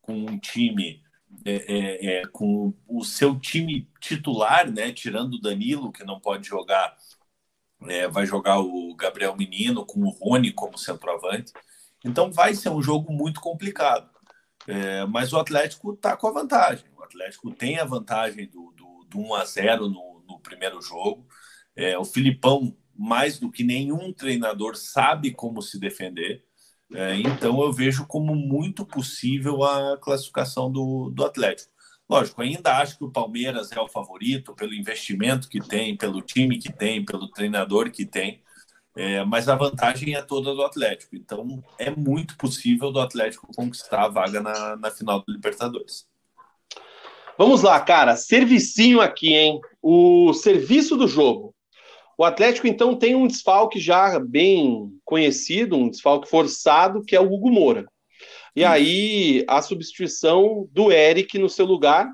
com 0.01 0.13
um 0.13 0.37
time 0.37 1.01
é, 1.45 1.51
é, 1.53 2.05
é, 2.05 2.27
com 2.27 2.73
o 2.87 3.03
seu 3.03 3.39
time 3.39 3.89
titular, 3.99 4.69
né, 4.69 4.91
tirando 4.91 5.35
o 5.35 5.41
Danilo, 5.41 5.91
que 5.91 6.03
não 6.03 6.19
pode 6.19 6.47
jogar 6.47 6.95
é, 7.87 8.07
vai 8.07 8.25
jogar 8.25 8.59
o 8.59 8.95
Gabriel 8.95 9.35
Menino 9.35 9.85
com 9.85 10.01
o 10.01 10.09
Rony 10.09 10.51
como 10.51 10.77
centroavante. 10.77 11.51
Então 12.03 12.31
vai 12.31 12.53
ser 12.53 12.69
um 12.69 12.81
jogo 12.81 13.11
muito 13.11 13.39
complicado. 13.41 14.09
É, 14.67 15.05
mas 15.05 15.33
o 15.33 15.39
Atlético 15.39 15.93
está 15.93 16.15
com 16.15 16.27
a 16.27 16.31
vantagem. 16.31 16.85
O 16.97 17.03
Atlético 17.03 17.51
tem 17.51 17.79
a 17.79 17.85
vantagem 17.85 18.47
do, 18.47 18.71
do, 18.71 19.05
do 19.09 19.19
1 19.19 19.33
a 19.35 19.45
0 19.45 19.89
no, 19.89 20.23
no 20.27 20.39
primeiro 20.39 20.81
jogo. 20.81 21.27
É, 21.75 21.97
o 21.97 22.05
Filipão, 22.05 22.75
mais 22.95 23.39
do 23.39 23.51
que 23.51 23.63
nenhum 23.63 24.13
treinador, 24.13 24.75
sabe 24.75 25.31
como 25.31 25.61
se 25.61 25.79
defender. 25.79 26.43
É, 26.93 27.15
então 27.15 27.61
eu 27.61 27.71
vejo 27.73 28.05
como 28.05 28.35
muito 28.35 28.85
possível 28.85 29.63
a 29.63 29.97
classificação 29.97 30.71
do, 30.71 31.09
do 31.09 31.25
Atlético. 31.25 31.71
Lógico, 32.09 32.41
ainda 32.41 32.77
acho 32.77 32.97
que 32.97 33.03
o 33.03 33.11
Palmeiras 33.11 33.71
é 33.71 33.79
o 33.79 33.87
favorito 33.87 34.53
pelo 34.53 34.73
investimento 34.73 35.49
que 35.49 35.59
tem, 35.59 35.97
pelo 35.97 36.21
time 36.21 36.59
que 36.59 36.71
tem, 36.71 37.03
pelo 37.03 37.29
treinador 37.29 37.89
que 37.91 38.05
tem, 38.05 38.42
é, 38.95 39.23
mas 39.25 39.49
a 39.49 39.55
vantagem 39.55 40.15
é 40.15 40.21
toda 40.21 40.53
do 40.53 40.63
Atlético. 40.63 41.15
Então 41.15 41.63
é 41.77 41.89
muito 41.89 42.37
possível 42.37 42.91
do 42.91 42.99
Atlético 42.99 43.47
conquistar 43.55 44.03
a 44.03 44.09
vaga 44.09 44.41
na, 44.41 44.75
na 44.75 44.91
final 44.91 45.19
do 45.19 45.31
Libertadores. 45.31 46.05
Vamos 47.37 47.63
lá, 47.63 47.79
cara. 47.79 48.15
Servicinho 48.15 49.01
aqui, 49.01 49.33
hein? 49.33 49.59
O 49.81 50.33
serviço 50.33 50.95
do 50.95 51.07
jogo. 51.07 51.53
O 52.15 52.23
Atlético, 52.23 52.67
então, 52.67 52.95
tem 52.95 53.15
um 53.15 53.25
desfalque 53.25 53.79
já 53.79 54.19
bem 54.19 54.91
conhecido, 55.03 55.75
um 55.75 55.89
desfalque 55.89 56.29
forçado, 56.29 57.03
que 57.03 57.15
é 57.15 57.19
o 57.19 57.33
Hugo 57.33 57.51
Moura. 57.51 57.87
E 58.55 58.63
aí 58.63 59.43
a 59.47 59.63
substituição 59.63 60.67
do 60.71 60.91
Eric 60.91 61.39
no 61.39 61.49
seu 61.49 61.65
lugar 61.65 62.07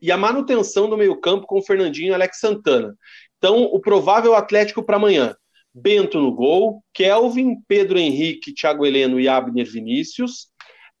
e 0.00 0.12
a 0.12 0.16
manutenção 0.16 0.88
do 0.88 0.96
meio-campo 0.96 1.46
com 1.46 1.58
o 1.58 1.62
Fernandinho 1.62 2.10
e 2.10 2.14
Alex 2.14 2.38
Santana. 2.38 2.96
Então, 3.36 3.64
o 3.64 3.80
provável 3.80 4.34
Atlético 4.36 4.82
para 4.82 4.96
amanhã: 4.96 5.36
Bento 5.78 6.18
no 6.18 6.32
gol, 6.32 6.82
Kelvin, 6.94 7.56
Pedro 7.68 7.98
Henrique, 7.98 8.54
Thiago 8.54 8.86
Heleno 8.86 9.20
e 9.20 9.28
Abner 9.28 9.70
Vinícius, 9.70 10.48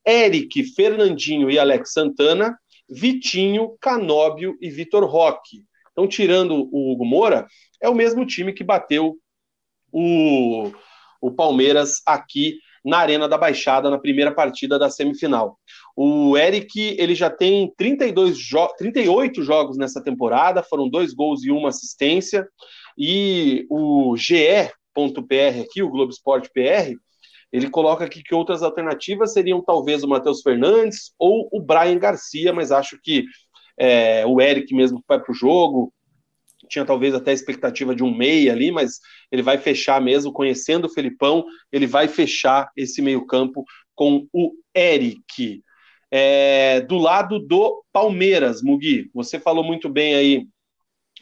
Eric, 0.06 0.62
Fernandinho 0.74 1.50
e 1.50 1.58
Alex 1.58 1.94
Santana, 1.94 2.54
Vitinho, 2.86 3.74
Canóbio 3.80 4.54
e 4.60 4.68
Vitor 4.68 5.02
Roque. 5.06 5.64
Então, 5.92 6.06
tirando 6.06 6.68
o 6.70 6.92
Hugo 6.92 7.06
Moura, 7.06 7.46
é 7.80 7.88
o 7.88 7.94
mesmo 7.94 8.26
time 8.26 8.52
que 8.52 8.62
bateu 8.62 9.16
o, 9.90 10.70
o 11.22 11.32
Palmeiras 11.32 12.02
aqui 12.04 12.58
na 12.84 12.98
Arena 12.98 13.26
da 13.26 13.38
Baixada 13.38 13.88
na 13.88 13.98
primeira 13.98 14.30
partida 14.30 14.78
da 14.78 14.90
semifinal. 14.90 15.58
O 15.96 16.36
Eric, 16.36 16.94
ele 16.98 17.14
já 17.14 17.30
tem 17.30 17.72
32 17.78 18.36
jo 18.36 18.68
38 18.76 19.42
jogos 19.42 19.78
nessa 19.78 20.02
temporada, 20.02 20.62
foram 20.62 20.86
dois 20.86 21.14
gols 21.14 21.42
e 21.44 21.50
uma 21.50 21.70
assistência. 21.70 22.46
E 22.96 23.66
o 23.68 24.16
GE.pr 24.16 25.60
aqui, 25.62 25.82
o 25.82 25.90
Globo 25.90 26.10
Esporte 26.10 26.50
PR, 26.52 26.96
ele 27.52 27.70
coloca 27.70 28.04
aqui 28.04 28.22
que 28.22 28.34
outras 28.34 28.62
alternativas 28.62 29.32
seriam 29.32 29.62
talvez 29.62 30.02
o 30.02 30.08
Matheus 30.08 30.42
Fernandes 30.42 31.12
ou 31.18 31.48
o 31.52 31.60
Brian 31.60 31.98
Garcia, 31.98 32.52
mas 32.52 32.72
acho 32.72 32.98
que 33.02 33.24
é, 33.78 34.26
o 34.26 34.40
Eric 34.40 34.74
mesmo 34.74 35.02
vai 35.06 35.20
para 35.20 35.32
o 35.32 35.34
jogo. 35.34 35.92
Tinha 36.68 36.84
talvez 36.84 37.14
até 37.14 37.30
a 37.30 37.34
expectativa 37.34 37.94
de 37.94 38.02
um 38.02 38.14
meia 38.14 38.52
ali, 38.52 38.72
mas 38.72 38.98
ele 39.30 39.42
vai 39.42 39.58
fechar 39.58 40.00
mesmo, 40.00 40.32
conhecendo 40.32 40.86
o 40.86 40.92
Felipão, 40.92 41.44
ele 41.70 41.86
vai 41.86 42.08
fechar 42.08 42.70
esse 42.76 43.00
meio-campo 43.00 43.64
com 43.94 44.26
o 44.32 44.52
Eric. 44.74 45.62
É, 46.10 46.80
do 46.82 46.96
lado 46.98 47.38
do 47.38 47.84
Palmeiras, 47.92 48.62
Mugi, 48.62 49.10
você 49.14 49.38
falou 49.38 49.62
muito 49.62 49.88
bem 49.88 50.14
aí 50.14 50.46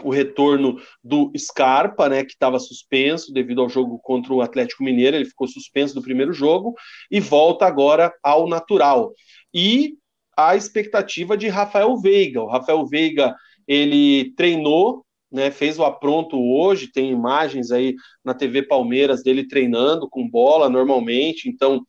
o 0.03 0.11
retorno 0.11 0.81
do 1.03 1.31
Scarpa, 1.37 2.09
né, 2.09 2.25
que 2.25 2.33
estava 2.33 2.59
suspenso 2.59 3.33
devido 3.33 3.61
ao 3.61 3.69
jogo 3.69 3.99
contra 4.03 4.33
o 4.33 4.41
Atlético 4.41 4.83
Mineiro, 4.83 5.17
ele 5.17 5.25
ficou 5.25 5.47
suspenso 5.47 5.95
do 5.95 6.03
primeiro 6.03 6.33
jogo 6.33 6.75
e 7.11 7.21
volta 7.21 7.67
agora 7.67 8.13
ao 8.23 8.49
natural. 8.49 9.13
E 9.53 9.95
a 10.37 10.57
expectativa 10.57 11.37
de 11.37 11.49
Rafael 11.49 11.97
Veiga. 11.97 12.43
O 12.43 12.49
Rafael 12.49 12.85
Veiga, 12.87 13.35
ele 13.69 14.33
treinou, 14.37 15.05
né, 15.31 15.51
fez 15.51 15.79
o 15.79 15.85
apronto 15.85 16.37
hoje, 16.37 16.91
tem 16.91 17.11
imagens 17.11 17.71
aí 17.71 17.95
na 18.25 18.35
TV 18.35 18.63
Palmeiras 18.63 19.23
dele 19.23 19.47
treinando 19.47 20.09
com 20.09 20.29
bola 20.29 20.69
normalmente, 20.69 21.49
então 21.49 21.85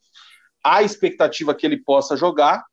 há 0.62 0.82
expectativa 0.82 1.54
que 1.54 1.66
ele 1.66 1.82
possa 1.82 2.16
jogar, 2.16 2.64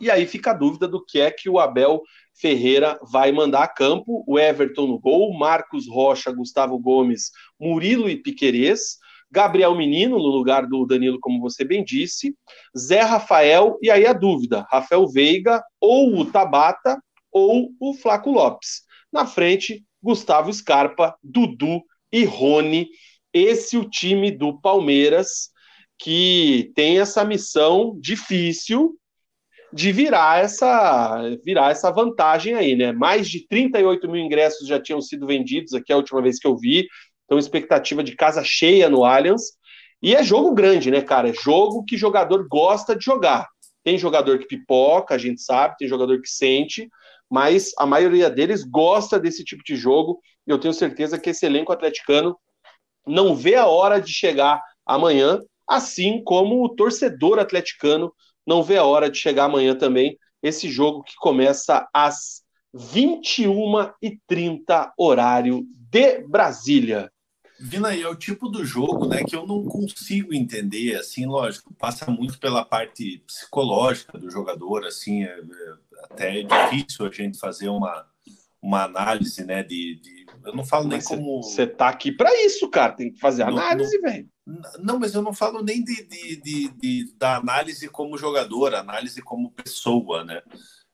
e 0.00 0.10
aí 0.10 0.26
fica 0.26 0.50
a 0.50 0.54
dúvida 0.54 0.88
do 0.88 1.04
que 1.04 1.20
é 1.20 1.30
que 1.30 1.48
o 1.48 1.58
Abel 1.58 2.00
Ferreira 2.34 2.98
vai 3.10 3.32
mandar 3.32 3.62
a 3.62 3.68
campo. 3.68 4.24
O 4.26 4.38
Everton 4.38 4.86
no 4.86 4.98
gol, 4.98 5.32
Marcos 5.36 5.88
Rocha, 5.88 6.32
Gustavo 6.32 6.78
Gomes, 6.78 7.30
Murilo 7.58 8.08
e 8.08 8.16
Piquerez, 8.16 8.98
Gabriel 9.30 9.74
Menino 9.74 10.18
no 10.18 10.26
lugar 10.26 10.66
do 10.66 10.84
Danilo, 10.84 11.18
como 11.20 11.40
você 11.40 11.64
bem 11.64 11.82
disse, 11.82 12.36
Zé 12.76 13.00
Rafael, 13.00 13.78
e 13.80 13.90
aí 13.90 14.06
a 14.06 14.12
dúvida: 14.12 14.66
Rafael 14.70 15.08
Veiga, 15.08 15.62
ou 15.80 16.18
o 16.18 16.24
Tabata, 16.24 17.02
ou 17.30 17.70
o 17.80 17.94
Flaco 17.94 18.30
Lopes. 18.30 18.82
Na 19.10 19.26
frente, 19.26 19.84
Gustavo 20.02 20.52
Scarpa, 20.52 21.16
Dudu 21.22 21.82
e 22.12 22.24
Rony. 22.24 22.88
Esse 23.32 23.76
é 23.76 23.78
o 23.78 23.88
time 23.88 24.30
do 24.30 24.60
Palmeiras 24.60 25.50
que 25.98 26.72
tem 26.74 26.98
essa 26.98 27.24
missão 27.24 27.96
difícil 28.00 28.98
de 29.72 29.90
virar 29.90 30.44
essa 30.44 31.36
virar 31.44 31.70
essa 31.70 31.90
vantagem 31.90 32.54
aí, 32.54 32.76
né? 32.76 32.92
Mais 32.92 33.28
de 33.28 33.46
38 33.48 34.08
mil 34.08 34.22
ingressos 34.22 34.68
já 34.68 34.80
tinham 34.80 35.00
sido 35.00 35.26
vendidos 35.26 35.72
aqui 35.72 35.92
a 35.92 35.96
última 35.96 36.20
vez 36.20 36.38
que 36.38 36.46
eu 36.46 36.56
vi, 36.56 36.86
então 37.24 37.38
expectativa 37.38 38.02
de 38.04 38.14
casa 38.14 38.44
cheia 38.44 38.90
no 38.90 39.04
Allianz. 39.04 39.42
E 40.02 40.14
é 40.14 40.22
jogo 40.22 40.52
grande, 40.52 40.90
né, 40.90 41.00
cara? 41.00 41.30
É 41.30 41.32
jogo 41.32 41.84
que 41.84 41.96
jogador 41.96 42.46
gosta 42.48 42.94
de 42.94 43.04
jogar. 43.04 43.48
Tem 43.84 43.96
jogador 43.96 44.38
que 44.38 44.46
pipoca, 44.46 45.14
a 45.14 45.18
gente 45.18 45.40
sabe, 45.40 45.76
tem 45.78 45.88
jogador 45.88 46.20
que 46.20 46.28
sente, 46.28 46.88
mas 47.30 47.70
a 47.78 47.86
maioria 47.86 48.28
deles 48.28 48.64
gosta 48.64 49.18
desse 49.18 49.44
tipo 49.44 49.62
de 49.64 49.76
jogo. 49.76 50.20
E 50.46 50.50
eu 50.50 50.58
tenho 50.58 50.74
certeza 50.74 51.18
que 51.18 51.30
esse 51.30 51.46
elenco 51.46 51.72
atleticano 51.72 52.36
não 53.06 53.34
vê 53.34 53.54
a 53.54 53.66
hora 53.66 54.00
de 54.00 54.12
chegar 54.12 54.60
amanhã, 54.84 55.40
assim 55.68 56.22
como 56.22 56.62
o 56.64 56.68
torcedor 56.68 57.38
atleticano 57.38 58.12
não 58.46 58.62
vê 58.62 58.76
a 58.76 58.84
hora 58.84 59.10
de 59.10 59.18
chegar 59.18 59.44
amanhã 59.44 59.74
também 59.74 60.18
esse 60.42 60.68
jogo 60.68 61.02
que 61.02 61.14
começa 61.16 61.88
às 61.94 62.42
21h30, 62.74 64.92
horário 64.96 65.66
de 65.90 66.26
Brasília. 66.26 67.12
Vina, 67.60 67.94
é 67.94 68.08
o 68.08 68.16
tipo 68.16 68.48
do 68.48 68.64
jogo 68.64 69.06
né, 69.06 69.22
que 69.22 69.36
eu 69.36 69.46
não 69.46 69.62
consigo 69.64 70.34
entender, 70.34 70.96
assim, 70.96 71.26
lógico, 71.26 71.72
passa 71.74 72.10
muito 72.10 72.40
pela 72.40 72.64
parte 72.64 73.22
psicológica 73.24 74.18
do 74.18 74.28
jogador, 74.28 74.84
assim, 74.84 75.22
é, 75.22 75.28
é, 75.28 75.74
até 76.02 76.40
é 76.40 76.42
difícil 76.42 77.06
a 77.06 77.10
gente 77.10 77.38
fazer 77.38 77.68
uma, 77.68 78.04
uma 78.60 78.82
análise, 78.82 79.44
né, 79.44 79.62
de, 79.62 79.94
de 79.94 80.21
eu 80.44 80.54
não 80.54 80.64
falo 80.64 80.88
mas 80.88 81.08
nem 81.08 81.18
como... 81.18 81.42
Você 81.42 81.66
tá 81.66 81.88
aqui 81.88 82.12
para 82.12 82.30
isso, 82.44 82.68
cara, 82.68 82.92
tem 82.92 83.12
que 83.12 83.20
fazer 83.20 83.42
análise, 83.42 83.98
velho. 84.00 84.28
Não, 84.80 84.98
mas 84.98 85.14
eu 85.14 85.22
não 85.22 85.32
falo 85.32 85.62
nem 85.62 85.82
de, 85.84 86.06
de, 86.06 86.36
de, 86.36 86.68
de, 86.68 87.14
da 87.16 87.36
análise 87.36 87.88
como 87.88 88.18
jogador, 88.18 88.74
análise 88.74 89.22
como 89.22 89.52
pessoa, 89.52 90.24
né? 90.24 90.42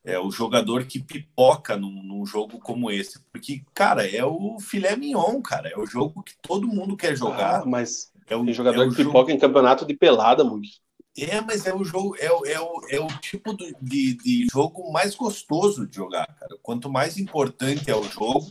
É 0.04 0.18
o 0.18 0.30
jogador 0.30 0.84
que 0.84 1.02
pipoca 1.02 1.76
num, 1.76 2.02
num, 2.02 2.24
jogo 2.24 2.58
como 2.58 2.90
esse. 2.90 3.20
Porque, 3.32 3.62
cara, 3.74 4.06
é 4.06 4.24
o 4.24 4.58
filé 4.60 4.96
mignon, 4.96 5.40
cara. 5.42 5.68
É 5.68 5.78
o 5.78 5.86
jogo 5.86 6.22
que 6.22 6.34
todo 6.40 6.68
mundo 6.68 6.96
quer 6.96 7.16
jogar. 7.16 7.62
Ah, 7.62 7.66
mas 7.66 8.12
é 8.26 8.36
o, 8.36 8.44
tem 8.44 8.54
jogador 8.54 8.84
é 8.84 8.88
que 8.88 8.96
pipoca 8.96 9.18
jogo... 9.18 9.30
em 9.30 9.38
campeonato 9.38 9.86
de 9.86 9.94
pelada, 9.94 10.44
muito. 10.44 10.68
É, 11.16 11.40
mas 11.40 11.66
é 11.66 11.74
o 11.74 11.84
jogo, 11.84 12.14
é, 12.16 12.26
é, 12.26 12.60
o, 12.60 12.80
é 12.88 13.00
o 13.00 13.08
tipo 13.20 13.56
de, 13.82 14.14
de 14.14 14.46
jogo 14.52 14.92
mais 14.92 15.16
gostoso 15.16 15.86
de 15.86 15.96
jogar, 15.96 16.26
cara. 16.38 16.56
Quanto 16.62 16.88
mais 16.88 17.18
importante 17.18 17.90
é 17.90 17.96
o 17.96 18.04
jogo, 18.04 18.46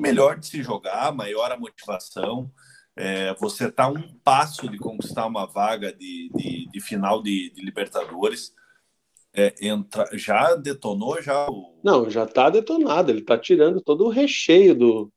melhor 0.00 0.38
de 0.38 0.46
se 0.46 0.62
jogar, 0.62 1.12
maior 1.14 1.52
a 1.52 1.58
motivação. 1.58 2.50
É, 2.96 3.34
você 3.34 3.66
está 3.68 3.88
um 3.88 4.14
passo 4.24 4.68
de 4.68 4.76
conquistar 4.78 5.26
uma 5.26 5.46
vaga 5.46 5.92
de, 5.92 6.30
de, 6.34 6.68
de 6.70 6.80
final 6.80 7.22
de, 7.22 7.50
de 7.50 7.62
Libertadores. 7.62 8.52
É, 9.32 9.54
entra, 9.62 10.08
já 10.14 10.56
detonou 10.56 11.22
já 11.22 11.48
o... 11.48 11.80
Não, 11.84 12.10
já 12.10 12.24
está 12.24 12.50
detonado. 12.50 13.10
Ele 13.10 13.20
está 13.20 13.38
tirando 13.38 13.80
todo 13.80 14.04
o 14.04 14.10
recheio 14.10 14.74
do, 14.74 15.12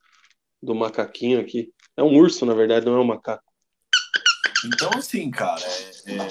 do 0.62 0.76
macaquinho 0.76 1.40
aqui. 1.40 1.74
É 1.98 2.04
um 2.04 2.16
urso, 2.16 2.46
na 2.46 2.54
verdade, 2.54 2.86
não 2.86 2.96
é 2.96 3.00
um 3.00 3.06
macaco. 3.06 3.44
Então, 4.66 4.90
assim, 4.96 5.30
cara, 5.30 5.62
é, 6.06 6.16
é, 6.16 6.28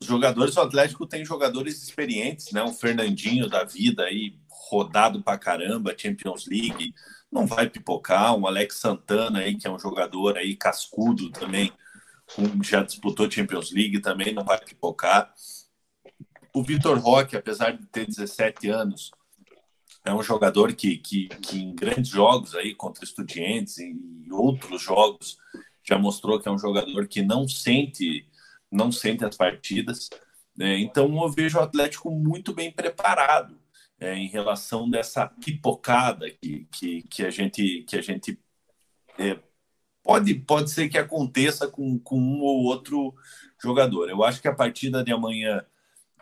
os 0.00 0.06
jogadores 0.06 0.54
do 0.54 0.60
Atlético 0.60 1.06
têm 1.06 1.24
jogadores 1.24 1.82
experientes, 1.82 2.52
né? 2.52 2.62
O 2.62 2.72
Fernandinho 2.72 3.48
da 3.48 3.64
vida 3.64 4.04
aí, 4.04 4.38
rodado 4.48 5.22
pra 5.22 5.38
caramba, 5.38 5.94
Champions 5.96 6.46
League, 6.46 6.92
não 7.30 7.46
vai 7.46 7.68
pipocar. 7.68 8.34
Um 8.34 8.46
Alex 8.46 8.76
Santana 8.76 9.40
aí, 9.40 9.56
que 9.56 9.66
é 9.66 9.70
um 9.70 9.78
jogador 9.78 10.36
aí 10.36 10.56
cascudo 10.56 11.30
também, 11.30 11.72
um, 12.38 12.62
já 12.62 12.82
disputou 12.82 13.30
Champions 13.30 13.72
League, 13.72 14.00
também 14.00 14.32
não 14.32 14.44
vai 14.44 14.58
pipocar. 14.58 15.32
O 16.54 16.62
Vitor 16.62 16.98
Roque, 16.98 17.36
apesar 17.36 17.72
de 17.72 17.86
ter 17.86 18.06
17 18.06 18.68
anos, 18.68 19.10
é 20.04 20.12
um 20.12 20.22
jogador 20.22 20.74
que, 20.74 20.96
que, 20.98 21.28
que 21.28 21.58
em 21.58 21.74
grandes 21.74 22.10
jogos 22.10 22.54
aí 22.54 22.74
contra 22.74 23.04
estudiantes 23.04 23.78
e 23.78 23.94
outros 24.30 24.82
jogos 24.82 25.38
já 25.82 25.98
mostrou 25.98 26.40
que 26.40 26.48
é 26.48 26.52
um 26.52 26.58
jogador 26.58 27.06
que 27.06 27.22
não 27.22 27.48
sente 27.48 28.26
não 28.70 28.92
sente 28.92 29.24
as 29.24 29.36
partidas. 29.36 30.10
Né? 30.56 30.78
Então 30.80 31.22
eu 31.22 31.30
vejo 31.30 31.58
o 31.58 31.62
Atlético 31.62 32.10
muito 32.10 32.52
bem 32.52 32.70
preparado 32.70 33.57
é, 34.00 34.14
em 34.14 34.28
relação 34.28 34.88
dessa 34.88 35.26
pipocada 35.26 36.30
que, 36.30 36.66
que, 36.70 37.02
que 37.02 37.24
a 37.24 37.30
gente, 37.30 37.82
que 37.82 37.96
a 37.96 38.02
gente 38.02 38.38
é, 39.18 39.38
pode, 40.02 40.34
pode 40.34 40.70
ser 40.70 40.88
que 40.88 40.98
aconteça 40.98 41.68
com, 41.68 41.98
com 41.98 42.18
um 42.18 42.40
ou 42.40 42.64
outro 42.64 43.14
jogador. 43.62 44.08
Eu 44.08 44.22
acho 44.22 44.40
que 44.40 44.48
a 44.48 44.54
partida 44.54 45.02
de 45.02 45.12
amanhã 45.12 45.64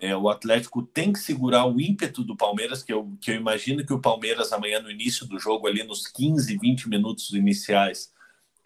é, 0.01 0.15
o 0.16 0.28
Atlético 0.28 0.82
tem 0.82 1.12
que 1.12 1.19
segurar 1.19 1.66
o 1.66 1.81
ímpeto 1.81 2.23
do 2.23 2.36
Palmeiras, 2.36 2.82
que 2.82 2.93
eu, 2.93 3.16
que 3.20 3.31
eu 3.31 3.35
imagino 3.35 3.85
que 3.85 3.93
o 3.93 4.01
Palmeiras 4.01 4.53
amanhã 4.53 4.81
no 4.81 4.90
início 4.90 5.27
do 5.27 5.39
jogo, 5.39 5.66
ali 5.66 5.82
nos 5.82 6.07
15, 6.07 6.59
20 6.59 6.89
minutos 6.89 7.31
iniciais, 7.31 8.12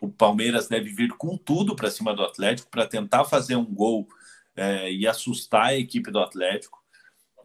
o 0.00 0.08
Palmeiras 0.08 0.66
deve 0.66 0.90
vir 0.90 1.10
com 1.16 1.36
tudo 1.36 1.76
para 1.76 1.90
cima 1.90 2.14
do 2.14 2.22
Atlético 2.22 2.70
para 2.70 2.86
tentar 2.86 3.24
fazer 3.24 3.56
um 3.56 3.66
gol 3.66 4.08
é, 4.56 4.90
e 4.90 5.06
assustar 5.06 5.66
a 5.66 5.76
equipe 5.76 6.10
do 6.10 6.18
Atlético. 6.18 6.79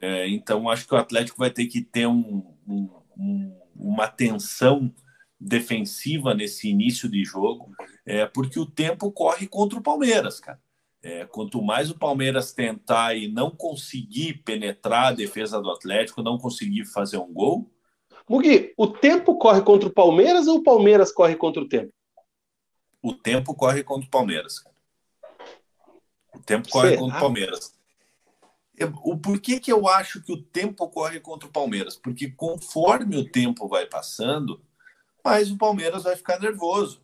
É, 0.08 0.28
então, 0.30 0.70
acho 0.70 0.88
que 0.88 0.94
o 0.94 0.98
Atlético 0.98 1.40
vai 1.40 1.50
ter 1.50 1.66
que 1.66 1.82
ter 1.82 2.06
um, 2.06 2.46
um, 2.68 3.60
uma 3.76 4.08
tensão 4.08 4.94
defensiva 5.40 6.36
nesse 6.36 6.70
início 6.70 7.10
de 7.10 7.26
jogo, 7.26 7.72
é, 8.06 8.24
porque 8.28 8.60
o 8.60 8.68
tempo 8.68 9.12
corre 9.12 9.48
contra 9.48 9.80
o 9.80 9.82
Palmeiras, 9.82 10.40
cara. 10.40 10.62
É, 11.02 11.26
quanto 11.26 11.60
mais 11.60 11.90
o 11.90 11.98
Palmeiras 11.98 12.54
tentar 12.54 13.16
e 13.16 13.28
não 13.28 13.50
conseguir 13.50 14.44
penetrar 14.46 15.08
a 15.08 15.12
defesa 15.12 15.60
do 15.60 15.72
Atlético, 15.72 16.22
não 16.22 16.38
conseguir 16.38 16.86
fazer 16.86 17.18
um 17.18 17.34
gol. 17.34 17.68
Mugi, 18.30 18.76
o 18.78 18.86
tempo 18.86 19.40
corre 19.40 19.64
contra 19.64 19.90
o 19.90 19.94
Palmeiras 19.94 20.46
ou 20.46 20.58
o 20.58 20.64
Palmeiras 20.64 21.12
corre 21.12 21.36
contra 21.36 21.64
o 21.64 21.68
tempo? 21.68 21.92
O 23.02 23.12
tempo 23.12 23.56
corre 23.56 23.84
contra 23.84 24.08
o 24.08 24.12
Palmeiras. 24.12 24.60
Cara. 24.60 24.76
O 26.36 26.40
tempo 26.42 26.70
corre 26.70 26.90
Será? 26.90 27.02
contra 27.02 27.18
o 27.18 27.22
Palmeiras 27.22 27.75
o 29.04 29.18
porquê 29.18 29.60
que 29.60 29.72
eu 29.72 29.88
acho 29.88 30.22
que 30.22 30.34
o 30.34 30.42
tempo 30.42 30.88
corre 30.90 31.20
contra 31.20 31.48
o 31.48 31.52
Palmeiras? 31.52 31.96
Porque 31.96 32.30
conforme 32.30 33.18
o 33.18 33.30
tempo 33.30 33.68
vai 33.68 33.86
passando, 33.86 34.62
mais 35.24 35.50
o 35.50 35.58
Palmeiras 35.58 36.04
vai 36.04 36.16
ficar 36.16 36.40
nervoso. 36.40 37.02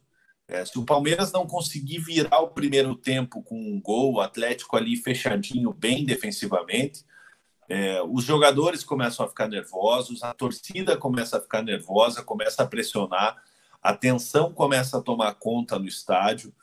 É, 0.47 0.65
se 0.65 0.77
o 0.77 0.85
Palmeiras 0.85 1.31
não 1.31 1.47
conseguir 1.47 1.99
virar 1.99 2.39
o 2.39 2.49
primeiro 2.49 2.93
tempo 2.93 3.41
com 3.41 3.55
um 3.55 3.79
gol, 3.79 4.15
o 4.15 4.21
Atlético 4.21 4.75
ali 4.75 4.97
fechadinho, 4.97 5.71
bem 5.71 6.03
defensivamente, 6.03 7.05
é, 7.69 8.01
os 8.03 8.25
jogadores 8.25 8.83
começam 8.83 9.25
a 9.25 9.29
ficar 9.29 9.47
nervosos, 9.47 10.23
a 10.23 10.33
torcida 10.33 10.97
começa 10.97 11.37
a 11.37 11.41
ficar 11.41 11.63
nervosa, 11.63 12.21
começa 12.21 12.63
a 12.63 12.67
pressionar, 12.67 13.41
a 13.81 13.93
tensão 13.93 14.51
começa 14.51 14.97
a 14.97 15.01
tomar 15.01 15.35
conta 15.35 15.79
no 15.79 15.87
estádio. 15.87 16.53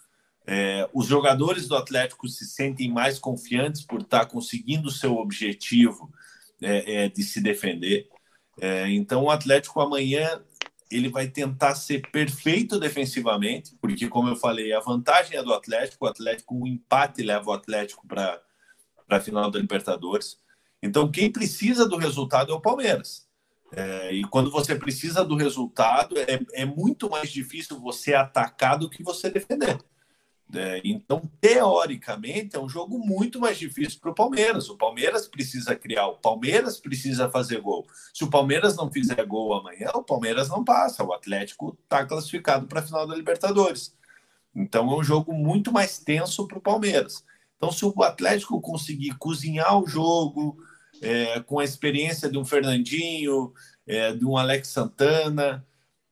É, 0.50 0.88
os 0.94 1.06
jogadores 1.06 1.68
do 1.68 1.76
Atlético 1.76 2.26
se 2.26 2.46
sentem 2.46 2.90
mais 2.90 3.18
confiantes 3.18 3.82
por 3.82 4.00
estar 4.00 4.24
conseguindo 4.24 4.88
o 4.88 4.90
seu 4.90 5.16
objetivo 5.16 6.10
é, 6.62 7.04
é, 7.04 7.08
de 7.10 7.22
se 7.22 7.38
defender. 7.38 8.08
É, 8.58 8.88
então, 8.88 9.24
o 9.24 9.30
Atlético 9.30 9.78
amanhã 9.78 10.42
ele 10.90 11.10
vai 11.10 11.28
tentar 11.28 11.74
ser 11.74 12.00
perfeito 12.10 12.80
defensivamente, 12.80 13.76
porque, 13.78 14.08
como 14.08 14.30
eu 14.30 14.36
falei, 14.36 14.72
a 14.72 14.80
vantagem 14.80 15.36
é 15.36 15.42
do 15.42 15.52
Atlético. 15.52 16.06
O 16.06 16.08
Atlético, 16.08 16.54
um 16.54 16.66
empate 16.66 17.22
leva 17.22 17.50
o 17.50 17.52
Atlético 17.52 18.08
para 18.08 18.40
a 19.06 19.20
final 19.20 19.50
da 19.50 19.58
Libertadores. 19.58 20.38
Então, 20.82 21.10
quem 21.10 21.30
precisa 21.30 21.86
do 21.86 21.98
resultado 21.98 22.52
é 22.52 22.54
o 22.54 22.60
Palmeiras. 22.60 23.28
É, 23.70 24.14
e 24.14 24.24
quando 24.24 24.50
você 24.50 24.74
precisa 24.74 25.22
do 25.22 25.36
resultado, 25.36 26.16
é, 26.16 26.40
é 26.54 26.64
muito 26.64 27.10
mais 27.10 27.30
difícil 27.30 27.78
você 27.78 28.14
atacar 28.14 28.78
do 28.78 28.88
que 28.88 29.02
você 29.02 29.28
defender. 29.28 29.78
É, 30.54 30.80
então, 30.82 31.20
teoricamente, 31.40 32.56
é 32.56 32.58
um 32.58 32.68
jogo 32.68 32.98
muito 32.98 33.38
mais 33.38 33.58
difícil 33.58 34.00
para 34.00 34.10
o 34.10 34.14
Palmeiras. 34.14 34.70
O 34.70 34.76
Palmeiras 34.76 35.28
precisa 35.28 35.76
criar, 35.76 36.06
o 36.06 36.16
Palmeiras 36.16 36.78
precisa 36.78 37.28
fazer 37.28 37.60
gol. 37.60 37.86
Se 38.14 38.24
o 38.24 38.30
Palmeiras 38.30 38.74
não 38.74 38.90
fizer 38.90 39.22
gol 39.26 39.54
amanhã, 39.54 39.90
o 39.94 40.02
Palmeiras 40.02 40.48
não 40.48 40.64
passa. 40.64 41.04
O 41.04 41.12
Atlético 41.12 41.78
está 41.82 42.04
classificado 42.04 42.66
para 42.66 42.80
a 42.80 42.82
final 42.82 43.06
da 43.06 43.14
Libertadores. 43.14 43.94
Então, 44.54 44.90
é 44.90 44.96
um 44.96 45.04
jogo 45.04 45.34
muito 45.34 45.70
mais 45.70 45.98
tenso 45.98 46.46
para 46.46 46.58
o 46.58 46.62
Palmeiras. 46.62 47.22
Então, 47.56 47.70
se 47.70 47.84
o 47.84 48.02
Atlético 48.02 48.60
conseguir 48.60 49.16
cozinhar 49.18 49.78
o 49.78 49.86
jogo 49.86 50.56
é, 51.02 51.40
com 51.40 51.58
a 51.58 51.64
experiência 51.64 52.30
de 52.30 52.38
um 52.38 52.44
Fernandinho, 52.44 53.52
é, 53.86 54.14
de 54.14 54.24
um 54.24 54.36
Alex 54.36 54.68
Santana, 54.68 55.66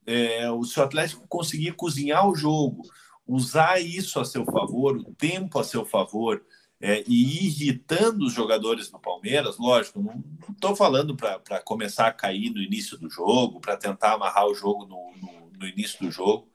é, 0.06 0.46
se 0.64 0.78
o 0.78 0.82
Atlético 0.82 1.26
conseguir 1.26 1.72
cozinhar 1.72 2.28
o 2.28 2.34
jogo 2.34 2.82
usar 3.26 3.80
isso 3.80 4.20
a 4.20 4.24
seu 4.24 4.44
favor, 4.44 4.96
o 4.96 5.14
tempo 5.14 5.58
a 5.58 5.64
seu 5.64 5.84
favor, 5.84 6.44
é, 6.80 7.02
e 7.06 7.46
irritando 7.46 8.26
os 8.26 8.32
jogadores 8.32 8.90
do 8.90 8.98
Palmeiras, 8.98 9.58
lógico, 9.58 10.00
não 10.00 10.22
estou 10.50 10.76
falando 10.76 11.16
para 11.16 11.60
começar 11.62 12.06
a 12.06 12.12
cair 12.12 12.50
no 12.50 12.60
início 12.60 12.98
do 12.98 13.08
jogo, 13.08 13.60
para 13.60 13.76
tentar 13.76 14.12
amarrar 14.12 14.46
o 14.46 14.54
jogo 14.54 14.86
no, 14.86 15.12
no, 15.20 15.50
no 15.58 15.66
início 15.66 15.98
do 16.04 16.10
jogo, 16.10 16.50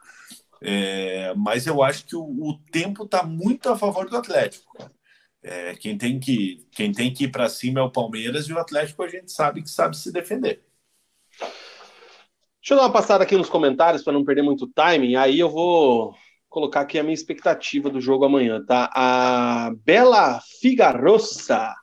é, 0.62 1.34
mas 1.36 1.66
eu 1.66 1.82
acho 1.82 2.06
que 2.06 2.16
o, 2.16 2.22
o 2.22 2.58
tempo 2.72 3.04
está 3.04 3.24
muito 3.24 3.68
a 3.68 3.78
favor 3.78 4.08
do 4.08 4.16
Atlético. 4.16 4.78
É, 5.44 5.76
quem, 5.76 5.98
tem 5.98 6.20
que, 6.20 6.68
quem 6.72 6.92
tem 6.92 7.12
que 7.12 7.24
ir 7.24 7.32
para 7.32 7.50
cima 7.50 7.80
é 7.80 7.84
o 7.84 7.92
Palmeiras 7.92 8.46
e 8.46 8.54
o 8.54 8.60
Atlético 8.60 9.02
a 9.02 9.08
gente 9.08 9.32
sabe 9.32 9.64
que 9.64 9.72
sabe 9.72 9.98
se 9.98 10.12
defender. 10.12 10.64
Deixa 12.62 12.76
eu 12.76 12.78
dar 12.78 12.84
uma 12.84 12.94
passada 12.94 13.24
aqui 13.24 13.36
nos 13.36 13.50
comentários 13.50 14.04
para 14.04 14.14
não 14.14 14.24
perder 14.24 14.44
muito 14.44 14.68
timing. 14.68 15.16
Aí 15.16 15.40
eu 15.40 15.50
vou 15.50 16.14
colocar 16.52 16.82
aqui 16.82 17.00
a 17.00 17.04
minha 17.04 17.14
expectativa 17.14 17.90
do 17.90 18.02
jogo 18.02 18.26
amanhã, 18.26 18.62
tá? 18.64 18.92
A 18.94 19.72
Bela 19.86 20.42
Figarossa 20.60 21.74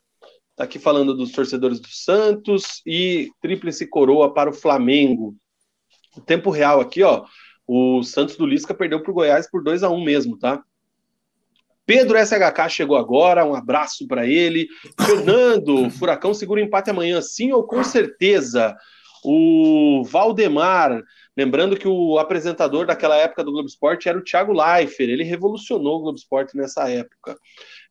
tá 0.55 0.65
aqui 0.65 0.78
falando 0.78 1.15
dos 1.15 1.32
torcedores 1.32 1.81
do 1.81 1.89
Santos 1.89 2.82
e 2.86 3.31
tríplice 3.40 3.86
coroa 3.86 4.32
para 4.32 4.51
o 4.51 4.53
Flamengo. 4.53 5.35
O 6.15 6.20
tempo 6.20 6.51
real 6.51 6.81
aqui, 6.81 7.03
ó. 7.03 7.24
O 7.66 8.03
Santos 8.03 8.36
do 8.36 8.45
Lisca 8.45 8.74
perdeu 8.74 9.03
para 9.03 9.11
o 9.11 9.15
Goiás 9.15 9.51
por 9.51 9.65
2 9.65 9.82
a 9.82 9.89
1 9.89 10.05
mesmo, 10.05 10.39
tá? 10.39 10.62
Pedro 11.86 12.19
SHK 12.19 12.69
chegou 12.69 12.99
agora, 12.99 13.47
um 13.47 13.55
abraço 13.55 14.07
para 14.07 14.27
ele. 14.27 14.69
Fernando, 15.01 15.89
Furacão 15.93 16.35
segura 16.35 16.61
empate 16.61 16.90
amanhã, 16.90 17.23
sim 17.23 17.53
ou 17.53 17.66
com 17.66 17.82
certeza? 17.82 18.77
O 19.24 20.03
Valdemar, 20.05 21.03
lembrando 21.39 21.77
que 21.77 21.86
o 21.86 22.19
apresentador 22.19 22.85
daquela 22.85 23.16
época 23.16 23.44
do 23.44 23.52
Globo 23.52 23.69
Esporte 23.69 24.09
era 24.09 24.19
o 24.19 24.24
Thiago 24.24 24.52
Leifert, 24.52 25.09
ele 25.09 25.23
revolucionou 25.23 25.98
o 25.98 26.01
Globo 26.01 26.19
Esporte 26.19 26.56
nessa 26.56 26.90
época. 26.90 27.39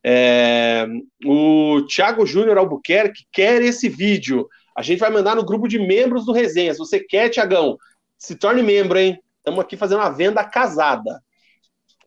É, 0.04 0.86
o 1.24 1.80
Thiago 1.88 2.26
Júnior 2.26 2.58
Albuquerque 2.58 3.24
quer 3.32 3.62
esse 3.62 3.88
vídeo. 3.88 4.46
A 4.76 4.82
gente 4.82 4.98
vai 4.98 5.08
mandar 5.08 5.34
no 5.34 5.46
grupo 5.46 5.66
de 5.66 5.78
membros 5.78 6.26
do 6.26 6.32
Resenha. 6.32 6.74
Se 6.74 6.78
você 6.78 7.00
quer, 7.00 7.30
Tiagão, 7.30 7.78
se 8.18 8.36
torne 8.36 8.62
membro, 8.62 8.98
hein? 8.98 9.18
Estamos 9.38 9.60
aqui 9.60 9.78
fazendo 9.78 10.00
uma 10.00 10.10
venda 10.10 10.44
casada. 10.44 11.22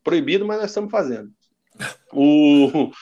Proibido, 0.04 0.46
mas 0.46 0.58
nós 0.58 0.70
estamos 0.70 0.92
fazendo. 0.92 1.28
O, 2.12 2.92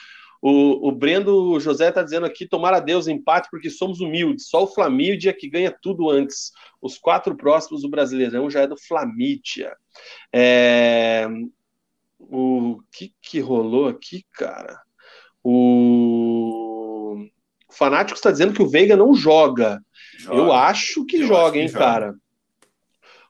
o, 0.43 0.89
o 0.89 0.93
Brendo 0.93 1.61
José 1.61 1.89
está 1.91 2.03
dizendo 2.03 2.25
aqui: 2.27 2.47
tomar 2.47 2.73
a 2.73 2.81
Deus 2.81 3.07
empate 3.07 3.49
porque 3.51 3.69
somos 3.69 4.01
humildes. 4.01 4.49
Só 4.49 4.65
o 4.65 4.67
Flamídia 4.67 5.33
que 5.35 5.49
ganha 5.51 5.75
tudo 5.83 6.09
antes. 6.09 6.53
Os 6.81 6.97
quatro 6.97 7.37
próximos 7.37 7.83
do 7.83 7.91
Brasileirão 7.91 8.49
já 8.49 8.63
é 8.63 8.67
do 8.67 8.77
Flamídia. 8.77 9.77
É... 10.33 11.27
O 12.19 12.81
que, 12.93 13.15
que 13.21 13.41
rolou 13.41 13.89
aqui, 13.89 14.25
cara? 14.33 14.81
O, 15.43 17.17
o 17.69 17.73
Fanático 17.73 18.17
está 18.17 18.31
dizendo 18.31 18.53
que 18.55 18.63
o 18.63 18.69
Veiga 18.69 18.97
não 18.97 19.15
joga. 19.15 19.81
joga. 20.19 20.37
Eu 20.37 20.53
acho 20.53 21.05
que 21.07 21.17
Eu 21.17 21.27
joga, 21.27 21.43
acho 21.45 21.53
que 21.53 21.59
hein, 21.61 21.69
joga. 21.69 21.85
cara. 21.85 22.15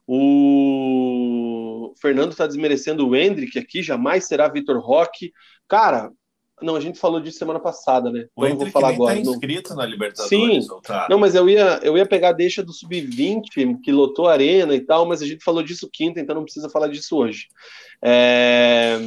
O 0.07 1.95
Fernando 2.01 2.33
está 2.33 2.47
desmerecendo 2.47 3.07
o 3.07 3.15
Hendrick 3.15 3.57
aqui, 3.59 3.81
jamais 3.83 4.27
será 4.27 4.49
Vitor 4.49 4.81
Roque. 4.81 5.33
Cara, 5.69 6.11
não, 6.63 6.77
a 6.77 6.81
gente 6.81 6.99
falou 6.99 7.21
disso 7.21 7.39
semana 7.39 7.61
passada, 7.61 8.11
né? 8.11 8.27
O 8.35 8.47
vou 8.55 8.67
falar 8.67 8.91
agora. 8.91 9.15
Tá 9.15 9.21
inscrito 9.21 9.75
na 9.75 9.85
Libertadores. 9.87 10.67
Sim. 10.67 10.81
Tá? 10.83 11.07
Não, 11.11 11.19
mas 11.19 11.35
eu 11.35 11.49
ia, 11.49 11.81
eu 11.83 11.97
ia 11.97 12.07
pegar 12.07 12.31
a 12.31 12.33
deixa 12.33 12.63
do 12.63 12.73
sub-20 12.73 13.81
que 13.83 13.93
lotou 13.93 14.29
a 14.29 14.33
arena 14.33 14.75
e 14.75 14.81
tal, 14.81 15.07
mas 15.07 15.23
a 15.23 15.27
gente 15.27 15.45
falou 15.45 15.63
disso 15.63 15.89
quinta, 15.93 16.21
então 16.21 16.35
não 16.35 16.45
precisa 16.45 16.69
falar 16.69 16.89
disso 16.89 17.17
hoje. 17.17 17.49
É... 18.03 18.99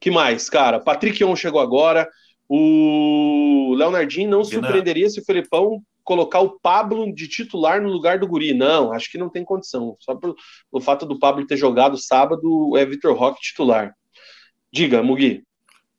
Que 0.00 0.10
mais, 0.10 0.48
cara? 0.48 0.80
Patrick 0.80 1.22
On 1.24 1.34
chegou 1.34 1.60
agora. 1.60 2.08
O 2.48 3.74
Leonardinho 3.76 4.30
não 4.30 4.42
surpreenderia 4.42 5.08
se 5.10 5.20
o 5.20 5.24
Felipão 5.24 5.82
colocar 6.02 6.40
o 6.40 6.58
Pablo 6.58 7.12
de 7.12 7.28
titular 7.28 7.82
no 7.82 7.90
lugar 7.90 8.18
do 8.18 8.26
Guri. 8.26 8.54
Não, 8.54 8.92
acho 8.92 9.10
que 9.10 9.18
não 9.18 9.28
tem 9.28 9.44
condição. 9.44 9.94
Só 10.00 10.14
pelo 10.14 10.34
fato 10.80 11.04
do 11.04 11.18
Pablo 11.18 11.46
ter 11.46 11.58
jogado 11.58 11.98
sábado, 11.98 12.74
é 12.78 12.86
Vitor 12.86 13.14
Roque 13.14 13.42
titular. 13.42 13.94
Diga, 14.72 15.02
Mugi. 15.02 15.42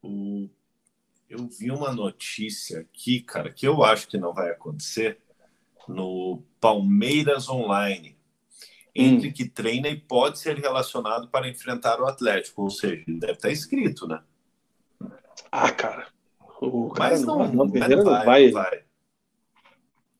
Eu 0.03 1.47
vi 1.47 1.69
uma 1.69 1.93
notícia 1.93 2.79
aqui, 2.79 3.21
cara, 3.21 3.51
que 3.51 3.67
eu 3.67 3.83
acho 3.83 4.07
que 4.07 4.17
não 4.17 4.33
vai 4.33 4.49
acontecer 4.49 5.19
no 5.87 6.41
Palmeiras 6.59 7.49
Online. 7.49 8.17
Entre 8.95 9.29
hum. 9.29 9.33
que 9.33 9.47
treina 9.47 9.87
e 9.87 9.95
pode 9.95 10.39
ser 10.39 10.57
relacionado 10.57 11.29
para 11.29 11.47
enfrentar 11.47 12.01
o 12.01 12.07
Atlético, 12.07 12.63
ou 12.63 12.69
seja, 12.71 13.03
ele 13.07 13.19
deve 13.19 13.33
estar 13.33 13.51
inscrito, 13.51 14.07
né? 14.07 14.21
Ah, 15.51 15.71
cara. 15.71 16.07
O 16.59 16.89
cara 16.89 17.11
mas 17.11 17.23
não, 17.23 17.37
não, 17.39 17.65
não, 17.65 17.67
vai, 17.69 17.87
não 17.87 18.03
vai. 18.03 18.45
Não, 18.47 18.51
vai. 18.51 18.83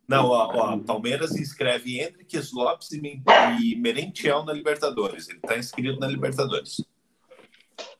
não 0.07 0.26
ó, 0.27 0.73
ó, 0.73 0.77
Palmeiras 0.77 1.35
inscreve 1.35 1.99
Henrique 1.99 2.39
Lopes 2.53 2.91
e 2.91 3.76
Merentiel 3.76 4.45
na 4.45 4.53
Libertadores. 4.53 5.27
Ele 5.27 5.39
está 5.39 5.57
inscrito 5.57 5.99
na 5.99 6.07
Libertadores. 6.07 6.85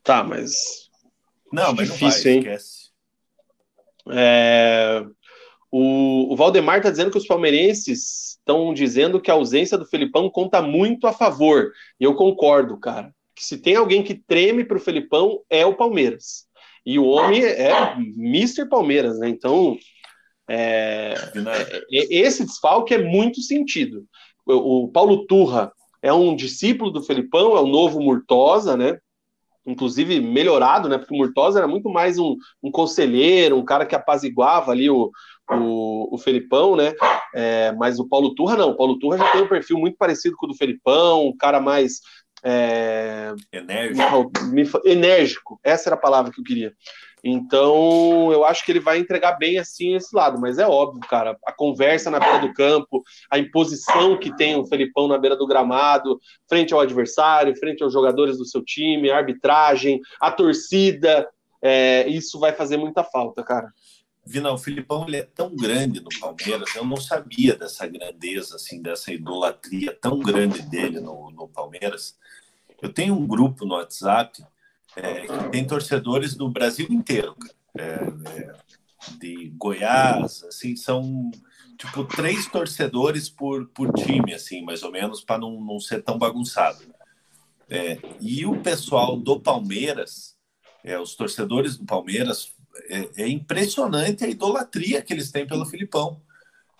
Tá, 0.04 0.24
mas 0.24 0.89
não, 1.52 1.74
mas 1.74 1.92
difícil, 1.92 2.36
não 2.36 2.44
vai, 2.44 2.52
hein? 2.54 2.60
É... 4.12 5.06
O, 5.72 6.34
o 6.34 6.36
Valdemar 6.36 6.78
está 6.78 6.90
dizendo 6.90 7.12
que 7.12 7.18
os 7.18 7.28
palmeirenses 7.28 8.38
estão 8.38 8.74
dizendo 8.74 9.22
que 9.22 9.30
a 9.30 9.36
ausência 9.36 9.78
do 9.78 9.86
Felipão 9.86 10.30
conta 10.30 10.62
muito 10.62 11.06
a 11.06 11.14
favor. 11.14 11.72
E 12.00 12.04
eu 12.04 12.16
concordo, 12.16 12.80
cara. 12.80 13.14
Que 13.36 13.46
se 13.46 13.58
tem 13.58 13.76
alguém 13.76 14.04
que 14.04 14.16
treme 14.16 14.64
para 14.64 14.78
o 14.78 14.82
Felipão 14.82 15.42
é 15.50 15.66
o 15.66 15.76
Palmeiras. 15.76 16.48
E 16.86 16.98
o 16.98 17.06
homem 17.06 17.44
é 17.44 17.94
Mr. 18.18 18.68
Palmeiras, 18.68 19.20
né? 19.20 19.30
Então, 19.30 19.78
é, 20.50 21.14
é, 21.36 21.84
esse 21.92 22.44
desfalque 22.44 22.96
é 22.96 22.98
muito 22.98 23.42
sentido. 23.42 24.06
O, 24.46 24.86
o 24.86 24.88
Paulo 24.92 25.28
Turra 25.28 25.72
é 26.02 26.12
um 26.12 26.36
discípulo 26.36 26.90
do 26.90 27.04
Felipão, 27.04 27.56
é 27.56 27.60
o 27.60 27.68
novo 27.68 28.02
Murtosa, 28.02 28.76
né? 28.76 28.98
Inclusive 29.70 30.20
melhorado, 30.20 30.90
né? 30.90 30.98
Porque 30.98 31.14
o 31.14 31.18
Murtosa 31.18 31.60
era 31.60 31.68
muito 31.68 31.90
mais 31.90 32.18
um, 32.18 32.36
um 32.62 32.72
conselheiro, 32.72 33.58
um 33.58 33.66
cara 33.66 33.86
que 33.86 33.96
apaziguava 33.96 34.72
ali 34.72 34.90
o, 34.90 35.12
o, 35.50 36.16
o 36.16 36.18
Felipão, 36.18 36.76
né? 36.76 36.94
É, 37.34 37.72
mas 37.74 38.00
o 38.00 38.08
Paulo 38.08 38.34
Turra 38.36 38.56
não. 38.56 38.72
O 38.72 38.76
Paulo 38.76 38.98
Turra 39.00 39.18
já 39.18 39.32
tem 39.32 39.42
um 39.42 39.48
perfil 39.48 39.78
muito 39.78 39.98
parecido 39.98 40.36
com 40.36 40.46
o 40.46 40.50
do 40.50 40.56
Felipão, 40.56 41.28
um 41.28 41.38
cara 41.38 41.60
mais. 41.60 42.00
É, 42.42 43.34
enérgico. 43.52 44.32
enérgico, 44.86 45.60
essa 45.62 45.90
era 45.90 45.96
a 45.96 46.00
palavra 46.00 46.32
que 46.32 46.40
eu 46.40 46.44
queria. 46.44 46.74
Então, 47.24 48.32
eu 48.32 48.46
acho 48.46 48.66
que 48.66 48.72
ele 48.72 48.80
vai 48.80 48.98
entregar 48.98 49.34
bem 49.34 49.58
assim 49.58 49.96
esse 49.96 50.16
lado, 50.16 50.40
mas 50.40 50.58
é 50.58 50.66
óbvio, 50.66 51.02
cara, 51.02 51.38
a 51.46 51.52
conversa 51.52 52.10
na 52.10 52.20
beira 52.20 52.40
do 52.40 52.54
campo, 52.54 53.04
a 53.30 53.38
imposição 53.38 54.18
que 54.18 54.36
tem 54.36 54.56
o 54.56 54.66
Felipão 54.66 55.08
na 55.08 55.18
beira 55.18 55.36
do 55.36 55.48
gramado, 55.48 56.20
frente 56.48 56.74
ao 56.74 56.80
adversário, 56.80 57.58
frente 57.58 57.84
aos 57.84 57.92
jogadores 57.92 58.38
do 58.38 58.46
seu 58.46 58.64
time, 58.64 59.12
a 59.12 59.18
arbitragem, 59.18 60.00
a 60.22 60.32
torcida, 60.32 61.28
é, 61.62 62.08
isso 62.08 62.40
vai 62.40 62.54
fazer 62.54 62.78
muita 62.78 63.04
falta, 63.04 63.44
cara. 63.44 63.72
Vina, 64.26 64.52
o 64.52 64.58
Filipão 64.58 65.06
ele 65.08 65.18
é 65.18 65.24
tão 65.24 65.56
grande 65.56 66.00
no 66.02 66.10
Palmeiras, 66.20 66.76
eu 66.76 66.86
não 66.86 66.98
sabia 66.98 67.56
dessa 67.56 67.88
grandeza, 67.88 68.56
assim, 68.56 68.82
dessa 68.82 69.12
idolatria 69.12 69.98
tão 70.00 70.20
grande 70.20 70.62
dele 70.62 71.00
no, 71.00 71.32
no 71.32 71.48
Palmeiras. 71.48 72.16
Eu 72.82 72.94
tenho 72.94 73.16
um 73.16 73.26
grupo 73.26 73.66
no 73.66 73.76
WhatsApp 73.76 74.44
tem 75.52 75.66
torcedores 75.66 76.36
do 76.36 76.50
Brasil 76.50 76.88
inteiro, 76.90 77.36
é, 77.78 77.84
é, 77.84 78.54
de 79.20 79.54
Goiás, 79.56 80.44
assim, 80.44 80.76
são 80.76 81.32
tipo 81.78 82.04
três 82.04 82.48
torcedores 82.48 83.30
por, 83.30 83.68
por 83.68 83.94
time, 83.94 84.34
assim, 84.34 84.62
mais 84.64 84.84
ou 84.84 84.92
menos, 84.92 85.24
para 85.24 85.38
não, 85.38 85.62
não 85.62 85.80
ser 85.80 86.04
tão 86.04 86.18
bagunçado. 86.18 86.84
É, 87.70 87.98
e 88.20 88.46
o 88.46 88.62
pessoal 88.62 89.16
do 89.16 89.40
Palmeiras, 89.40 90.36
é, 90.84 91.00
os 91.00 91.16
torcedores 91.16 91.78
do 91.78 91.86
Palmeiras, 91.86 92.54
é, 92.90 93.24
é, 93.24 93.28
impressionante 93.28 94.26
a 94.26 94.28
idolatria 94.28 95.02
que 95.02 95.14
eles 95.14 95.32
têm 95.32 95.48
pelo 95.48 95.66
Filipão. 95.66 96.22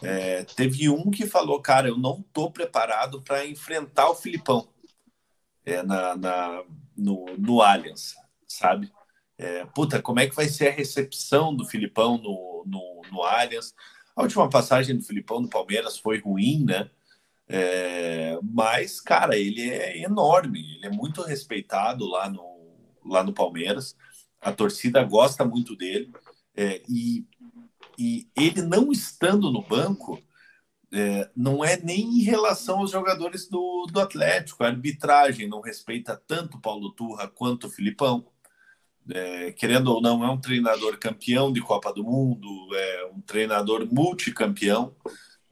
É, 0.02 0.44
teve 0.44 0.90
um 0.90 1.12
que 1.12 1.28
falou, 1.28 1.62
cara, 1.62 1.90
eu 1.90 1.98
não 1.98 2.20
estou 2.20 2.52
preparado 2.52 3.22
para 3.22 3.46
enfrentar 3.46 4.10
o 4.10 4.16
Filipão 4.16 4.68
é, 5.66 5.84
na, 5.84 6.16
na, 6.16 6.64
no, 7.00 7.26
no 7.38 7.62
Allianz, 7.62 8.16
sabe? 8.48 8.92
É, 9.38 9.66
puta, 9.66 10.02
como 10.02 10.20
é 10.20 10.28
que 10.28 10.36
vai 10.36 10.48
ser 10.48 10.68
a 10.68 10.76
recepção 10.76 11.56
do 11.56 11.66
Filipão 11.66 12.18
no, 12.18 12.64
no, 12.68 13.02
no 13.12 13.24
Allianz? 13.24 13.74
A 14.16 14.22
última 14.22 14.50
passagem 14.50 14.98
do 14.98 15.04
Filipão 15.04 15.40
no 15.40 15.50
Palmeiras 15.50 15.98
foi 15.98 16.20
ruim, 16.20 16.66
né? 16.66 16.90
É, 17.48 18.38
mas, 18.44 19.00
cara, 19.00 19.38
ele 19.38 19.70
é 19.70 20.04
enorme, 20.04 20.60
ele 20.60 20.86
é 20.86 20.92
muito 20.92 21.22
respeitado 21.22 22.06
lá 22.06 22.30
no, 22.30 22.60
lá 23.06 23.24
no 23.24 23.34
Palmeiras. 23.34 23.96
A 24.40 24.52
torcida 24.52 25.04
gosta 25.04 25.44
muito 25.44 25.76
dele. 25.76 26.12
É, 26.56 26.82
e, 26.88 27.26
e 27.98 28.28
ele 28.36 28.62
não 28.62 28.92
estando 28.92 29.52
no 29.52 29.62
banco, 29.62 30.22
é, 30.92 31.30
não 31.36 31.64
é 31.64 31.78
nem 31.78 32.02
em 32.02 32.24
relação 32.24 32.80
aos 32.80 32.92
jogadores 32.92 33.48
do, 33.48 33.88
do 33.92 34.00
Atlético. 34.00 34.64
A 34.64 34.68
arbitragem 34.68 35.48
não 35.48 35.62
respeita 35.62 36.22
tanto 36.28 36.60
Paulo 36.60 36.92
Turra 36.92 37.28
quanto 37.28 37.68
o 37.68 37.70
Filipão 37.70 38.26
é, 39.12 39.52
querendo 39.52 39.88
ou 39.88 40.02
não, 40.02 40.24
é 40.24 40.30
um 40.30 40.40
treinador 40.40 40.98
campeão 40.98 41.52
de 41.52 41.62
Copa 41.62 41.92
do 41.92 42.04
Mundo, 42.04 42.48
é 42.76 43.06
um 43.08 43.22
treinador 43.22 43.88
multicampeão. 43.92 44.96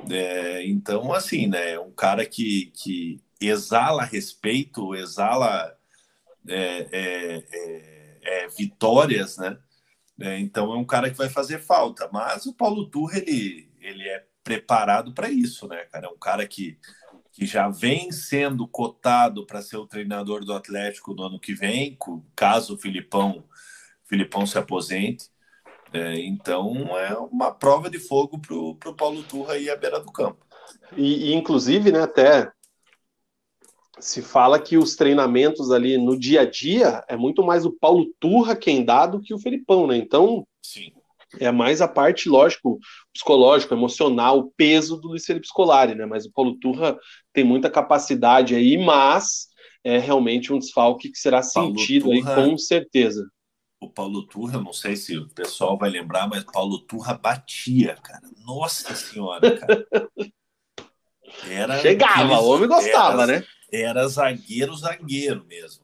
É, 0.10 0.66
então, 0.68 1.12
assim, 1.14 1.48
né, 1.48 1.72
é 1.74 1.80
um 1.80 1.92
cara 1.92 2.26
que, 2.26 2.72
que 2.76 3.20
exala 3.42 4.04
respeito, 4.04 4.96
exala 4.96 5.76
é, 6.48 6.88
é, 6.92 8.44
é 8.44 8.48
vitórias, 8.50 9.38
né? 9.38 9.58
então, 10.40 10.74
é 10.74 10.78
um 10.78 10.86
cara 10.86 11.10
que 11.10 11.18
vai 11.18 11.30
fazer 11.30 11.60
falta. 11.60 12.10
Mas 12.12 12.46
o 12.46 12.54
Paulo 12.54 12.90
Turra, 12.90 13.18
ele, 13.18 13.72
ele 13.80 14.04
é 14.04 14.26
preparado 14.48 15.14
para 15.14 15.30
isso, 15.30 15.68
né, 15.68 15.84
cara? 15.92 16.08
É 16.08 16.10
um 16.10 16.18
cara 16.18 16.48
que 16.48 16.80
que 17.34 17.46
já 17.46 17.70
vem 17.70 18.12
sendo 18.12 18.68
cotado 18.68 19.46
para 19.46 19.62
ser 19.62 19.78
o 19.78 19.86
treinador 19.86 20.44
do 20.44 20.54
Atlético 20.54 21.14
no 21.14 21.22
ano 21.22 21.40
que 21.40 21.54
vem, 21.54 21.96
caso 22.36 22.74
o 22.74 22.78
Filipão, 22.80 23.44
Filipão 24.06 24.44
se 24.48 24.58
aposente. 24.58 25.30
É, 25.94 26.20
então 26.22 26.98
é 26.98 27.16
uma 27.16 27.52
prova 27.52 27.92
de 27.92 28.00
fogo 28.00 28.40
para 28.40 28.90
o 28.90 28.96
Paulo 28.96 29.22
Turra 29.22 29.54
aí 29.54 29.70
à 29.70 29.76
beira 29.76 30.00
do 30.00 30.12
campo. 30.12 30.44
E, 30.96 31.30
e, 31.30 31.34
inclusive, 31.36 31.92
né, 31.92 32.02
até 32.02 32.52
se 34.00 34.24
fala 34.24 34.60
que 34.60 34.76
os 34.76 34.96
treinamentos 34.96 35.70
ali 35.70 35.96
no 35.96 36.18
dia 36.18 36.42
a 36.42 36.46
dia 36.50 37.06
é 37.08 37.16
muito 37.16 37.44
mais 37.44 37.66
o 37.66 37.72
Paulo 37.72 38.08
Turra 38.20 38.56
quem 38.56 38.84
dá 38.84 39.06
do 39.06 39.22
que 39.22 39.34
o 39.34 39.40
Felipão, 39.40 39.86
né? 39.86 39.96
Então, 39.96 40.48
Sim. 40.64 40.92
É 41.40 41.52
mais 41.52 41.82
a 41.82 41.88
parte, 41.88 42.30
lógico, 42.30 42.80
psicológico, 43.14 43.74
emocional, 43.74 44.40
o 44.40 44.52
peso 44.52 44.98
do 44.98 45.10
Luiz 45.10 45.26
Felipe 45.26 45.48
Scolari, 45.48 45.96
né? 45.96 46.06
Mas 46.06 46.26
o 46.26 46.32
Paulo 46.32 46.58
Turra 46.60 46.98
tem 47.34 47.44
muita 47.44 47.70
capacidade 47.70 48.56
aí, 48.56 48.78
mas 48.78 49.48
é 49.84 49.98
realmente 49.98 50.52
um 50.52 50.60
desfalque 50.60 51.10
que 51.10 51.18
será 51.18 51.42
sentido 51.42 52.10
Turra, 52.10 52.36
aí 52.36 52.50
com 52.50 52.58
certeza. 52.58 53.30
O 53.80 53.90
Paulo 53.90 54.26
Turra, 54.26 54.60
não 54.60 54.74
sei 54.74 54.96
se 54.96 55.18
o 55.18 55.30
pessoal 55.30 55.78
vai 55.78 55.90
lembrar, 55.90 56.28
mas 56.28 56.44
Paulo 56.44 56.80
Turra 56.80 57.14
batia, 57.14 57.96
cara. 58.02 58.24
Nossa 58.46 58.96
senhora, 58.96 59.58
cara. 59.58 59.88
Era 61.48 61.80
Chegava, 61.80 62.40
o 62.40 62.48
homem 62.48 62.68
gostava, 62.68 63.24
era, 63.24 63.40
né? 63.40 63.46
Era 63.72 64.08
zagueiro, 64.08 64.74
zagueiro 64.76 65.46
mesmo. 65.46 65.84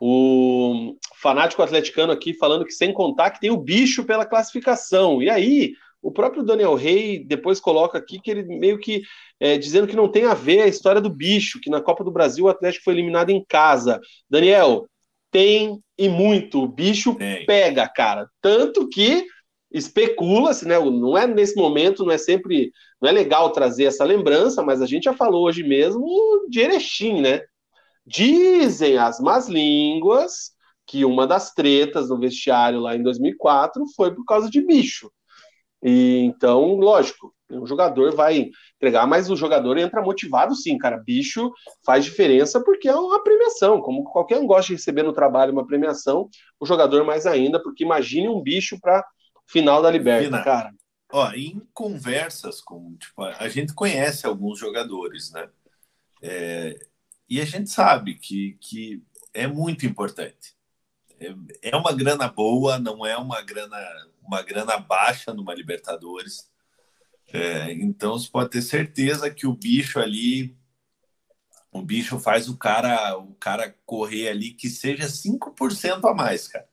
O 0.00 0.96
fanático 1.22 1.62
atleticano 1.62 2.12
aqui 2.12 2.34
falando 2.34 2.64
que 2.64 2.72
sem 2.72 2.92
contar 2.92 3.30
que 3.30 3.40
tem 3.40 3.50
o 3.50 3.56
bicho 3.56 4.04
pela 4.04 4.26
classificação. 4.26 5.22
E 5.22 5.30
aí, 5.30 5.72
o 6.02 6.10
próprio 6.10 6.42
Daniel 6.42 6.74
Rey 6.74 7.24
depois 7.24 7.60
coloca 7.60 7.96
aqui 7.96 8.20
que 8.20 8.30
ele 8.30 8.42
meio 8.42 8.78
que 8.78 9.02
é, 9.38 9.56
dizendo 9.56 9.86
que 9.86 9.96
não 9.96 10.08
tem 10.08 10.24
a 10.24 10.34
ver 10.34 10.62
a 10.62 10.66
história 10.66 11.00
do 11.00 11.08
bicho, 11.08 11.60
que 11.60 11.70
na 11.70 11.80
Copa 11.80 12.02
do 12.02 12.10
Brasil 12.10 12.46
o 12.46 12.48
Atlético 12.48 12.84
foi 12.84 12.94
eliminado 12.94 13.30
em 13.30 13.44
casa. 13.48 14.00
Daniel, 14.28 14.86
tem 15.30 15.80
e 15.96 16.08
muito. 16.08 16.64
O 16.64 16.68
bicho 16.68 17.14
tem. 17.14 17.46
pega, 17.46 17.88
cara. 17.88 18.28
Tanto 18.40 18.88
que 18.88 19.24
especula-se, 19.70 20.66
né? 20.66 20.78
Não 20.78 21.16
é 21.16 21.26
nesse 21.26 21.54
momento, 21.56 22.04
não 22.04 22.12
é 22.12 22.18
sempre, 22.18 22.72
não 23.00 23.08
é 23.08 23.12
legal 23.12 23.50
trazer 23.50 23.84
essa 23.84 24.04
lembrança, 24.04 24.62
mas 24.62 24.82
a 24.82 24.86
gente 24.86 25.04
já 25.04 25.14
falou 25.14 25.46
hoje 25.46 25.62
mesmo 25.62 26.04
de 26.50 26.60
Erechim, 26.60 27.20
né? 27.20 27.40
Dizem 28.04 28.98
as 28.98 29.20
más 29.20 29.48
línguas 29.48 30.52
que 30.86 31.04
uma 31.04 31.26
das 31.26 31.52
tretas 31.52 32.08
no 32.08 32.18
vestiário 32.18 32.80
lá 32.80 32.96
em 32.96 33.02
2004 33.02 33.84
foi 33.94 34.14
por 34.14 34.24
causa 34.24 34.50
de 34.50 34.60
bicho. 34.60 35.10
E 35.82 36.18
então, 36.24 36.76
lógico, 36.76 37.34
o 37.50 37.66
jogador 37.66 38.14
vai 38.14 38.50
entregar, 38.76 39.06
mas 39.06 39.30
o 39.30 39.36
jogador 39.36 39.76
entra 39.78 40.02
motivado 40.02 40.54
sim, 40.54 40.78
cara. 40.78 40.96
Bicho 40.96 41.52
faz 41.84 42.04
diferença 42.04 42.62
porque 42.62 42.88
é 42.88 42.94
uma 42.94 43.22
premiação, 43.22 43.80
como 43.80 44.04
qualquer 44.04 44.38
um 44.38 44.46
gosta 44.46 44.68
de 44.68 44.74
receber 44.74 45.02
no 45.02 45.12
trabalho 45.12 45.52
uma 45.52 45.66
premiação, 45.66 46.28
o 46.58 46.66
jogador 46.66 47.04
mais 47.04 47.26
ainda, 47.26 47.60
porque 47.62 47.84
imagine 47.84 48.28
um 48.28 48.40
bicho 48.40 48.78
para 48.80 49.04
final 49.46 49.82
da 49.82 49.90
Liberta, 49.90 50.42
cara. 50.42 50.72
Ó, 51.12 51.30
em 51.32 51.60
conversas 51.74 52.60
com, 52.60 52.96
tipo, 52.96 53.22
a 53.22 53.48
gente 53.48 53.74
conhece 53.74 54.26
alguns 54.26 54.58
jogadores, 54.58 55.30
né? 55.30 55.48
É, 56.22 56.78
e 57.28 57.40
a 57.40 57.44
gente 57.44 57.68
sabe 57.68 58.14
que, 58.14 58.56
que 58.60 59.02
é 59.34 59.46
muito 59.46 59.84
importante. 59.84 60.54
É, 61.22 61.70
é 61.70 61.76
uma 61.76 61.92
grana 61.92 62.28
boa, 62.28 62.78
não 62.78 63.06
é 63.06 63.16
uma 63.16 63.40
grana, 63.42 63.78
uma 64.22 64.42
grana 64.42 64.76
baixa 64.78 65.32
numa 65.32 65.54
Libertadores. 65.54 66.50
É, 67.32 67.72
então 67.72 68.18
você 68.18 68.28
pode 68.28 68.50
ter 68.50 68.62
certeza 68.62 69.30
que 69.30 69.46
o 69.46 69.54
bicho 69.54 69.98
ali, 69.98 70.56
o 71.70 71.80
bicho 71.80 72.18
faz 72.18 72.48
o 72.48 72.56
cara, 72.56 73.16
o 73.16 73.34
cara 73.36 73.74
correr 73.86 74.28
ali 74.28 74.52
que 74.52 74.68
seja 74.68 75.08
5% 75.08 76.04
a 76.06 76.14
mais, 76.14 76.48
cara. 76.48 76.68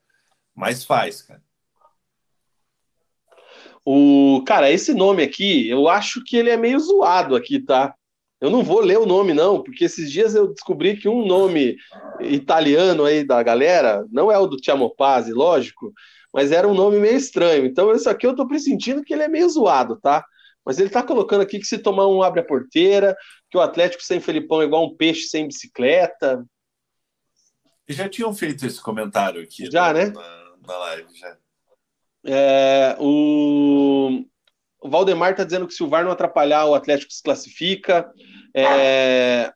Mas 0.54 0.84
faz, 0.84 1.22
cara. 1.22 1.44
O 3.86 4.44
cara, 4.46 4.70
esse 4.70 4.94
nome 4.94 5.24
aqui, 5.24 5.70
eu 5.70 5.88
acho 5.88 6.24
que 6.24 6.36
ele 6.36 6.50
é 6.50 6.58
meio 6.58 6.80
zoado 6.80 7.36
aqui, 7.36 7.60
tá? 7.60 7.96
Eu 8.42 8.50
não 8.50 8.64
vou 8.64 8.80
ler 8.80 8.98
o 8.98 9.06
nome, 9.06 9.34
não, 9.34 9.62
porque 9.62 9.84
esses 9.84 10.10
dias 10.12 10.34
eu 10.34 10.54
descobri 10.54 10.96
que 10.96 11.10
um 11.10 11.26
nome 11.26 11.76
italiano 12.22 13.04
aí 13.04 13.24
da 13.24 13.44
galera, 13.44 14.06
não 14.12 14.32
é 14.32 14.38
o 14.38 14.48
do 14.48 14.56
Tiamo 14.56 14.96
Pazzi, 14.96 15.34
lógico, 15.34 15.92
mas 16.34 16.52
era 16.52 16.68
um 16.68 16.74
nome 16.74 17.00
meio 17.00 17.18
estranho. 17.18 17.66
Então, 17.66 17.92
isso 17.92 18.10
aqui 18.10 18.26
eu 18.26 18.36
tô 18.36 18.48
pressentindo 18.48 19.04
que 19.04 19.14
ele 19.14 19.24
é 19.24 19.28
meio 19.28 19.50
zoado, 19.50 20.00
tá? 20.00 20.24
Mas 20.66 20.80
ele 20.80 20.90
tá 20.90 21.04
colocando 21.04 21.42
aqui 21.42 21.60
que 21.60 21.66
se 21.66 21.80
tomar 21.80 22.08
um 22.08 22.22
abre 22.22 22.40
a 22.40 22.46
porteira, 22.46 23.16
que 23.50 23.58
o 23.58 23.62
Atlético 23.62 24.04
sem 24.04 24.20
Felipão 24.22 24.62
é 24.62 24.66
igual 24.66 24.86
um 24.86 24.96
peixe 24.96 25.28
sem 25.28 25.48
bicicleta. 25.48 26.46
Já 27.88 28.08
tinham 28.08 28.34
feito 28.34 28.66
esse 28.66 28.80
comentário 28.82 29.42
aqui 29.42 29.66
já, 29.70 29.92
na, 29.92 29.94
né? 29.94 30.06
na, 30.12 30.56
na 30.66 30.78
live, 30.78 31.08
já. 31.18 31.38
É, 32.24 32.96
o, 33.00 34.24
o 34.82 34.90
Valdemar 34.90 35.32
está 35.32 35.44
dizendo 35.44 35.68
que 35.68 35.74
se 35.74 35.84
o 35.84 35.90
VAR 35.90 36.04
não 36.04 36.12
atrapalhar, 36.12 36.66
o 36.66 36.76
Atlético 36.76 37.12
se 37.12 37.22
classifica. 37.22 38.10
É... 38.56 39.52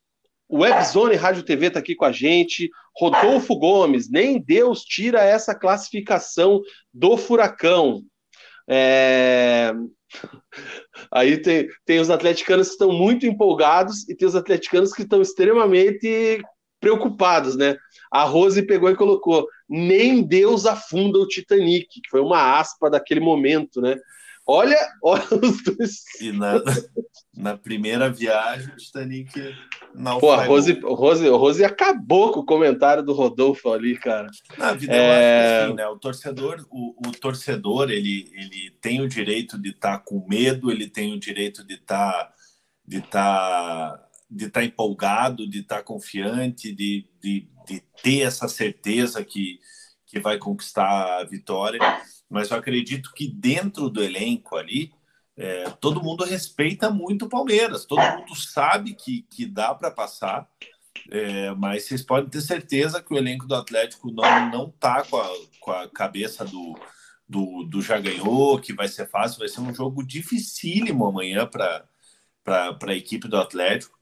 O 0.48 0.60
Webzone 0.60 1.16
Rádio 1.16 1.44
TV 1.44 1.68
está 1.68 1.80
aqui 1.80 1.96
com 1.96 2.06
a 2.06 2.12
gente. 2.12 2.70
Rodolfo 2.96 3.56
Gomes, 3.58 4.10
nem 4.10 4.40
Deus 4.40 4.84
tira 4.84 5.24
essa 5.24 5.56
classificação 5.56 6.62
do 6.94 7.18
Furacão. 7.18 8.04
É... 8.70 9.74
Aí 11.12 11.38
tem, 11.38 11.68
tem 11.86 12.00
os 12.00 12.10
atleticanos 12.10 12.68
que 12.68 12.74
estão 12.74 12.92
muito 12.92 13.26
empolgados 13.26 14.08
e 14.08 14.16
tem 14.16 14.28
os 14.28 14.36
atleticanos 14.36 14.94
que 14.94 15.02
estão 15.02 15.22
extremamente 15.22 16.42
preocupados, 16.80 17.56
né? 17.56 17.78
A 18.12 18.24
Rose 18.24 18.62
pegou 18.62 18.90
e 18.90 18.96
colocou: 18.96 19.48
nem 19.68 20.22
Deus 20.22 20.66
afunda 20.66 21.18
o 21.18 21.28
Titanic, 21.28 21.88
que 21.88 22.10
foi 22.10 22.22
uma 22.22 22.60
aspa 22.60 22.90
daquele 22.90 23.22
momento, 23.22 23.82
né? 23.82 23.96
Olha, 24.46 24.78
olha 25.02 25.24
os 25.42 25.64
dois. 25.64 26.04
E 26.20 26.32
na, 26.32 26.62
na 27.36 27.58
primeira 27.58 28.10
viagem, 28.10 28.74
o 28.74 28.76
Titanic 28.76 29.56
não 29.96 30.20
Pô, 30.20 30.32
a 30.32 30.44
Rose, 30.44 30.80
Rose, 30.82 31.30
Rose 31.30 31.64
acabou 31.64 32.32
com 32.32 32.42
o 32.42 32.46
comentário 32.46 33.04
do 33.04 33.14
Rodolfo 33.14 33.72
ali, 33.72 33.98
cara. 33.98 34.28
Na 34.58 34.74
vida, 34.74 34.94
é... 34.94 35.66
assim, 35.66 35.76
né? 35.76 35.88
O 35.88 35.98
torcedor, 35.98 36.66
o, 36.70 37.08
o, 37.08 37.12
torcedor, 37.12 37.90
ele, 37.90 38.30
ele 38.34 38.72
tem 38.82 39.02
o 39.02 39.08
direito 39.08 39.58
de 39.58 39.70
estar 39.70 39.98
tá 39.98 40.04
com 40.04 40.26
medo, 40.28 40.72
ele 40.72 40.90
tem 40.90 41.14
o 41.14 41.20
direito 41.20 41.64
de 41.64 41.76
estar 41.76 42.12
tá, 42.12 42.34
de 42.86 43.02
tá, 43.02 44.10
de 44.30 44.50
tá 44.50 44.64
empolgado, 44.64 45.50
de 45.50 45.60
estar 45.60 45.78
tá 45.78 45.84
confiante, 45.84 46.74
de, 46.74 47.08
de, 47.22 47.48
de 47.66 47.82
ter 48.02 48.22
essa 48.22 48.48
certeza 48.50 49.24
que, 49.24 49.60
que 50.06 50.20
vai 50.20 50.38
conquistar 50.38 51.22
a 51.22 51.24
vitória. 51.24 51.80
Mas 52.34 52.50
eu 52.50 52.58
acredito 52.58 53.14
que 53.14 53.28
dentro 53.28 53.92
do 53.92 54.04
elenco 54.04 54.56
ali, 54.56 54.92
é, 55.38 55.70
todo 55.80 56.02
mundo 56.02 56.24
respeita 56.24 56.90
muito 56.90 57.26
o 57.26 57.30
Palmeiras, 57.30 57.86
todo 57.86 58.02
mundo 58.02 58.36
sabe 58.36 58.96
que, 58.96 59.22
que 59.30 59.46
dá 59.46 59.74
para 59.76 59.92
passar, 59.92 60.50
é, 61.12 61.52
mas 61.52 61.84
vocês 61.84 62.02
podem 62.02 62.32
ter 62.32 62.42
certeza 62.42 63.04
que 63.04 63.14
o 63.14 63.18
elenco 63.18 63.46
do 63.46 63.54
Atlético 63.54 64.12
não, 64.12 64.50
não 64.50 64.70
tá 64.72 65.04
com 65.04 65.18
a, 65.18 65.30
com 65.60 65.72
a 65.72 65.88
cabeça 65.88 66.44
do, 66.44 66.76
do, 67.30 67.66
do 67.66 67.84
já 67.84 68.00
ganhou, 68.00 68.60
que 68.60 68.74
vai 68.74 68.88
ser 68.88 69.08
fácil, 69.08 69.38
vai 69.38 69.48
ser 69.48 69.62
um 69.62 69.74
jogo 69.74 70.04
dificílimo 70.04 71.06
amanhã 71.06 71.46
para 71.46 71.86
a 72.82 72.96
equipe 72.96 73.28
do 73.28 73.38
Atlético. 73.38 73.96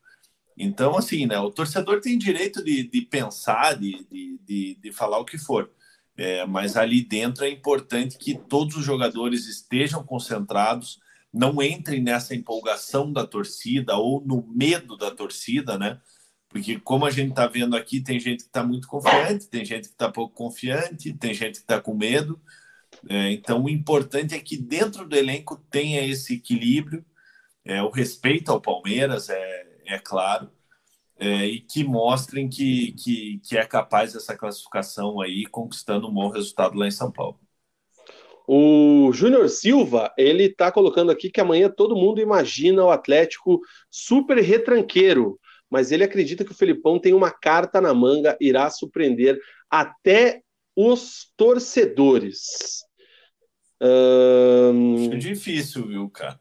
Então, 0.58 0.98
assim, 0.98 1.26
né, 1.26 1.38
o 1.38 1.52
torcedor 1.52 2.00
tem 2.00 2.18
direito 2.18 2.64
de, 2.64 2.84
de 2.84 3.02
pensar, 3.02 3.78
de, 3.78 4.06
de, 4.10 4.40
de, 4.42 4.76
de 4.76 4.92
falar 4.94 5.20
o 5.20 5.26
que 5.26 5.38
for. 5.38 5.70
É, 6.18 6.46
mas 6.46 6.76
ali 6.76 7.04
dentro 7.04 7.46
é 7.46 7.50
importante 7.50 8.18
que 8.18 8.38
todos 8.38 8.76
os 8.76 8.86
jogadores 8.86 9.48
estejam 9.48 10.04
concentrados, 10.04 11.00
não 11.34 11.62
entrem 11.62 12.02
nessa 12.02 12.36
empolgação 12.36 13.12
da 13.12 13.26
torcida 13.26 13.96
ou 13.96 14.22
no 14.26 14.46
medo 14.48 14.98
da 14.98 15.10
torcida, 15.12 15.78
né? 15.78 16.00
Porque 16.50 16.78
como 16.80 17.06
a 17.06 17.12
gente 17.12 17.30
está 17.30 17.48
vendo 17.48 17.78
aqui, 17.78 18.02
tem 18.02 18.20
gente 18.20 18.44
que 18.44 18.50
está 18.50 18.62
muito 18.62 18.88
confiante, 18.88 19.48
tem 19.48 19.64
gente 19.64 19.88
que 19.88 19.94
está 19.94 20.12
pouco 20.12 20.36
confiante, 20.36 21.14
tem 21.14 21.34
gente 21.34 21.56
que 21.56 21.62
está 21.62 21.80
com 21.80 21.96
medo. 21.96 22.40
É, 23.10 23.32
então, 23.32 23.64
o 23.64 23.70
importante 23.70 24.36
é 24.36 24.40
que 24.40 24.58
dentro 24.58 25.08
do 25.08 25.16
elenco 25.16 25.56
tenha 25.72 26.06
esse 26.06 26.36
equilíbrio, 26.36 27.06
é, 27.64 27.82
o 27.82 27.90
respeito 27.90 28.52
ao 28.52 28.62
Palmeiras, 28.62 29.30
é, 29.30 29.68
é 29.86 30.00
claro, 30.00 30.52
é, 31.22 31.46
e 31.46 31.60
que 31.60 31.84
mostrem 31.84 32.50
que, 32.50 32.94
que, 32.94 33.40
que 33.44 33.56
é 33.56 33.64
capaz 33.64 34.12
dessa 34.12 34.36
classificação 34.36 35.22
aí, 35.22 35.46
conquistando 35.46 36.08
um 36.08 36.14
bom 36.14 36.30
resultado 36.30 36.76
lá 36.76 36.88
em 36.88 36.92
São 36.92 37.12
Paulo. 37.12 37.40
O 38.48 39.12
Júnior 39.14 39.48
Silva, 39.48 40.12
ele 40.18 40.46
está 40.46 40.72
colocando 40.72 41.12
aqui 41.12 41.30
que 41.30 41.40
amanhã 41.40 41.70
todo 41.70 41.96
mundo 41.96 42.20
imagina 42.20 42.84
o 42.84 42.90
Atlético 42.90 43.62
super 43.88 44.40
retranqueiro, 44.40 45.40
mas 45.70 45.92
ele 45.92 46.04
acredita 46.04 46.44
que 46.44 46.54
o 46.54 46.56
Felipão 46.56 46.98
tem 46.98 47.14
uma 47.14 47.30
carta 47.30 47.80
na 47.80 47.94
manga, 47.94 48.36
irá 48.42 48.68
surpreender 48.72 49.40
até 49.70 50.42
os 50.76 51.32
torcedores. 51.38 52.82
Um... 53.80 55.14
É 55.14 55.18
difícil, 55.18 55.88
viu, 55.88 56.10
cara? 56.10 56.40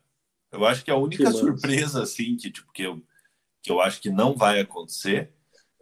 Eu 0.51 0.65
acho 0.65 0.83
que 0.83 0.91
a 0.91 0.97
única 0.97 1.25
que 1.25 1.33
surpresa, 1.33 2.03
assim, 2.03 2.35
que, 2.35 2.51
tipo, 2.51 2.73
que, 2.73 2.83
eu, 2.83 3.01
que 3.63 3.71
eu 3.71 3.81
acho 3.81 4.01
que 4.01 4.11
não 4.11 4.35
vai 4.35 4.61
acontecer 4.61 5.33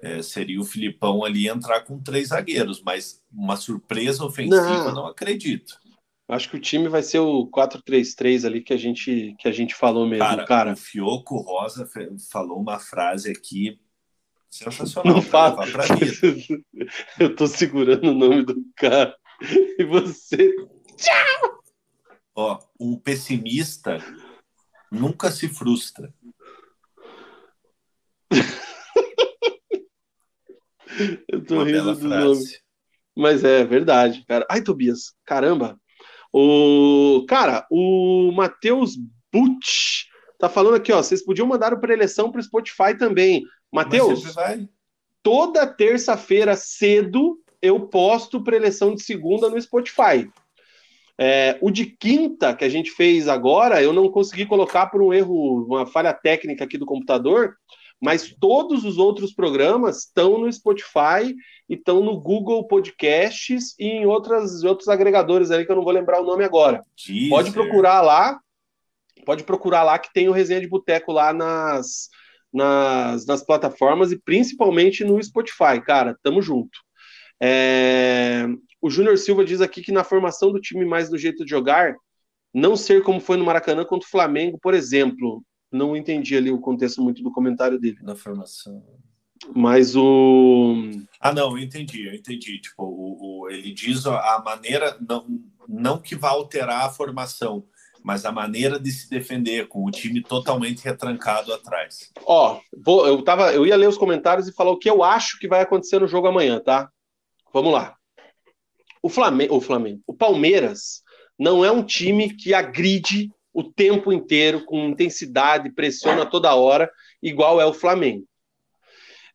é, 0.01 0.23
seria 0.23 0.61
o 0.61 0.65
Filipão 0.65 1.25
ali 1.25 1.49
entrar 1.49 1.81
com 1.81 2.01
três 2.01 2.29
zagueiros, 2.29 2.81
mas 2.81 3.23
uma 3.33 3.57
surpresa 3.57 4.25
ofensiva 4.25 4.85
não, 4.85 4.95
não 4.95 5.07
acredito. 5.07 5.79
Acho 6.29 6.51
que 6.51 6.57
o 6.57 6.61
time 6.61 6.89
vai 6.89 7.03
ser 7.03 7.21
o 7.21 7.47
4-3-3 7.47 8.45
ali 8.45 8.61
que 8.63 8.75
a 8.75 8.77
gente 8.77 9.35
que 9.39 9.49
a 9.49 9.53
gente 9.53 9.75
falou 9.75 10.07
mesmo, 10.07 10.25
cara. 10.25 10.45
cara. 10.45 10.73
O 10.75 10.77
Fioco 10.77 11.39
Rosa 11.39 11.89
falou 12.31 12.61
uma 12.61 12.79
frase 12.79 13.31
aqui 13.31 13.81
sensacional. 14.51 15.15
Não 15.15 15.23
fala. 15.23 15.65
Eu 17.19 17.35
tô 17.35 17.47
segurando 17.47 18.11
o 18.11 18.15
nome 18.15 18.45
do 18.45 18.63
cara. 18.77 19.17
E 19.79 19.85
você. 19.85 20.55
Tchau! 20.97 21.63
Ó, 22.35 22.59
um 22.79 22.95
pessimista 22.97 23.99
nunca 24.93 25.31
se 25.31 25.49
frustra. 25.49 26.13
Eu 31.29 31.45
tô 31.45 31.55
uma 31.57 31.65
rindo 31.65 31.95
do 31.95 32.09
nome. 32.09 32.45
Mas 33.17 33.43
é 33.45 33.65
verdade, 33.65 34.25
cara. 34.27 34.47
Ai, 34.51 34.63
Tobias, 34.63 35.13
caramba. 35.25 35.79
O 36.33 37.25
cara, 37.29 37.67
o 37.71 38.31
Matheus 38.33 38.97
Butch 39.33 40.05
tá 40.39 40.49
falando 40.49 40.77
aqui, 40.77 40.93
ó. 40.93 41.03
Vocês 41.03 41.25
podiam 41.25 41.47
mandar 41.47 41.73
o 41.73 41.81
pré-eleição 41.81 42.31
para 42.31 42.41
o 42.41 42.45
Spotify 42.45 42.97
também. 42.97 43.45
Matheus, 43.73 44.23
toda 45.23 45.67
terça-feira 45.67 46.57
cedo 46.57 47.39
eu 47.61 47.81
posto 47.89 48.43
pré-eleição 48.43 48.95
de 48.95 49.03
segunda 49.03 49.51
no 49.51 49.61
Spotify. 49.61 50.31
É, 51.21 51.59
o 51.61 51.71
de 51.71 51.87
quinta 51.87 52.55
que 52.55 52.65
a 52.65 52.69
gente 52.69 52.93
fez 52.93 53.27
agora, 53.27 53.83
eu 53.83 53.93
não 53.93 54.09
consegui 54.09 54.47
colocar 54.47 54.87
por 54.87 55.03
um 55.03 55.13
erro, 55.13 55.67
uma 55.67 55.85
falha 55.85 56.15
técnica 56.15 56.63
aqui 56.63 56.79
do 56.79 56.87
computador, 56.87 57.57
mas 58.01 58.33
todos 58.39 58.85
os 58.85 58.97
outros 58.97 59.33
programas 59.33 60.05
estão 60.05 60.39
no 60.39 60.53
Spotify 60.53 61.35
e 61.69 61.75
estão 61.75 62.03
no 62.03 62.21
Google 62.21 62.67
Podcasts 62.67 63.75
e 63.79 63.87
em 63.87 64.07
outras, 64.07 64.63
outros 64.63 64.89
agregadores 64.89 65.51
ali 65.51 65.67
que 65.67 65.73
eu 65.73 65.77
não 65.77 65.85
vou 65.85 65.93
lembrar 65.93 66.21
o 66.21 66.25
nome 66.25 66.45
agora. 66.45 66.83
Deezer. 67.07 67.29
Pode 67.29 67.51
procurar 67.51 68.01
lá, 68.01 68.39
pode 69.27 69.43
procurar 69.43 69.83
lá 69.83 69.99
que 69.99 70.13
tem 70.13 70.29
o 70.29 70.33
Resenha 70.33 70.61
de 70.61 70.69
Boteco 70.69 71.11
lá 71.11 71.33
nas, 71.33 72.09
nas, 72.53 73.27
nas 73.27 73.45
plataformas 73.45 74.13
e 74.13 74.19
principalmente 74.19 75.03
no 75.05 75.23
Spotify, 75.23 75.81
cara, 75.85 76.17
tamo 76.23 76.41
junto. 76.41 76.79
É... 77.41 78.47
O 78.81 78.89
Júnior 78.89 79.19
Silva 79.19 79.45
diz 79.45 79.61
aqui 79.61 79.83
que 79.83 79.91
na 79.91 80.05
formação 80.05 80.53
do 80.53 80.61
time 80.61 80.85
mais 80.85 81.11
do 81.11 81.19
jeito 81.19 81.45
de 81.45 81.51
jogar, 81.51 81.97
não 82.55 82.77
ser 82.77 83.03
como 83.03 83.21
foi 83.21 83.37
no 83.37 83.45
Maracanã 83.45 83.85
contra 83.85 84.07
o 84.07 84.11
Flamengo, 84.11 84.57
por 84.63 84.73
exemplo 84.73 85.43
não 85.71 85.97
entendi 85.97 86.37
ali 86.37 86.51
o 86.51 86.61
contexto 86.61 87.03
muito 87.03 87.23
do 87.23 87.33
comentário 87.33 87.79
dele. 87.79 87.99
Na 88.03 88.15
formação. 88.15 88.83
Mas 89.55 89.95
o. 89.95 90.91
Ah, 91.21 91.33
não, 91.33 91.53
eu 91.53 91.59
entendi, 91.59 92.07
eu 92.07 92.15
entendi. 92.15 92.61
Tipo, 92.61 92.85
o, 92.85 93.43
o, 93.43 93.51
ele 93.51 93.73
diz 93.73 94.07
a 94.07 94.43
maneira, 94.45 94.97
não, 95.01 95.27
não 95.69 96.01
que 96.01 96.17
vá 96.17 96.31
alterar 96.31 96.87
a 96.87 96.91
formação, 96.91 97.65
mas 98.03 98.25
a 98.25 98.33
maneira 98.33 98.79
de 98.79 98.91
se 98.91 99.09
defender, 99.09 99.69
com 99.69 99.85
o 99.85 99.91
time 99.91 100.23
totalmente 100.23 100.85
retrancado 100.85 101.53
atrás. 101.53 102.11
Ó, 102.25 102.61
vou, 102.77 103.07
eu, 103.07 103.23
tava, 103.23 103.53
eu 103.53 103.67
ia 103.67 103.77
ler 103.77 103.89
os 103.89 103.99
comentários 103.99 104.49
e 104.49 104.53
falar 104.53 104.71
o 104.71 104.79
que 104.79 104.91
eu 104.91 105.03
acho 105.03 105.39
que 105.39 105.49
vai 105.49 105.61
acontecer 105.61 105.99
no 106.01 106.09
jogo 106.09 106.27
amanhã, 106.27 106.61
tá? 106.61 106.91
Vamos 107.53 107.73
lá. 107.73 107.97
O 109.03 109.09
Flamengo, 109.09 109.55
o 109.57 109.61
Flamengo, 109.61 110.03
o 110.07 110.15
Palmeiras 110.15 111.03
não 111.39 111.65
é 111.65 111.71
um 111.71 111.85
time 111.85 112.35
que 112.35 112.53
agride 112.53 113.31
o 113.53 113.65
tempo 113.65 114.13
inteiro, 114.13 114.65
com 114.65 114.89
intensidade, 114.89 115.73
pressiona 115.73 116.27
toda 116.27 116.55
hora, 116.55 116.91
igual 117.23 117.61
é 117.61 117.67
o 117.67 117.75
Flamengo. 117.75 118.25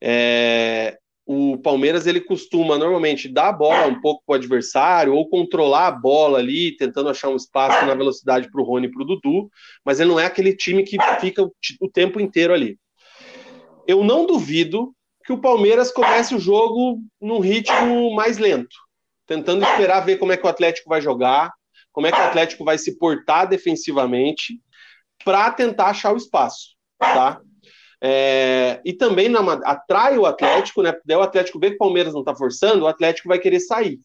É, 0.01 0.97
o 1.25 1.57
Palmeiras 1.57 2.05
ele 2.05 2.19
costuma 2.19 2.77
normalmente 2.77 3.29
dar 3.29 3.49
a 3.49 3.53
bola 3.53 3.87
um 3.87 4.01
pouco 4.01 4.23
para 4.25 4.33
o 4.33 4.35
adversário 4.35 5.13
ou 5.13 5.29
controlar 5.29 5.87
a 5.87 5.91
bola 5.91 6.39
ali, 6.39 6.75
tentando 6.75 7.09
achar 7.09 7.29
um 7.29 7.35
espaço 7.35 7.85
na 7.85 7.95
velocidade 7.95 8.51
para 8.51 8.61
o 8.61 8.65
Rony 8.65 8.87
e 8.87 8.91
para 8.91 9.03
o 9.03 9.05
Dudu, 9.05 9.49
mas 9.85 9.99
ele 9.99 10.09
não 10.09 10.19
é 10.19 10.25
aquele 10.25 10.55
time 10.55 10.83
que 10.83 10.97
fica 11.21 11.43
o, 11.43 11.89
tempo 11.89 12.19
inteiro 12.19 12.53
ali. 12.53 12.77
Eu 13.87 14.03
não 14.03 14.25
duvido 14.25 14.93
que 15.25 15.31
o 15.31 15.39
Palmeiras 15.39 15.91
comece 15.91 16.35
o 16.35 16.39
jogo 16.39 16.99
num 17.21 17.39
ritmo 17.39 18.13
mais 18.13 18.37
lento, 18.37 18.75
tentando 19.25 19.63
esperar 19.63 20.01
ver 20.01 20.17
como 20.17 20.33
é 20.33 20.37
que 20.37 20.45
o 20.45 20.49
Atlético 20.49 20.89
vai 20.89 21.01
jogar, 21.01 21.53
como 21.93 22.07
é 22.07 22.11
que 22.11 22.19
o 22.19 22.23
Atlético 22.23 22.65
vai 22.65 22.77
se 22.77 22.97
portar 22.97 23.47
defensivamente 23.47 24.59
para 25.23 25.49
tentar 25.51 25.85
achar 25.87 26.11
o 26.13 26.17
espaço, 26.17 26.75
tá? 26.99 27.39
É, 28.01 28.81
e 28.83 28.91
também 28.91 29.29
na, 29.29 29.39
atrai 29.63 30.17
o 30.17 30.25
Atlético, 30.25 30.81
né? 30.81 30.93
Daí 31.05 31.15
o 31.15 31.21
Atlético 31.21 31.59
vê 31.59 31.69
que 31.69 31.75
o 31.75 31.79
Palmeiras 31.79 32.13
não 32.13 32.19
está 32.19 32.35
forçando, 32.35 32.83
o 32.83 32.87
Atlético 32.87 33.29
vai 33.29 33.39
querer 33.39 33.61
sair. 33.61 33.99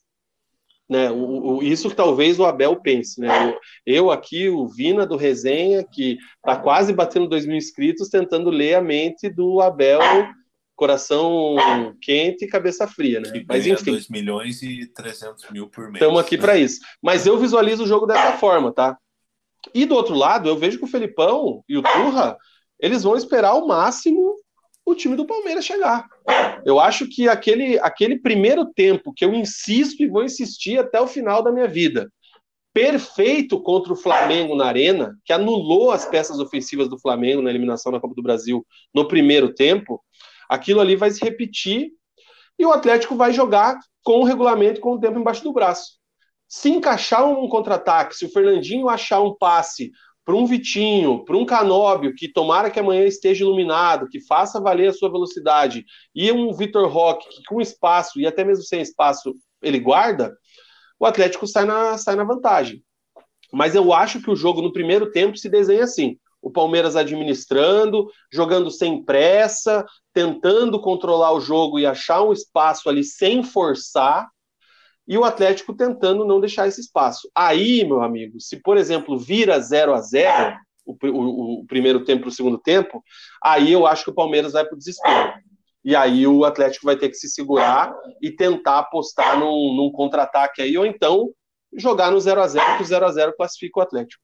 Né, 0.88 1.10
o, 1.10 1.56
o, 1.56 1.62
isso 1.62 1.94
talvez 1.94 2.38
o 2.38 2.46
Abel 2.46 2.76
pense, 2.76 3.20
né? 3.20 3.28
Eu 3.84 4.10
aqui, 4.10 4.48
o 4.48 4.66
Vina 4.68 5.04
do 5.04 5.16
Resenha, 5.16 5.84
que 5.84 6.16
está 6.36 6.56
quase 6.56 6.94
batendo 6.94 7.28
2 7.28 7.44
mil 7.44 7.56
inscritos, 7.56 8.08
tentando 8.08 8.48
ler 8.48 8.74
a 8.74 8.80
mente 8.80 9.28
do 9.28 9.60
Abel 9.60 10.00
coração 10.78 11.56
quente 12.00 12.44
e 12.44 12.48
cabeça 12.48 12.86
fria, 12.86 13.18
né? 13.18 13.44
Mas 13.48 13.66
enfim. 13.66 13.90
2 13.90 14.08
milhões 14.08 14.62
e 14.62 14.86
300 14.86 15.50
mil 15.50 15.68
por 15.68 15.86
mês. 15.90 15.96
Estamos 15.96 16.20
aqui 16.20 16.38
para 16.38 16.56
isso. 16.56 16.80
Mas 17.02 17.26
eu 17.26 17.36
visualizo 17.36 17.82
o 17.82 17.86
jogo 17.86 18.06
dessa 18.06 18.38
forma, 18.38 18.72
tá? 18.72 18.96
E 19.74 19.84
do 19.84 19.96
outro 19.96 20.14
lado, 20.14 20.48
eu 20.48 20.56
vejo 20.56 20.78
que 20.78 20.84
o 20.84 20.88
Felipão 20.88 21.64
e 21.68 21.76
o 21.76 21.82
Turra, 21.82 22.36
eles 22.78 23.02
vão 23.02 23.16
esperar 23.16 23.48
ao 23.48 23.66
máximo 23.66 24.36
o 24.86 24.94
time 24.94 25.16
do 25.16 25.26
Palmeiras 25.26 25.64
chegar. 25.64 26.06
Eu 26.64 26.78
acho 26.78 27.08
que 27.08 27.28
aquele, 27.28 27.76
aquele 27.80 28.16
primeiro 28.20 28.64
tempo 28.64 29.12
que 29.12 29.24
eu 29.24 29.34
insisto 29.34 30.00
e 30.00 30.08
vou 30.08 30.22
insistir 30.22 30.78
até 30.78 31.00
o 31.00 31.08
final 31.08 31.42
da 31.42 31.50
minha 31.50 31.66
vida, 31.66 32.08
perfeito 32.72 33.60
contra 33.60 33.92
o 33.92 33.96
Flamengo 33.96 34.54
na 34.54 34.66
Arena, 34.66 35.18
que 35.24 35.32
anulou 35.32 35.90
as 35.90 36.06
peças 36.06 36.38
ofensivas 36.38 36.88
do 36.88 37.00
Flamengo 37.00 37.42
na 37.42 37.50
eliminação 37.50 37.90
na 37.90 37.98
Copa 37.98 38.14
do 38.14 38.22
Brasil 38.22 38.64
no 38.94 39.08
primeiro 39.08 39.52
tempo, 39.52 40.00
aquilo 40.48 40.80
ali 40.80 40.96
vai 40.96 41.10
se 41.10 41.24
repetir 41.24 41.90
e 42.58 42.66
o 42.66 42.72
Atlético 42.72 43.16
vai 43.16 43.32
jogar 43.32 43.78
com 44.02 44.20
o 44.20 44.24
regulamento 44.24 44.80
com 44.80 44.94
o 44.94 45.00
tempo 45.00 45.18
embaixo 45.18 45.44
do 45.44 45.52
braço. 45.52 45.98
Se 46.48 46.70
encaixar 46.70 47.28
um 47.28 47.48
contra-ataque, 47.48 48.16
se 48.16 48.24
o 48.24 48.30
Fernandinho 48.30 48.88
achar 48.88 49.20
um 49.20 49.36
passe 49.36 49.92
para 50.24 50.34
um 50.34 50.46
Vitinho, 50.46 51.24
para 51.24 51.36
um 51.36 51.46
Canóbio, 51.46 52.14
que 52.14 52.30
tomara 52.30 52.70
que 52.70 52.78
amanhã 52.78 53.04
esteja 53.04 53.44
iluminado, 53.44 54.08
que 54.08 54.20
faça 54.26 54.60
valer 54.60 54.88
a 54.88 54.92
sua 54.92 55.10
velocidade, 55.10 55.84
e 56.14 56.30
um 56.30 56.52
Vitor 56.52 56.86
Roque, 56.86 57.28
que 57.28 57.42
com 57.44 57.60
espaço, 57.60 58.20
e 58.20 58.26
até 58.26 58.44
mesmo 58.44 58.62
sem 58.64 58.82
espaço, 58.82 59.34
ele 59.62 59.78
guarda, 59.78 60.36
o 60.98 61.06
Atlético 61.06 61.46
sai 61.46 61.64
na, 61.64 61.96
sai 61.96 62.14
na 62.14 62.24
vantagem. 62.24 62.82
Mas 63.52 63.74
eu 63.74 63.92
acho 63.92 64.20
que 64.20 64.30
o 64.30 64.36
jogo 64.36 64.60
no 64.60 64.72
primeiro 64.72 65.10
tempo 65.10 65.38
se 65.38 65.48
desenha 65.48 65.84
assim: 65.84 66.18
o 66.40 66.50
Palmeiras 66.50 66.96
administrando, 66.96 68.06
jogando 68.32 68.70
sem 68.70 69.04
pressa, 69.04 69.84
tentando 70.12 70.80
controlar 70.80 71.32
o 71.32 71.40
jogo 71.40 71.78
e 71.78 71.86
achar 71.86 72.22
um 72.22 72.32
espaço 72.32 72.88
ali 72.88 73.02
sem 73.04 73.42
forçar, 73.42 74.28
e 75.06 75.16
o 75.16 75.24
Atlético 75.24 75.74
tentando 75.74 76.24
não 76.24 76.38
deixar 76.38 76.68
esse 76.68 76.80
espaço. 76.80 77.30
Aí, 77.34 77.82
meu 77.84 78.02
amigo, 78.02 78.38
se 78.40 78.60
por 78.60 78.76
exemplo 78.76 79.18
vira 79.18 79.58
0 79.58 79.94
a 79.94 80.00
0 80.00 80.56
o, 80.84 80.96
o, 81.06 81.60
o 81.60 81.66
primeiro 81.66 82.04
tempo 82.04 82.22
para 82.22 82.28
o 82.28 82.32
segundo 82.32 82.58
tempo, 82.58 83.02
aí 83.42 83.72
eu 83.72 83.86
acho 83.86 84.04
que 84.04 84.10
o 84.10 84.14
Palmeiras 84.14 84.52
vai 84.52 84.64
para 84.64 84.74
o 84.74 84.78
desespero. 84.78 85.32
E 85.84 85.96
aí 85.96 86.26
o 86.26 86.44
Atlético 86.44 86.84
vai 86.84 86.96
ter 86.96 87.08
que 87.08 87.14
se 87.14 87.28
segurar 87.28 87.94
e 88.20 88.30
tentar 88.30 88.80
apostar 88.80 89.38
num, 89.38 89.74
num 89.74 89.90
contra-ataque 89.90 90.60
aí, 90.60 90.76
ou 90.76 90.84
então 90.84 91.30
jogar 91.74 92.10
no 92.10 92.20
0 92.20 92.42
a 92.42 92.48
0 92.48 92.76
que 92.76 92.82
o 92.82 92.86
0 92.86 93.06
a 93.06 93.12
0 93.12 93.34
classifica 93.36 93.80
o 93.80 93.82
Atlético. 93.82 94.22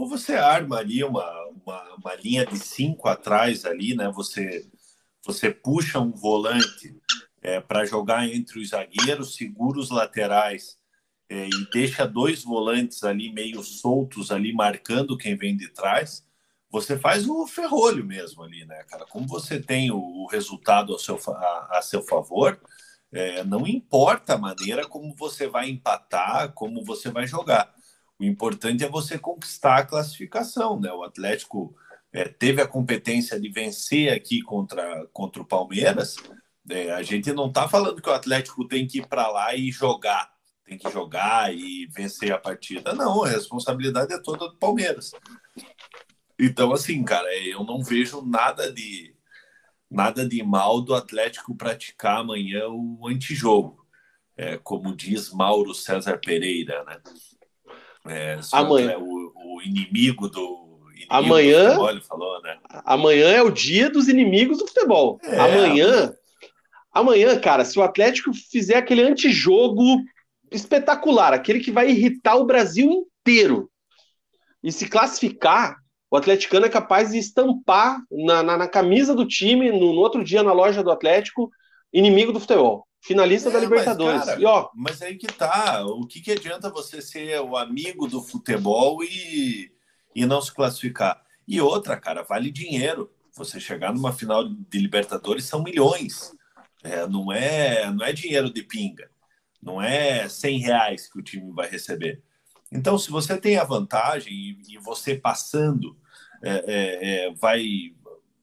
Ou 0.00 0.08
você 0.08 0.34
armaria 0.34 1.06
uma, 1.06 1.28
uma, 1.64 1.94
uma 1.96 2.14
linha 2.14 2.46
de 2.46 2.58
cinco 2.58 3.08
atrás 3.08 3.64
ali, 3.66 3.94
né? 3.94 4.10
Você, 4.12 4.66
você 5.24 5.50
puxa 5.50 6.00
um 6.00 6.12
volante 6.12 6.96
é, 7.42 7.60
para 7.60 7.84
jogar 7.84 8.26
entre 8.26 8.60
os 8.60 8.70
zagueiros, 8.70 9.34
segura 9.34 9.78
os 9.78 9.90
laterais 9.90 10.78
é, 11.28 11.48
e 11.48 11.70
deixa 11.70 12.06
dois 12.06 12.42
volantes 12.42 13.04
ali 13.04 13.30
meio 13.30 13.62
soltos 13.62 14.30
ali 14.30 14.54
marcando 14.54 15.18
quem 15.18 15.36
vem 15.36 15.56
de 15.56 15.68
trás 15.68 16.24
você 16.70 16.96
faz 16.96 17.28
o 17.28 17.46
ferrolho 17.46 18.04
mesmo 18.04 18.42
ali, 18.42 18.64
né, 18.64 18.84
cara? 18.84 19.04
Como 19.04 19.26
você 19.26 19.60
tem 19.60 19.90
o, 19.90 19.98
o 19.98 20.26
resultado 20.28 20.94
a 20.94 20.98
seu, 20.98 21.18
a, 21.28 21.78
a 21.78 21.82
seu 21.82 22.02
favor, 22.02 22.58
é, 23.12 23.42
não 23.42 23.66
importa 23.66 24.34
a 24.34 24.38
maneira 24.38 24.86
como 24.86 25.14
você 25.16 25.48
vai 25.48 25.68
empatar, 25.68 26.52
como 26.52 26.84
você 26.84 27.10
vai 27.10 27.26
jogar. 27.26 27.74
O 28.20 28.24
importante 28.24 28.84
é 28.84 28.88
você 28.88 29.18
conquistar 29.18 29.78
a 29.78 29.86
classificação, 29.86 30.78
né? 30.78 30.92
O 30.92 31.02
Atlético 31.02 31.74
é, 32.12 32.28
teve 32.28 32.60
a 32.60 32.66
competência 32.66 33.40
de 33.40 33.48
vencer 33.48 34.12
aqui 34.12 34.42
contra, 34.42 35.06
contra 35.06 35.40
o 35.40 35.46
Palmeiras. 35.46 36.16
É, 36.68 36.92
a 36.92 37.02
gente 37.02 37.32
não 37.32 37.48
está 37.48 37.66
falando 37.66 38.02
que 38.02 38.10
o 38.10 38.12
Atlético 38.12 38.68
tem 38.68 38.86
que 38.86 38.98
ir 38.98 39.06
para 39.06 39.26
lá 39.28 39.54
e 39.54 39.72
jogar, 39.72 40.30
tem 40.66 40.76
que 40.76 40.90
jogar 40.90 41.54
e 41.54 41.86
vencer 41.86 42.30
a 42.30 42.38
partida. 42.38 42.92
Não, 42.92 43.24
a 43.24 43.28
responsabilidade 43.28 44.12
é 44.12 44.18
toda 44.18 44.48
do 44.48 44.58
Palmeiras. 44.58 45.12
Então, 46.38 46.74
assim, 46.74 47.02
cara, 47.02 47.34
eu 47.38 47.64
não 47.64 47.82
vejo 47.82 48.20
nada 48.20 48.70
de 48.70 49.16
nada 49.90 50.28
de 50.28 50.42
mal 50.42 50.82
do 50.82 50.94
Atlético 50.94 51.56
praticar 51.56 52.18
amanhã 52.18 52.68
o 52.68 53.08
antijogo, 53.08 53.84
é, 54.36 54.58
como 54.58 54.94
diz 54.94 55.32
Mauro 55.32 55.74
César 55.74 56.18
Pereira, 56.18 56.84
né? 56.84 57.00
É, 58.06 58.38
amanhã. 58.52 58.98
O, 58.98 59.56
o, 59.56 59.62
inimigo 59.62 60.28
do. 60.28 60.78
Inimigo 60.94 61.06
amanhã. 61.08 61.64
Do 61.64 61.86
futebol, 61.86 62.00
falou, 62.02 62.42
né? 62.42 62.58
Amanhã 62.84 63.28
é 63.28 63.42
o 63.42 63.50
dia 63.50 63.90
dos 63.90 64.08
inimigos 64.08 64.58
do 64.58 64.66
futebol. 64.66 65.18
É, 65.22 65.38
amanhã. 65.38 66.14
Amanhã, 66.92 67.38
cara, 67.38 67.64
se 67.64 67.78
o 67.78 67.82
Atlético 67.82 68.32
fizer 68.34 68.76
aquele 68.76 69.02
antijogo 69.02 70.02
espetacular, 70.50 71.32
aquele 71.32 71.60
que 71.60 71.70
vai 71.70 71.90
irritar 71.90 72.36
o 72.36 72.44
Brasil 72.44 72.90
inteiro, 72.90 73.70
e 74.62 74.72
se 74.72 74.88
classificar, 74.88 75.76
o 76.10 76.16
atleticano 76.16 76.66
é 76.66 76.68
capaz 76.68 77.10
de 77.10 77.18
estampar 77.18 78.00
na, 78.10 78.42
na, 78.42 78.56
na 78.58 78.68
camisa 78.68 79.14
do 79.14 79.26
time, 79.26 79.70
no, 79.70 79.94
no, 79.94 80.00
outro 80.00 80.24
dia 80.24 80.42
na 80.42 80.52
loja 80.52 80.82
do 80.82 80.90
Atlético, 80.90 81.50
inimigo 81.92 82.32
do 82.32 82.40
futebol. 82.40 82.86
Finalista 83.00 83.48
é, 83.48 83.52
da 83.52 83.60
Libertadores. 83.60 84.18
Mas, 84.18 84.26
cara, 84.26 84.40
e, 84.40 84.44
ó, 84.44 84.70
mas 84.74 85.02
aí 85.02 85.16
que 85.16 85.26
tá. 85.26 85.84
O 85.84 86.06
que, 86.06 86.20
que 86.20 86.32
adianta 86.32 86.70
você 86.70 87.00
ser 87.00 87.40
o 87.40 87.56
amigo 87.56 88.06
do 88.06 88.22
futebol 88.22 89.02
e, 89.02 89.72
e 90.14 90.26
não 90.26 90.40
se 90.40 90.52
classificar? 90.52 91.22
E 91.48 91.60
outra, 91.60 91.96
cara, 91.96 92.22
vale 92.22 92.50
dinheiro. 92.50 93.10
Você 93.34 93.58
chegar 93.58 93.92
numa 93.92 94.12
final 94.12 94.46
de 94.48 94.78
Libertadores 94.78 95.44
são 95.44 95.62
milhões. 95.62 96.32
É, 96.82 97.06
não, 97.06 97.32
é, 97.32 97.90
não 97.90 98.04
é 98.04 98.12
dinheiro 98.12 98.52
de 98.52 98.62
pinga. 98.62 99.10
Não 99.62 99.80
é 99.80 100.28
100 100.28 100.58
reais 100.58 101.10
que 101.10 101.18
o 101.18 101.22
time 101.22 101.52
vai 101.52 101.68
receber. 101.68 102.22
Então, 102.72 102.96
se 102.98 103.10
você 103.10 103.36
tem 103.36 103.56
a 103.56 103.64
vantagem 103.64 104.32
e, 104.32 104.74
e 104.74 104.78
você 104.78 105.16
passando 105.16 105.96
é, 106.42 106.50
é, 106.50 107.26
é, 107.26 107.34
vai, 107.34 107.64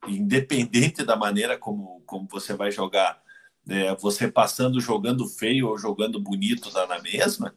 independente 0.08 1.04
da 1.04 1.16
maneira 1.16 1.58
como, 1.58 2.02
como 2.06 2.28
você 2.30 2.54
vai 2.54 2.72
jogar, 2.72 3.20
é, 3.70 3.96
você 3.96 4.32
passando 4.32 4.80
jogando 4.80 5.28
feio 5.28 5.68
ou 5.68 5.78
jogando 5.78 6.20
bonito 6.20 6.72
dá 6.72 6.88
na 6.88 7.02
mesma. 7.02 7.54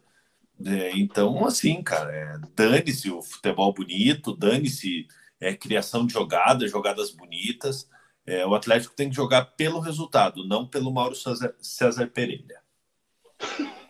É, 0.64 0.98
então, 0.98 1.46
assim, 1.46 1.82
cara, 1.82 2.12
é, 2.12 2.38
dane-se 2.54 3.10
o 3.10 3.22
futebol 3.22 3.72
bonito, 3.72 4.36
dane-se 4.36 5.06
é, 5.40 5.54
criação 5.54 6.06
de 6.06 6.12
jogadas, 6.12 6.70
jogadas 6.70 7.10
bonitas. 7.10 7.88
o 8.46 8.54
Atlético 8.54 8.94
tem 8.94 9.08
que 9.08 9.16
jogar 9.16 9.44
pelo 9.56 9.80
resultado, 9.80 10.46
não 10.46 10.66
pelo 10.66 10.92
Mauro 10.92 11.16
César, 11.16 11.54
César 11.60 12.06
Pereira. 12.08 12.60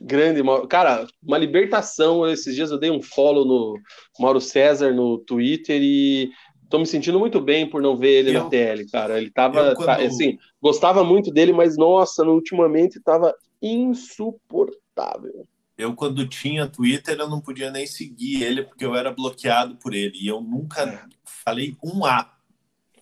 Grande, 0.00 0.42
Mauro. 0.42 0.66
Cara, 0.66 1.06
uma 1.22 1.38
libertação. 1.38 2.26
Esses 2.26 2.54
dias 2.54 2.70
eu 2.70 2.78
dei 2.78 2.90
um 2.90 3.02
follow 3.02 3.44
no 3.44 3.80
Mauro 4.18 4.40
César 4.40 4.92
no 4.92 5.18
Twitter 5.18 5.80
e 5.82 6.30
tô 6.68 6.78
me 6.78 6.86
sentindo 6.86 7.18
muito 7.18 7.40
bem 7.40 7.68
por 7.68 7.80
não 7.80 7.96
ver 7.96 8.20
ele 8.20 8.36
eu, 8.36 8.44
na 8.44 8.50
TL, 8.50 8.86
cara. 8.90 9.18
Ele 9.18 9.30
tava, 9.30 9.74
quando... 9.74 9.86
tá, 9.86 9.96
assim, 9.96 10.38
gostava 10.60 11.02
muito 11.02 11.30
dele, 11.30 11.52
mas 11.52 11.76
nossa, 11.76 12.24
no 12.24 12.34
ultimamente 12.34 13.00
tava 13.00 13.34
insuportável. 13.60 15.46
Eu, 15.76 15.94
quando 15.94 16.26
tinha 16.26 16.66
Twitter, 16.66 17.16
eu 17.18 17.28
não 17.28 17.40
podia 17.40 17.70
nem 17.70 17.86
seguir 17.86 18.42
ele, 18.42 18.64
porque 18.64 18.84
eu 18.84 18.96
era 18.96 19.12
bloqueado 19.12 19.76
por 19.76 19.94
ele. 19.94 20.18
E 20.20 20.26
eu 20.26 20.40
nunca 20.40 20.82
é. 20.82 21.04
falei 21.24 21.76
um 21.82 22.04
A 22.04 22.34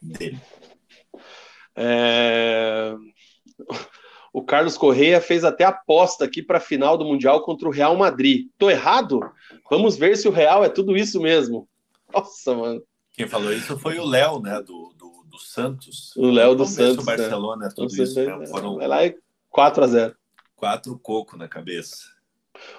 dele. 0.00 0.38
É... 1.74 2.94
O 4.30 4.42
Carlos 4.44 4.76
Correia 4.76 5.18
fez 5.18 5.44
até 5.44 5.64
aposta 5.64 6.26
aqui 6.26 6.42
para 6.42 6.58
a 6.58 6.60
final 6.60 6.98
do 6.98 7.06
Mundial 7.06 7.42
contra 7.42 7.66
o 7.66 7.72
Real 7.72 7.96
Madrid. 7.96 8.48
Tô 8.58 8.68
errado? 8.68 9.20
Vamos 9.70 9.96
ver 9.96 10.14
se 10.14 10.28
o 10.28 10.30
Real 10.30 10.62
é 10.62 10.68
tudo 10.68 10.94
isso 10.94 11.18
mesmo. 11.18 11.66
Nossa, 12.12 12.54
mano. 12.54 12.82
Quem 13.16 13.26
falou 13.26 13.52
isso 13.52 13.78
foi 13.78 13.98
o 13.98 14.04
Léo, 14.04 14.40
né? 14.40 14.60
Do, 14.60 14.92
do, 14.96 15.24
do 15.24 15.38
Santos. 15.38 16.14
O 16.16 16.30
Léo 16.30 16.54
do 16.54 16.66
Santos. 16.66 17.02
O 17.02 17.06
Barcelona, 17.06 17.66
né? 17.66 17.72
tudo 17.74 17.90
isso 17.90 18.14
mesmo. 18.14 18.38
Né? 18.38 18.46
Foram... 18.46 18.76
Vai 18.76 18.86
lá 18.86 19.06
e 19.06 19.16
4 19.48 19.84
a 19.84 19.86
0 19.86 20.16
Quatro 20.54 20.98
coco 20.98 21.36
na 21.36 21.48
cabeça. 21.48 22.16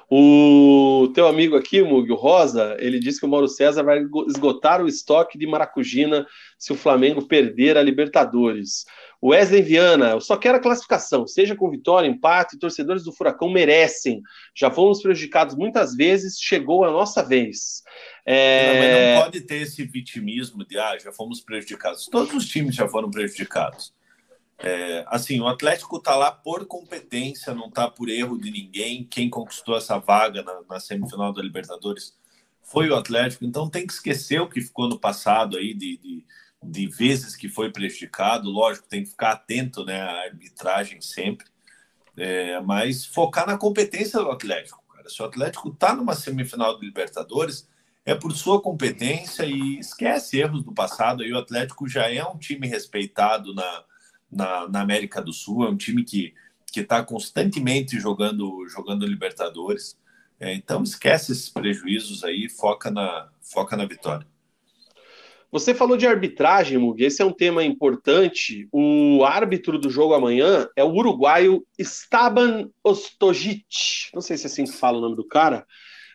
O 0.09 1.11
teu 1.13 1.27
amigo 1.27 1.55
aqui, 1.55 1.81
Mug, 1.83 2.11
o 2.11 2.15
Rosa, 2.15 2.75
ele 2.79 2.99
disse 2.99 3.19
que 3.19 3.25
o 3.25 3.29
Mauro 3.29 3.47
César 3.47 3.83
vai 3.83 4.03
esgotar 4.27 4.81
o 4.81 4.87
estoque 4.87 5.37
de 5.37 5.45
maracujina 5.45 6.25
se 6.57 6.71
o 6.71 6.77
Flamengo 6.77 7.27
perder 7.27 7.77
a 7.77 7.83
Libertadores. 7.83 8.85
Wesley 9.23 9.63
Viana, 9.63 10.11
eu 10.11 10.21
só 10.21 10.37
quero 10.37 10.57
a 10.57 10.61
classificação, 10.61 11.25
seja 11.25 11.55
com 11.55 11.69
vitória, 11.69 12.07
empate, 12.07 12.59
torcedores 12.59 13.03
do 13.03 13.11
Furacão 13.11 13.49
merecem. 13.49 14.21
Já 14.55 14.69
fomos 14.69 15.01
prejudicados 15.01 15.55
muitas 15.55 15.95
vezes, 15.95 16.39
chegou 16.39 16.85
a 16.85 16.91
nossa 16.91 17.23
vez. 17.23 17.81
É... 18.25 18.67
Não, 18.67 18.79
mas 18.79 19.15
não 19.15 19.23
pode 19.23 19.41
ter 19.41 19.61
esse 19.61 19.83
vitimismo 19.85 20.65
de 20.65 20.77
ah, 20.77 20.97
já 20.99 21.11
fomos 21.11 21.41
prejudicados. 21.41 22.05
Todos 22.05 22.33
os 22.33 22.47
times 22.47 22.75
já 22.75 22.87
foram 22.87 23.09
prejudicados. 23.09 23.93
É, 24.59 25.05
assim, 25.07 25.39
o 25.39 25.47
Atlético 25.47 25.97
está 25.97 26.15
lá 26.15 26.31
por 26.31 26.65
competência, 26.65 27.53
não 27.53 27.67
está 27.67 27.89
por 27.89 28.09
erro 28.09 28.37
de 28.37 28.49
ninguém. 28.49 29.03
Quem 29.03 29.29
conquistou 29.29 29.77
essa 29.77 29.99
vaga 29.99 30.41
na, 30.41 30.61
na, 30.67 30.79
semifinal 30.79 31.31
da 31.31 31.41
Libertadores 31.41 32.15
foi 32.63 32.89
o 32.89 32.95
Atlético, 32.95 33.45
então 33.45 33.69
tem 33.69 33.85
que 33.87 33.93
esquecer 33.93 34.41
o 34.41 34.49
que 34.49 34.59
ficou 34.59 34.89
no 34.89 34.99
passado 34.99 35.57
aí 35.57 35.73
de, 35.73 35.97
de 35.97 36.25
de 36.63 36.87
vezes 36.87 37.35
que 37.35 37.49
foi 37.49 37.71
prejudicado. 37.71 38.49
Lógico, 38.49 38.87
tem 38.87 39.03
que 39.03 39.09
ficar 39.09 39.31
atento 39.31 39.85
né, 39.85 40.01
à 40.01 40.23
arbitragem 40.23 41.01
sempre, 41.01 41.47
é, 42.15 42.59
mas 42.61 43.05
focar 43.05 43.45
na 43.45 43.57
competência 43.57 44.19
do 44.19 44.31
Atlético. 44.31 44.83
Cara. 44.93 45.09
Se 45.09 45.21
o 45.21 45.25
Atlético 45.25 45.69
está 45.69 45.95
numa 45.95 46.15
semifinal 46.15 46.79
de 46.79 46.85
Libertadores, 46.85 47.67
é 48.05 48.15
por 48.15 48.31
sua 48.33 48.61
competência 48.61 49.45
e 49.45 49.79
esquece 49.79 50.39
erros 50.39 50.63
do 50.63 50.73
passado. 50.73 51.23
Aí 51.23 51.31
o 51.31 51.37
Atlético 51.37 51.87
já 51.87 52.11
é 52.11 52.23
um 52.23 52.37
time 52.37 52.67
respeitado 52.67 53.53
na, 53.53 53.83
na, 54.31 54.69
na 54.69 54.81
América 54.81 55.21
do 55.21 55.33
Sul, 55.33 55.65
é 55.65 55.69
um 55.69 55.77
time 55.77 56.03
que, 56.03 56.33
que 56.71 56.79
está 56.79 57.03
constantemente 57.03 57.99
jogando, 57.99 58.67
jogando 58.69 59.05
Libertadores. 59.05 59.97
É, 60.39 60.53
então 60.53 60.83
esquece 60.83 61.31
esses 61.31 61.49
prejuízos 61.49 62.23
aí, 62.23 62.47
foca 62.47 62.89
na, 62.89 63.29
foca 63.41 63.75
na 63.75 63.85
vitória. 63.85 64.25
Você 65.51 65.73
falou 65.73 65.95
de 65.95 66.05
arbitragem, 66.05 66.77
Mug, 66.77 67.01
esse 67.03 67.21
é 67.21 67.25
um 67.25 67.31
tema 67.31 67.63
importante. 67.63 68.67
O 68.71 69.23
árbitro 69.23 69.79
do 69.79 69.89
jogo 69.89 70.13
amanhã 70.13 70.67
é 70.75 70.83
o 70.83 70.93
uruguaio 70.93 71.65
Staban 71.79 72.69
Ostojic. 72.83 74.09
Não 74.13 74.21
sei 74.21 74.37
se 74.37 74.45
é 74.45 74.47
assim 74.47 74.65
que 74.65 74.73
fala 74.73 74.97
o 74.97 75.01
nome 75.01 75.15
do 75.15 75.25
cara. 75.25 75.65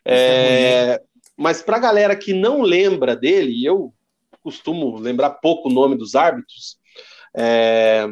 É, 0.04 1.00
mas 1.36 1.62
para 1.62 1.76
a 1.76 1.80
galera 1.80 2.14
que 2.14 2.34
não 2.34 2.60
lembra 2.60 3.16
dele, 3.16 3.64
eu 3.64 3.94
costumo 4.42 4.98
lembrar 4.98 5.30
pouco 5.30 5.70
o 5.70 5.72
nome 5.72 5.96
dos 5.96 6.14
árbitros. 6.14 6.76
É, 7.34 8.06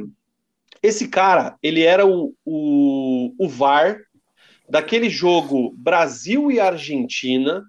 esse 0.82 1.09
cara, 1.09 1.59
ele 1.62 1.82
era 1.82 2.06
o, 2.06 2.34
o, 2.44 3.34
o 3.38 3.48
VAR 3.48 3.98
daquele 4.68 5.10
jogo 5.10 5.74
Brasil 5.76 6.51
e 6.51 6.59
Argentina, 6.59 7.62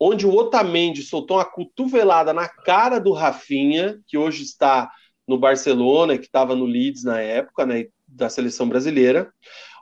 onde 0.00 0.26
o 0.26 0.34
Otamendi 0.34 1.02
soltou 1.02 1.36
uma 1.36 1.44
cotovelada 1.44 2.32
na 2.32 2.48
cara 2.48 2.98
do 2.98 3.12
Rafinha, 3.12 4.00
que 4.08 4.16
hoje 4.16 4.42
está 4.42 4.90
no 5.28 5.38
Barcelona, 5.38 6.16
que 6.16 6.24
estava 6.24 6.56
no 6.56 6.64
Leeds 6.64 7.04
na 7.04 7.20
época, 7.20 7.66
né, 7.66 7.84
da 8.08 8.30
seleção 8.30 8.66
brasileira. 8.66 9.30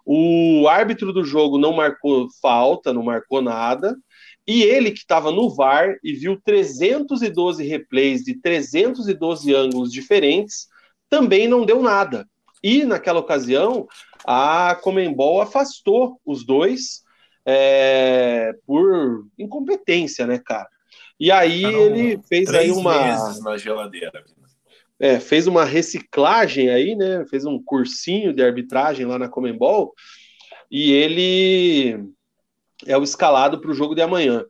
O 0.04 0.66
árbitro 0.68 1.12
do 1.12 1.22
jogo 1.22 1.56
não 1.56 1.72
marcou 1.72 2.26
falta, 2.42 2.92
não 2.92 3.04
marcou 3.04 3.40
nada. 3.40 3.96
E 4.46 4.62
ele 4.62 4.90
que 4.90 4.98
estava 4.98 5.30
no 5.30 5.54
VAR 5.54 5.96
e 6.02 6.14
viu 6.14 6.40
312 6.42 7.64
replays 7.64 8.24
de 8.24 8.34
312 8.40 9.54
ângulos 9.54 9.92
diferentes, 9.92 10.66
também 11.08 11.46
não 11.46 11.64
deu 11.64 11.82
nada. 11.82 12.26
E 12.62 12.84
naquela 12.84 13.20
ocasião, 13.20 13.86
a 14.26 14.74
Comembol 14.82 15.40
afastou 15.40 16.18
os 16.24 16.44
dois 16.44 17.02
é, 17.50 18.52
por 18.66 19.26
incompetência, 19.38 20.26
né, 20.26 20.38
cara? 20.38 20.68
E 21.18 21.32
aí 21.32 21.64
ele 21.64 22.20
fez 22.28 22.50
aí 22.50 22.70
uma. 22.70 23.40
na 23.40 23.56
geladeira. 23.56 24.22
É, 25.00 25.18
fez 25.18 25.46
uma 25.46 25.64
reciclagem 25.64 26.68
aí, 26.68 26.94
né? 26.94 27.24
Fez 27.30 27.46
um 27.46 27.62
cursinho 27.62 28.34
de 28.34 28.42
arbitragem 28.42 29.06
lá 29.06 29.18
na 29.18 29.28
Comembol. 29.28 29.94
E 30.70 30.92
ele 30.92 32.04
é 32.86 32.98
o 32.98 33.02
escalado 33.02 33.58
para 33.60 33.70
o 33.70 33.74
jogo 33.74 33.94
de 33.94 34.02
amanhã. 34.02 34.44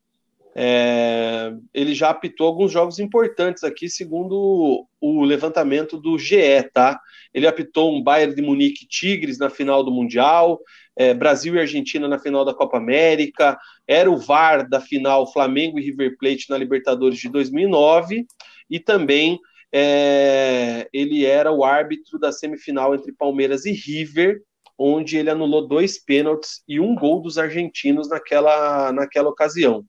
É, 0.56 1.52
ele 1.72 1.94
já 1.94 2.10
apitou 2.10 2.48
alguns 2.48 2.72
jogos 2.72 2.98
importantes 2.98 3.62
aqui, 3.62 3.88
segundo 3.88 4.88
o 5.00 5.22
levantamento 5.22 5.96
do 5.96 6.18
GE, 6.18 6.64
tá? 6.74 6.98
Ele 7.32 7.46
apitou 7.46 7.94
um 7.94 8.02
Bayern 8.02 8.34
de 8.34 8.42
Munique 8.42 8.88
Tigres 8.88 9.38
na 9.38 9.48
final 9.48 9.84
do 9.84 9.92
Mundial, 9.92 10.58
é, 10.98 11.14
Brasil 11.14 11.54
e 11.54 11.60
Argentina 11.60 12.08
na 12.08 12.18
final 12.18 12.44
da 12.44 12.52
Copa 12.52 12.76
América, 12.76 13.56
era 13.86 14.10
o 14.10 14.18
VAR 14.18 14.68
da 14.68 14.80
final 14.80 15.32
Flamengo 15.32 15.78
e 15.78 15.82
River 15.82 16.16
Plate 16.18 16.50
na 16.50 16.58
Libertadores 16.58 17.20
de 17.20 17.28
2009, 17.28 18.26
e 18.68 18.80
também 18.80 19.38
é, 19.72 20.88
ele 20.92 21.24
era 21.24 21.52
o 21.52 21.64
árbitro 21.64 22.18
da 22.18 22.32
semifinal 22.32 22.96
entre 22.96 23.12
Palmeiras 23.12 23.64
e 23.64 23.70
River, 23.70 24.42
onde 24.76 25.16
ele 25.16 25.30
anulou 25.30 25.68
dois 25.68 26.02
pênaltis 26.02 26.62
e 26.66 26.80
um 26.80 26.96
gol 26.96 27.22
dos 27.22 27.38
argentinos 27.38 28.08
naquela, 28.08 28.90
naquela 28.92 29.28
ocasião. 29.28 29.84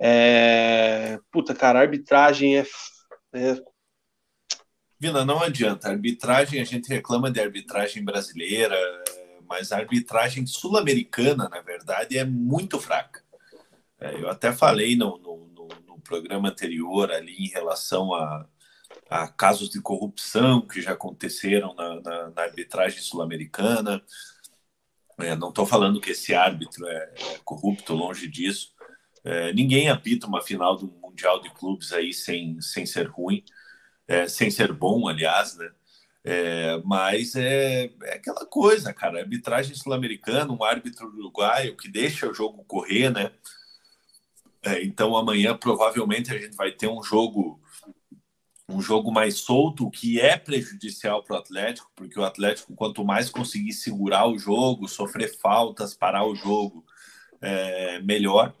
É... 0.00 1.18
Puta, 1.32 1.52
cara, 1.52 1.80
a 1.80 1.82
arbitragem 1.82 2.58
é, 2.58 2.66
é. 3.34 3.60
Vina, 5.00 5.24
não 5.24 5.42
adianta. 5.42 5.88
A 5.88 5.92
arbitragem, 5.92 6.60
a 6.60 6.64
gente 6.64 6.88
reclama 6.88 7.30
de 7.30 7.40
arbitragem 7.40 8.04
brasileira, 8.04 8.76
mas 9.48 9.72
a 9.72 9.78
arbitragem 9.78 10.46
sul-americana, 10.46 11.48
na 11.48 11.60
verdade, 11.60 12.18
é 12.18 12.24
muito 12.24 12.78
fraca. 12.78 13.22
É, 14.00 14.14
eu 14.20 14.28
até 14.28 14.52
falei 14.52 14.96
no, 14.96 15.18
no, 15.18 15.48
no, 15.48 15.68
no, 15.86 16.00
programa 16.00 16.48
anterior 16.48 17.10
ali 17.10 17.36
em 17.36 17.48
relação 17.48 18.14
a, 18.14 18.46
a 19.10 19.28
casos 19.28 19.70
de 19.70 19.80
corrupção 19.80 20.66
que 20.66 20.80
já 20.80 20.92
aconteceram 20.92 21.74
na, 21.74 22.00
na, 22.00 22.30
na 22.30 22.42
arbitragem 22.42 23.00
sul-americana. 23.00 24.02
É, 25.18 25.34
não 25.34 25.48
estou 25.48 25.66
falando 25.66 26.00
que 26.00 26.10
esse 26.12 26.34
árbitro 26.34 26.86
é, 26.86 27.12
é 27.16 27.38
corrupto, 27.44 27.92
longe 27.92 28.28
disso, 28.28 28.72
é, 29.24 29.52
ninguém 29.52 29.88
apita 29.90 30.26
uma 30.26 30.40
final 30.40 30.76
do 30.76 30.86
Mundial 31.02 31.40
de 31.40 31.50
Clubes 31.50 31.92
aí 31.92 32.12
sem, 32.12 32.60
sem 32.60 32.86
ser 32.86 33.08
ruim, 33.08 33.44
é, 34.06 34.28
sem 34.28 34.50
ser 34.50 34.72
bom, 34.72 35.08
aliás, 35.08 35.56
né? 35.56 35.70
É, 36.30 36.78
mas 36.84 37.34
é, 37.36 37.90
é, 38.02 38.14
aquela 38.16 38.44
coisa, 38.44 38.92
cara. 38.92 39.20
Arbitragem 39.20 39.74
sul-americana, 39.74 40.52
um 40.52 40.62
árbitro 40.62 41.08
uruguaio 41.08 41.74
que 41.74 41.88
deixa 41.88 42.28
o 42.28 42.34
jogo 42.34 42.62
correr, 42.64 43.08
né? 43.08 43.32
É, 44.62 44.84
então 44.84 45.16
amanhã 45.16 45.56
provavelmente 45.56 46.30
a 46.30 46.38
gente 46.38 46.54
vai 46.54 46.70
ter 46.70 46.86
um 46.86 47.02
jogo 47.02 47.58
um 48.68 48.82
jogo 48.82 49.10
mais 49.10 49.38
solto, 49.38 49.90
que 49.90 50.20
é 50.20 50.36
prejudicial 50.36 51.22
para 51.22 51.36
o 51.36 51.38
Atlético, 51.38 51.90
porque 51.96 52.20
o 52.20 52.24
Atlético, 52.24 52.74
quanto 52.74 53.02
mais 53.02 53.30
conseguir 53.30 53.72
segurar 53.72 54.28
o 54.28 54.38
jogo, 54.38 54.86
sofrer 54.86 55.34
faltas, 55.38 55.94
parar 55.94 56.26
o 56.26 56.34
jogo, 56.34 56.84
é, 57.40 58.00
melhor. 58.02 58.54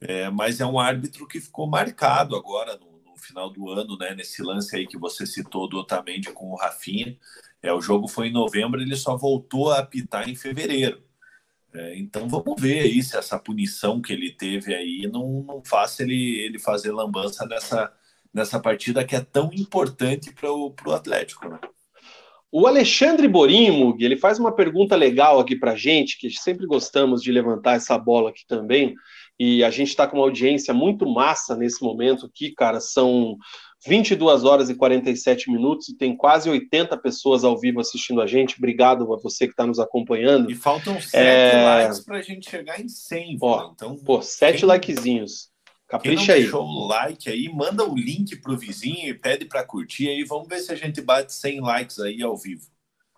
É, 0.00 0.30
mas 0.30 0.60
é 0.60 0.66
um 0.66 0.80
árbitro 0.80 1.28
que 1.28 1.38
ficou 1.40 1.66
marcado 1.66 2.34
agora 2.34 2.78
no, 2.78 2.89
final 3.30 3.50
do 3.50 3.70
ano, 3.70 3.96
né? 3.96 4.14
Nesse 4.14 4.42
lance 4.42 4.76
aí 4.76 4.86
que 4.86 4.98
você 4.98 5.24
citou 5.24 5.68
do 5.68 5.78
Otamendi 5.78 6.30
com 6.32 6.50
o 6.50 6.56
Rafinha. 6.56 7.16
É, 7.62 7.72
o 7.72 7.80
jogo 7.80 8.08
foi 8.08 8.28
em 8.28 8.32
novembro, 8.32 8.80
ele 8.80 8.96
só 8.96 9.16
voltou 9.16 9.70
a 9.70 9.78
apitar 9.78 10.28
em 10.28 10.34
fevereiro. 10.34 11.02
É, 11.72 11.96
então 11.96 12.28
vamos 12.28 12.60
ver 12.60 12.80
aí 12.80 13.02
se 13.02 13.16
essa 13.16 13.38
punição 13.38 14.00
que 14.00 14.12
ele 14.12 14.32
teve 14.32 14.74
aí 14.74 15.08
não, 15.10 15.42
não 15.42 15.62
faça 15.64 16.02
ele, 16.02 16.38
ele 16.40 16.58
fazer 16.58 16.90
lambança 16.90 17.46
nessa, 17.46 17.92
nessa 18.34 18.58
partida 18.58 19.04
que 19.04 19.14
é 19.14 19.20
tão 19.20 19.50
importante 19.52 20.32
para 20.32 20.50
o 20.50 20.74
Atlético. 20.92 21.48
Né? 21.48 21.60
O 22.50 22.66
Alexandre 22.66 23.28
Borimug, 23.28 24.04
ele 24.04 24.16
faz 24.16 24.40
uma 24.40 24.52
pergunta 24.52 24.96
legal 24.96 25.38
aqui 25.38 25.54
para 25.54 25.76
gente, 25.76 26.18
que 26.18 26.28
sempre 26.30 26.66
gostamos 26.66 27.22
de 27.22 27.30
levantar 27.30 27.76
essa 27.76 27.96
bola 27.96 28.30
aqui 28.30 28.44
também, 28.44 28.96
e 29.42 29.64
a 29.64 29.70
gente 29.70 29.88
está 29.88 30.06
com 30.06 30.18
uma 30.18 30.26
audiência 30.26 30.74
muito 30.74 31.08
massa 31.08 31.56
nesse 31.56 31.82
momento 31.82 32.26
aqui, 32.26 32.50
cara, 32.50 32.78
são 32.78 33.38
22 33.86 34.44
horas 34.44 34.68
e 34.68 34.74
47 34.74 35.50
minutos 35.50 35.88
e 35.88 35.96
tem 35.96 36.14
quase 36.14 36.50
80 36.50 36.94
pessoas 36.98 37.42
ao 37.42 37.58
vivo 37.58 37.80
assistindo 37.80 38.20
a 38.20 38.26
gente. 38.26 38.58
Obrigado 38.58 39.10
a 39.10 39.16
você 39.16 39.46
que 39.46 39.54
está 39.54 39.66
nos 39.66 39.78
acompanhando. 39.78 40.50
E 40.50 40.54
faltam 40.54 41.00
7 41.00 41.16
é... 41.16 41.64
likes 41.64 42.04
para 42.04 42.18
a 42.18 42.22
gente 42.22 42.50
chegar 42.50 42.78
em 42.82 42.86
100. 42.86 43.38
Ó, 43.40 43.70
então, 43.72 43.96
pô, 43.96 44.20
7 44.20 44.58
quem... 44.58 44.68
likezinhos. 44.68 45.48
Capricha 45.88 46.16
Quem 46.16 46.26
não 46.26 46.34
aí. 46.34 46.42
deixou 46.42 46.62
o 46.62 46.86
like 46.86 47.30
aí, 47.30 47.48
manda 47.48 47.82
o 47.82 47.96
link 47.96 48.36
pro 48.42 48.58
vizinho 48.58 49.08
e 49.08 49.14
pede 49.14 49.46
para 49.46 49.64
curtir 49.64 50.08
aí. 50.08 50.22
Vamos 50.22 50.48
ver 50.48 50.58
se 50.58 50.70
a 50.70 50.76
gente 50.76 51.00
bate 51.00 51.32
100 51.32 51.60
likes 51.60 51.98
aí 51.98 52.22
ao 52.22 52.36
vivo. 52.36 52.66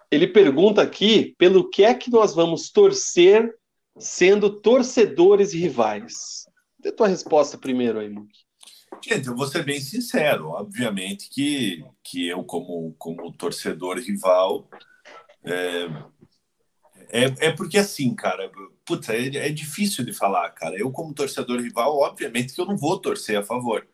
Ele 0.09 0.29
pergunta 0.29 0.81
aqui 0.81 1.35
pelo 1.37 1.69
que 1.69 1.83
é 1.83 1.93
que 1.93 2.13
nós 2.13 2.33
vamos 2.33 2.71
torcer 2.71 3.53
sendo 3.99 4.61
torcedores 4.61 5.53
rivais. 5.53 6.47
Dê 6.79 6.91
tua 6.91 7.09
resposta 7.09 7.57
primeiro 7.59 8.01
aí, 8.01 8.09
Muki. 8.09 8.43
Gente, 9.05 9.29
eu 9.29 9.37
vou 9.37 9.47
ser 9.47 9.65
bem 9.65 9.81
sincero. 9.81 10.49
Obviamente 10.49 11.29
que, 11.31 11.85
que 12.03 12.29
eu, 12.29 12.45
como, 12.45 12.95
como 12.99 13.33
torcedor 13.33 13.99
rival, 13.99 14.69
é, 15.45 15.85
é, 17.11 17.49
é 17.49 17.53
porque 17.53 17.79
assim, 17.79 18.15
cara, 18.15 18.51
putz, 18.85 19.09
é, 19.09 19.27
é 19.37 19.49
difícil 19.51 20.05
de 20.05 20.13
falar, 20.13 20.51
cara. 20.51 20.77
Eu, 20.77 20.91
como 20.91 21.15
torcedor 21.15 21.61
rival, 21.61 21.99
obviamente 21.99 22.55
que 22.55 22.61
eu 22.61 22.67
não 22.67 22.77
vou 22.77 22.99
torcer 22.99 23.39
a 23.39 23.45
favor. 23.45 23.87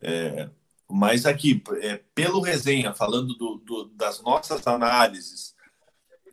É, 0.00 0.50
mas 0.88 1.24
aqui, 1.24 1.62
é, 1.80 2.00
pelo 2.14 2.40
resenha, 2.40 2.92
falando 2.92 3.34
do, 3.34 3.56
do, 3.56 3.84
das 3.94 4.20
nossas 4.22 4.66
análises, 4.66 5.51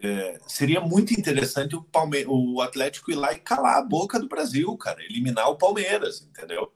é, 0.01 0.39
seria 0.47 0.81
muito 0.81 1.13
interessante 1.13 1.75
o, 1.75 1.83
Palme 1.83 2.25
o 2.27 2.61
Atlético 2.61 3.11
ir 3.11 3.15
lá 3.15 3.33
e 3.33 3.39
calar 3.39 3.77
a 3.77 3.85
boca 3.85 4.19
do 4.19 4.27
Brasil, 4.27 4.75
cara, 4.77 5.03
eliminar 5.03 5.49
o 5.49 5.57
Palmeiras, 5.57 6.21
entendeu? 6.21 6.71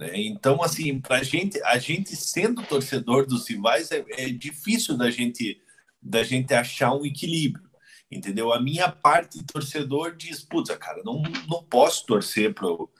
É, 0.00 0.18
então, 0.20 0.62
assim, 0.62 1.00
para 1.00 1.22
gente, 1.22 1.62
a 1.62 1.78
gente 1.78 2.16
sendo 2.16 2.62
torcedor 2.62 3.26
dos 3.26 3.48
rivais, 3.48 3.90
é, 3.90 4.04
é 4.10 4.28
difícil 4.30 4.96
da 4.96 5.10
gente, 5.10 5.60
da 6.00 6.22
gente 6.22 6.54
achar 6.54 6.94
um 6.94 7.04
equilíbrio 7.04 7.70
entendeu? 8.10 8.52
A 8.52 8.60
minha 8.60 8.90
parte 8.90 9.44
torcedor 9.44 10.16
diz, 10.16 10.42
putz, 10.42 10.74
cara, 10.76 11.00
não, 11.04 11.22
não 11.48 11.62
posso 11.62 12.04
torcer 12.06 12.52
pro, 12.52 12.90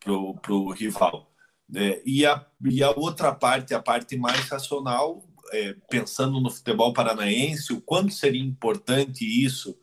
pro, 0.00 0.34
pro 0.36 0.70
rival. 0.70 1.32
É, 1.74 2.02
e, 2.04 2.26
a, 2.26 2.44
e 2.64 2.82
a 2.82 2.90
outra 2.90 3.34
parte, 3.34 3.74
a 3.74 3.80
parte 3.80 4.16
mais 4.16 4.48
racional, 4.48 5.24
é, 5.52 5.74
pensando 5.88 6.40
no 6.40 6.50
futebol 6.50 6.92
paranaense, 6.92 7.72
o 7.72 7.80
quanto 7.80 8.12
seria 8.12 8.42
importante 8.42 9.24
isso 9.24 9.78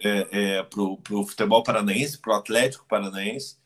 é, 0.00 0.28
é, 0.30 0.62
para 0.62 0.82
o 0.82 1.26
futebol 1.26 1.62
paranaense, 1.62 2.18
para 2.18 2.34
o 2.34 2.36
Atlético 2.36 2.86
Paranaense, 2.86 3.56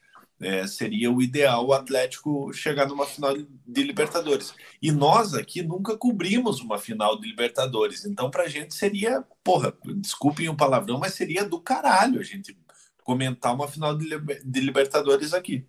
é, 0.40 0.66
seria 0.66 1.10
o 1.10 1.20
ideal 1.20 1.66
o 1.66 1.72
Atlético 1.72 2.52
chegar 2.52 2.86
numa 2.86 3.06
final 3.06 3.34
de 3.36 3.82
Libertadores. 3.82 4.55
E 4.80 4.92
nós 4.92 5.34
aqui 5.34 5.62
nunca 5.62 5.96
cobrimos 5.96 6.60
uma 6.60 6.78
final 6.78 7.18
de 7.18 7.26
Libertadores. 7.26 8.05
Então, 8.05 8.30
para 8.30 8.44
a 8.44 8.48
gente 8.48 8.74
seria, 8.74 9.24
porra, 9.42 9.74
desculpem 9.96 10.48
o 10.48 10.56
palavrão, 10.56 10.98
mas 10.98 11.14
seria 11.14 11.44
do 11.44 11.60
caralho 11.60 12.20
a 12.20 12.22
gente 12.22 12.56
comentar 13.02 13.55
uma 13.55 13.66
final 13.66 13.96
de, 13.96 14.06
de 14.44 14.60
Libertadores 14.60 15.34
aqui. 15.34 15.66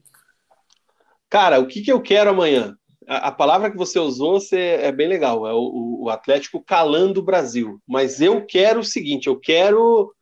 Cara, 1.29 1.59
o 1.59 1.67
que, 1.67 1.81
que 1.81 1.91
eu 1.91 2.01
quero 2.01 2.29
amanhã? 2.29 2.77
A, 3.11 3.31
palavra 3.31 3.71
que 3.71 3.77
você 3.77 3.97
usou 3.97 4.39
você, 4.39 4.77
é 4.81 4.91
bem 4.91 5.07
legal, 5.07 5.47
é 5.47 5.53
o, 5.53 6.03
o 6.03 6.09
Atlético 6.09 6.63
calando 6.63 7.19
o 7.19 7.23
Brasil. 7.23 7.81
Mas 7.87 8.21
eu 8.21 8.45
quero 8.45 8.81
o 8.81 8.83
seguinte: 8.83 9.27
eu 9.27 9.39
quero 9.39 10.13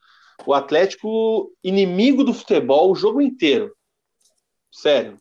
o 0.46 0.54
Atlético 0.54 1.52
inimigo 1.64 2.24
do 2.24 2.34
futebol 2.34 2.92
o 2.92 2.96
jogo 2.96 3.22
inteiro 3.22 3.76
sério. 4.78 5.20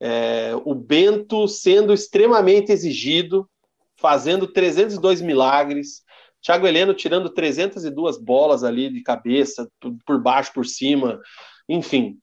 É, 0.00 0.52
o 0.64 0.74
Bento 0.74 1.48
sendo 1.48 1.92
extremamente 1.92 2.70
exigido, 2.70 3.48
fazendo 3.96 4.46
302 4.46 5.20
milagres, 5.20 6.02
Thiago 6.40 6.66
Heleno 6.66 6.94
tirando 6.94 7.30
302 7.30 8.16
bolas 8.18 8.62
ali 8.62 8.92
de 8.92 9.02
cabeça, 9.02 9.68
por 10.06 10.22
baixo, 10.22 10.52
por 10.52 10.66
cima, 10.66 11.20
enfim. 11.68 12.18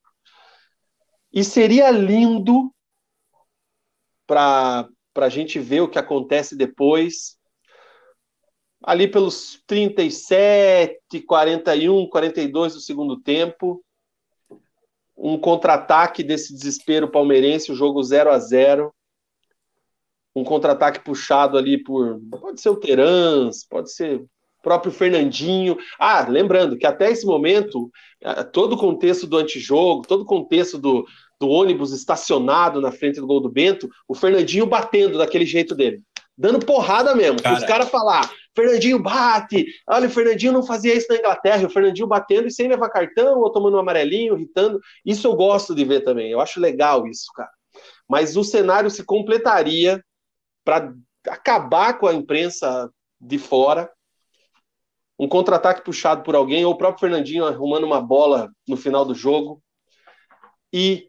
E 1.33 1.43
seria 1.43 1.91
lindo 1.91 2.73
para 4.25 4.87
a 5.15 5.29
gente 5.29 5.59
ver 5.59 5.81
o 5.81 5.89
que 5.89 5.99
acontece 5.99 6.55
depois. 6.55 7.37
Ali 8.83 9.07
pelos 9.07 9.61
37, 9.65 11.21
41, 11.25 12.07
42 12.07 12.73
do 12.73 12.79
segundo 12.79 13.19
tempo, 13.19 13.83
um 15.17 15.37
contra-ataque 15.37 16.23
desse 16.23 16.53
desespero 16.53 17.09
palmeirense, 17.09 17.71
o 17.71 17.75
jogo 17.75 18.03
0 18.03 18.29
a 18.29 18.37
0 18.37 18.93
um 20.35 20.43
contra-ataque 20.43 20.99
puxado 20.99 21.57
ali 21.57 21.81
por. 21.81 22.19
Pode 22.29 22.59
ser 22.59 22.69
o 22.69 22.75
Terans, 22.75 23.65
pode 23.65 23.91
ser 23.91 24.19
o 24.19 24.29
próprio 24.61 24.91
Fernandinho. 24.91 25.77
Ah, 25.97 26.27
lembrando 26.27 26.77
que 26.77 26.85
até 26.85 27.09
esse 27.09 27.25
momento, 27.25 27.89
é, 28.21 28.43
todo 28.43 28.73
o 28.73 28.77
contexto 28.77 29.25
do 29.25 29.37
antijogo, 29.37 30.05
todo 30.05 30.21
o 30.21 30.25
contexto 30.25 30.77
do, 30.77 31.05
do 31.45 31.49
ônibus 31.51 31.91
estacionado 31.91 32.81
na 32.81 32.91
frente 32.91 33.19
do 33.19 33.27
gol 33.27 33.39
do 33.39 33.49
Bento, 33.49 33.87
o 34.07 34.15
Fernandinho 34.15 34.65
batendo 34.65 35.19
daquele 35.19 35.45
jeito 35.45 35.75
dele. 35.75 36.01
Dando 36.35 36.65
porrada 36.65 37.15
mesmo. 37.15 37.41
Cara. 37.41 37.57
Os 37.57 37.63
caras 37.63 37.89
falar, 37.89 38.29
Fernandinho 38.55 38.99
bate. 38.99 39.67
Olha, 39.87 40.07
o 40.07 40.09
Fernandinho 40.11 40.51
não 40.51 40.63
fazia 40.63 40.95
isso 40.95 41.07
na 41.09 41.17
Inglaterra. 41.17 41.67
O 41.67 41.69
Fernandinho 41.69 42.07
batendo 42.07 42.47
e 42.47 42.51
sem 42.51 42.67
levar 42.67 42.89
cartão, 42.89 43.39
ou 43.39 43.51
tomando 43.51 43.77
um 43.77 43.79
amarelinho, 43.79 44.35
irritando. 44.35 44.81
Isso 45.05 45.27
eu 45.27 45.35
gosto 45.35 45.75
de 45.75 45.85
ver 45.85 46.01
também. 46.01 46.31
Eu 46.31 46.41
acho 46.41 46.59
legal 46.59 47.07
isso, 47.07 47.27
cara. 47.33 47.51
Mas 48.09 48.35
o 48.35 48.43
cenário 48.43 48.89
se 48.89 49.03
completaria 49.03 50.03
para 50.65 50.93
acabar 51.29 51.97
com 51.99 52.07
a 52.07 52.13
imprensa 52.13 52.89
de 53.21 53.37
fora. 53.37 53.89
Um 55.17 55.27
contra-ataque 55.27 55.83
puxado 55.83 56.23
por 56.23 56.35
alguém, 56.35 56.65
ou 56.65 56.73
o 56.73 56.77
próprio 56.77 57.01
Fernandinho 57.01 57.45
arrumando 57.45 57.85
uma 57.85 58.01
bola 58.01 58.49
no 58.67 58.75
final 58.75 59.05
do 59.05 59.15
jogo. 59.15 59.61
E 60.73 61.07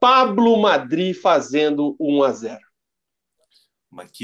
Pablo 0.00 0.56
Madri 0.56 1.14
fazendo 1.14 1.94
1 2.00 2.22
a 2.22 2.32
0 2.32 2.60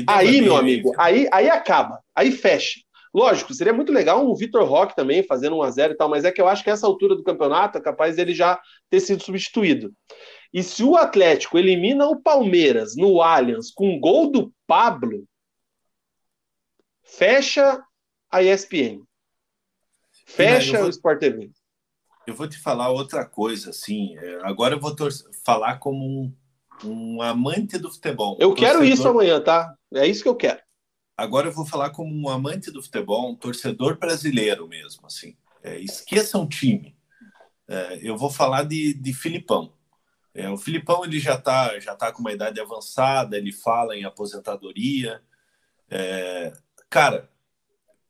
aí, 0.08 0.40
meu 0.40 0.56
amigo, 0.56 0.92
aí, 0.96 1.28
aí 1.32 1.50
acaba, 1.50 2.00
aí 2.14 2.32
fecha. 2.32 2.80
Lógico, 3.12 3.54
seria 3.54 3.72
muito 3.72 3.92
legal 3.92 4.24
um 4.24 4.34
Vitor 4.34 4.64
Roque 4.64 4.94
também 4.94 5.22
fazendo 5.22 5.56
um 5.56 5.62
a 5.62 5.70
0 5.70 5.94
e 5.94 5.96
tal, 5.96 6.08
mas 6.08 6.24
é 6.24 6.30
que 6.30 6.40
eu 6.40 6.46
acho 6.46 6.62
que 6.62 6.70
essa 6.70 6.86
altura 6.86 7.16
do 7.16 7.22
campeonato 7.22 7.78
é 7.78 7.80
capaz 7.80 8.16
dele 8.16 8.34
já 8.34 8.60
ter 8.90 9.00
sido 9.00 9.22
substituído. 9.22 9.92
E 10.52 10.62
se 10.62 10.84
o 10.84 10.96
Atlético 10.96 11.58
elimina 11.58 12.06
o 12.06 12.20
Palmeiras 12.20 12.94
no 12.94 13.22
Allianz 13.22 13.70
com 13.70 13.88
um 13.88 13.98
gol 13.98 14.30
do 14.30 14.52
Pablo, 14.66 15.26
fecha 17.02 17.82
a 18.30 18.42
ESPN. 18.42 19.02
Fecha 20.26 20.78
vou, 20.78 20.86
o 20.86 20.90
Sport 20.90 21.20
TV. 21.20 21.50
Eu 22.26 22.34
vou 22.34 22.48
te 22.48 22.58
falar 22.58 22.90
outra 22.90 23.24
coisa, 23.24 23.70
assim. 23.70 24.16
É, 24.18 24.40
agora 24.42 24.74
eu 24.74 24.80
vou 24.80 24.94
falar 25.44 25.78
como 25.78 26.04
um 26.04 26.32
um 26.84 27.22
amante 27.22 27.78
do 27.78 27.90
futebol. 27.90 28.36
Eu 28.40 28.54
quero 28.54 28.84
isso 28.84 29.06
amanhã, 29.08 29.40
tá? 29.40 29.74
É 29.94 30.06
isso 30.06 30.22
que 30.22 30.28
eu 30.28 30.34
quero. 30.34 30.60
Agora 31.16 31.48
eu 31.48 31.52
vou 31.52 31.64
falar 31.64 31.90
como 31.90 32.14
um 32.14 32.28
amante 32.28 32.70
do 32.70 32.82
futebol, 32.82 33.30
um 33.30 33.36
torcedor 33.36 33.98
brasileiro 33.98 34.68
mesmo, 34.68 35.06
assim. 35.06 35.36
É, 35.62 35.78
esqueça 35.78 36.38
um 36.38 36.46
time. 36.46 36.94
É, 37.66 37.98
eu 38.02 38.16
vou 38.16 38.30
falar 38.30 38.64
de, 38.64 38.92
de 38.92 39.14
Filipão. 39.14 39.72
É, 40.34 40.50
o 40.50 40.58
Filipão 40.58 41.04
ele 41.04 41.18
já 41.18 41.34
está 41.34 41.78
já 41.80 41.96
tá 41.96 42.12
com 42.12 42.20
uma 42.20 42.32
idade 42.32 42.60
avançada, 42.60 43.38
ele 43.38 43.52
fala 43.52 43.96
em 43.96 44.04
aposentadoria. 44.04 45.22
É, 45.90 46.52
cara, 46.90 47.30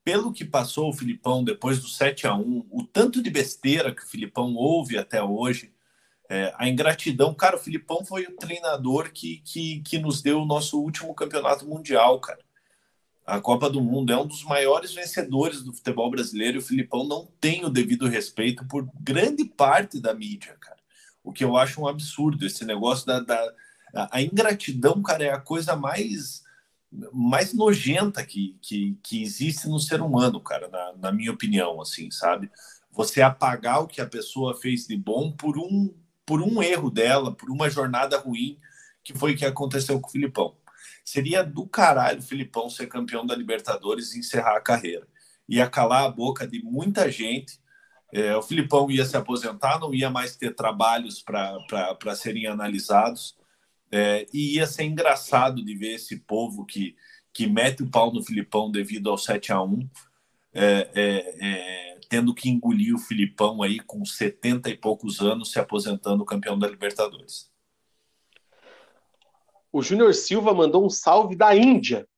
pelo 0.07 0.33
que 0.33 0.45
passou 0.45 0.89
o 0.89 0.93
Filipão 0.93 1.43
depois 1.43 1.81
do 1.81 1.89
7 1.89 2.29
a 2.29 2.35
1 2.37 2.69
o 2.71 2.85
tanto 2.85 3.21
de 3.21 3.29
besteira 3.29 3.93
que 3.93 4.05
o 4.05 4.07
Filipão 4.07 4.55
ouve 4.55 4.97
até 4.97 5.21
hoje, 5.21 5.73
é, 6.29 6.55
a 6.57 6.69
ingratidão, 6.69 7.35
cara, 7.35 7.57
o 7.57 7.59
Filipão 7.59 8.05
foi 8.05 8.23
o 8.23 8.37
treinador 8.37 9.11
que, 9.11 9.43
que, 9.45 9.81
que 9.81 9.99
nos 9.99 10.23
deu 10.23 10.41
o 10.41 10.47
nosso 10.47 10.81
último 10.81 11.13
campeonato 11.13 11.67
mundial, 11.67 12.21
cara. 12.21 12.39
A 13.27 13.41
Copa 13.41 13.69
do 13.69 13.81
Mundo 13.81 14.13
é 14.13 14.17
um 14.17 14.29
dos 14.29 14.45
maiores 14.45 14.95
vencedores 14.95 15.65
do 15.65 15.73
futebol 15.73 16.09
brasileiro 16.09 16.59
e 16.59 16.61
o 16.61 16.65
Filipão 16.65 17.03
não 17.03 17.27
tem 17.41 17.65
o 17.65 17.69
devido 17.69 18.07
respeito 18.07 18.65
por 18.69 18.89
grande 19.01 19.45
parte 19.45 19.99
da 19.99 20.15
mídia, 20.15 20.57
cara. 20.61 20.79
O 21.25 21.33
que 21.33 21.43
eu 21.43 21.57
acho 21.57 21.81
um 21.81 21.89
absurdo, 21.89 22.47
esse 22.47 22.65
negócio 22.65 23.05
da, 23.05 23.19
da 23.19 23.53
a, 24.13 24.23
ingratidão, 24.23 25.03
cara, 25.03 25.25
é 25.25 25.31
a 25.33 25.41
coisa 25.41 25.75
mais 25.75 26.46
mais 27.13 27.53
nojenta 27.53 28.25
que, 28.25 28.57
que, 28.63 28.99
que 29.03 29.23
existe 29.23 29.69
no 29.69 29.79
ser 29.79 30.01
humano, 30.01 30.41
cara, 30.41 30.69
na, 30.69 30.93
na 30.97 31.13
minha 31.13 31.33
opinião, 31.33 31.81
assim, 31.81 32.11
sabe? 32.11 32.51
Você 32.91 33.21
apagar 33.23 33.83
o 33.83 33.87
que 33.87 34.01
a 34.01 34.07
pessoa 34.07 34.57
fez 34.57 34.87
de 34.87 34.97
bom 34.97 35.31
por 35.33 35.59
um 35.59 35.95
por 36.27 36.43
um 36.43 36.61
erro 36.61 36.91
dela, 36.91 37.33
por 37.33 37.49
uma 37.51 37.71
jornada 37.71 38.19
ruim, 38.19 38.59
que 39.05 39.17
foi 39.17 39.33
o 39.33 39.37
que 39.37 39.47
aconteceu 39.47 40.01
com 40.01 40.09
o 40.09 40.11
Filipão. 40.11 40.57
Seria 41.05 41.45
do 41.45 41.65
caralho 41.69 42.19
o 42.19 42.23
Filipão 42.23 42.69
ser 42.69 42.89
campeão 42.89 43.25
da 43.25 43.37
Libertadores 43.37 44.13
e 44.13 44.19
encerrar 44.19 44.57
a 44.57 44.61
carreira. 44.61 45.07
Ia 45.49 45.71
calar 45.71 46.03
a 46.05 46.11
boca 46.11 46.45
de 46.45 46.61
muita 46.65 47.09
gente. 47.09 47.61
É, 48.13 48.37
o 48.37 48.43
Filipão 48.43 48.91
ia 48.91 49.05
se 49.05 49.17
aposentar, 49.17 49.79
não 49.79 49.95
ia 49.95 50.11
mais 50.11 50.35
ter 50.35 50.53
trabalhos 50.53 51.23
para 51.23 52.17
serem 52.17 52.49
analisados. 52.49 53.37
É, 53.91 54.27
e 54.33 54.57
ia 54.57 54.67
ser 54.67 54.85
engraçado 54.85 55.65
de 55.65 55.75
ver 55.75 55.95
esse 55.95 56.19
povo 56.19 56.65
que, 56.65 56.97
que 57.33 57.47
mete 57.47 57.83
o 57.83 57.91
pau 57.91 58.13
no 58.13 58.23
Filipão 58.23 58.71
devido 58.71 59.11
ao 59.11 59.17
7 59.17 59.53
a 59.53 59.63
1 59.63 59.89
é, 60.53 60.91
é, 60.95 61.37
é 61.41 61.99
tendo 62.09 62.35
que 62.35 62.49
engolir 62.49 62.95
o 62.95 62.99
Filipão 62.99 63.63
aí 63.63 63.81
com 63.81 64.05
70 64.05 64.71
e 64.71 64.77
poucos 64.77 65.21
anos 65.21 65.51
se 65.51 65.59
aposentando 65.59 66.25
campeão 66.25 66.59
da 66.59 66.69
Libertadores. 66.69 67.51
O 69.73 69.83
Júnior 69.83 70.15
Silva 70.15 70.55
mandou 70.55 70.85
um 70.85 70.91
salve 70.91 71.37
da 71.37 71.55
Índia. 71.55 72.09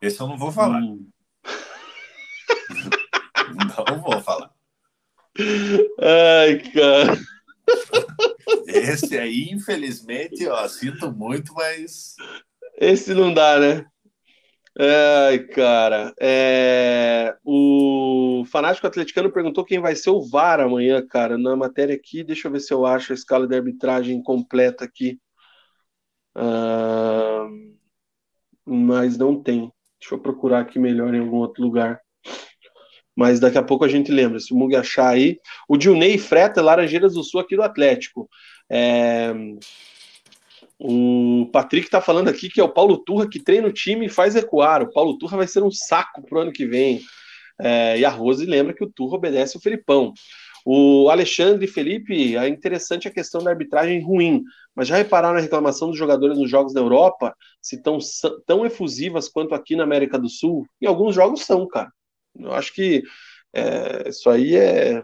Esse 0.00 0.20
eu 0.20 0.28
não 0.28 0.36
vou 0.36 0.52
falar. 0.52 0.80
Hum. 0.80 1.08
não 3.88 4.00
vou 4.00 4.20
falar. 4.20 4.52
Ai, 6.00 6.58
cara. 6.72 7.18
Esse 8.68 9.18
aí, 9.18 9.48
infelizmente, 9.50 10.46
ó, 10.46 10.68
sinto 10.68 11.10
muito, 11.10 11.54
mas. 11.54 12.14
Esse 12.78 13.14
não 13.14 13.32
dá, 13.32 13.58
né? 13.58 13.86
Ai, 14.78 15.40
cara. 15.40 16.14
É... 16.20 17.34
O 17.44 18.44
fanático 18.46 18.86
atleticano 18.86 19.32
perguntou 19.32 19.64
quem 19.64 19.80
vai 19.80 19.96
ser 19.96 20.10
o 20.10 20.20
VAR 20.20 20.60
amanhã, 20.60 21.04
cara. 21.04 21.36
Na 21.36 21.56
matéria 21.56 21.94
aqui, 21.96 22.22
deixa 22.22 22.46
eu 22.46 22.52
ver 22.52 22.60
se 22.60 22.72
eu 22.72 22.86
acho 22.86 23.12
a 23.12 23.14
escala 23.14 23.48
de 23.48 23.56
arbitragem 23.56 24.22
completa 24.22 24.84
aqui. 24.84 25.18
Mas 28.64 29.18
não 29.18 29.42
tem. 29.42 29.72
Deixa 29.98 30.14
eu 30.14 30.20
procurar 30.20 30.60
aqui 30.60 30.78
melhor 30.78 31.12
em 31.12 31.20
algum 31.20 31.38
outro 31.38 31.62
lugar. 31.62 32.00
Mas 33.16 33.40
daqui 33.40 33.58
a 33.58 33.62
pouco 33.64 33.84
a 33.84 33.88
gente 33.88 34.12
lembra. 34.12 34.38
Se 34.38 34.52
o 34.54 34.56
Mug 34.56 34.76
achar 34.76 35.08
aí. 35.08 35.40
O 35.68 35.76
Dilney 35.76 36.18
Freta, 36.18 36.62
Laranjeiras 36.62 37.14
do 37.14 37.24
Sul, 37.24 37.40
aqui 37.40 37.56
do 37.56 37.62
Atlético. 37.62 38.28
É... 38.70 39.32
O 40.78 41.48
Patrick 41.52 41.86
está 41.86 42.00
falando 42.00 42.28
aqui 42.28 42.48
que 42.48 42.60
é 42.60 42.64
o 42.64 42.72
Paulo 42.72 42.98
Turra 42.98 43.28
que 43.28 43.40
treina 43.40 43.66
o 43.66 43.72
time 43.72 44.06
e 44.06 44.10
faz 44.10 44.34
recuar. 44.34 44.82
O 44.82 44.92
Paulo 44.92 45.18
Turra 45.18 45.36
vai 45.36 45.48
ser 45.48 45.62
um 45.62 45.70
saco 45.70 46.22
pro 46.22 46.40
ano 46.40 46.52
que 46.52 46.66
vem. 46.66 47.00
É, 47.60 47.98
e 47.98 48.04
a 48.04 48.10
Rose 48.10 48.46
lembra 48.46 48.72
que 48.72 48.84
o 48.84 48.90
Turra 48.90 49.16
obedece 49.16 49.56
o 49.56 49.60
Felipão. 49.60 50.12
O 50.64 51.08
Alexandre 51.08 51.66
Felipe, 51.66 52.36
é 52.36 52.46
interessante 52.46 53.08
a 53.08 53.10
questão 53.10 53.42
da 53.42 53.50
arbitragem 53.50 54.02
ruim, 54.02 54.42
mas 54.74 54.86
já 54.86 54.96
repararam 54.96 55.38
a 55.38 55.40
reclamação 55.40 55.88
dos 55.88 55.98
jogadores 55.98 56.38
nos 56.38 56.50
jogos 56.50 56.72
da 56.72 56.80
Europa, 56.80 57.34
se 57.60 57.82
tão, 57.82 57.98
tão 58.46 58.66
efusivas 58.66 59.28
quanto 59.28 59.54
aqui 59.54 59.74
na 59.74 59.84
América 59.84 60.18
do 60.18 60.28
Sul? 60.28 60.66
Em 60.80 60.86
alguns 60.86 61.14
jogos 61.14 61.40
são, 61.44 61.66
cara. 61.66 61.90
Eu 62.38 62.52
acho 62.52 62.72
que 62.72 63.02
é, 63.52 64.08
isso 64.08 64.28
aí 64.28 64.56
é, 64.56 65.02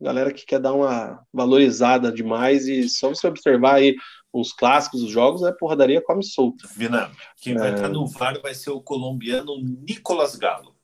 Galera 0.00 0.32
que 0.32 0.44
quer 0.44 0.60
dar 0.60 0.74
uma 0.74 1.24
valorizada 1.32 2.12
demais 2.12 2.66
e 2.66 2.88
só 2.88 3.08
você 3.08 3.26
observar 3.26 3.76
aí 3.76 3.96
os 4.32 4.52
clássicos 4.52 5.00
dos 5.00 5.10
jogos, 5.10 5.42
é 5.42 5.52
porradaria 5.52 6.02
come 6.02 6.22
solta. 6.22 6.68
Vina, 6.74 7.10
quem 7.40 7.54
vai 7.54 7.74
estar 7.74 7.88
no 7.88 8.06
VAR 8.06 8.40
vai 8.42 8.54
ser 8.54 8.70
o 8.70 8.80
colombiano 8.80 9.56
Nicolas 9.62 10.36
Galo. 10.36 10.76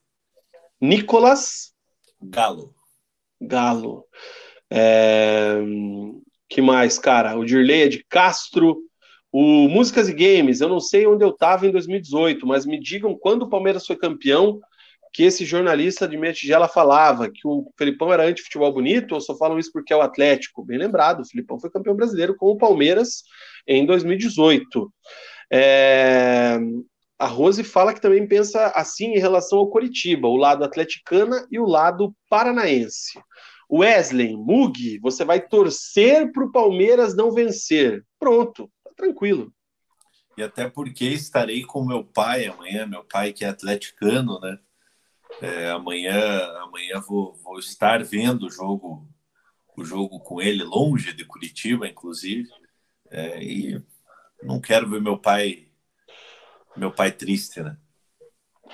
Nicolas 0.81 1.73
Galo. 2.21 2.75
Galo. 3.41 4.07
É... 4.71 5.57
Que 6.49 6.63
mais, 6.63 6.99
cara? 6.99 7.37
O 7.39 7.45
Dirley 7.45 7.83
é 7.83 7.89
de 7.89 8.05
Castro. 8.09 8.79
O 9.31 9.69
Músicas 9.69 10.11
e 10.11 10.13
Games, 10.13 10.61
eu 10.61 10.69
não 10.69 10.79
sei 10.79 11.07
onde 11.07 11.25
eu 11.25 11.31
estava 11.31 11.67
em 11.67 11.71
2018, 11.71 12.47
mas 12.47 12.67
me 12.67 12.79
digam 12.79 13.17
quando 13.19 13.45
o 13.45 13.49
Palmeiras 13.49 13.87
foi 13.87 13.97
campeão, 13.97 14.61
que 15.13 15.25
esse 15.25 15.45
jornalista 15.45 16.09
de 16.09 16.17
Meia 16.17 16.33
Tigela 16.33 16.67
falava 16.67 17.31
que 17.31 17.47
o 17.47 17.71
Felipão 17.77 18.13
era 18.13 18.25
anti-futebol 18.25 18.73
bonito, 18.73 19.13
ou 19.13 19.21
só 19.21 19.37
falam 19.37 19.59
isso 19.59 19.71
porque 19.73 19.93
é 19.93 19.97
o 19.97 20.01
Atlético? 20.01 20.65
Bem 20.65 20.79
lembrado, 20.79 21.21
o 21.21 21.29
Felipão 21.29 21.61
foi 21.61 21.71
campeão 21.71 21.95
brasileiro 21.95 22.35
com 22.35 22.47
o 22.47 22.57
Palmeiras 22.57 23.23
em 23.67 23.85
2018. 23.85 24.93
É... 25.53 26.59
A 27.19 27.27
Rose 27.27 27.63
fala 27.63 27.95
que 27.95 28.01
também 28.01 28.27
pensa 28.27 28.73
assim 28.75 29.15
em 29.15 29.19
relação 29.19 29.59
ao 29.59 29.71
Coritiba, 29.71 30.27
o 30.27 30.37
lado 30.37 30.65
atleticana 30.65 31.47
e 31.51 31.59
o 31.59 31.67
lado 31.67 32.13
paranaense. 32.29 33.21
Wesley, 33.71 34.37
Mug, 34.37 34.99
você 34.99 35.25
vai 35.25 35.41
torcer 35.41 36.33
para 36.33 36.45
o 36.45 36.51
Palmeiras 36.51 37.15
não 37.15 37.31
vencer. 37.31 38.05
Pronto, 38.19 38.69
tá 38.83 38.91
tranquilo. 38.97 39.53
E 40.37 40.43
até 40.43 40.69
porque 40.69 41.05
estarei 41.05 41.63
com 41.63 41.85
meu 41.85 42.03
pai 42.03 42.47
amanhã, 42.47 42.87
meu 42.87 43.05
pai 43.05 43.33
que 43.33 43.45
é 43.45 43.49
atleticano, 43.49 44.41
né? 44.41 44.59
É, 45.41 45.71
amanhã 45.71 46.19
amanhã 46.63 47.01
vou, 47.01 47.35
vou 47.43 47.59
estar 47.59 48.03
vendo 48.05 48.47
o 48.47 48.51
jogo 48.51 49.09
o 49.77 49.85
jogo 49.85 50.21
com 50.21 50.41
ele 50.41 50.63
longe 50.63 51.15
de 51.15 51.25
Curitiba, 51.25 51.89
inclusive. 51.89 52.49
É, 53.11 53.43
e 53.43 53.83
não 54.43 54.61
quero 54.61 54.89
ver 54.89 55.01
meu 55.01 55.19
pai 55.19 55.69
meu 56.77 56.91
pai 56.91 57.13
triste, 57.13 57.61
né? 57.63 57.77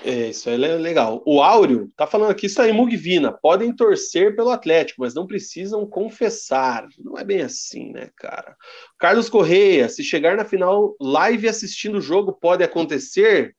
É, 0.04 0.28
isso 0.28 0.48
é 0.48 0.56
legal. 0.56 1.22
O 1.26 1.42
Áureo 1.42 1.90
tá 1.96 2.06
falando 2.06 2.30
aqui, 2.30 2.46
isso 2.46 2.62
aí, 2.62 2.72
Mugvina. 2.72 3.32
Podem 3.32 3.74
torcer 3.74 4.36
pelo 4.36 4.50
Atlético, 4.50 5.00
mas 5.00 5.14
não 5.14 5.26
precisam 5.26 5.84
confessar. 5.86 6.86
Não 6.98 7.18
é 7.18 7.24
bem 7.24 7.42
assim, 7.42 7.92
né, 7.92 8.08
cara? 8.16 8.56
Carlos 8.98 9.28
Correia, 9.28 9.88
se 9.88 10.04
chegar 10.04 10.36
na 10.36 10.44
final 10.44 10.94
live 11.00 11.48
assistindo 11.48 11.98
o 11.98 12.02
jogo, 12.02 12.32
pode 12.32 12.62
acontecer? 12.62 13.54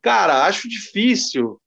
Cara, 0.00 0.44
acho 0.44 0.68
difícil. 0.68 1.60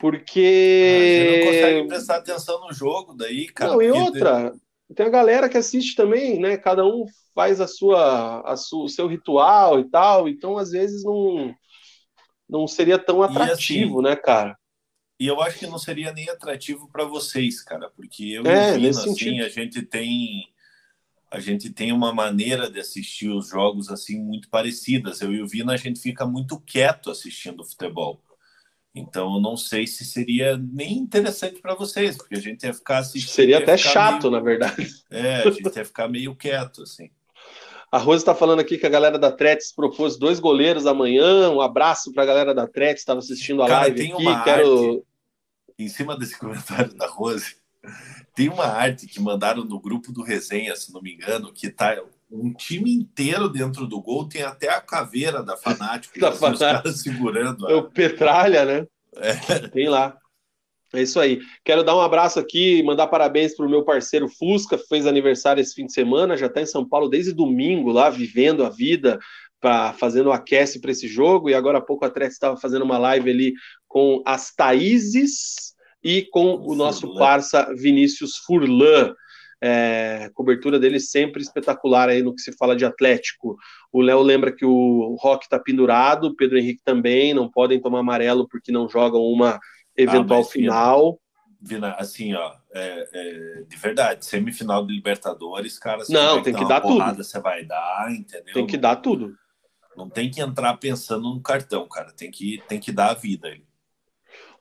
Porque. 0.00 0.40
Ah, 0.40 1.04
você 1.04 1.30
não 1.30 1.46
consegue 1.46 1.88
prestar 1.88 2.16
atenção 2.16 2.60
no 2.60 2.72
jogo 2.72 3.14
daí, 3.14 3.46
cara. 3.48 3.72
Não, 3.72 3.82
e 3.82 3.90
outra. 3.90 4.52
Tem 4.94 5.06
a 5.06 5.10
galera 5.10 5.48
que 5.48 5.58
assiste 5.58 5.94
também, 5.94 6.40
né? 6.40 6.56
Cada 6.56 6.84
um 6.84 7.04
faz 7.34 7.60
a 7.60 7.68
sua, 7.68 8.40
a 8.40 8.56
sua, 8.56 8.84
o 8.84 8.88
seu 8.88 9.06
ritual 9.06 9.78
e 9.78 9.84
tal. 9.84 10.28
Então, 10.28 10.58
às 10.58 10.70
vezes, 10.70 11.04
não 11.04 11.54
não 12.48 12.66
seria 12.66 12.98
tão 12.98 13.22
atrativo, 13.22 14.00
assim, 14.00 14.08
né, 14.08 14.16
cara? 14.16 14.58
E 15.20 15.26
eu 15.26 15.40
acho 15.40 15.58
que 15.58 15.66
não 15.66 15.78
seria 15.78 16.12
nem 16.12 16.28
atrativo 16.28 16.88
para 16.90 17.04
vocês, 17.04 17.62
cara, 17.62 17.90
porque 17.94 18.24
eu 18.24 18.44
é, 18.46 18.70
imagino, 18.70 18.88
assim, 18.88 19.10
sentido. 19.10 19.44
a 19.44 19.48
gente 19.48 19.82
tem 19.82 20.48
a 21.30 21.38
gente 21.38 21.70
tem 21.70 21.92
uma 21.92 22.12
maneira 22.12 22.68
de 22.68 22.80
assistir 22.80 23.28
os 23.28 23.48
jogos 23.48 23.88
assim 23.88 24.18
muito 24.18 24.48
parecidas. 24.48 25.20
Eu 25.20 25.32
e 25.32 25.40
o 25.40 25.46
Vina 25.46 25.74
a 25.74 25.76
gente 25.76 26.00
fica 26.00 26.26
muito 26.26 26.58
quieto 26.58 27.08
assistindo 27.08 27.64
futebol. 27.64 28.20
Então 28.94 29.34
eu 29.34 29.40
não 29.40 29.56
sei 29.56 29.86
se 29.86 30.04
seria 30.04 30.56
nem 30.56 30.98
interessante 30.98 31.60
para 31.60 31.74
vocês, 31.74 32.16
porque 32.16 32.34
a 32.34 32.40
gente 32.40 32.64
ia 32.64 32.74
ficar 32.74 32.98
assistindo. 32.98 33.30
Seria 33.30 33.58
até 33.58 33.76
chato, 33.76 34.22
meio... 34.22 34.32
na 34.32 34.40
verdade. 34.40 34.88
É, 35.10 35.36
a 35.42 35.50
gente 35.50 35.76
ia 35.76 35.84
ficar 35.84 36.08
meio 36.08 36.34
quieto, 36.34 36.82
assim. 36.82 37.10
A 37.92 37.98
Rose 37.98 38.22
está 38.22 38.34
falando 38.34 38.60
aqui 38.60 38.78
que 38.78 38.86
a 38.86 38.90
galera 38.90 39.18
da 39.18 39.32
Tretes 39.32 39.72
propôs 39.72 40.16
dois 40.16 40.38
goleiros 40.38 40.86
amanhã. 40.86 41.50
Um 41.50 41.60
abraço 41.60 42.12
para 42.12 42.22
a 42.22 42.26
galera 42.26 42.54
da 42.54 42.66
Tretes, 42.66 43.02
estava 43.02 43.18
assistindo 43.18 43.62
a 43.62 43.66
Cara, 43.66 43.80
live 43.82 43.96
tem 43.96 44.12
aqui. 44.12 44.22
Uma 44.22 44.44
Quero... 44.44 44.92
arte, 44.92 45.02
em 45.78 45.88
cima 45.88 46.16
desse 46.16 46.38
comentário 46.38 46.94
da 46.94 47.06
Rose, 47.06 47.56
tem 48.34 48.48
uma 48.48 48.66
arte 48.66 49.06
que 49.06 49.20
mandaram 49.20 49.64
no 49.64 49.80
grupo 49.80 50.12
do 50.12 50.22
Resenha, 50.22 50.76
se 50.76 50.92
não 50.92 51.00
me 51.00 51.14
engano, 51.14 51.52
que 51.52 51.68
tá 51.70 52.00
um 52.30 52.52
time 52.52 52.92
inteiro 52.92 53.48
dentro 53.48 53.86
do 53.86 54.00
gol, 54.00 54.28
tem 54.28 54.42
até 54.42 54.68
a 54.68 54.80
caveira 54.80 55.42
da 55.42 55.56
Fanático, 55.56 56.18
da 56.20 56.28
assim, 56.28 56.38
Fanático. 56.38 56.88
segurando. 56.92 57.68
É 57.68 57.74
o 57.74 57.90
Petralha, 57.90 58.64
né? 58.64 58.86
É. 59.16 59.68
Tem 59.68 59.88
lá. 59.88 60.16
É 60.92 61.02
isso 61.02 61.20
aí. 61.20 61.40
Quero 61.64 61.84
dar 61.84 61.96
um 61.96 62.00
abraço 62.00 62.40
aqui, 62.40 62.82
mandar 62.82 63.06
parabéns 63.06 63.54
para 63.54 63.64
o 63.64 63.70
meu 63.70 63.84
parceiro 63.84 64.28
Fusca, 64.28 64.76
que 64.76 64.86
fez 64.88 65.06
aniversário 65.06 65.60
esse 65.60 65.74
fim 65.74 65.86
de 65.86 65.92
semana, 65.92 66.36
já 66.36 66.46
está 66.46 66.60
em 66.60 66.66
São 66.66 66.88
Paulo 66.88 67.08
desde 67.08 67.32
domingo, 67.32 67.92
lá 67.92 68.10
vivendo 68.10 68.64
a 68.64 68.70
vida, 68.70 69.18
pra, 69.60 69.92
fazendo 69.92 70.28
o 70.28 70.32
aquece 70.32 70.80
para 70.80 70.90
esse 70.90 71.06
jogo. 71.06 71.48
E 71.48 71.54
agora 71.54 71.78
há 71.78 71.80
pouco 71.80 72.04
a 72.04 72.10
Tress 72.10 72.32
estava 72.32 72.56
fazendo 72.56 72.82
uma 72.82 72.98
live 72.98 73.30
ali 73.30 73.52
com 73.86 74.20
as 74.26 74.52
Thaíses 74.52 75.74
e 76.02 76.22
com 76.22 76.56
o 76.56 76.74
nosso 76.74 77.14
parça 77.14 77.72
Vinícius 77.76 78.36
Furlan. 78.38 79.14
É, 79.62 80.30
cobertura 80.32 80.78
dele 80.78 80.98
sempre 80.98 81.42
espetacular 81.42 82.08
aí 82.08 82.22
no 82.22 82.34
que 82.34 82.40
se 82.40 82.56
fala 82.56 82.74
de 82.74 82.84
Atlético. 82.84 83.56
O 83.92 84.00
Léo 84.00 84.22
lembra 84.22 84.52
que 84.52 84.64
o 84.64 85.16
Rock 85.20 85.44
está 85.44 85.58
pendurado, 85.58 86.28
o 86.28 86.36
Pedro 86.36 86.58
Henrique 86.58 86.82
também, 86.84 87.34
não 87.34 87.50
podem 87.50 87.80
tomar 87.80 88.00
amarelo 88.00 88.48
porque 88.48 88.72
não 88.72 88.88
jogam 88.88 89.20
uma 89.20 89.58
eventual 89.96 90.40
ah, 90.40 90.44
final. 90.44 91.20
Vina, 91.60 91.92
assim, 91.98 92.32
ó, 92.32 92.54
é, 92.72 93.08
é, 93.12 93.62
de 93.68 93.76
verdade, 93.76 94.24
semifinal 94.24 94.86
de 94.86 94.94
Libertadores, 94.94 95.78
cara, 95.78 96.02
não, 96.08 96.42
tem 96.42 96.54
que 96.54 96.66
dar 96.66 96.80
porrada, 96.80 97.16
tudo. 97.16 97.24
Você 97.24 97.38
vai 97.38 97.64
dar, 97.64 98.10
entendeu? 98.10 98.54
Tem 98.54 98.66
que 98.66 98.78
dar 98.78 98.96
tudo. 98.96 99.34
Não 99.94 100.08
tem 100.08 100.30
que 100.30 100.40
entrar 100.40 100.74
pensando 100.78 101.34
no 101.34 101.42
cartão, 101.42 101.86
cara. 101.86 102.12
Tem 102.12 102.30
que, 102.30 102.62
tem 102.66 102.80
que 102.80 102.90
dar 102.90 103.10
a 103.10 103.14
vida 103.14 103.48
aí. 103.48 103.62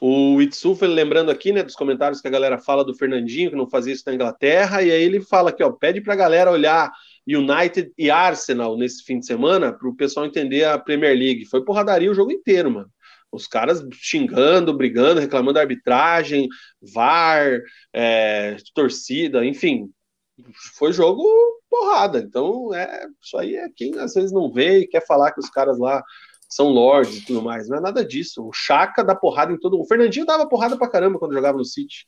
O 0.02 0.42
Itsufel 0.42 0.90
lembrando 0.90 1.30
aqui, 1.30 1.52
né, 1.52 1.62
dos 1.62 1.76
comentários 1.76 2.22
que 2.22 2.28
a 2.28 2.32
galera 2.32 2.58
fala 2.58 2.86
do 2.86 2.96
Fernandinho, 2.96 3.50
que 3.50 3.56
não 3.56 3.70
fazia 3.70 3.94
isso 3.94 4.04
na 4.06 4.14
Inglaterra, 4.14 4.82
e 4.82 4.90
aí 4.92 5.02
ele 5.02 5.20
fala 5.20 5.50
aqui, 5.50 5.62
ó, 5.62 5.72
pede 5.72 6.00
pra 6.00 6.16
galera 6.16 6.50
olhar 6.50 6.90
United 7.28 7.92
e 7.98 8.10
Arsenal 8.10 8.78
nesse 8.78 9.04
fim 9.04 9.20
de 9.20 9.26
semana, 9.26 9.74
para 9.74 9.90
o 9.90 9.96
pessoal 9.96 10.26
entender 10.26 10.64
a 10.64 10.80
Premier 10.80 11.18
League. 11.18 11.46
Foi 11.46 11.66
porradaria 11.66 12.10
o 12.10 12.16
jogo 12.16 12.32
inteiro, 12.32 12.72
mano. 12.72 12.90
Os 13.32 13.46
caras 13.46 13.86
xingando, 13.92 14.74
brigando, 14.74 15.20
reclamando 15.20 15.54
da 15.54 15.62
arbitragem, 15.62 16.48
VAR, 16.82 17.60
é, 17.94 18.56
torcida, 18.74 19.46
enfim. 19.46 19.92
Foi 20.78 20.94
jogo 20.94 21.24
porrada. 21.70 22.20
Então, 22.20 22.74
é, 22.74 23.06
isso 23.22 23.38
aí 23.38 23.56
é 23.56 23.68
quem 23.76 24.00
às 24.00 24.14
vezes 24.14 24.32
não 24.32 24.52
vê 24.52 24.80
e 24.80 24.88
quer 24.88 25.06
falar 25.06 25.32
que 25.32 25.40
os 25.40 25.50
caras 25.50 25.78
lá 25.78 26.04
são 26.50 26.70
lords 26.70 27.18
e 27.18 27.26
tudo 27.26 27.42
mais. 27.42 27.70
Não 27.70 27.78
é 27.78 27.80
nada 27.80 28.04
disso. 28.04 28.46
O 28.48 28.52
Chaka 28.52 29.04
dá 29.04 29.16
porrada 29.16 29.54
em 29.54 29.60
todo 29.60 29.74
mundo. 29.74 29.86
O 29.86 29.88
Fernandinho 29.88 30.26
dava 30.26 30.50
porrada 30.50 30.76
pra 30.76 30.90
caramba 30.90 31.20
quando 31.20 31.34
jogava 31.34 31.58
no 31.58 31.64
City. 31.64 32.08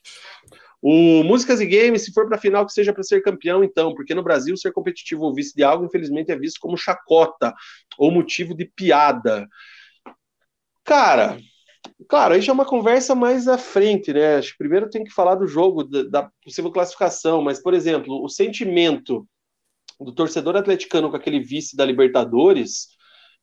O 0.81 1.23
Músicas 1.23 1.61
e 1.61 1.65
Games, 1.67 2.03
se 2.03 2.11
for 2.11 2.27
para 2.27 2.39
final, 2.39 2.65
que 2.65 2.73
seja 2.73 2.91
para 2.91 3.03
ser 3.03 3.21
campeão, 3.21 3.63
então, 3.63 3.93
porque 3.93 4.15
no 4.15 4.23
Brasil 4.23 4.57
ser 4.57 4.71
competitivo 4.71 5.23
ou 5.23 5.33
vice 5.33 5.55
de 5.55 5.63
algo, 5.63 5.85
infelizmente, 5.85 6.31
é 6.31 6.35
visto 6.35 6.59
como 6.59 6.75
chacota 6.75 7.53
ou 7.99 8.09
motivo 8.09 8.55
de 8.55 8.65
piada. 8.65 9.47
Cara, 10.83 11.37
claro, 12.09 12.33
aí 12.33 12.41
já 12.41 12.51
é 12.51 12.55
uma 12.55 12.65
conversa 12.65 13.13
mais 13.13 13.47
à 13.47 13.59
frente, 13.59 14.11
né? 14.11 14.37
Acho 14.37 14.53
que 14.53 14.57
primeiro 14.57 14.89
tem 14.89 15.03
que 15.03 15.13
falar 15.13 15.35
do 15.35 15.45
jogo, 15.45 15.83
da 15.83 16.31
possível 16.43 16.71
classificação, 16.71 17.43
mas, 17.43 17.61
por 17.61 17.75
exemplo, 17.75 18.23
o 18.23 18.27
sentimento 18.27 19.27
do 19.99 20.11
torcedor 20.11 20.55
atleticano 20.55 21.11
com 21.11 21.15
aquele 21.15 21.39
vice 21.39 21.75
da 21.75 21.85
Libertadores, 21.85 22.87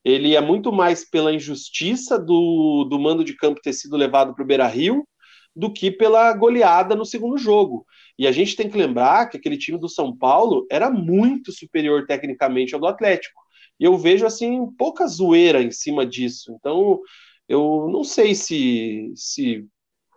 ele 0.05 0.35
é 0.35 0.41
muito 0.41 0.73
mais 0.73 1.09
pela 1.09 1.33
injustiça 1.33 2.19
do, 2.19 2.87
do 2.89 2.99
mando 2.99 3.25
de 3.25 3.37
campo 3.37 3.61
ter 3.61 3.73
sido 3.73 3.97
levado 3.97 4.35
para 4.35 4.43
o 4.43 4.47
Beira 4.47 4.67
Rio 4.67 5.07
do 5.55 5.73
que 5.73 5.91
pela 5.91 6.33
goleada 6.35 6.95
no 6.95 7.05
segundo 7.05 7.37
jogo. 7.37 7.85
E 8.17 8.27
a 8.27 8.33
gente 8.33 8.55
tem 8.55 8.71
que 8.71 8.79
lembrar 8.79 9.27
que 9.27 9.37
aquele 9.37 9.57
time 9.57 9.79
do 9.79 9.89
São 9.89 10.17
Paulo 10.17 10.67
era 10.71 10.89
muito 10.91 11.51
superior 11.53 12.07
tecnicamente 12.07 12.75
ao 12.75 12.81
do 12.81 12.87
Atlético. 12.87 13.41
E 13.79 13.85
eu 13.85 13.97
vejo 13.97 14.25
assim 14.25 14.67
pouca 14.77 15.07
zoeira 15.07 15.63
em 15.63 15.71
cima 15.71 16.07
disso. 16.07 16.53
Então, 16.59 17.01
eu 17.49 17.89
não 17.91 18.05
sei 18.05 18.35
se, 18.35 19.13
se 19.17 19.67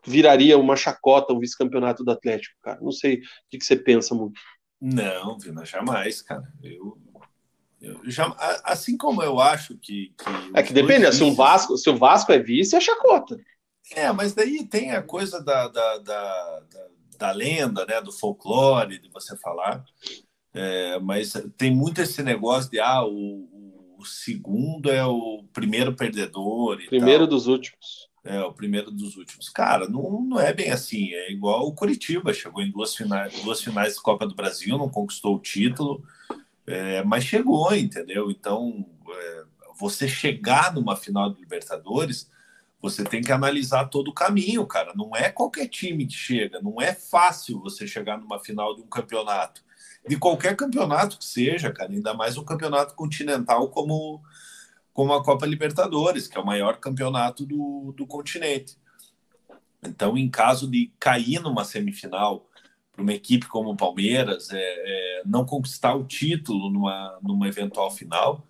viraria 0.06 0.58
uma 0.58 0.76
chacota 0.76 1.34
o 1.34 1.40
vice-campeonato 1.40 2.04
do 2.04 2.12
Atlético, 2.12 2.56
cara. 2.62 2.80
Não 2.82 2.92
sei 2.92 3.16
o 3.16 3.22
que, 3.50 3.58
que 3.58 3.66
você 3.66 3.76
pensa, 3.76 4.14
muito. 4.14 4.40
Não, 4.80 5.38
Vina, 5.38 5.64
jamais, 5.64 6.22
cara. 6.22 6.44
Eu, 6.62 6.98
já, 8.04 8.36
assim 8.64 8.96
como 8.96 9.24
eu 9.24 9.40
acho 9.40 9.76
que. 9.78 10.14
que 10.18 10.30
é 10.54 10.64
que 10.64 10.74
depende, 10.74 11.06
vices... 11.06 11.18
se, 11.18 11.24
um 11.24 11.34
Vasco, 11.34 11.78
se 11.78 11.90
o 11.90 11.98
Vasco 11.98 12.32
é 12.32 12.40
vice, 12.40 12.76
é 12.76 12.80
chacota. 12.80 13.40
É, 13.94 14.12
mas 14.12 14.34
daí 14.34 14.66
tem 14.66 14.92
a 14.92 15.02
coisa 15.02 15.44
da, 15.44 15.68
da, 15.68 15.98
da, 15.98 16.60
da, 16.60 16.88
da 17.18 17.32
lenda, 17.32 17.86
né? 17.86 18.02
Do 18.02 18.12
folclore, 18.12 19.00
de 19.00 19.10
você 19.10 19.36
falar. 19.38 19.84
É, 20.54 21.00
mas 21.00 21.34
tem 21.58 21.74
muito 21.74 22.02
esse 22.02 22.22
negócio 22.22 22.70
de 22.70 22.80
ah, 22.80 23.04
o, 23.04 23.96
o 23.98 24.06
segundo 24.06 24.92
é 24.92 25.06
o 25.06 25.44
primeiro 25.52 25.96
perdedor. 25.96 26.78
primeiro 26.88 27.28
tal. 27.28 27.28
dos 27.28 27.48
últimos. 27.48 28.12
É, 28.24 28.40
o 28.42 28.54
primeiro 28.54 28.92
dos 28.92 29.18
últimos. 29.18 29.50
Cara, 29.50 29.90
não, 29.90 30.22
não 30.22 30.40
é 30.40 30.54
bem 30.54 30.70
assim. 30.70 31.12
É 31.12 31.32
igual 31.32 31.68
o 31.68 31.74
Curitiba, 31.74 32.34
chegou 32.34 32.62
em 32.62 32.72
duas 32.72 32.96
finais, 32.96 33.42
duas 33.42 33.62
finais 33.62 33.96
da 33.96 34.02
Copa 34.02 34.28
do 34.28 34.36
Brasil, 34.36 34.78
não 34.78 34.90
conquistou 34.90 35.36
o 35.36 35.40
título, 35.40 36.04
é, 36.72 37.04
mas 37.04 37.24
chegou, 37.24 37.74
entendeu? 37.76 38.32
Então, 38.32 38.86
é, 39.10 39.44
você 39.80 40.08
chegar 40.08 40.74
numa 40.74 40.96
final 40.96 41.30
de 41.32 41.40
Libertadores, 41.40 42.30
você 42.82 43.04
tem 43.04 43.22
que 43.22 43.32
analisar 43.32 43.86
todo 43.86 44.10
o 44.10 44.14
caminho, 44.14 44.66
cara. 44.66 44.94
Não 44.96 45.16
é 45.16 45.30
qualquer 45.30 45.68
time 45.68 46.06
que 46.06 46.14
chega, 46.14 46.62
não 46.62 46.82
é 46.82 46.94
fácil 46.94 47.60
você 47.60 47.88
chegar 47.88 48.18
numa 48.18 48.40
final 48.40 48.76
de 48.76 48.82
um 48.82 48.88
campeonato. 48.88 49.64
De 50.08 50.18
qualquer 50.18 50.56
campeonato 50.56 51.20
que 51.20 51.26
seja, 51.26 51.72
cara, 51.72 51.92
ainda 51.92 52.14
mais 52.14 52.38
um 52.38 52.44
campeonato 52.44 52.96
continental 52.96 53.70
como 53.70 54.22
como 54.94 55.14
a 55.14 55.24
Copa 55.24 55.46
Libertadores, 55.46 56.28
que 56.28 56.38
é 56.38 56.42
o 56.42 56.46
maior 56.46 56.78
campeonato 56.78 57.46
do, 57.46 57.94
do 57.96 58.06
continente. 58.06 58.78
Então, 59.82 60.18
em 60.18 60.30
caso 60.30 60.70
de 60.70 60.92
cair 61.00 61.40
numa 61.40 61.64
semifinal 61.64 62.50
para 62.92 63.02
uma 63.02 63.14
equipe 63.14 63.48
como 63.48 63.72
o 63.72 63.78
Palmeiras, 63.78 64.50
é, 64.52 64.58
é, 64.60 65.22
não 65.26 65.46
conquistar 65.46 65.96
o 65.96 66.04
título 66.04 66.70
numa, 66.70 67.20
numa 67.22 67.48
eventual 67.48 67.90
final, 67.90 68.46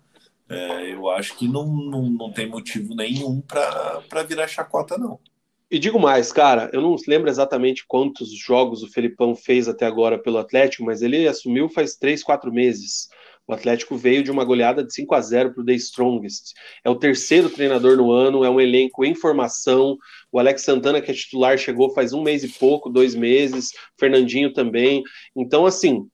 é, 0.48 0.92
eu 0.92 1.08
acho 1.08 1.36
que 1.36 1.48
não, 1.48 1.66
não, 1.66 2.02
não 2.10 2.32
tem 2.32 2.48
motivo 2.48 2.94
nenhum 2.94 3.40
para 3.40 4.22
virar 4.26 4.46
chacota, 4.46 4.98
não. 4.98 5.18
E 5.70 5.78
digo 5.78 5.98
mais, 5.98 6.30
cara, 6.30 6.68
eu 6.70 6.82
não 6.82 6.94
lembro 7.08 7.30
exatamente 7.30 7.86
quantos 7.86 8.30
jogos 8.30 8.82
o 8.82 8.92
Felipão 8.92 9.34
fez 9.34 9.68
até 9.68 9.86
agora 9.86 10.18
pelo 10.18 10.36
Atlético, 10.36 10.84
mas 10.84 11.00
ele 11.00 11.26
assumiu 11.26 11.66
faz 11.66 11.96
três, 11.96 12.22
quatro 12.22 12.52
meses. 12.52 13.08
O 13.46 13.54
Atlético 13.54 13.96
veio 13.96 14.22
de 14.22 14.30
uma 14.30 14.44
goleada 14.44 14.84
de 14.84 14.92
5 14.92 15.14
a 15.14 15.20
0 15.20 15.54
para 15.54 15.62
o 15.62 15.64
The 15.64 15.72
Strongest. 15.72 16.52
É 16.84 16.90
o 16.90 16.94
terceiro 16.94 17.48
treinador 17.48 17.96
no 17.96 18.12
ano, 18.12 18.44
é 18.44 18.50
um 18.50 18.60
elenco 18.60 19.02
em 19.04 19.14
formação. 19.14 19.96
O 20.32 20.38
Alex 20.38 20.62
Santana, 20.62 21.02
que 21.02 21.10
é 21.10 21.14
titular, 21.14 21.58
chegou 21.58 21.92
faz 21.92 22.14
um 22.14 22.22
mês 22.22 22.42
e 22.42 22.48
pouco, 22.48 22.88
dois 22.88 23.14
meses. 23.14 23.70
Fernandinho 23.98 24.52
também. 24.52 25.02
Então, 25.36 25.66
assim, 25.66 26.08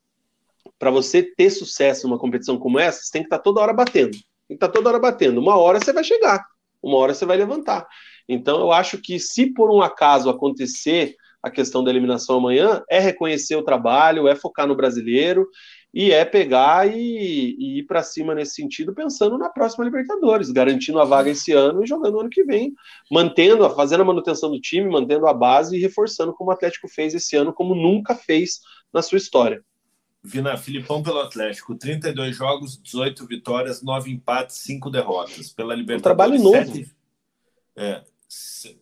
para 0.77 0.91
você 0.91 1.23
ter 1.23 1.51
sucesso 1.51 2.07
numa 2.07 2.19
competição 2.19 2.59
como 2.59 2.81
essa, 2.81 3.01
você 3.01 3.13
tem 3.13 3.23
que 3.23 3.27
estar 3.27 3.39
tá 3.39 3.43
toda 3.43 3.61
hora 3.61 3.73
batendo. 3.73 4.11
Tem 4.11 4.23
que 4.49 4.55
estar 4.55 4.67
tá 4.67 4.73
toda 4.73 4.89
hora 4.89 4.99
batendo. 4.99 5.41
Uma 5.41 5.57
hora 5.57 5.79
você 5.79 5.93
vai 5.93 6.03
chegar, 6.03 6.45
uma 6.83 6.97
hora 6.97 7.15
você 7.15 7.25
vai 7.25 7.37
levantar. 7.37 7.87
Então, 8.29 8.59
eu 8.61 8.73
acho 8.73 8.99
que 8.99 9.21
se 9.21 9.53
por 9.55 9.71
um 9.71 9.81
acaso 9.81 10.29
acontecer 10.29 11.15
a 11.41 11.51
questão 11.51 11.85
da 11.85 11.91
eliminação 11.91 12.39
amanhã, 12.39 12.83
é 12.91 12.99
reconhecer 12.99 13.55
o 13.55 13.63
trabalho, 13.63 14.27
é 14.27 14.35
focar 14.35 14.67
no 14.67 14.75
brasileiro 14.75 15.47
e 15.99 16.13
é 16.13 16.25
pegar 16.25 16.89
e, 16.89 17.57
e 17.59 17.79
ir 17.81 17.83
para 17.83 18.05
cima 18.05 18.33
nesse 18.33 18.55
sentido, 18.55 18.95
pensando 18.95 19.37
na 19.37 19.49
próxima 19.49 19.85
Libertadores, 19.85 20.49
garantindo 20.49 21.01
a 21.01 21.05
vaga 21.05 21.29
esse 21.29 21.51
ano 21.53 21.83
e 21.83 21.89
jogando 21.89 22.21
ano 22.21 22.31
que 22.31 22.45
vem, 22.45 22.73
mantendo, 23.11 23.69
fazendo 23.71 24.03
a 24.03 24.05
manutenção 24.05 24.49
do 24.49 24.61
time, 24.61 24.89
mantendo 24.89 25.27
a 25.27 25.35
base 25.35 25.77
e 25.77 25.81
reforçando 25.81 26.33
como 26.33 26.51
o 26.51 26.53
Atlético 26.53 26.87
fez 26.87 27.15
esse 27.15 27.35
ano, 27.35 27.53
como 27.53 27.75
nunca 27.75 28.15
fez 28.15 28.61
na 28.93 29.03
sua 29.03 29.19
história. 29.19 29.61
Vina, 30.23 30.57
Filipão 30.57 31.03
pelo 31.03 31.19
Atlético, 31.19 31.75
32 31.75 32.37
jogos, 32.37 32.81
18 32.81 33.27
vitórias, 33.27 33.83
9 33.83 34.09
empates, 34.09 34.55
5 34.59 34.91
derrotas. 34.91 35.51
Pela 35.51 35.75
Libertadores, 35.75 36.01
um 36.01 36.05
trabalho 36.05 36.41
novo. 36.41 36.77
7, 36.77 36.97
é, 37.75 38.05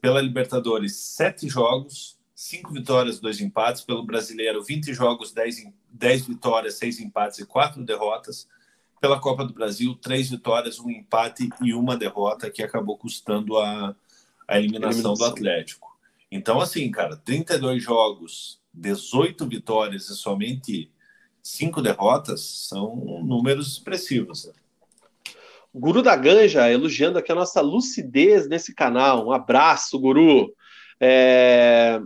pela 0.03 0.21
Libertadores, 0.21 0.95
7 0.97 1.49
jogos, 1.49 2.16
5 2.37 2.71
vitórias, 2.71 3.19
2 3.19 3.41
empates. 3.41 3.83
Pelo 3.83 4.05
brasileiro, 4.05 4.63
20 4.63 4.93
jogos, 4.93 5.33
10, 5.33 5.69
10 5.91 6.27
vitórias, 6.27 6.75
6 6.75 7.01
empates 7.01 7.39
e 7.39 7.47
4 7.47 7.83
derrotas. 7.83 8.47
Pela 9.01 9.19
Copa 9.19 9.45
do 9.45 9.55
Brasil, 9.55 9.95
3 9.95 10.31
vitórias, 10.31 10.79
1 10.79 10.91
empate 10.91 11.49
e 11.63 11.75
1 11.75 11.85
derrota, 11.97 12.51
que 12.51 12.63
acabou 12.63 12.99
custando 12.99 13.57
a, 13.59 13.97
a 14.47 14.59
eliminação, 14.59 14.91
eliminação 14.91 15.15
do 15.15 15.25
Atlético. 15.25 15.99
Então, 16.31 16.61
assim, 16.61 16.91
cara, 16.91 17.17
32 17.17 17.83
jogos, 17.83 18.61
18 18.75 19.47
vitórias 19.47 20.11
e 20.11 20.17
somente 20.17 20.91
5 21.43 21.81
derrotas 21.81 22.43
são 22.69 23.23
números 23.25 23.73
expressivos. 23.73 24.47
Né? 24.47 24.53
Guru 25.75 26.03
da 26.03 26.17
Ganja 26.17 26.71
elogiando 26.71 27.19
aqui 27.19 27.33
a 27.33 27.37
nossa 27.37 27.63
lucidez 27.63 28.47
nesse 28.47 28.75
canal. 28.75 29.27
Um 29.27 29.33
abraço, 29.33 29.99
Guru. 29.99 30.55
É 31.01 32.01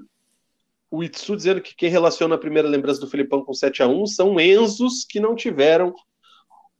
o 0.90 1.04
Itsu 1.04 1.36
dizendo 1.36 1.60
que 1.60 1.74
quem 1.74 1.88
relaciona 1.88 2.34
a 2.34 2.38
primeira 2.38 2.68
lembrança 2.68 3.00
do 3.00 3.08
Filipão 3.08 3.44
com 3.44 3.54
7 3.54 3.82
a 3.82 3.86
1 3.86 4.06
são 4.06 4.40
Enzos 4.40 5.04
que 5.08 5.20
não 5.20 5.36
tiveram 5.36 5.94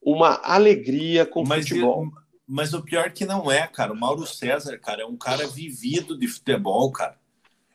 uma 0.03 0.41
alegria 0.43 1.25
com 1.25 1.45
mas 1.45 1.69
futebol. 1.69 2.09
Mas 2.47 2.75
o 2.75 2.83
pior 2.83 3.13
que 3.13 3.25
não 3.25 3.51
é, 3.51 3.67
cara. 3.69 3.93
O 3.93 3.97
Mauro 3.97 4.27
César, 4.27 4.77
cara, 4.79 5.03
é 5.03 5.07
um 5.07 5.17
cara 5.17 5.47
vivido 5.47 6.19
de 6.19 6.27
futebol, 6.27 6.91
cara. 6.91 7.17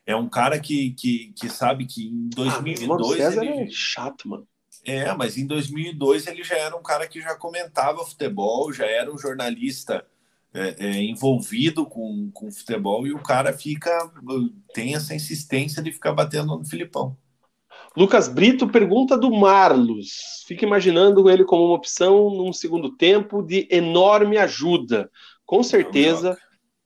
É 0.05 0.15
um 0.15 0.27
cara 0.27 0.59
que, 0.59 0.91
que, 0.91 1.33
que 1.33 1.49
sabe 1.49 1.85
que 1.85 2.07
em 2.07 2.29
2002. 2.29 2.83
Ah, 2.83 2.87
Mauro 2.87 3.05
César 3.15 3.45
ele... 3.45 3.63
é 3.63 3.67
chato, 3.69 4.27
mano. 4.27 4.47
É, 4.83 5.11
mas 5.13 5.37
em 5.37 5.47
2002 5.47 6.27
ele 6.27 6.43
já 6.43 6.57
era 6.57 6.75
um 6.75 6.83
cara 6.83 7.07
que 7.07 7.21
já 7.21 7.35
comentava 7.35 8.05
futebol, 8.05 8.71
já 8.71 8.85
era 8.85 9.11
um 9.11 9.17
jornalista 9.17 10.05
é, 10.56 10.76
é, 10.80 11.03
envolvido 11.03 11.86
com, 11.86 12.32
com 12.34 12.49
futebol 12.49 13.06
e 13.06 13.14
o 13.14 13.22
cara 13.22 13.52
fica 13.52 13.91
tem 14.73 14.95
essa 14.95 15.14
insistência 15.14 15.84
de 15.84 15.91
ficar 15.91 16.14
batendo 16.14 16.57
no 16.57 16.65
Filipão. 16.65 17.15
Lucas 17.95 18.27
Brito 18.27 18.68
pergunta 18.68 19.18
do 19.18 19.30
Marlos. 19.32 20.44
Fica 20.48 20.65
imaginando 20.65 21.30
ele 21.30 21.44
como 21.44 21.65
uma 21.65 21.76
opção 21.76 22.30
num 22.30 22.53
segundo 22.53 22.90
tempo 22.90 23.41
de 23.41 23.68
enorme 23.69 24.38
ajuda. 24.38 25.10
Com 25.45 25.61
certeza, 25.61 26.38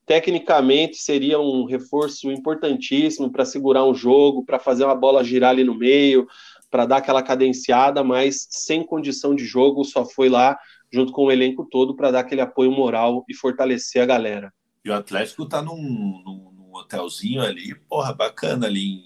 tecnicamente 0.05 0.97
seria 0.97 1.39
um 1.39 1.65
reforço 1.65 2.31
importantíssimo 2.31 3.31
para 3.31 3.45
segurar 3.45 3.85
um 3.85 3.93
jogo, 3.93 4.43
para 4.43 4.59
fazer 4.59 4.83
uma 4.83 4.95
bola 4.95 5.23
girar 5.23 5.51
ali 5.51 5.63
no 5.63 5.75
meio, 5.75 6.27
para 6.69 6.85
dar 6.85 6.97
aquela 6.97 7.21
cadenciada, 7.23 8.03
mas 8.03 8.47
sem 8.49 8.83
condição 8.83 9.35
de 9.35 9.45
jogo, 9.45 9.83
só 9.83 10.05
foi 10.05 10.29
lá 10.29 10.57
junto 10.91 11.11
com 11.11 11.25
o 11.25 11.31
elenco 11.31 11.67
todo 11.69 11.95
para 11.95 12.11
dar 12.11 12.19
aquele 12.21 12.41
apoio 12.41 12.71
moral 12.71 13.23
e 13.27 13.35
fortalecer 13.35 14.01
a 14.01 14.05
galera. 14.05 14.53
E 14.83 14.89
o 14.89 14.93
Atlético 14.93 15.45
tá 15.45 15.61
num, 15.61 15.75
num, 15.75 16.51
num 16.51 16.75
hotelzinho 16.75 17.41
ali, 17.41 17.75
porra, 17.75 18.13
bacana 18.13 18.67
ali 18.67 19.01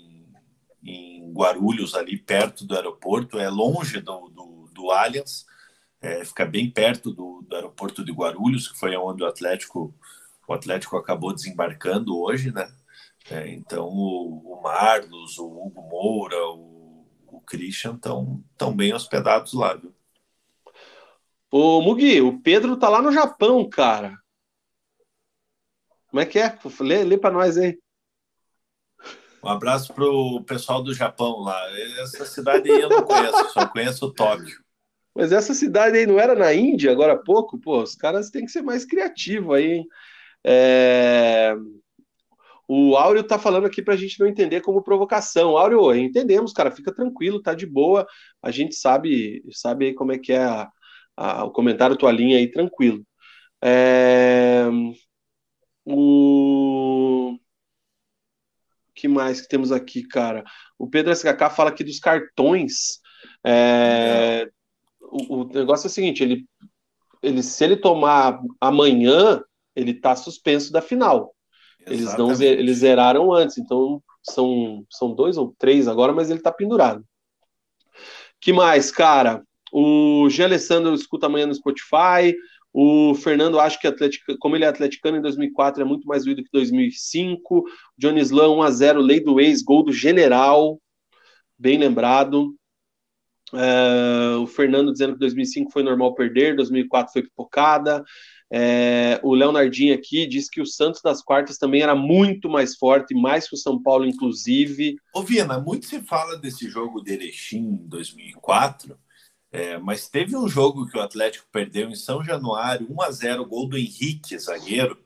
em, 0.84 1.22
em, 1.22 1.34
Guarulhos, 1.34 1.96
ali 1.96 2.18
perto 2.18 2.66
do 2.66 2.76
aeroporto, 2.76 3.40
é 3.40 3.50
longe 3.50 4.00
do, 4.00 4.30
do, 4.30 4.70
do 4.74 4.92
Allianz, 4.92 5.46
é, 6.02 6.24
fica 6.24 6.46
bem 6.46 6.70
perto 6.70 7.12
do, 7.12 7.44
do 7.48 7.56
aeroporto 7.56 8.04
de 8.04 8.12
Guarulhos, 8.12 8.68
que 8.68 8.78
foi 8.78 8.96
onde 8.96 9.24
o 9.24 9.28
Atlético, 9.28 9.94
o 10.48 10.54
Atlético 10.54 10.98
acabou 10.98 11.34
desembarcando 11.34 12.18
hoje, 12.18 12.52
né? 12.52 12.72
É, 13.32 13.50
então 13.50 13.88
o, 13.88 14.54
o 14.54 14.62
Marlos, 14.62 15.38
o 15.38 15.46
Hugo 15.46 15.82
Moura, 15.82 16.38
o, 16.50 17.08
o 17.28 17.42
Christian 17.42 17.96
estão 17.96 18.44
tão 18.58 18.76
bem 18.76 18.94
hospedados 18.94 19.54
lá, 19.54 19.74
viu? 19.76 19.94
Ô, 21.56 21.80
Mugi, 21.82 22.20
o 22.20 22.42
Pedro 22.42 22.76
tá 22.76 22.90
lá 22.90 23.00
no 23.00 23.12
Japão, 23.12 23.70
cara. 23.70 24.18
Como 26.10 26.20
é 26.20 26.26
que 26.26 26.40
é? 26.40 26.58
Lê, 26.80 27.04
lê 27.04 27.16
para 27.16 27.30
nós 27.30 27.60
aí. 27.60 27.78
Um 29.44 29.50
abraço 29.50 29.94
pro 29.94 30.44
pessoal 30.46 30.82
do 30.82 30.96
Japão 30.96 31.42
lá. 31.42 31.56
Essa 32.02 32.26
cidade 32.26 32.72
aí 32.72 32.82
eu 32.82 32.90
não 32.90 33.04
conheço, 33.04 33.54
só 33.54 33.68
conheço 33.68 34.08
o 34.08 34.12
Tóquio. 34.12 34.64
Mas 35.14 35.32
essa 35.32 35.54
cidade 35.54 35.96
aí 35.96 36.08
não 36.08 36.20
era 36.20 36.34
na 36.34 36.52
Índia 36.56 36.92
agora 36.92 37.14
há 37.14 37.18
pouco? 37.18 37.60
Pô, 37.60 37.84
os 37.84 37.94
caras 37.94 38.32
têm 38.32 38.46
que 38.46 38.52
ser 38.52 38.64
mais 38.64 38.84
criativos 38.84 39.56
aí, 39.56 39.74
hein? 39.74 39.88
É... 40.44 41.56
O 42.68 42.98
Áureo 42.98 43.24
tá 43.24 43.38
falando 43.38 43.68
aqui 43.68 43.84
pra 43.84 43.96
gente 43.96 44.20
não 44.20 44.26
entender 44.26 44.62
como 44.62 44.82
provocação. 44.82 45.56
Áureo, 45.56 45.94
entendemos, 45.94 46.52
cara, 46.52 46.72
fica 46.72 46.92
tranquilo, 46.92 47.44
tá 47.44 47.54
de 47.54 47.68
boa. 47.68 48.08
A 48.42 48.50
gente 48.50 48.74
sabe, 48.74 49.44
sabe 49.52 49.86
aí 49.86 49.94
como 49.94 50.14
é 50.14 50.18
que 50.18 50.34
é 50.34 50.44
a, 50.44 50.68
a, 51.16 51.44
o 51.44 51.52
comentário, 51.52 51.98
tua 51.98 52.12
linha 52.12 52.38
aí 52.38 52.52
tranquilo. 52.52 53.06
É, 53.62 54.66
o 55.86 57.38
que 58.96 59.08
mais 59.08 59.42
que 59.42 59.48
temos 59.48 59.72
aqui, 59.72 60.04
cara? 60.04 60.44
O 60.78 60.90
Pedro 60.90 61.12
SKK 61.12 61.50
fala 61.50 61.70
aqui 61.70 61.84
dos 61.84 62.00
cartões. 62.00 63.00
É, 63.46 64.50
o, 65.02 65.42
o, 65.42 65.48
negócio 65.48 65.88
é 65.88 65.90
o 65.90 65.92
seguinte: 65.92 66.24
ele, 66.24 66.46
ele, 67.22 67.44
se 67.44 67.64
ele 67.64 67.76
tomar 67.76 68.40
amanhã, 68.62 69.44
ele 69.76 69.94
tá 69.94 70.16
suspenso 70.16 70.72
da 70.72 70.82
final. 70.82 71.36
Eles 71.86 72.18
não 72.18 72.32
eles 72.42 72.78
zeraram 72.78 73.34
antes, 73.34 73.58
então 73.58 74.02
são, 74.22 74.86
são 74.90 75.14
dois 75.14 75.38
ou 75.38 75.54
três 75.58 75.88
agora, 75.88 76.14
mas 76.14 76.30
ele 76.30 76.40
tá 76.40 76.52
pendurado. 76.52 77.04
Que 78.40 78.54
mais, 78.54 78.90
cara? 78.90 79.44
O 79.76 80.30
Jean 80.30 80.46
Alessandro 80.46 80.94
escuta 80.94 81.26
amanhã 81.26 81.48
no 81.48 81.56
Spotify. 81.56 82.36
O 82.72 83.16
Fernando 83.16 83.60
acha 83.60 83.80
que 83.80 83.88
Atlético, 83.88 84.38
como 84.38 84.56
ele 84.56 84.66
é 84.66 84.68
atleticano 84.68 85.18
em 85.18 85.22
2004 85.22 85.82
é 85.82 85.86
muito 85.86 86.08
mais 86.08 86.26
doído 86.26 86.44
que 86.44 86.50
2005. 86.54 87.58
O 87.58 87.64
Johnny 87.98 88.22
Slam 88.22 88.52
1 88.58 88.62
a 88.62 88.70
0 88.70 89.02
lei 89.02 89.20
do 89.20 89.42
ex, 89.42 89.64
gol 89.64 89.82
do 89.84 89.92
General, 89.92 90.80
bem 91.58 91.80
lembrado. 91.80 92.56
É, 93.52 94.36
o 94.38 94.46
Fernando 94.46 94.92
dizendo 94.92 95.14
que 95.14 95.20
2005 95.20 95.72
foi 95.72 95.82
normal 95.82 96.14
perder, 96.14 96.56
2004 96.56 97.12
foi 97.12 97.24
pipocada. 97.24 98.04
É, 98.52 99.20
o 99.24 99.34
Leonardinho 99.34 99.96
aqui 99.96 100.28
diz 100.28 100.48
que 100.48 100.62
o 100.62 100.66
Santos 100.68 101.02
das 101.02 101.24
quartas 101.24 101.58
também 101.58 101.82
era 101.82 101.96
muito 101.96 102.48
mais 102.48 102.76
forte, 102.76 103.16
mais 103.16 103.50
que 103.50 103.56
o 103.56 103.58
São 103.58 103.82
Paulo, 103.82 104.06
inclusive. 104.06 104.96
Ô, 105.16 105.24
Vina, 105.24 105.60
muito 105.60 105.88
se 105.88 106.00
fala 106.04 106.38
desse 106.38 106.70
jogo 106.70 107.02
de 107.02 107.14
Erechim 107.14 107.80
em 107.82 107.88
2004, 107.88 108.96
é, 109.54 109.78
mas 109.78 110.10
teve 110.10 110.36
um 110.36 110.48
jogo 110.48 110.88
que 110.88 110.98
o 110.98 111.02
Atlético 111.02 111.46
perdeu 111.52 111.88
em 111.88 111.96
São 111.96 112.24
Januário, 112.24 112.88
1 112.90 113.02
a 113.04 113.12
0 113.12 113.46
gol 113.46 113.70
do 113.70 113.78
Henrique, 113.78 114.36
zagueiro, 114.40 114.98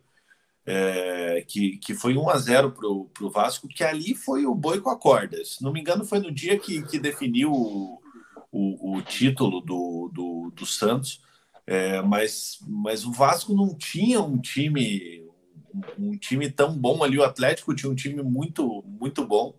é, 0.66 1.44
que, 1.46 1.76
que 1.78 1.94
foi 1.94 2.16
1 2.16 2.30
a 2.30 2.38
0 2.38 2.72
para 2.72 2.88
o 2.88 3.30
Vasco, 3.30 3.68
que 3.68 3.84
ali 3.84 4.16
foi 4.16 4.46
o 4.46 4.56
boi 4.56 4.80
com 4.80 4.90
a 4.90 4.98
corda. 4.98 5.44
Se 5.44 5.62
não 5.62 5.74
me 5.74 5.82
engano, 5.82 6.06
foi 6.06 6.20
no 6.20 6.32
dia 6.32 6.58
que, 6.58 6.82
que 6.84 6.98
definiu 6.98 7.52
o, 7.52 8.02
o, 8.50 8.98
o 8.98 9.02
título 9.02 9.60
do, 9.60 10.10
do, 10.14 10.54
do 10.56 10.66
Santos. 10.66 11.22
É, 11.66 12.02
mas, 12.02 12.60
mas 12.66 13.04
o 13.04 13.12
Vasco 13.12 13.54
não 13.54 13.76
tinha 13.76 14.22
um 14.22 14.38
time 14.38 15.26
um, 15.74 16.12
um, 16.12 16.18
time 16.18 16.50
tão 16.50 16.74
bom 16.74 17.04
ali. 17.04 17.20
O 17.20 17.24
Atlético 17.24 17.76
tinha 17.76 17.92
um 17.92 17.96
time 17.96 18.24
muito 18.24 18.82
muito 18.88 19.26
bom. 19.26 19.54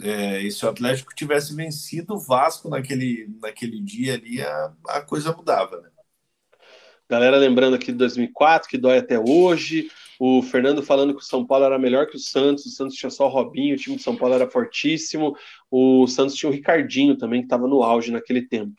É, 0.00 0.40
e 0.42 0.50
se 0.50 0.64
o 0.64 0.68
Atlético 0.68 1.14
tivesse 1.14 1.54
vencido 1.54 2.14
o 2.14 2.18
Vasco 2.18 2.68
naquele, 2.68 3.28
naquele 3.40 3.80
dia 3.80 4.14
ali, 4.14 4.42
a, 4.42 4.72
a 4.88 5.00
coisa 5.00 5.32
mudava, 5.32 5.80
né? 5.80 5.88
Galera 7.08 7.36
lembrando 7.36 7.76
aqui 7.76 7.92
de 7.92 7.98
2004, 7.98 8.68
que 8.68 8.76
dói 8.76 8.98
até 8.98 9.18
hoje. 9.18 9.88
O 10.18 10.42
Fernando 10.42 10.82
falando 10.82 11.14
que 11.14 11.20
o 11.20 11.24
São 11.24 11.46
Paulo 11.46 11.64
era 11.64 11.78
melhor 11.78 12.06
que 12.06 12.16
o 12.16 12.18
Santos, 12.18 12.66
o 12.66 12.70
Santos 12.70 12.96
tinha 12.96 13.10
só 13.10 13.26
o 13.26 13.28
Robinho, 13.28 13.74
o 13.74 13.78
time 13.78 13.96
de 13.96 14.02
São 14.02 14.16
Paulo 14.16 14.34
era 14.34 14.50
fortíssimo. 14.50 15.36
O 15.70 16.06
Santos 16.08 16.34
tinha 16.34 16.50
o 16.50 16.52
Ricardinho 16.52 17.16
também, 17.16 17.42
que 17.42 17.46
estava 17.46 17.68
no 17.68 17.82
auge 17.82 18.10
naquele 18.10 18.42
tempo. 18.42 18.74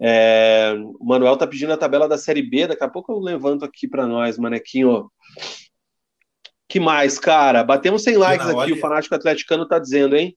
É, 0.00 0.72
o 1.00 1.04
Manuel 1.04 1.36
tá 1.36 1.48
pedindo 1.48 1.72
a 1.72 1.76
tabela 1.76 2.08
da 2.08 2.16
Série 2.16 2.42
B, 2.42 2.68
daqui 2.68 2.84
a 2.84 2.88
pouco 2.88 3.12
eu 3.12 3.18
levanto 3.18 3.64
aqui 3.64 3.88
para 3.88 4.06
nós, 4.06 4.38
manequinho. 4.38 5.10
Que 6.68 6.78
mais, 6.78 7.18
cara? 7.18 7.64
Batemos 7.64 8.02
100 8.02 8.16
likes 8.18 8.46
Não, 8.46 8.60
aqui, 8.60 8.72
olha... 8.72 8.74
o 8.74 8.80
fanático 8.80 9.14
atleticano 9.14 9.66
tá 9.66 9.78
dizendo, 9.78 10.14
hein? 10.14 10.36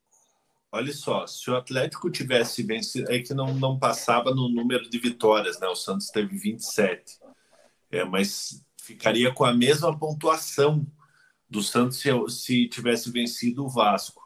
Olha 0.71 0.93
só, 0.93 1.27
se 1.27 1.49
o 1.51 1.55
Atlético 1.57 2.09
tivesse 2.09 2.63
vencido, 2.63 3.11
é 3.11 3.19
que 3.19 3.33
não, 3.33 3.53
não 3.53 3.77
passava 3.77 4.33
no 4.33 4.47
número 4.47 4.89
de 4.89 4.97
vitórias, 4.97 5.59
né? 5.59 5.67
O 5.67 5.75
Santos 5.75 6.07
teve 6.07 6.37
27. 6.37 7.19
É, 7.91 8.05
mas 8.05 8.63
ficaria 8.81 9.33
com 9.33 9.43
a 9.43 9.53
mesma 9.53 9.97
pontuação 9.97 10.87
do 11.49 11.61
Santos 11.61 11.97
se, 11.97 12.09
se 12.29 12.69
tivesse 12.69 13.11
vencido 13.11 13.65
o 13.65 13.69
Vasco. 13.69 14.21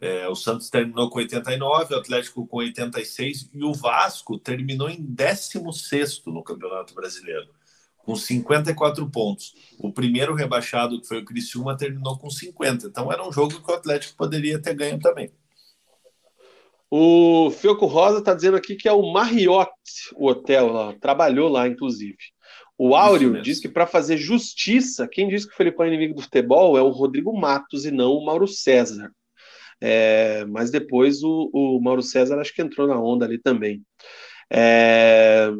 É, 0.00 0.28
o 0.28 0.36
Santos 0.36 0.70
terminou 0.70 1.10
com 1.10 1.18
89, 1.18 1.92
o 1.92 1.98
Atlético 1.98 2.46
com 2.46 2.58
86 2.58 3.50
e 3.52 3.64
o 3.64 3.74
Vasco 3.74 4.38
terminou 4.38 4.88
em 4.88 5.02
16 5.02 6.22
no 6.26 6.44
Campeonato 6.44 6.94
Brasileiro, 6.94 7.50
com 8.04 8.16
54 8.16 9.08
pontos. 9.10 9.54
O 9.78 9.92
primeiro 9.92 10.34
rebaixado, 10.34 11.00
que 11.00 11.06
foi 11.06 11.18
o 11.18 11.24
Criciúma, 11.24 11.76
terminou 11.76 12.18
com 12.18 12.30
50. 12.30 12.86
Então 12.86 13.12
era 13.12 13.26
um 13.26 13.32
jogo 13.32 13.62
que 13.62 13.70
o 13.70 13.74
Atlético 13.74 14.16
poderia 14.16 14.60
ter 14.60 14.74
ganho 14.74 14.98
também. 14.98 15.30
O 16.90 17.50
Fioco 17.52 17.86
Rosa 17.86 18.18
está 18.18 18.34
dizendo 18.34 18.56
aqui 18.56 18.74
que 18.74 18.88
é 18.88 18.92
o 18.92 19.12
Marriott, 19.12 19.70
o 20.16 20.26
hotel 20.26 20.72
lá, 20.72 20.94
trabalhou 21.00 21.48
lá, 21.48 21.68
inclusive. 21.68 22.18
O 22.76 22.96
Áureo 22.96 23.40
diz 23.42 23.60
que 23.60 23.68
para 23.68 23.86
fazer 23.86 24.16
justiça, 24.16 25.06
quem 25.06 25.28
diz 25.28 25.44
que 25.44 25.52
o 25.52 25.56
Felipão 25.56 25.84
é 25.84 25.88
inimigo 25.88 26.14
do 26.14 26.22
futebol 26.22 26.78
é 26.78 26.82
o 26.82 26.88
Rodrigo 26.88 27.38
Matos 27.38 27.84
e 27.84 27.90
não 27.90 28.12
o 28.12 28.24
Mauro 28.24 28.48
César. 28.48 29.12
É, 29.80 30.44
mas 30.46 30.70
depois 30.70 31.22
o, 31.22 31.50
o, 31.52 31.80
Mauro 31.80 32.02
César 32.02 32.38
acho 32.40 32.54
que 32.54 32.62
entrou 32.62 32.88
na 32.88 33.00
onda 33.00 33.24
ali 33.24 33.38
também. 33.38 33.82
É, 34.50 35.50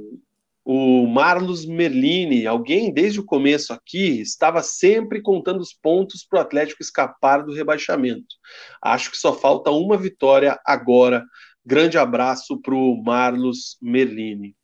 o 0.72 1.04
Marlos 1.04 1.66
Merlini, 1.66 2.46
alguém 2.46 2.94
desde 2.94 3.18
o 3.18 3.24
começo 3.24 3.72
aqui 3.72 4.20
estava 4.20 4.62
sempre 4.62 5.20
contando 5.20 5.58
os 5.58 5.72
pontos 5.72 6.24
para 6.24 6.38
o 6.38 6.42
Atlético 6.42 6.80
escapar 6.80 7.44
do 7.44 7.52
rebaixamento. 7.52 8.36
Acho 8.80 9.10
que 9.10 9.16
só 9.16 9.32
falta 9.32 9.72
uma 9.72 9.96
vitória 9.96 10.60
agora. 10.64 11.24
Grande 11.66 11.98
abraço 11.98 12.56
para 12.62 12.72
o 12.72 13.02
Marlos 13.02 13.78
Merlini. 13.82 14.54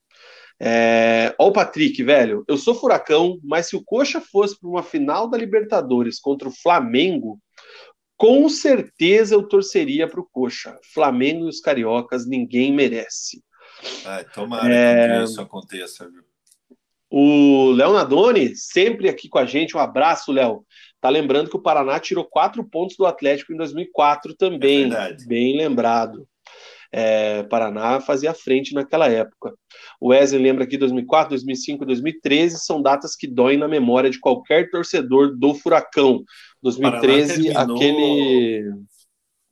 É... 0.61 1.35
Ó, 1.41 1.49
o 1.49 1.53
Patrick, 1.53 2.01
velho, 2.05 2.45
eu 2.47 2.57
sou 2.57 2.77
furacão, 2.77 3.41
mas 3.43 3.66
se 3.66 3.74
o 3.74 3.83
Coxa 3.85 4.20
fosse 4.20 4.57
para 4.61 4.70
uma 4.70 4.85
final 4.85 5.28
da 5.28 5.37
Libertadores 5.37 6.20
contra 6.20 6.47
o 6.47 6.55
Flamengo, 6.62 7.41
com 8.16 8.49
certeza 8.49 9.35
eu 9.35 9.43
torceria 9.43 10.07
para 10.07 10.20
o 10.20 10.28
Coxa. 10.31 10.78
Flamengo 10.95 11.47
e 11.47 11.49
os 11.49 11.59
cariocas, 11.59 12.28
ninguém 12.28 12.73
merece. 12.73 13.43
Ai, 14.05 14.24
tomara 14.24 14.74
é... 14.74 15.19
que 15.19 15.24
isso 15.24 15.40
aconteça, 15.40 16.09
viu? 16.09 16.24
O 17.09 17.70
Léo 17.73 17.93
Nadoni, 17.93 18.57
sempre 18.57 19.09
aqui 19.09 19.28
com 19.28 19.39
a 19.39 19.47
gente, 19.47 19.77
um 19.77 19.81
abraço, 19.81 20.32
Léo. 20.32 20.65
Tá 21.01 21.09
lembrando 21.09 21.48
que 21.48 21.57
o 21.57 21.62
Paraná 21.62 22.01
tirou 22.01 22.24
quatro 22.24 22.65
pontos 22.65 22.97
do 22.97 23.07
Atlético 23.07 23.53
em 23.53 23.57
2004 23.57 24.35
também. 24.35 24.93
É 24.93 25.16
bem 25.27 25.57
lembrado 25.57 26.27
é, 26.93 27.43
Paraná 27.44 28.01
fazia 28.01 28.32
frente 28.32 28.74
naquela 28.74 29.09
época. 29.09 29.53
O 30.01 30.09
Wesley 30.09 30.43
lembra 30.43 30.65
aqui 30.65 30.78
2004, 30.78 31.31
2005, 31.31 31.85
2013 31.85 32.59
são 32.59 32.81
datas 32.81 33.16
que 33.16 33.27
doem 33.27 33.59
na 33.59 33.69
memória 33.69 34.11
de 34.11 34.19
qualquer 34.19 34.70
torcedor 34.70 35.36
do 35.36 35.55
Furacão. 35.55 36.24
2013, 36.62 37.43
terminou... 37.43 37.77
aquele. 37.77 38.73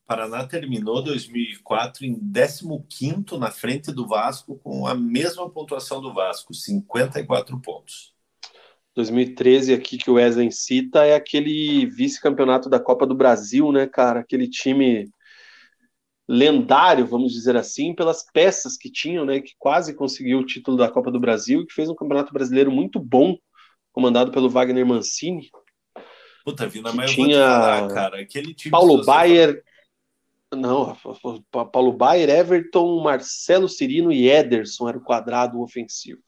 Paraná 0.07 0.47
terminou 0.47 1.03
2004 1.03 2.05
em 2.05 2.15
15 2.15 3.39
na 3.39 3.51
frente 3.51 3.91
do 3.91 4.07
Vasco, 4.07 4.59
com 4.63 4.87
a 4.87 4.95
mesma 4.95 5.49
pontuação 5.49 6.01
do 6.01 6.13
Vasco, 6.13 6.53
54 6.53 7.59
pontos. 7.61 8.13
2013 8.95 9.73
aqui 9.73 9.97
que 9.97 10.11
o 10.11 10.15
Wesley 10.15 10.53
cita 10.53 11.05
é 11.05 11.15
aquele 11.15 11.87
vice-campeonato 11.87 12.69
da 12.69 12.79
Copa 12.79 13.07
do 13.07 13.15
Brasil, 13.15 13.73
né, 13.73 13.87
cara? 13.87 14.21
Aquele 14.21 14.49
time 14.49 15.11
lendário, 16.29 17.07
vamos 17.07 17.33
dizer 17.33 17.57
assim, 17.57 17.95
pelas 17.95 18.25
peças 18.33 18.77
que 18.77 18.91
tinham, 18.91 19.25
né, 19.25 19.41
que 19.41 19.53
quase 19.59 19.95
conseguiu 19.95 20.39
o 20.39 20.47
título 20.47 20.77
da 20.77 20.89
Copa 20.89 21.11
do 21.11 21.21
Brasil 21.21 21.61
e 21.61 21.67
que 21.67 21.75
fez 21.75 21.89
um 21.91 21.95
campeonato 21.95 22.33
brasileiro 22.33 22.71
muito 22.71 22.99
bom, 22.99 23.37
comandado 23.93 24.31
pelo 24.31 24.49
Wagner 24.49 24.87
Mancini. 24.87 25.51
Puta 26.45 26.67
vida, 26.67 26.93
mas 26.93 27.11
tinha 27.11 27.39
falar, 27.39 27.89
cara, 27.89 28.21
aquele 28.21 28.55
time 28.55 28.71
Paulo 28.71 29.05
Baier, 29.05 29.63
não, 30.55 30.97
Paulo 31.73 31.93
Baier, 31.93 32.29
Everton, 32.29 33.03
Marcelo 33.03 33.69
Cirino 33.69 34.13
e 34.13 34.29
Ederson 34.29 34.89
era 34.89 34.99
o 34.99 35.03
quadrado 35.03 35.61
ofensivo. 35.61 36.21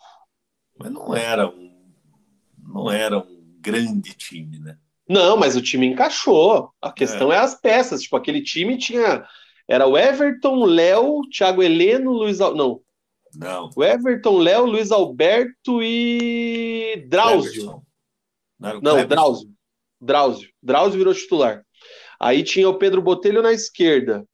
Mas 0.78 0.93
não 0.93 1.15
era 1.15 1.48
um 1.48 1.77
não 2.69 2.90
era 2.90 3.19
um 3.19 3.57
grande 3.61 4.15
time, 4.15 4.59
né? 4.59 4.77
Não, 5.09 5.36
mas 5.36 5.57
o 5.57 5.62
time 5.62 5.86
encaixou. 5.86 6.70
A 6.82 6.93
questão 6.93 7.32
é, 7.32 7.36
é 7.36 7.39
as 7.39 7.55
peças. 7.55 8.03
Tipo, 8.03 8.16
aquele 8.16 8.43
time 8.43 8.77
tinha 8.77 9.24
era 9.69 9.86
o 9.86 9.97
Everton, 9.97 10.65
Léo, 10.65 11.23
Thiago 11.31 11.62
Heleno, 11.62 12.12
Luiz 12.12 12.40
Al... 12.40 12.55
Não. 12.55 12.81
Não. 13.35 13.70
O 13.77 13.85
Everton, 13.85 14.39
Léo, 14.39 14.65
Luiz 14.65 14.90
Alberto 14.90 15.82
e 15.82 17.07
Drauzio. 17.09 17.82
Não, 18.59 18.81
Não 18.81 19.07
Drauzio. 19.07 19.53
Drauzio. 20.01 20.51
Drauzio 20.62 20.98
virou 20.98 21.15
titular. 21.15 21.65
Aí 22.20 22.43
tinha 22.43 22.68
o 22.68 22.78
Pedro 22.78 23.02
Botelho 23.02 23.43
na 23.43 23.52
esquerda. 23.52 24.26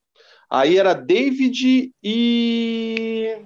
Aí 0.51 0.79
era 0.79 0.93
David 0.95 1.93
e. 2.03 3.37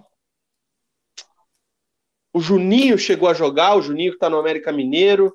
O 2.33 2.41
Juninho 2.41 2.99
chegou 2.99 3.29
a 3.29 3.35
jogar, 3.35 3.77
o 3.77 3.83
Juninho 3.83 4.13
que 4.13 4.19
tá 4.19 4.29
no 4.29 4.39
América 4.39 4.71
Mineiro, 4.71 5.33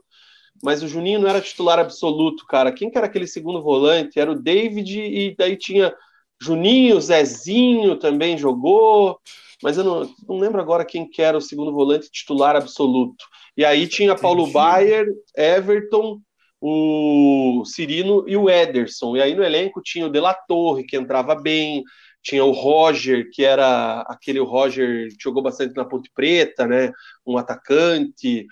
mas 0.62 0.84
o 0.84 0.88
Juninho 0.88 1.20
não 1.20 1.28
era 1.28 1.42
titular 1.42 1.80
absoluto, 1.80 2.46
cara. 2.46 2.72
Quem 2.72 2.92
que 2.92 2.98
era 2.98 3.08
aquele 3.08 3.26
segundo 3.26 3.64
volante? 3.64 4.20
Era 4.20 4.32
o 4.32 4.40
David 4.40 5.00
e 5.00 5.36
daí 5.36 5.58
tinha 5.58 5.96
Juninho, 6.42 7.00
Zezinho 7.00 7.98
também 7.98 8.38
jogou, 8.38 9.20
mas 9.64 9.78
eu 9.78 9.84
não, 9.84 10.16
não 10.28 10.40
lembro 10.40 10.60
agora 10.60 10.86
quem 10.86 11.08
que 11.08 11.22
era 11.22 11.38
o 11.38 11.42
segundo 11.42 11.72
volante 11.72 12.12
titular 12.12 12.56
absoluto. 12.56 13.26
E 13.56 13.64
aí 13.64 13.88
tinha 13.88 14.16
Paulo 14.16 14.48
Baier, 14.48 15.06
Everton, 15.38 16.20
o 16.62 17.64
Cirino 17.66 18.24
e 18.28 18.38
o 18.38 18.48
Ederson. 18.48 19.18
E 19.18 19.22
aí 19.22 19.34
no 19.34 19.44
elenco 19.44 19.82
tinha 19.82 20.06
o 20.06 20.10
De 20.10 20.20
La 20.20 20.34
Torre, 20.34 20.84
que 20.84 20.96
entrava 20.96 21.34
bem, 21.34 21.84
tinha 22.22 22.46
o 22.46 22.52
Roger, 22.52 23.30
que 23.32 23.44
era 23.44 24.02
aquele 24.02 24.40
Roger 24.40 25.08
que 25.10 25.18
jogou 25.20 25.42
bastante 25.42 25.76
na 25.76 25.84
Ponte 25.84 26.12
Preta, 26.14 26.68
né? 26.68 26.92
Um 27.26 27.36
atacante. 27.36 28.46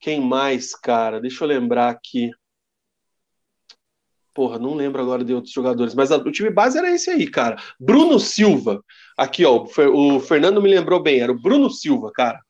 Quem 0.00 0.20
mais, 0.20 0.74
cara? 0.74 1.20
Deixa 1.20 1.44
eu 1.44 1.48
lembrar 1.48 1.90
aqui. 1.90 2.30
Porra, 4.32 4.58
não 4.58 4.74
lembro 4.74 5.02
agora 5.02 5.24
de 5.24 5.34
outros 5.34 5.52
jogadores, 5.52 5.94
mas 5.94 6.12
a, 6.12 6.16
o 6.16 6.30
time 6.30 6.48
base 6.48 6.78
era 6.78 6.94
esse 6.94 7.10
aí, 7.10 7.28
cara. 7.28 7.60
Bruno 7.78 8.18
Silva. 8.20 8.82
Aqui, 9.16 9.44
ó, 9.44 9.66
o 9.92 10.20
Fernando 10.20 10.62
me 10.62 10.68
lembrou 10.68 11.02
bem, 11.02 11.20
era 11.20 11.32
o 11.32 11.38
Bruno 11.38 11.68
Silva, 11.68 12.10
cara. 12.12 12.40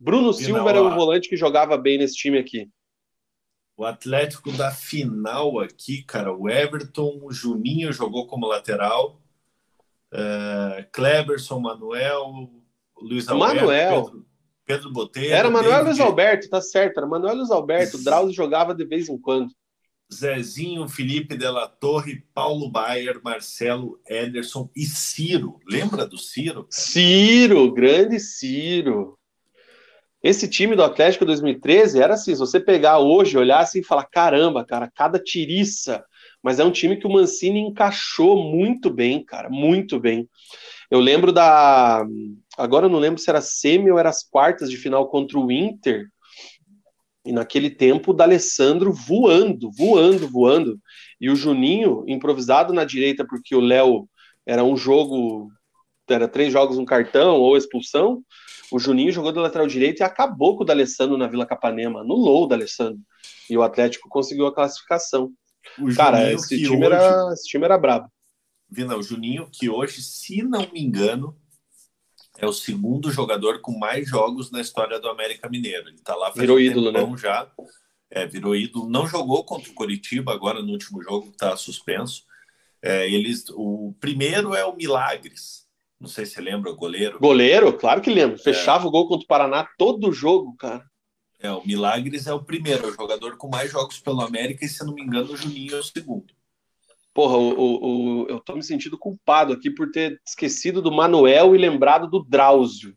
Bruno 0.00 0.32
Silva 0.32 0.60
não, 0.60 0.68
era 0.68 0.82
o 0.82 0.94
volante 0.94 1.28
que 1.28 1.36
jogava 1.36 1.76
bem 1.76 1.98
nesse 1.98 2.16
time 2.16 2.38
aqui. 2.38 2.68
O 3.76 3.84
Atlético 3.84 4.50
da 4.52 4.70
final 4.70 5.60
aqui, 5.60 6.02
cara, 6.02 6.34
o 6.34 6.48
Everton, 6.48 7.20
o 7.22 7.30
Juninho 7.30 7.92
jogou 7.92 8.26
como 8.26 8.46
lateral, 8.46 9.20
uh, 10.12 10.90
Kleberson, 10.90 11.60
Manuel, 11.60 12.50
Luiz 12.98 13.28
Alberto, 13.28 13.56
Manuel. 13.56 14.04
Pedro, 14.04 14.26
Pedro 14.64 14.92
Botelho. 14.92 15.32
Era 15.32 15.50
Manuel 15.50 15.84
David... 15.84 15.88
Luiz 15.88 16.00
Alberto, 16.00 16.48
tá 16.48 16.60
certo. 16.60 16.98
Era 16.98 17.06
Manuel 17.06 17.36
Luiz 17.36 17.50
Alberto. 17.50 18.02
Drauzio 18.02 18.34
jogava 18.34 18.74
de 18.74 18.84
vez 18.84 19.08
em 19.08 19.18
quando. 19.18 19.50
Zezinho, 20.12 20.88
Felipe 20.88 21.36
Della 21.36 21.68
Torre, 21.68 22.24
Paulo 22.32 22.70
Baier, 22.70 23.20
Marcelo 23.22 24.00
Ederson 24.08 24.70
e 24.74 24.84
Ciro. 24.84 25.60
Lembra 25.68 26.06
do 26.06 26.16
Ciro? 26.16 26.66
Ciro, 26.70 27.72
grande 27.72 28.20
Ciro. 28.20 29.18
Esse 30.22 30.48
time 30.48 30.74
do 30.74 30.82
Atlético 30.82 31.24
2013 31.24 32.00
era 32.00 32.14
assim, 32.14 32.32
se 32.34 32.40
você 32.40 32.58
pegar 32.58 32.98
hoje, 32.98 33.38
olhar 33.38 33.60
assim 33.60 33.80
e 33.80 33.84
falar, 33.84 34.04
caramba, 34.04 34.64
cara, 34.64 34.90
cada 34.94 35.18
tiriça. 35.18 36.04
Mas 36.42 36.58
é 36.58 36.64
um 36.64 36.70
time 36.70 36.96
que 36.96 37.06
o 37.06 37.12
Mancini 37.12 37.60
encaixou 37.60 38.42
muito 38.42 38.90
bem, 38.90 39.24
cara, 39.24 39.48
muito 39.50 39.98
bem. 40.00 40.28
Eu 40.90 41.00
lembro 41.00 41.32
da. 41.32 42.04
Agora 42.56 42.86
eu 42.86 42.90
não 42.90 42.98
lembro 42.98 43.20
se 43.20 43.28
era 43.28 43.40
semi 43.40 43.90
ou 43.90 43.98
era 43.98 44.08
as 44.08 44.22
quartas 44.22 44.70
de 44.70 44.76
final 44.76 45.08
contra 45.08 45.38
o 45.38 45.50
Inter. 45.50 46.06
E 47.24 47.32
naquele 47.32 47.68
tempo 47.68 48.12
o 48.12 48.14
D'Alessandro 48.14 48.92
voando, 48.92 49.70
voando, 49.72 50.28
voando. 50.28 50.78
E 51.20 51.28
o 51.28 51.34
Juninho 51.34 52.04
improvisado 52.06 52.72
na 52.72 52.84
direita, 52.84 53.26
porque 53.26 53.54
o 53.54 53.60
Léo 53.60 54.08
era 54.46 54.62
um 54.62 54.76
jogo, 54.76 55.50
era 56.08 56.28
três 56.28 56.52
jogos, 56.52 56.78
um 56.78 56.84
cartão 56.84 57.40
ou 57.40 57.56
expulsão. 57.56 58.22
O 58.70 58.78
Juninho 58.78 59.12
jogou 59.12 59.32
do 59.32 59.40
lateral 59.40 59.66
direito 59.66 60.00
e 60.00 60.02
acabou 60.02 60.56
com 60.56 60.62
o 60.62 60.66
D'Alessandro 60.66 61.16
na 61.16 61.28
Vila 61.28 61.46
Capanema, 61.46 62.00
anulou 62.00 62.44
o 62.44 62.46
D'Alessandro. 62.46 63.00
E 63.48 63.56
o 63.56 63.62
Atlético 63.62 64.08
conseguiu 64.08 64.46
a 64.46 64.54
classificação. 64.54 65.32
O 65.78 65.94
Cara, 65.94 66.32
esse 66.32 66.56
time, 66.56 66.76
hoje... 66.76 66.84
era, 66.84 67.32
esse 67.32 67.48
time 67.48 67.64
era 67.64 67.78
brabo. 67.78 68.10
Vina, 68.68 68.96
o 68.96 69.02
Juninho, 69.02 69.48
que 69.52 69.70
hoje, 69.70 70.02
se 70.02 70.42
não 70.42 70.70
me 70.72 70.80
engano, 70.80 71.36
é 72.38 72.46
o 72.46 72.52
segundo 72.52 73.10
jogador 73.10 73.60
com 73.60 73.78
mais 73.78 74.08
jogos 74.08 74.50
na 74.50 74.60
história 74.60 74.98
do 74.98 75.08
América 75.08 75.48
Mineiro. 75.48 75.88
Ele 75.88 75.96
está 75.96 76.14
lá 76.14 76.26
faz 76.26 76.38
virou 76.38 76.56
um 76.56 76.60
ídolo, 76.60 76.92
né? 76.92 77.00
já. 77.16 77.50
É, 78.10 78.26
virou 78.26 78.54
ídolo. 78.54 78.88
Não 78.88 79.06
jogou 79.06 79.44
contra 79.44 79.70
o 79.70 79.74
Coritiba 79.74 80.32
agora 80.32 80.62
no 80.62 80.72
último 80.72 81.02
jogo, 81.02 81.30
está 81.30 81.56
suspenso. 81.56 82.24
É, 82.82 83.08
eles, 83.10 83.46
o 83.50 83.94
primeiro 84.00 84.54
é 84.54 84.64
o 84.64 84.76
Milagres. 84.76 85.65
Não 86.00 86.08
sei 86.08 86.26
se 86.26 86.40
lembra 86.40 86.70
o 86.70 86.76
goleiro. 86.76 87.18
Goleiro, 87.18 87.72
claro 87.72 88.00
que 88.00 88.10
lembro. 88.10 88.38
Fechava 88.38 88.84
é. 88.84 88.86
o 88.86 88.90
gol 88.90 89.08
contra 89.08 89.24
o 89.24 89.26
Paraná 89.28 89.66
todo 89.78 90.12
jogo, 90.12 90.54
cara. 90.56 90.84
É, 91.38 91.50
o 91.50 91.66
Milagres 91.66 92.26
é 92.26 92.32
o 92.32 92.42
primeiro, 92.42 92.86
é 92.86 92.90
o 92.90 92.94
jogador 92.94 93.36
com 93.36 93.48
mais 93.48 93.70
jogos 93.70 94.00
pelo 94.00 94.22
América, 94.22 94.64
e 94.64 94.68
se 94.68 94.84
não 94.84 94.94
me 94.94 95.02
engano, 95.02 95.32
o 95.32 95.36
Juninho 95.36 95.76
é 95.76 95.78
o 95.78 95.82
segundo. 95.82 96.34
Porra, 97.12 97.36
o, 97.36 97.48
o, 97.48 98.24
o, 98.24 98.28
eu 98.28 98.40
tô 98.40 98.54
me 98.54 98.62
sentindo 98.62 98.98
culpado 98.98 99.52
aqui 99.52 99.70
por 99.70 99.90
ter 99.90 100.20
esquecido 100.26 100.82
do 100.82 100.92
Manuel 100.92 101.54
e 101.54 101.58
lembrado 101.58 102.08
do 102.08 102.22
Drauzio. 102.22 102.94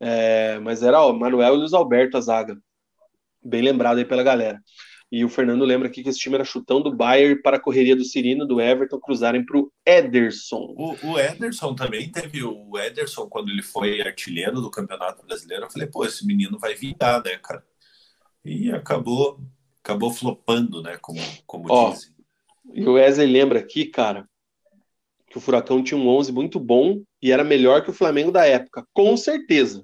É, 0.00 0.58
mas 0.60 0.82
era 0.82 1.04
o 1.04 1.12
Manuel 1.12 1.54
e 1.54 1.58
Luiz 1.58 1.72
Alberto 1.72 2.16
a 2.16 2.20
zaga. 2.20 2.56
Bem 3.42 3.62
lembrado 3.62 3.98
aí 3.98 4.04
pela 4.04 4.22
galera. 4.22 4.62
E 5.10 5.24
o 5.24 5.28
Fernando 5.28 5.64
lembra 5.64 5.88
aqui 5.88 6.02
que 6.02 6.08
esse 6.08 6.18
time 6.18 6.34
era 6.34 6.44
chutão 6.44 6.82
do 6.82 6.94
Bayern 6.94 7.40
para 7.40 7.56
a 7.56 7.60
correria 7.60 7.96
do 7.96 8.04
Cirino, 8.04 8.46
do 8.46 8.60
Everton, 8.60 9.00
cruzarem 9.00 9.44
para 9.44 9.58
o 9.58 9.72
Ederson. 9.86 10.74
O 11.02 11.18
Ederson 11.18 11.74
também 11.74 12.12
teve 12.12 12.44
o 12.44 12.78
Ederson, 12.78 13.26
quando 13.26 13.50
ele 13.50 13.62
foi 13.62 14.02
artilheiro 14.02 14.60
do 14.60 14.70
Campeonato 14.70 15.24
Brasileiro. 15.24 15.64
Eu 15.64 15.70
falei, 15.70 15.88
pô, 15.88 16.04
esse 16.04 16.26
menino 16.26 16.58
vai 16.58 16.74
vingar, 16.74 17.22
né, 17.24 17.38
cara? 17.38 17.64
E 18.44 18.70
acabou 18.70 19.40
acabou 19.88 20.10
flopando, 20.10 20.82
né, 20.82 20.98
como, 21.00 21.20
como 21.46 21.66
Ó, 21.70 21.92
dizem. 21.92 22.10
E 22.74 22.86
o 22.86 22.92
Wesley 22.92 23.26
lembra 23.26 23.58
aqui, 23.58 23.86
cara, 23.86 24.28
que 25.30 25.38
o 25.38 25.40
Furacão 25.40 25.82
tinha 25.82 25.98
um 25.98 26.06
11 26.06 26.30
muito 26.30 26.60
bom 26.60 27.02
e 27.22 27.32
era 27.32 27.42
melhor 27.42 27.82
que 27.82 27.90
o 27.90 27.94
Flamengo 27.94 28.30
da 28.30 28.44
época, 28.44 28.86
com 28.92 29.16
certeza. 29.16 29.82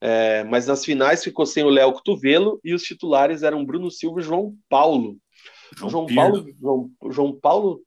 É, 0.00 0.44
mas 0.44 0.66
nas 0.66 0.84
finais 0.84 1.24
ficou 1.24 1.44
sem 1.44 1.64
o 1.64 1.68
Léo 1.68 1.92
Cotovelo 1.92 2.60
e 2.62 2.72
os 2.72 2.82
titulares 2.82 3.42
eram 3.42 3.64
Bruno 3.64 3.90
Silva 3.90 4.20
e 4.20 4.24
João 4.24 4.56
Paulo. 4.68 5.16
João, 5.76 5.90
João 5.90 6.06
Paulo, 6.06 6.46
João, 6.60 6.90
João 7.10 7.32
Paulo 7.32 7.82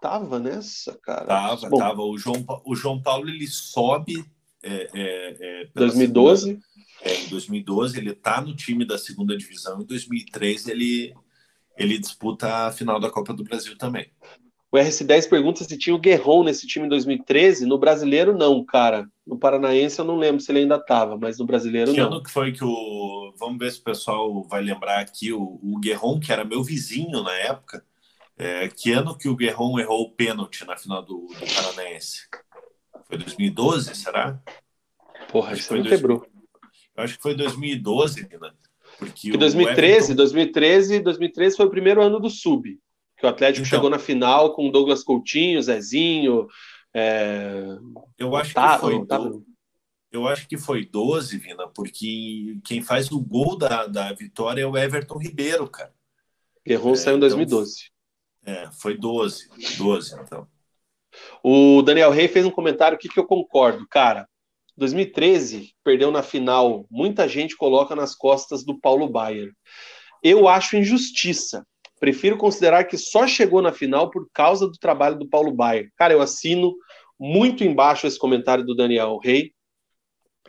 tava 0.00 0.38
nessa, 0.38 0.98
cara. 1.02 1.26
Tava, 1.26 1.68
Bom, 1.68 1.78
tava. 1.78 2.02
O 2.02 2.18
João, 2.18 2.44
o 2.64 2.74
João 2.74 3.00
Paulo 3.00 3.28
ele 3.28 3.46
sobe. 3.46 4.24
É, 4.62 4.90
é, 4.94 5.62
é 5.62 5.68
2012. 5.74 6.42
Segunda, 6.42 6.64
é, 7.02 7.24
em 7.24 7.28
2012 7.28 7.98
ele 7.98 8.14
tá 8.14 8.40
no 8.42 8.54
time 8.54 8.84
da 8.84 8.98
segunda 8.98 9.36
divisão. 9.36 9.80
Em 9.80 9.86
2013 9.86 10.70
ele 10.70 11.14
ele 11.76 11.98
disputa 11.98 12.66
a 12.66 12.72
final 12.72 13.00
da 13.00 13.10
Copa 13.10 13.32
do 13.32 13.42
Brasil 13.42 13.76
também. 13.78 14.10
O 14.72 14.76
RS10 14.76 15.28
pergunta 15.28 15.64
se 15.64 15.76
tinha 15.76 15.94
o 15.94 15.98
Guerron 15.98 16.44
nesse 16.44 16.64
time 16.66 16.86
em 16.86 16.88
2013. 16.88 17.66
No 17.66 17.76
brasileiro, 17.76 18.36
não, 18.36 18.64
cara. 18.64 19.08
No 19.26 19.36
Paranaense, 19.36 19.98
eu 19.98 20.04
não 20.04 20.16
lembro 20.16 20.40
se 20.40 20.52
ele 20.52 20.60
ainda 20.60 20.76
estava, 20.76 21.18
mas 21.18 21.38
no 21.38 21.44
brasileiro, 21.44 21.92
que 21.92 21.98
não. 21.98 22.08
Que 22.08 22.14
ano 22.14 22.22
que 22.22 22.30
foi 22.30 22.52
que 22.52 22.62
o. 22.62 23.34
Vamos 23.38 23.58
ver 23.58 23.72
se 23.72 23.80
o 23.80 23.84
pessoal 23.84 24.44
vai 24.44 24.62
lembrar 24.62 25.00
aqui. 25.00 25.32
O, 25.32 25.58
o 25.60 25.78
Guerron, 25.80 26.20
que 26.20 26.32
era 26.32 26.44
meu 26.44 26.62
vizinho 26.62 27.22
na 27.22 27.34
época. 27.34 27.84
É, 28.38 28.68
que 28.68 28.92
ano 28.92 29.18
que 29.18 29.28
o 29.28 29.36
Guerron 29.36 29.78
errou 29.78 30.02
o 30.02 30.10
pênalti 30.12 30.64
na 30.64 30.76
final 30.76 31.02
do, 31.02 31.26
do 31.26 31.54
Paranaense? 31.54 32.28
Foi 33.06 33.18
2012, 33.18 33.94
será? 33.94 34.40
Porra, 35.30 35.52
isso 35.52 35.74
me 35.74 35.86
quebrou. 35.86 36.24
Eu 36.96 37.04
acho 37.04 37.16
que 37.16 37.22
foi 37.22 37.34
2012, 37.34 38.28
Nina. 38.30 38.54
Porque 38.98 39.32
2013, 39.32 40.12
Everton... 40.12 40.14
2013, 40.14 41.00
2013 41.00 41.56
foi 41.56 41.66
o 41.66 41.70
primeiro 41.70 42.02
ano 42.02 42.20
do 42.20 42.30
Sub, 42.30 42.78
que 43.20 43.26
o 43.26 43.28
Atlético 43.28 43.66
então, 43.66 43.76
chegou 43.76 43.90
na 43.90 43.98
final 43.98 44.54
com 44.54 44.70
Douglas 44.70 45.04
Coutinho, 45.04 45.62
Zezinho. 45.62 46.48
É... 46.94 47.64
Eu 48.18 48.34
acho 48.34 48.54
que 48.54 48.78
foi. 48.78 49.06
Do... 49.06 49.46
Eu 50.10 50.26
acho 50.26 50.48
que 50.48 50.58
foi 50.58 50.84
12, 50.84 51.38
Vina, 51.38 51.68
porque 51.68 52.58
quem 52.64 52.82
faz 52.82 53.12
o 53.12 53.20
gol 53.20 53.56
da, 53.56 53.86
da 53.86 54.12
vitória 54.12 54.62
é 54.62 54.66
o 54.66 54.76
Everton 54.76 55.18
Ribeiro, 55.18 55.68
cara. 55.68 55.94
Guerron 56.66 56.92
é, 56.92 56.96
saiu 56.96 57.16
em 57.16 57.20
2012. 57.20 57.90
Então, 58.42 58.54
é, 58.54 58.70
foi 58.72 58.96
12. 58.96 59.48
12, 59.78 60.14
então. 60.20 60.48
O 61.44 61.82
Daniel 61.82 62.10
Rey 62.10 62.26
fez 62.26 62.44
um 62.44 62.50
comentário 62.50 62.96
aqui 62.96 63.08
que 63.08 63.20
eu 63.20 63.26
concordo, 63.26 63.86
cara. 63.88 64.28
2013, 64.76 65.74
perdeu 65.84 66.10
na 66.10 66.22
final. 66.22 66.86
Muita 66.90 67.28
gente 67.28 67.56
coloca 67.56 67.94
nas 67.94 68.14
costas 68.14 68.64
do 68.64 68.78
Paulo 68.80 69.08
Baier. 69.08 69.52
Eu 70.22 70.48
acho 70.48 70.76
injustiça. 70.76 71.64
Prefiro 72.00 72.38
considerar 72.38 72.84
que 72.84 72.96
só 72.96 73.26
chegou 73.26 73.60
na 73.60 73.72
final 73.72 74.10
por 74.10 74.26
causa 74.32 74.66
do 74.66 74.78
trabalho 74.78 75.18
do 75.18 75.28
Paulo 75.28 75.52
Baier. 75.52 75.92
Cara, 75.96 76.14
eu 76.14 76.22
assino 76.22 76.74
muito 77.18 77.62
embaixo 77.62 78.06
esse 78.06 78.18
comentário 78.18 78.64
do 78.64 78.74
Daniel 78.74 79.18
Rey. 79.22 79.52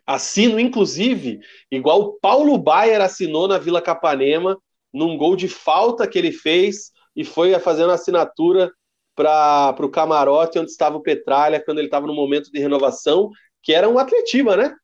Assino, 0.07 0.57
inclusive, 0.59 1.39
igual 1.69 1.99
o 1.99 2.13
Paulo 2.13 2.57
Baier 2.57 3.01
assinou 3.01 3.47
na 3.47 3.57
Vila 3.57 3.81
Capanema, 3.81 4.57
num 4.93 5.17
gol 5.17 5.35
de 5.35 5.49
falta 5.49 6.07
que 6.07 6.17
ele 6.17 6.31
fez 6.31 6.91
e 7.15 7.25
foi 7.25 7.57
fazendo 7.59 7.91
assinatura 7.91 8.71
para 9.13 9.75
o 9.79 9.89
camarote 9.89 10.57
onde 10.57 10.71
estava 10.71 10.95
o 10.95 11.01
Petralha, 11.01 11.61
quando 11.63 11.79
ele 11.79 11.87
estava 11.87 12.07
no 12.07 12.15
momento 12.15 12.49
de 12.49 12.59
renovação 12.59 13.29
que 13.61 13.73
era 13.73 13.87
um 13.87 13.99
Atletiba, 13.99 14.57
né? 14.57 14.75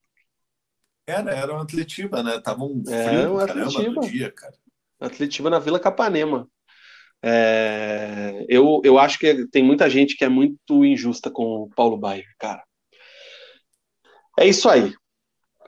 Era, 1.07 1.31
era 1.31 1.53
um 1.53 1.59
Atletiba, 1.59 2.21
né? 2.21 2.39
Tava 2.39 2.63
um 2.63 2.83
frio 2.85 2.95
era 2.95 3.31
um 3.31 3.39
Atletiba. 3.39 4.01
dia, 4.01 4.31
cara. 4.31 4.53
Atletiba 4.99 5.49
na 5.49 5.59
Vila 5.59 5.79
Capanema. 5.79 6.47
É, 7.23 8.45
eu, 8.47 8.81
eu 8.83 8.97
acho 8.97 9.17
que 9.17 9.47
tem 9.47 9.63
muita 9.63 9.89
gente 9.89 10.15
que 10.15 10.23
é 10.23 10.29
muito 10.29 10.85
injusta 10.85 11.31
com 11.31 11.63
o 11.63 11.69
Paulo 11.69 11.97
Baier, 11.97 12.27
cara. 12.39 12.63
É 14.39 14.47
isso 14.47 14.69
aí. 14.69 14.93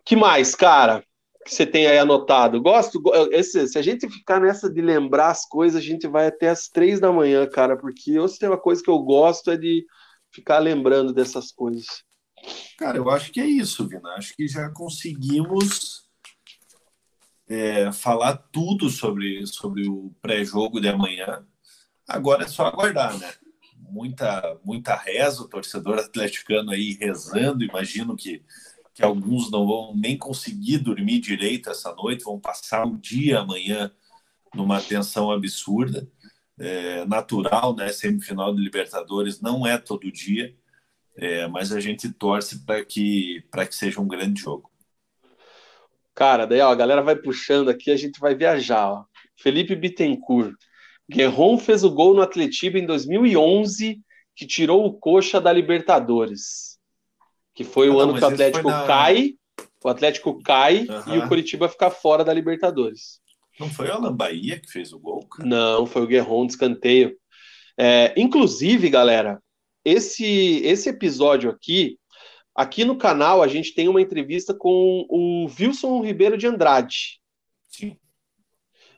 que 0.05 0.15
mais, 0.15 0.53
cara? 0.55 1.03
Que 1.45 1.53
você 1.53 1.65
tem 1.65 1.87
aí 1.87 1.97
anotado? 1.97 2.61
Gosto. 2.61 3.01
Esse, 3.31 3.67
se 3.67 3.79
a 3.79 3.81
gente 3.81 4.07
ficar 4.09 4.39
nessa 4.39 4.71
de 4.71 4.81
lembrar 4.81 5.29
as 5.29 5.47
coisas, 5.47 5.81
a 5.81 5.83
gente 5.83 6.07
vai 6.07 6.27
até 6.27 6.49
as 6.49 6.67
três 6.67 6.99
da 6.99 7.11
manhã, 7.11 7.47
cara. 7.47 7.75
Porque 7.75 8.11
eu, 8.11 8.27
se 8.27 8.37
tem 8.37 8.49
uma 8.49 8.59
coisa 8.59 8.83
que 8.83 8.89
eu 8.89 8.99
gosto 8.99 9.49
é 9.49 9.57
de 9.57 9.85
ficar 10.31 10.59
lembrando 10.59 11.13
dessas 11.13 11.51
coisas. 11.51 12.03
Cara, 12.77 12.97
eu 12.97 13.09
acho 13.09 13.31
que 13.31 13.41
é 13.41 13.45
isso, 13.45 13.87
Vina. 13.87 14.09
Acho 14.11 14.33
que 14.35 14.47
já 14.47 14.69
conseguimos 14.69 16.08
é, 17.49 17.91
falar 17.91 18.37
tudo 18.51 18.89
sobre, 18.89 19.45
sobre 19.47 19.87
o 19.89 20.13
pré-jogo 20.21 20.79
de 20.79 20.87
amanhã. 20.87 21.43
Agora 22.07 22.43
é 22.43 22.47
só 22.47 22.67
aguardar, 22.67 23.17
né? 23.17 23.33
Muita, 23.75 24.59
muita 24.63 24.95
reza, 24.95 25.41
o 25.41 25.47
torcedor 25.47 25.97
atleticano 25.97 26.71
aí 26.71 26.93
rezando. 26.93 27.63
Imagino 27.63 28.15
que, 28.15 28.43
que 28.93 29.03
alguns 29.03 29.49
não 29.49 29.65
vão 29.65 29.95
nem 29.95 30.15
conseguir 30.15 30.77
dormir 30.77 31.19
direito 31.19 31.71
essa 31.71 31.93
noite, 31.95 32.23
vão 32.23 32.39
passar 32.39 32.85
o 32.85 32.97
dia 32.97 33.39
amanhã 33.39 33.91
numa 34.53 34.79
tensão 34.79 35.31
absurda. 35.31 36.07
É, 36.61 37.05
natural, 37.05 37.75
né? 37.75 37.89
Semifinal 37.91 38.53
de 38.53 38.61
Libertadores 38.61 39.41
não 39.41 39.65
é 39.65 39.77
todo 39.77 40.11
dia. 40.11 40.55
É, 41.15 41.47
mas 41.47 41.71
a 41.71 41.79
gente 41.79 42.11
torce 42.11 42.59
para 42.59 42.83
que, 42.85 43.43
que 43.51 43.75
seja 43.75 43.99
um 43.99 44.07
grande 44.07 44.41
jogo. 44.41 44.69
Cara, 46.19 46.45
daí 46.45 46.59
ó, 46.59 46.69
a 46.69 46.75
galera 46.75 47.01
vai 47.01 47.15
puxando 47.15 47.69
aqui, 47.69 47.89
a 47.89 47.95
gente 47.95 48.19
vai 48.19 48.35
viajar. 48.35 48.91
Ó. 48.91 49.05
Felipe 49.37 49.73
Bittencourt. 49.73 50.53
Guerron 51.09 51.57
fez 51.57 51.85
o 51.85 51.89
gol 51.89 52.13
no 52.13 52.21
Atletiba 52.21 52.77
em 52.77 52.85
2011, 52.85 54.01
que 54.35 54.45
tirou 54.45 54.85
o 54.85 54.99
coxa 54.99 55.39
da 55.39 55.53
Libertadores. 55.53 56.77
Que 57.55 57.63
foi 57.63 57.87
ah, 57.87 57.93
o 57.93 57.99
ano 58.01 58.15
que 58.15 58.21
o 58.21 58.27
Atlético 58.27 58.69
na... 58.69 58.85
cai 58.85 59.35
O 59.81 59.87
Atlético 59.87 60.43
cai 60.43 60.85
uhum. 60.89 61.15
e 61.15 61.19
o 61.19 61.27
Curitiba 61.29 61.69
fica 61.69 61.89
fora 61.89 62.21
da 62.21 62.33
Libertadores. 62.33 63.21
Não 63.57 63.69
foi 63.69 63.87
o 63.87 63.93
Alan 63.93 64.13
Bahia 64.13 64.59
que 64.59 64.69
fez 64.69 64.91
o 64.91 64.99
gol? 64.99 65.25
Cara? 65.25 65.47
Não, 65.47 65.85
foi 65.85 66.01
o 66.01 66.07
Guerron 66.07 66.45
de 66.45 66.51
escanteio. 66.51 67.15
É, 67.77 68.13
inclusive, 68.17 68.89
galera, 68.89 69.41
esse, 69.85 70.59
esse 70.65 70.89
episódio 70.89 71.49
aqui, 71.49 71.97
aqui 72.59 72.83
no 72.83 72.97
canal, 72.97 73.41
a 73.41 73.47
gente 73.47 73.73
tem 73.73 73.87
uma 73.87 74.01
entrevista 74.01 74.53
com 74.53 75.05
o 75.09 75.47
Wilson 75.57 76.03
Ribeiro 76.03 76.37
de 76.37 76.45
Andrade. 76.45 77.21
Sim. 77.69 77.95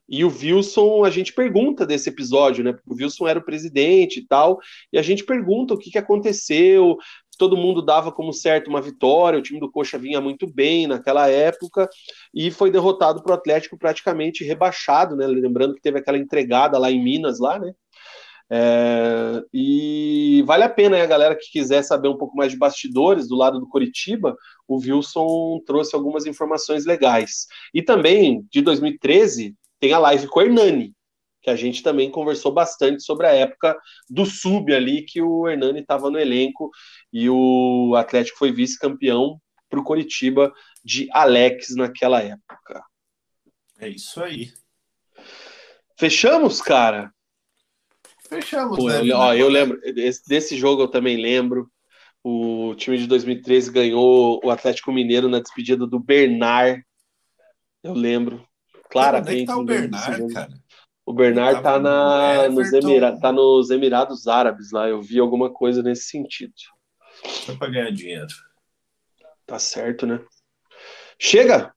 E 0.09 0.25
o 0.25 0.35
Wilson, 0.35 1.05
a 1.05 1.11
gente 1.11 1.31
pergunta 1.31 1.85
desse 1.85 2.09
episódio, 2.09 2.63
né? 2.63 2.73
Porque 2.73 2.91
o 2.91 2.95
Wilson 2.95 3.27
era 3.27 3.37
o 3.37 3.45
presidente 3.45 4.19
e 4.19 4.27
tal, 4.27 4.57
e 4.91 4.97
a 4.97 5.03
gente 5.03 5.23
pergunta 5.23 5.75
o 5.75 5.77
que, 5.77 5.91
que 5.91 5.99
aconteceu. 5.99 6.97
Todo 7.37 7.55
mundo 7.55 7.83
dava 7.83 8.11
como 8.11 8.33
certo 8.33 8.67
uma 8.67 8.81
vitória, 8.81 9.37
o 9.37 9.43
time 9.43 9.59
do 9.59 9.71
Coxa 9.71 9.95
vinha 9.95 10.19
muito 10.19 10.51
bem 10.51 10.87
naquela 10.87 11.29
época 11.29 11.87
e 12.33 12.49
foi 12.49 12.71
derrotado 12.71 13.21
para 13.21 13.31
o 13.31 13.35
Atlético 13.35 13.77
praticamente 13.77 14.43
rebaixado, 14.43 15.15
né? 15.15 15.27
Lembrando 15.27 15.75
que 15.75 15.81
teve 15.81 15.99
aquela 15.99 16.17
entregada 16.17 16.79
lá 16.79 16.91
em 16.91 17.01
Minas, 17.01 17.39
lá, 17.39 17.59
né? 17.59 17.71
É, 18.53 19.41
e 19.53 20.43
vale 20.45 20.65
a 20.65 20.69
pena, 20.69 20.97
né, 20.97 21.03
a 21.03 21.07
galera 21.07 21.37
que 21.37 21.49
quiser 21.49 21.81
saber 21.83 22.09
um 22.09 22.17
pouco 22.17 22.35
mais 22.35 22.51
de 22.51 22.57
bastidores 22.57 23.25
do 23.29 23.37
lado 23.37 23.61
do 23.61 23.69
Coritiba, 23.69 24.35
o 24.67 24.75
Wilson 24.75 25.61
trouxe 25.65 25.95
algumas 25.95 26.25
informações 26.25 26.85
legais. 26.85 27.47
E 27.73 27.81
também, 27.81 28.45
de 28.51 28.61
2013, 28.61 29.55
tem 29.79 29.93
a 29.93 29.99
live 29.99 30.27
com 30.27 30.41
o 30.41 30.43
Hernani, 30.43 30.93
que 31.41 31.49
a 31.49 31.55
gente 31.55 31.81
também 31.81 32.11
conversou 32.11 32.51
bastante 32.51 33.01
sobre 33.03 33.25
a 33.25 33.31
época 33.31 33.79
do 34.09 34.25
sub 34.25 34.75
ali, 34.75 35.03
que 35.03 35.21
o 35.21 35.47
Hernani 35.47 35.79
estava 35.79 36.11
no 36.11 36.19
elenco 36.19 36.69
e 37.11 37.29
o 37.29 37.95
Atlético 37.95 38.37
foi 38.37 38.51
vice-campeão 38.51 39.39
para 39.69 39.79
o 39.79 39.83
Coritiba 39.83 40.51
de 40.83 41.07
Alex 41.13 41.73
naquela 41.77 42.21
época. 42.21 42.83
É 43.79 43.87
isso 43.87 44.21
aí. 44.21 44.51
Fechamos, 45.97 46.61
cara? 46.61 47.13
Fechamos, 48.31 48.77
Pô, 48.77 48.87
né? 48.87 49.05
Eu, 49.05 49.17
ó, 49.17 49.33
eu 49.33 49.49
lembro, 49.49 49.77
desse, 49.93 50.25
desse 50.25 50.55
jogo 50.55 50.83
eu 50.83 50.87
também 50.87 51.17
lembro. 51.17 51.69
O 52.23 52.73
time 52.75 52.97
de 52.97 53.05
2013 53.07 53.71
ganhou 53.71 54.39
o 54.41 54.49
Atlético 54.49 54.93
Mineiro 54.93 55.27
na 55.27 55.41
despedida 55.41 55.85
do 55.85 55.99
Bernard. 55.99 56.81
Eu 57.83 57.93
lembro 57.93 58.47
claramente. 58.89 59.41
Onde 59.41 59.43
é 59.43 59.45
tá 59.45 59.57
o 59.57 59.65
Bernard, 59.65 60.33
cara? 60.33 60.53
O 61.05 61.13
Bernard 61.13 61.61
tá, 61.61 61.77
na, 61.77 62.47
nos, 62.47 62.71
Emira, 62.71 63.19
tá 63.19 63.33
nos 63.33 63.69
Emirados 63.69 64.27
Árabes 64.27 64.71
lá. 64.71 64.87
Eu 64.87 65.01
vi 65.01 65.19
alguma 65.19 65.51
coisa 65.51 65.83
nesse 65.83 66.03
sentido. 66.03 66.53
Só 67.25 67.55
pra 67.57 67.69
ganhar 67.69 67.91
dinheiro. 67.91 68.33
Tá 69.45 69.59
certo, 69.59 70.05
né? 70.05 70.23
Chega! 71.19 71.73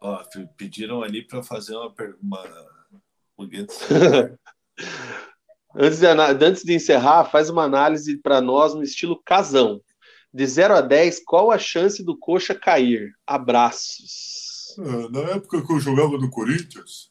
Ó, 0.00 0.20
pediram 0.56 1.02
ali 1.02 1.24
para 1.24 1.42
fazer 1.42 1.76
uma, 1.76 1.94
uma... 2.20 2.44
antes, 5.74 6.00
de, 6.00 6.06
antes 6.06 6.62
de 6.62 6.74
encerrar, 6.74 7.24
faz 7.24 7.50
uma 7.50 7.64
análise 7.64 8.16
para 8.18 8.40
nós 8.40 8.74
no 8.74 8.82
estilo 8.82 9.20
casão. 9.24 9.80
De 10.32 10.46
0 10.46 10.74
a 10.74 10.80
10, 10.80 11.22
qual 11.24 11.50
a 11.50 11.58
chance 11.58 12.04
do 12.04 12.16
Coxa 12.16 12.54
cair? 12.54 13.12
Abraços. 13.26 14.76
É, 14.78 15.08
na 15.08 15.20
época 15.32 15.66
que 15.66 15.72
eu 15.72 15.80
jogava 15.80 16.18
no 16.18 16.30
Corinthians. 16.30 17.10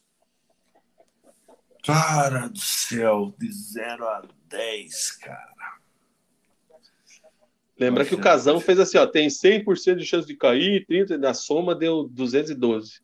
Cara 1.84 2.48
do 2.48 2.60
céu, 2.60 3.34
de 3.38 3.52
0 3.52 4.06
a 4.06 4.22
10, 4.48 5.12
cara. 5.12 5.78
Lembra 7.78 8.02
Nossa, 8.02 8.08
que 8.08 8.20
o 8.20 8.22
Casão 8.22 8.60
fez 8.60 8.80
assim, 8.80 8.98
ó, 8.98 9.06
tem 9.06 9.28
100% 9.28 9.96
de 9.96 10.04
chance 10.04 10.26
de 10.26 10.36
cair, 10.36 10.84
30 10.86 11.16
na 11.16 11.32
soma 11.32 11.74
deu 11.74 12.08
212. 12.08 13.00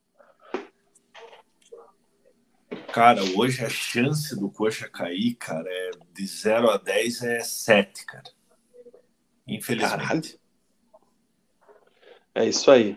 Cara, 2.95 3.25
hoje 3.37 3.65
a 3.65 3.69
chance 3.69 4.39
do 4.39 4.49
Coxa 4.49 4.89
cair, 4.89 5.35
cara, 5.35 5.69
é 5.69 5.91
de 6.12 6.25
0 6.25 6.71
a 6.71 6.77
10 6.77 7.23
é 7.23 7.41
7, 7.41 8.07
cara. 8.07 8.31
Infelizmente. 9.49 9.99
Caralho. 9.99 10.39
É 12.37 12.49
isso 12.49 12.71
aí. 12.71 12.95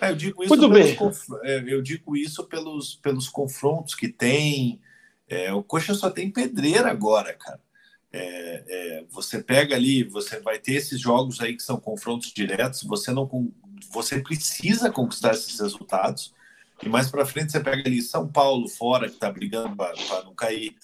É, 0.00 0.10
eu 0.10 0.14
digo 0.14 0.44
isso, 0.44 0.54
Muito 0.54 0.68
bem. 0.68 0.96
É, 1.42 1.64
eu 1.66 1.82
digo 1.82 2.16
isso 2.16 2.44
pelos, 2.44 2.94
pelos 2.94 3.28
confrontos 3.28 3.96
que 3.96 4.06
tem. 4.06 4.80
É, 5.28 5.52
o 5.52 5.64
Coxa 5.64 5.94
só 5.94 6.08
tem 6.08 6.30
pedreira 6.30 6.88
agora, 6.88 7.34
cara. 7.34 7.60
É, 8.12 8.64
é, 8.68 9.04
você 9.10 9.42
pega 9.42 9.74
ali, 9.74 10.04
você 10.04 10.38
vai 10.38 10.60
ter 10.60 10.74
esses 10.74 11.00
jogos 11.00 11.40
aí 11.40 11.56
que 11.56 11.62
são 11.64 11.76
confrontos 11.76 12.32
diretos, 12.32 12.84
você 12.84 13.10
não 13.10 13.28
você 13.90 14.20
precisa 14.20 14.92
conquistar 14.92 15.32
esses 15.32 15.58
resultados. 15.58 16.32
E 16.82 16.88
mais 16.88 17.10
para 17.10 17.24
frente 17.24 17.52
você 17.52 17.60
pega 17.60 17.82
ali 17.86 18.02
São 18.02 18.26
Paulo 18.26 18.68
fora, 18.68 19.08
que 19.08 19.14
está 19.14 19.30
brigando 19.30 19.76
para 19.76 20.24
não 20.24 20.34
cair. 20.34 20.74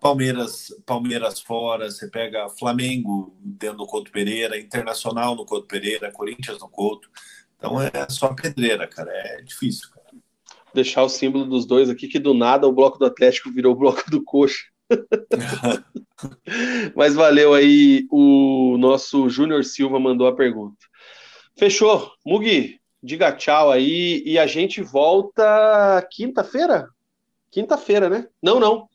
Palmeiras, 0.00 0.74
Palmeiras 0.84 1.40
fora, 1.40 1.90
você 1.90 2.08
pega 2.08 2.50
Flamengo 2.50 3.34
dentro 3.40 3.78
do 3.78 3.86
Couto 3.86 4.10
Pereira, 4.10 4.58
Internacional 4.58 5.34
no 5.34 5.46
Couto 5.46 5.66
Pereira, 5.66 6.12
Corinthians 6.12 6.60
no 6.60 6.68
Couto. 6.68 7.08
Então 7.56 7.80
é 7.80 7.90
só 8.10 8.34
pedreira, 8.34 8.86
cara. 8.86 9.10
É 9.10 9.40
difícil, 9.40 9.88
cara. 9.88 10.04
Deixar 10.74 11.04
o 11.04 11.08
símbolo 11.08 11.46
dos 11.46 11.64
dois 11.64 11.88
aqui, 11.88 12.08
que 12.08 12.18
do 12.18 12.34
nada 12.34 12.66
o 12.66 12.72
bloco 12.72 12.98
do 12.98 13.06
Atlético 13.06 13.50
virou 13.50 13.72
o 13.72 13.78
bloco 13.78 14.10
do 14.10 14.22
Coxa. 14.22 14.64
Mas 16.94 17.14
valeu 17.14 17.54
aí, 17.54 18.06
o 18.10 18.76
nosso 18.78 19.30
Júnior 19.30 19.64
Silva 19.64 19.98
mandou 19.98 20.26
a 20.26 20.36
pergunta. 20.36 20.76
Fechou. 21.56 22.12
Mugi, 22.26 22.78
diga 23.04 23.32
tchau 23.32 23.70
aí 23.70 24.22
e 24.24 24.38
a 24.38 24.46
gente 24.46 24.80
volta 24.82 26.06
quinta-feira? 26.10 26.88
Quinta-feira, 27.50 28.08
né? 28.08 28.26
Não, 28.42 28.58
não. 28.58 28.88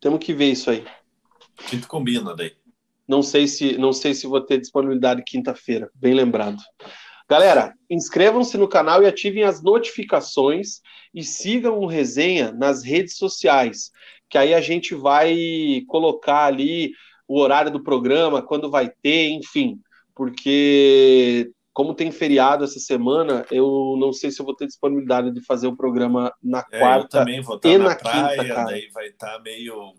Temos 0.00 0.24
que 0.24 0.32
ver 0.32 0.52
isso 0.52 0.70
aí. 0.70 0.84
Quinto 1.68 1.86
combina 1.86 2.34
daí. 2.34 2.56
Não 3.06 3.22
sei 3.22 3.46
se 3.46 3.76
não 3.76 3.92
sei 3.92 4.14
se 4.14 4.26
vou 4.26 4.40
ter 4.40 4.58
disponibilidade 4.58 5.22
quinta-feira, 5.22 5.90
bem 5.94 6.14
lembrado. 6.14 6.60
Galera, 7.28 7.74
inscrevam-se 7.90 8.56
no 8.56 8.68
canal 8.68 9.02
e 9.02 9.06
ativem 9.06 9.42
as 9.42 9.62
notificações 9.62 10.80
e 11.12 11.22
sigam 11.22 11.78
o 11.78 11.86
Resenha 11.86 12.52
nas 12.52 12.84
redes 12.84 13.16
sociais, 13.16 13.90
que 14.28 14.38
aí 14.38 14.54
a 14.54 14.60
gente 14.60 14.94
vai 14.94 15.82
colocar 15.88 16.46
ali 16.46 16.92
o 17.28 17.40
horário 17.40 17.70
do 17.70 17.82
programa, 17.82 18.42
quando 18.42 18.70
vai 18.70 18.90
ter, 19.02 19.30
enfim, 19.30 19.78
porque 20.14 21.50
como 21.72 21.94
tem 21.94 22.10
feriado 22.10 22.64
essa 22.64 22.78
semana, 22.78 23.44
eu 23.50 23.96
não 23.98 24.12
sei 24.12 24.30
se 24.30 24.40
eu 24.40 24.46
vou 24.46 24.56
ter 24.56 24.66
disponibilidade 24.66 25.30
de 25.30 25.44
fazer 25.44 25.66
o 25.66 25.76
programa 25.76 26.32
na 26.42 26.64
é, 26.72 26.78
quarta 26.78 27.18
eu 27.18 27.20
também 27.20 27.40
vou 27.42 27.56
estar 27.56 27.68
e 27.68 27.78
na, 27.78 27.84
na 27.84 27.94
praia, 27.96 28.42
quinta, 28.42 28.54
cara. 28.54 28.64
daí 28.70 28.88
vai 28.94 29.08
estar 29.08 29.38
meio 29.42 29.94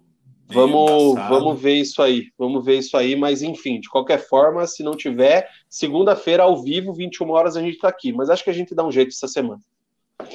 Vamos, 0.49 1.16
vamos 1.28 1.62
ver 1.62 1.74
isso 1.74 2.02
aí, 2.02 2.32
vamos 2.38 2.64
ver 2.64 2.78
isso 2.78 2.95
aí, 2.95 3.18
mas 3.18 3.41
enfim, 3.41 3.82
de 3.82 3.90
qualquer 3.90 4.18
forma, 4.18 4.66
se 4.66 4.82
não 4.82 4.95
tiver, 4.95 5.49
segunda-feira 5.70 6.44
ao 6.44 6.64
vivo, 6.64 6.94
21 6.94 7.30
horas 7.32 7.58
a 7.58 7.62
gente 7.62 7.76
está 7.76 7.90
aqui, 7.90 8.14
mas 8.14 8.30
acho 8.30 8.45
que 8.45 8.49
a 8.49 8.54
gente 8.54 8.74
dá 8.74 8.86
um 8.86 8.91
jeito 8.91 9.10
essa 9.10 9.28
semana. 9.28 9.60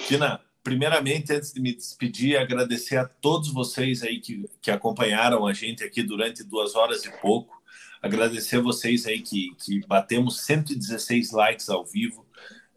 Tina, 0.06 0.38
primeiramente, 0.62 1.32
antes 1.32 1.52
de 1.52 1.60
me 1.60 1.74
despedir, 1.74 2.36
agradecer 2.36 2.96
a 2.96 3.06
todos 3.06 3.52
vocês 3.52 4.02
aí 4.02 4.20
que, 4.20 4.48
que 4.60 4.70
acompanharam 4.70 5.46
a 5.46 5.52
gente 5.52 5.82
aqui 5.82 6.02
durante 6.02 6.44
duas 6.44 6.74
horas 6.74 7.04
e 7.04 7.10
pouco, 7.20 7.60
agradecer 8.00 8.56
a 8.56 8.62
vocês 8.62 9.06
aí 9.06 9.20
que, 9.20 9.54
que 9.56 9.80
batemos 9.86 10.40
116 10.42 11.32
likes 11.32 11.68
ao 11.68 11.84
vivo, 11.84 12.26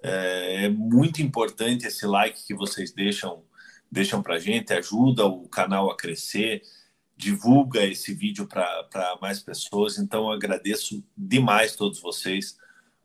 é, 0.02 0.66
é 0.66 0.70
muito 0.70 1.22
importante 1.22 1.88
esse 1.88 2.06
like 2.06 2.46
que 2.46 2.54
vocês 2.54 2.92
deixam 2.92 3.44
deixam 3.92 4.22
para 4.22 4.40
gente, 4.40 4.74
ajuda 4.74 5.26
o 5.26 5.48
canal 5.48 5.90
a 5.90 5.96
crescer, 5.96 6.62
divulga 7.16 7.86
esse 7.86 8.14
vídeo 8.14 8.46
para 8.46 9.18
mais 9.22 9.40
pessoas. 9.40 9.98
Então, 9.98 10.30
agradeço 10.30 11.04
demais 11.18 11.76
todos 11.76 12.02
vocês. 12.02 12.58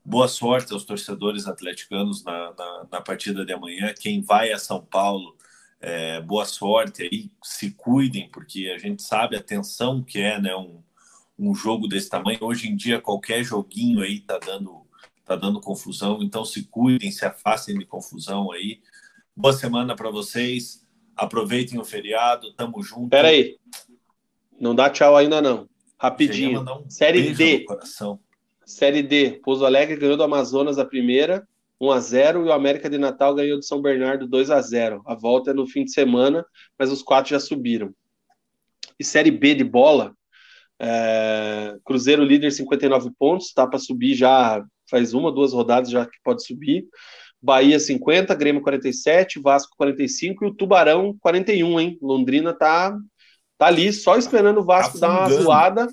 Boa 0.05 0.28
sorte 0.28 0.72
aos 0.72 0.85
torcedores 0.85 1.47
atleticanos 1.47 2.24
na, 2.24 2.55
na, 2.55 2.86
na 2.90 3.01
partida 3.01 3.44
de 3.44 3.52
amanhã. 3.52 3.93
Quem 3.98 4.22
vai 4.22 4.51
a 4.51 4.59
São 4.59 4.81
Paulo, 4.81 5.36
é, 5.78 6.20
boa 6.22 6.44
sorte 6.47 7.02
aí. 7.02 7.31
Se 7.44 7.70
cuidem, 7.72 8.28
porque 8.31 8.72
a 8.74 8.78
gente 8.78 9.02
sabe 9.02 9.36
a 9.36 9.43
tensão 9.43 10.02
que 10.02 10.18
é 10.18 10.40
né, 10.40 10.56
um, 10.56 10.82
um 11.39 11.55
jogo 11.55 11.86
desse 11.86 12.09
tamanho. 12.09 12.39
Hoje 12.40 12.68
em 12.68 12.74
dia, 12.74 13.01
qualquer 13.01 13.44
joguinho 13.44 14.02
aí 14.02 14.20
tá 14.20 14.39
dando, 14.39 14.86
tá 15.24 15.36
dando 15.36 15.60
confusão. 15.60 16.22
Então, 16.22 16.47
se 16.47 16.64
cuidem, 16.64 17.10
se 17.10 17.27
afastem 17.27 17.78
de 17.78 17.85
confusão 17.85 18.51
aí. 18.52 18.81
Boa 19.36 19.52
semana 19.52 19.94
para 19.94 20.10
vocês. 20.10 20.86
Aproveitem 21.14 21.78
o 21.78 21.85
feriado. 21.85 22.55
Tamo 22.55 22.82
junto. 22.82 23.10
Pera 23.10 23.28
aí. 23.28 23.59
Não 24.59 24.74
dá 24.74 24.89
tchau 24.89 25.14
ainda 25.14 25.43
não. 25.43 25.68
Rapidinho. 25.98 26.62
Um 26.62 26.89
Série 26.89 27.35
D. 27.35 27.66
Série 28.70 29.02
D. 29.02 29.40
Pouso 29.42 29.64
Alegre 29.64 29.97
ganhou 29.97 30.16
do 30.16 30.22
Amazonas 30.22 30.78
a 30.78 30.84
primeira, 30.84 31.47
1 31.80 31.90
a 31.90 32.01
0 32.01 32.47
e 32.47 32.48
o 32.48 32.52
América 32.52 32.88
de 32.88 32.98
Natal 32.98 33.34
ganhou 33.34 33.59
do 33.59 33.64
São 33.64 33.80
Bernardo 33.80 34.26
2 34.26 34.51
a 34.51 34.60
0. 34.60 35.02
A 35.06 35.14
volta 35.14 35.51
é 35.51 35.55
no 35.55 35.66
fim 35.66 35.84
de 35.84 35.92
semana, 35.92 36.44
mas 36.78 36.92
os 36.92 37.02
quatro 37.02 37.30
já 37.30 37.40
subiram. 37.40 37.92
E 38.98 39.05
Série 39.05 39.30
B 39.30 39.55
de 39.55 39.64
bola, 39.64 40.14
É, 40.82 41.76
Cruzeiro 41.84 42.24
líder 42.24 42.51
59 42.51 43.10
pontos, 43.18 43.48
está 43.48 43.66
para 43.66 43.78
subir 43.78 44.14
já 44.14 44.64
faz 44.90 45.12
uma, 45.12 45.30
duas 45.30 45.52
rodadas 45.52 45.90
já 45.90 46.06
que 46.06 46.16
pode 46.24 46.42
subir. 46.42 46.86
Bahia 47.40 47.78
50, 47.78 48.34
Grêmio 48.34 48.62
47, 48.62 49.40
Vasco 49.40 49.74
45 49.76 50.44
e 50.44 50.48
o 50.48 50.55
Tubarão 50.55 51.14
41, 51.20 51.80
hein? 51.80 51.98
Londrina 52.01 52.55
tá, 52.55 52.97
tá 53.59 53.66
ali 53.66 53.92
só 53.92 54.16
esperando 54.16 54.60
o 54.60 54.64
Vasco 54.64 54.98
tá 54.98 55.06
dar 55.06 55.18
uma 55.18 55.42
zoada. 55.42 55.88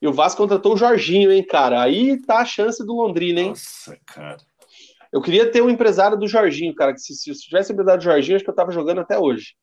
E 0.00 0.06
o 0.06 0.12
Vasco 0.12 0.42
contratou 0.42 0.74
o 0.74 0.76
Jorginho, 0.76 1.32
hein, 1.32 1.44
cara? 1.44 1.82
Aí 1.82 2.20
tá 2.22 2.38
a 2.38 2.44
chance 2.44 2.84
do 2.84 2.94
Londrina, 2.94 3.40
hein? 3.40 3.48
Nossa, 3.48 3.98
cara. 4.06 4.38
Eu 5.12 5.20
queria 5.22 5.50
ter 5.50 5.62
um 5.62 5.70
empresário 5.70 6.16
do 6.16 6.28
Jorginho, 6.28 6.74
cara, 6.74 6.92
que 6.92 7.00
se, 7.00 7.14
se 7.14 7.32
tivesse 7.32 7.72
empresário 7.72 8.00
do 8.00 8.04
Jorginho, 8.04 8.36
acho 8.36 8.44
que 8.44 8.50
eu 8.50 8.54
tava 8.54 8.70
jogando 8.70 9.00
até 9.00 9.18
hoje. 9.18 9.54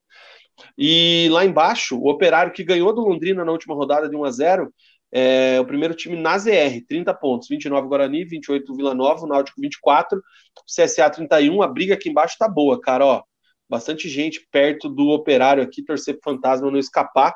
E 0.78 1.28
lá 1.32 1.46
embaixo, 1.46 1.98
o 1.98 2.10
Operário 2.10 2.52
que 2.52 2.64
ganhou 2.64 2.94
do 2.94 3.02
Londrina 3.02 3.46
na 3.46 3.52
última 3.52 3.76
rodada 3.76 4.10
de 4.10 4.16
1 4.16 4.24
a 4.24 4.32
0 4.32 4.74
é 5.12 5.60
o 5.62 5.66
primeiro 5.66 5.94
time 5.94 6.20
na 6.20 6.38
ZR, 6.38 6.84
30 6.88 7.14
pontos, 7.14 7.48
29 7.48 7.88
Guarani, 7.88 8.26
28 8.26 8.76
Vila 8.76 8.94
Nova, 8.94 9.24
o 9.24 9.28
Náutico 9.28 9.62
24, 9.62 10.22
CSA 10.66 11.10
31, 11.10 11.62
a 11.62 11.68
briga 11.68 11.94
aqui 11.94 12.10
embaixo 12.10 12.36
tá 12.38 12.50
boa, 12.50 12.82
cara, 12.82 13.06
ó. 13.06 13.24
Bastante 13.70 14.10
gente 14.10 14.46
perto 14.52 14.90
do 14.90 15.10
Operário 15.10 15.64
aqui, 15.64 15.84
torcer 15.84 16.20
pro 16.20 16.34
Fantasma 16.34 16.70
não 16.70 16.78
escapar. 16.78 17.34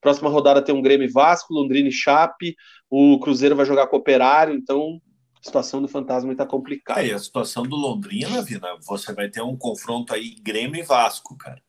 Próxima 0.00 0.30
rodada 0.30 0.62
tem 0.62 0.74
um 0.74 0.82
Grêmio 0.82 1.10
Vasco, 1.12 1.52
Londrina 1.52 1.88
e 1.88 1.92
Chape, 1.92 2.56
o 2.88 3.18
Cruzeiro 3.20 3.56
vai 3.56 3.66
jogar 3.66 3.86
com 3.86 3.96
o 3.96 4.00
Operário, 4.00 4.54
então 4.54 5.00
a 5.40 5.44
situação 5.44 5.80
do 5.80 5.88
Fantasma 5.88 6.32
está 6.32 6.46
complicada. 6.46 7.02
É, 7.02 7.08
e 7.08 7.12
a 7.12 7.18
situação 7.18 7.62
do 7.62 7.76
Londrina, 7.76 8.42
Vina, 8.42 8.68
você 8.86 9.12
vai 9.12 9.28
ter 9.28 9.42
um 9.42 9.56
confronto 9.56 10.14
aí 10.14 10.34
Grêmio 10.42 10.80
e 10.80 10.84
Vasco, 10.84 11.36
cara. 11.36 11.62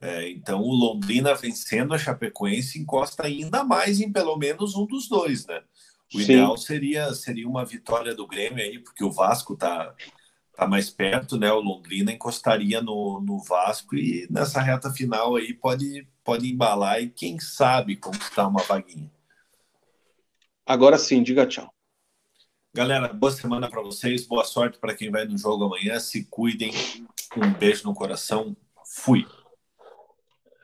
É, 0.00 0.30
então 0.30 0.62
o 0.62 0.72
Londrina 0.72 1.34
vencendo 1.34 1.92
a 1.92 1.98
Chapecoense 1.98 2.78
encosta 2.78 3.24
ainda 3.24 3.64
mais 3.64 4.00
em 4.00 4.12
pelo 4.12 4.36
menos 4.36 4.76
um 4.76 4.86
dos 4.86 5.08
dois, 5.08 5.44
né? 5.46 5.60
O 6.14 6.18
Sim. 6.18 6.24
ideal 6.24 6.56
seria, 6.56 7.12
seria 7.12 7.48
uma 7.48 7.64
vitória 7.64 8.14
do 8.14 8.26
Grêmio 8.26 8.62
aí, 8.62 8.78
porque 8.78 9.04
o 9.04 9.10
Vasco 9.10 9.56
tá, 9.56 9.92
tá 10.56 10.66
mais 10.66 10.88
perto, 10.88 11.36
né? 11.36 11.52
O 11.52 11.60
Londrina 11.60 12.12
encostaria 12.12 12.80
no, 12.80 13.20
no 13.20 13.42
Vasco 13.42 13.96
e 13.96 14.26
nessa 14.30 14.60
reta 14.60 14.90
final 14.90 15.36
aí 15.36 15.52
pode, 15.52 16.06
pode 16.28 16.46
embalar 16.46 17.00
e 17.02 17.08
quem 17.08 17.40
sabe 17.40 17.96
conquistar 17.96 18.46
uma 18.46 18.62
vaguinha. 18.62 19.10
Agora 20.66 20.98
sim, 20.98 21.22
diga 21.22 21.46
tchau. 21.46 21.72
Galera, 22.74 23.10
boa 23.14 23.32
semana 23.32 23.66
para 23.66 23.80
vocês, 23.80 24.26
boa 24.26 24.44
sorte 24.44 24.78
para 24.78 24.94
quem 24.94 25.10
vai 25.10 25.24
no 25.24 25.38
jogo 25.38 25.64
amanhã. 25.64 25.98
Se 25.98 26.26
cuidem. 26.26 26.70
Um 27.34 27.50
beijo 27.54 27.84
no 27.84 27.94
coração. 27.94 28.54
Fui. 28.84 29.26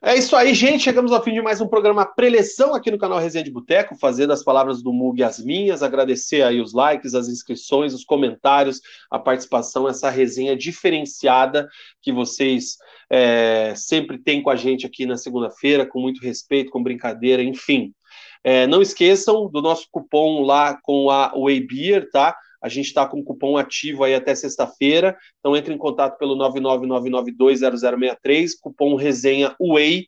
É 0.07 0.15
isso 0.19 0.37
aí, 0.37 0.53
gente. 0.53 0.85
Chegamos 0.85 1.13
ao 1.13 1.23
fim 1.23 1.33
de 1.33 1.41
mais 1.41 1.63
um 1.63 1.67
programa 1.67 2.05
Preleção 2.05 2.75
aqui 2.75 2.91
no 2.91 2.99
canal 2.99 3.19
Resenha 3.19 3.43
de 3.43 3.51
Boteco, 3.51 3.97
fazendo 3.97 4.35
as 4.35 4.45
palavras 4.45 4.83
do 4.83 4.93
Mug 4.93 5.23
as 5.23 5.43
minhas, 5.43 5.83
agradecer 5.83 6.43
aí 6.43 6.61
os 6.61 6.75
likes, 6.75 7.15
as 7.15 7.27
inscrições, 7.27 7.95
os 7.95 8.05
comentários, 8.05 8.83
a 9.11 9.19
participação, 9.19 9.89
essa 9.89 10.11
resenha 10.11 10.55
diferenciada 10.55 11.67
que 12.03 12.13
vocês 12.13 12.77
é, 13.09 13.73
sempre 13.75 14.19
têm 14.19 14.43
com 14.43 14.51
a 14.51 14.57
gente 14.57 14.85
aqui 14.85 15.07
na 15.07 15.17
segunda-feira, 15.17 15.87
com 15.87 15.99
muito 15.99 16.21
respeito, 16.23 16.71
com 16.71 16.83
brincadeira, 16.83 17.43
enfim. 17.43 17.95
É, 18.45 18.67
não 18.67 18.83
esqueçam 18.83 19.49
do 19.49 19.63
nosso 19.63 19.89
cupom 19.91 20.43
lá 20.43 20.79
com 20.83 21.09
a 21.09 21.33
Way 21.35 21.61
Beer, 21.67 22.11
tá? 22.11 22.37
A 22.65 22.69
gente 22.70 22.86
está 22.86 23.07
com 23.07 23.23
cupom 23.23 23.59
ativo 23.59 24.05
aí 24.05 24.15
até 24.15 24.35
sexta-feira, 24.35 25.15
então 25.39 25.55
entre 25.55 25.74
em 25.74 25.77
contato 25.77 26.16
pelo 26.16 26.35
999920063, 26.35 28.53
cupom 28.59 28.95
resenha 28.95 29.55
Way, 29.61 30.07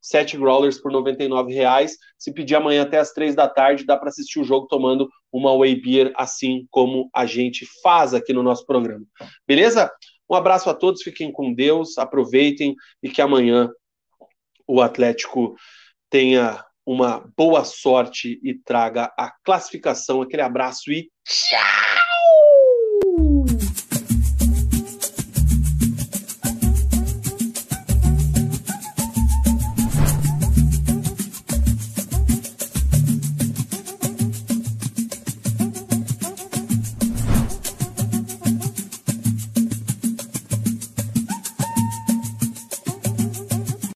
7 0.00 0.38
growlers 0.38 0.80
por 0.80 0.90
R$ 0.90 1.52
reais. 1.52 1.98
Se 2.16 2.32
pedir 2.32 2.54
amanhã 2.54 2.84
até 2.84 2.96
as 2.96 3.12
3 3.12 3.34
da 3.34 3.46
tarde, 3.46 3.84
dá 3.84 3.94
para 3.94 4.08
assistir 4.08 4.40
o 4.40 4.44
jogo 4.44 4.66
tomando 4.66 5.06
uma 5.30 5.54
Way 5.58 5.82
Beer, 5.82 6.10
assim 6.16 6.66
como 6.70 7.10
a 7.14 7.26
gente 7.26 7.66
faz 7.82 8.14
aqui 8.14 8.32
no 8.32 8.42
nosso 8.42 8.64
programa. 8.64 9.04
Beleza? 9.46 9.92
Um 10.30 10.34
abraço 10.34 10.70
a 10.70 10.74
todos, 10.74 11.02
fiquem 11.02 11.30
com 11.30 11.52
Deus, 11.52 11.98
aproveitem 11.98 12.74
e 13.02 13.10
que 13.10 13.20
amanhã 13.20 13.70
o 14.66 14.80
Atlético 14.80 15.54
tenha 16.08 16.64
uma 16.86 17.30
boa 17.36 17.64
sorte 17.64 18.40
e 18.42 18.54
traga 18.54 19.12
a 19.18 19.30
classificação. 19.44 20.22
Aquele 20.22 20.40
abraço 20.40 20.90
e 20.90 21.10
tchau! 21.22 21.97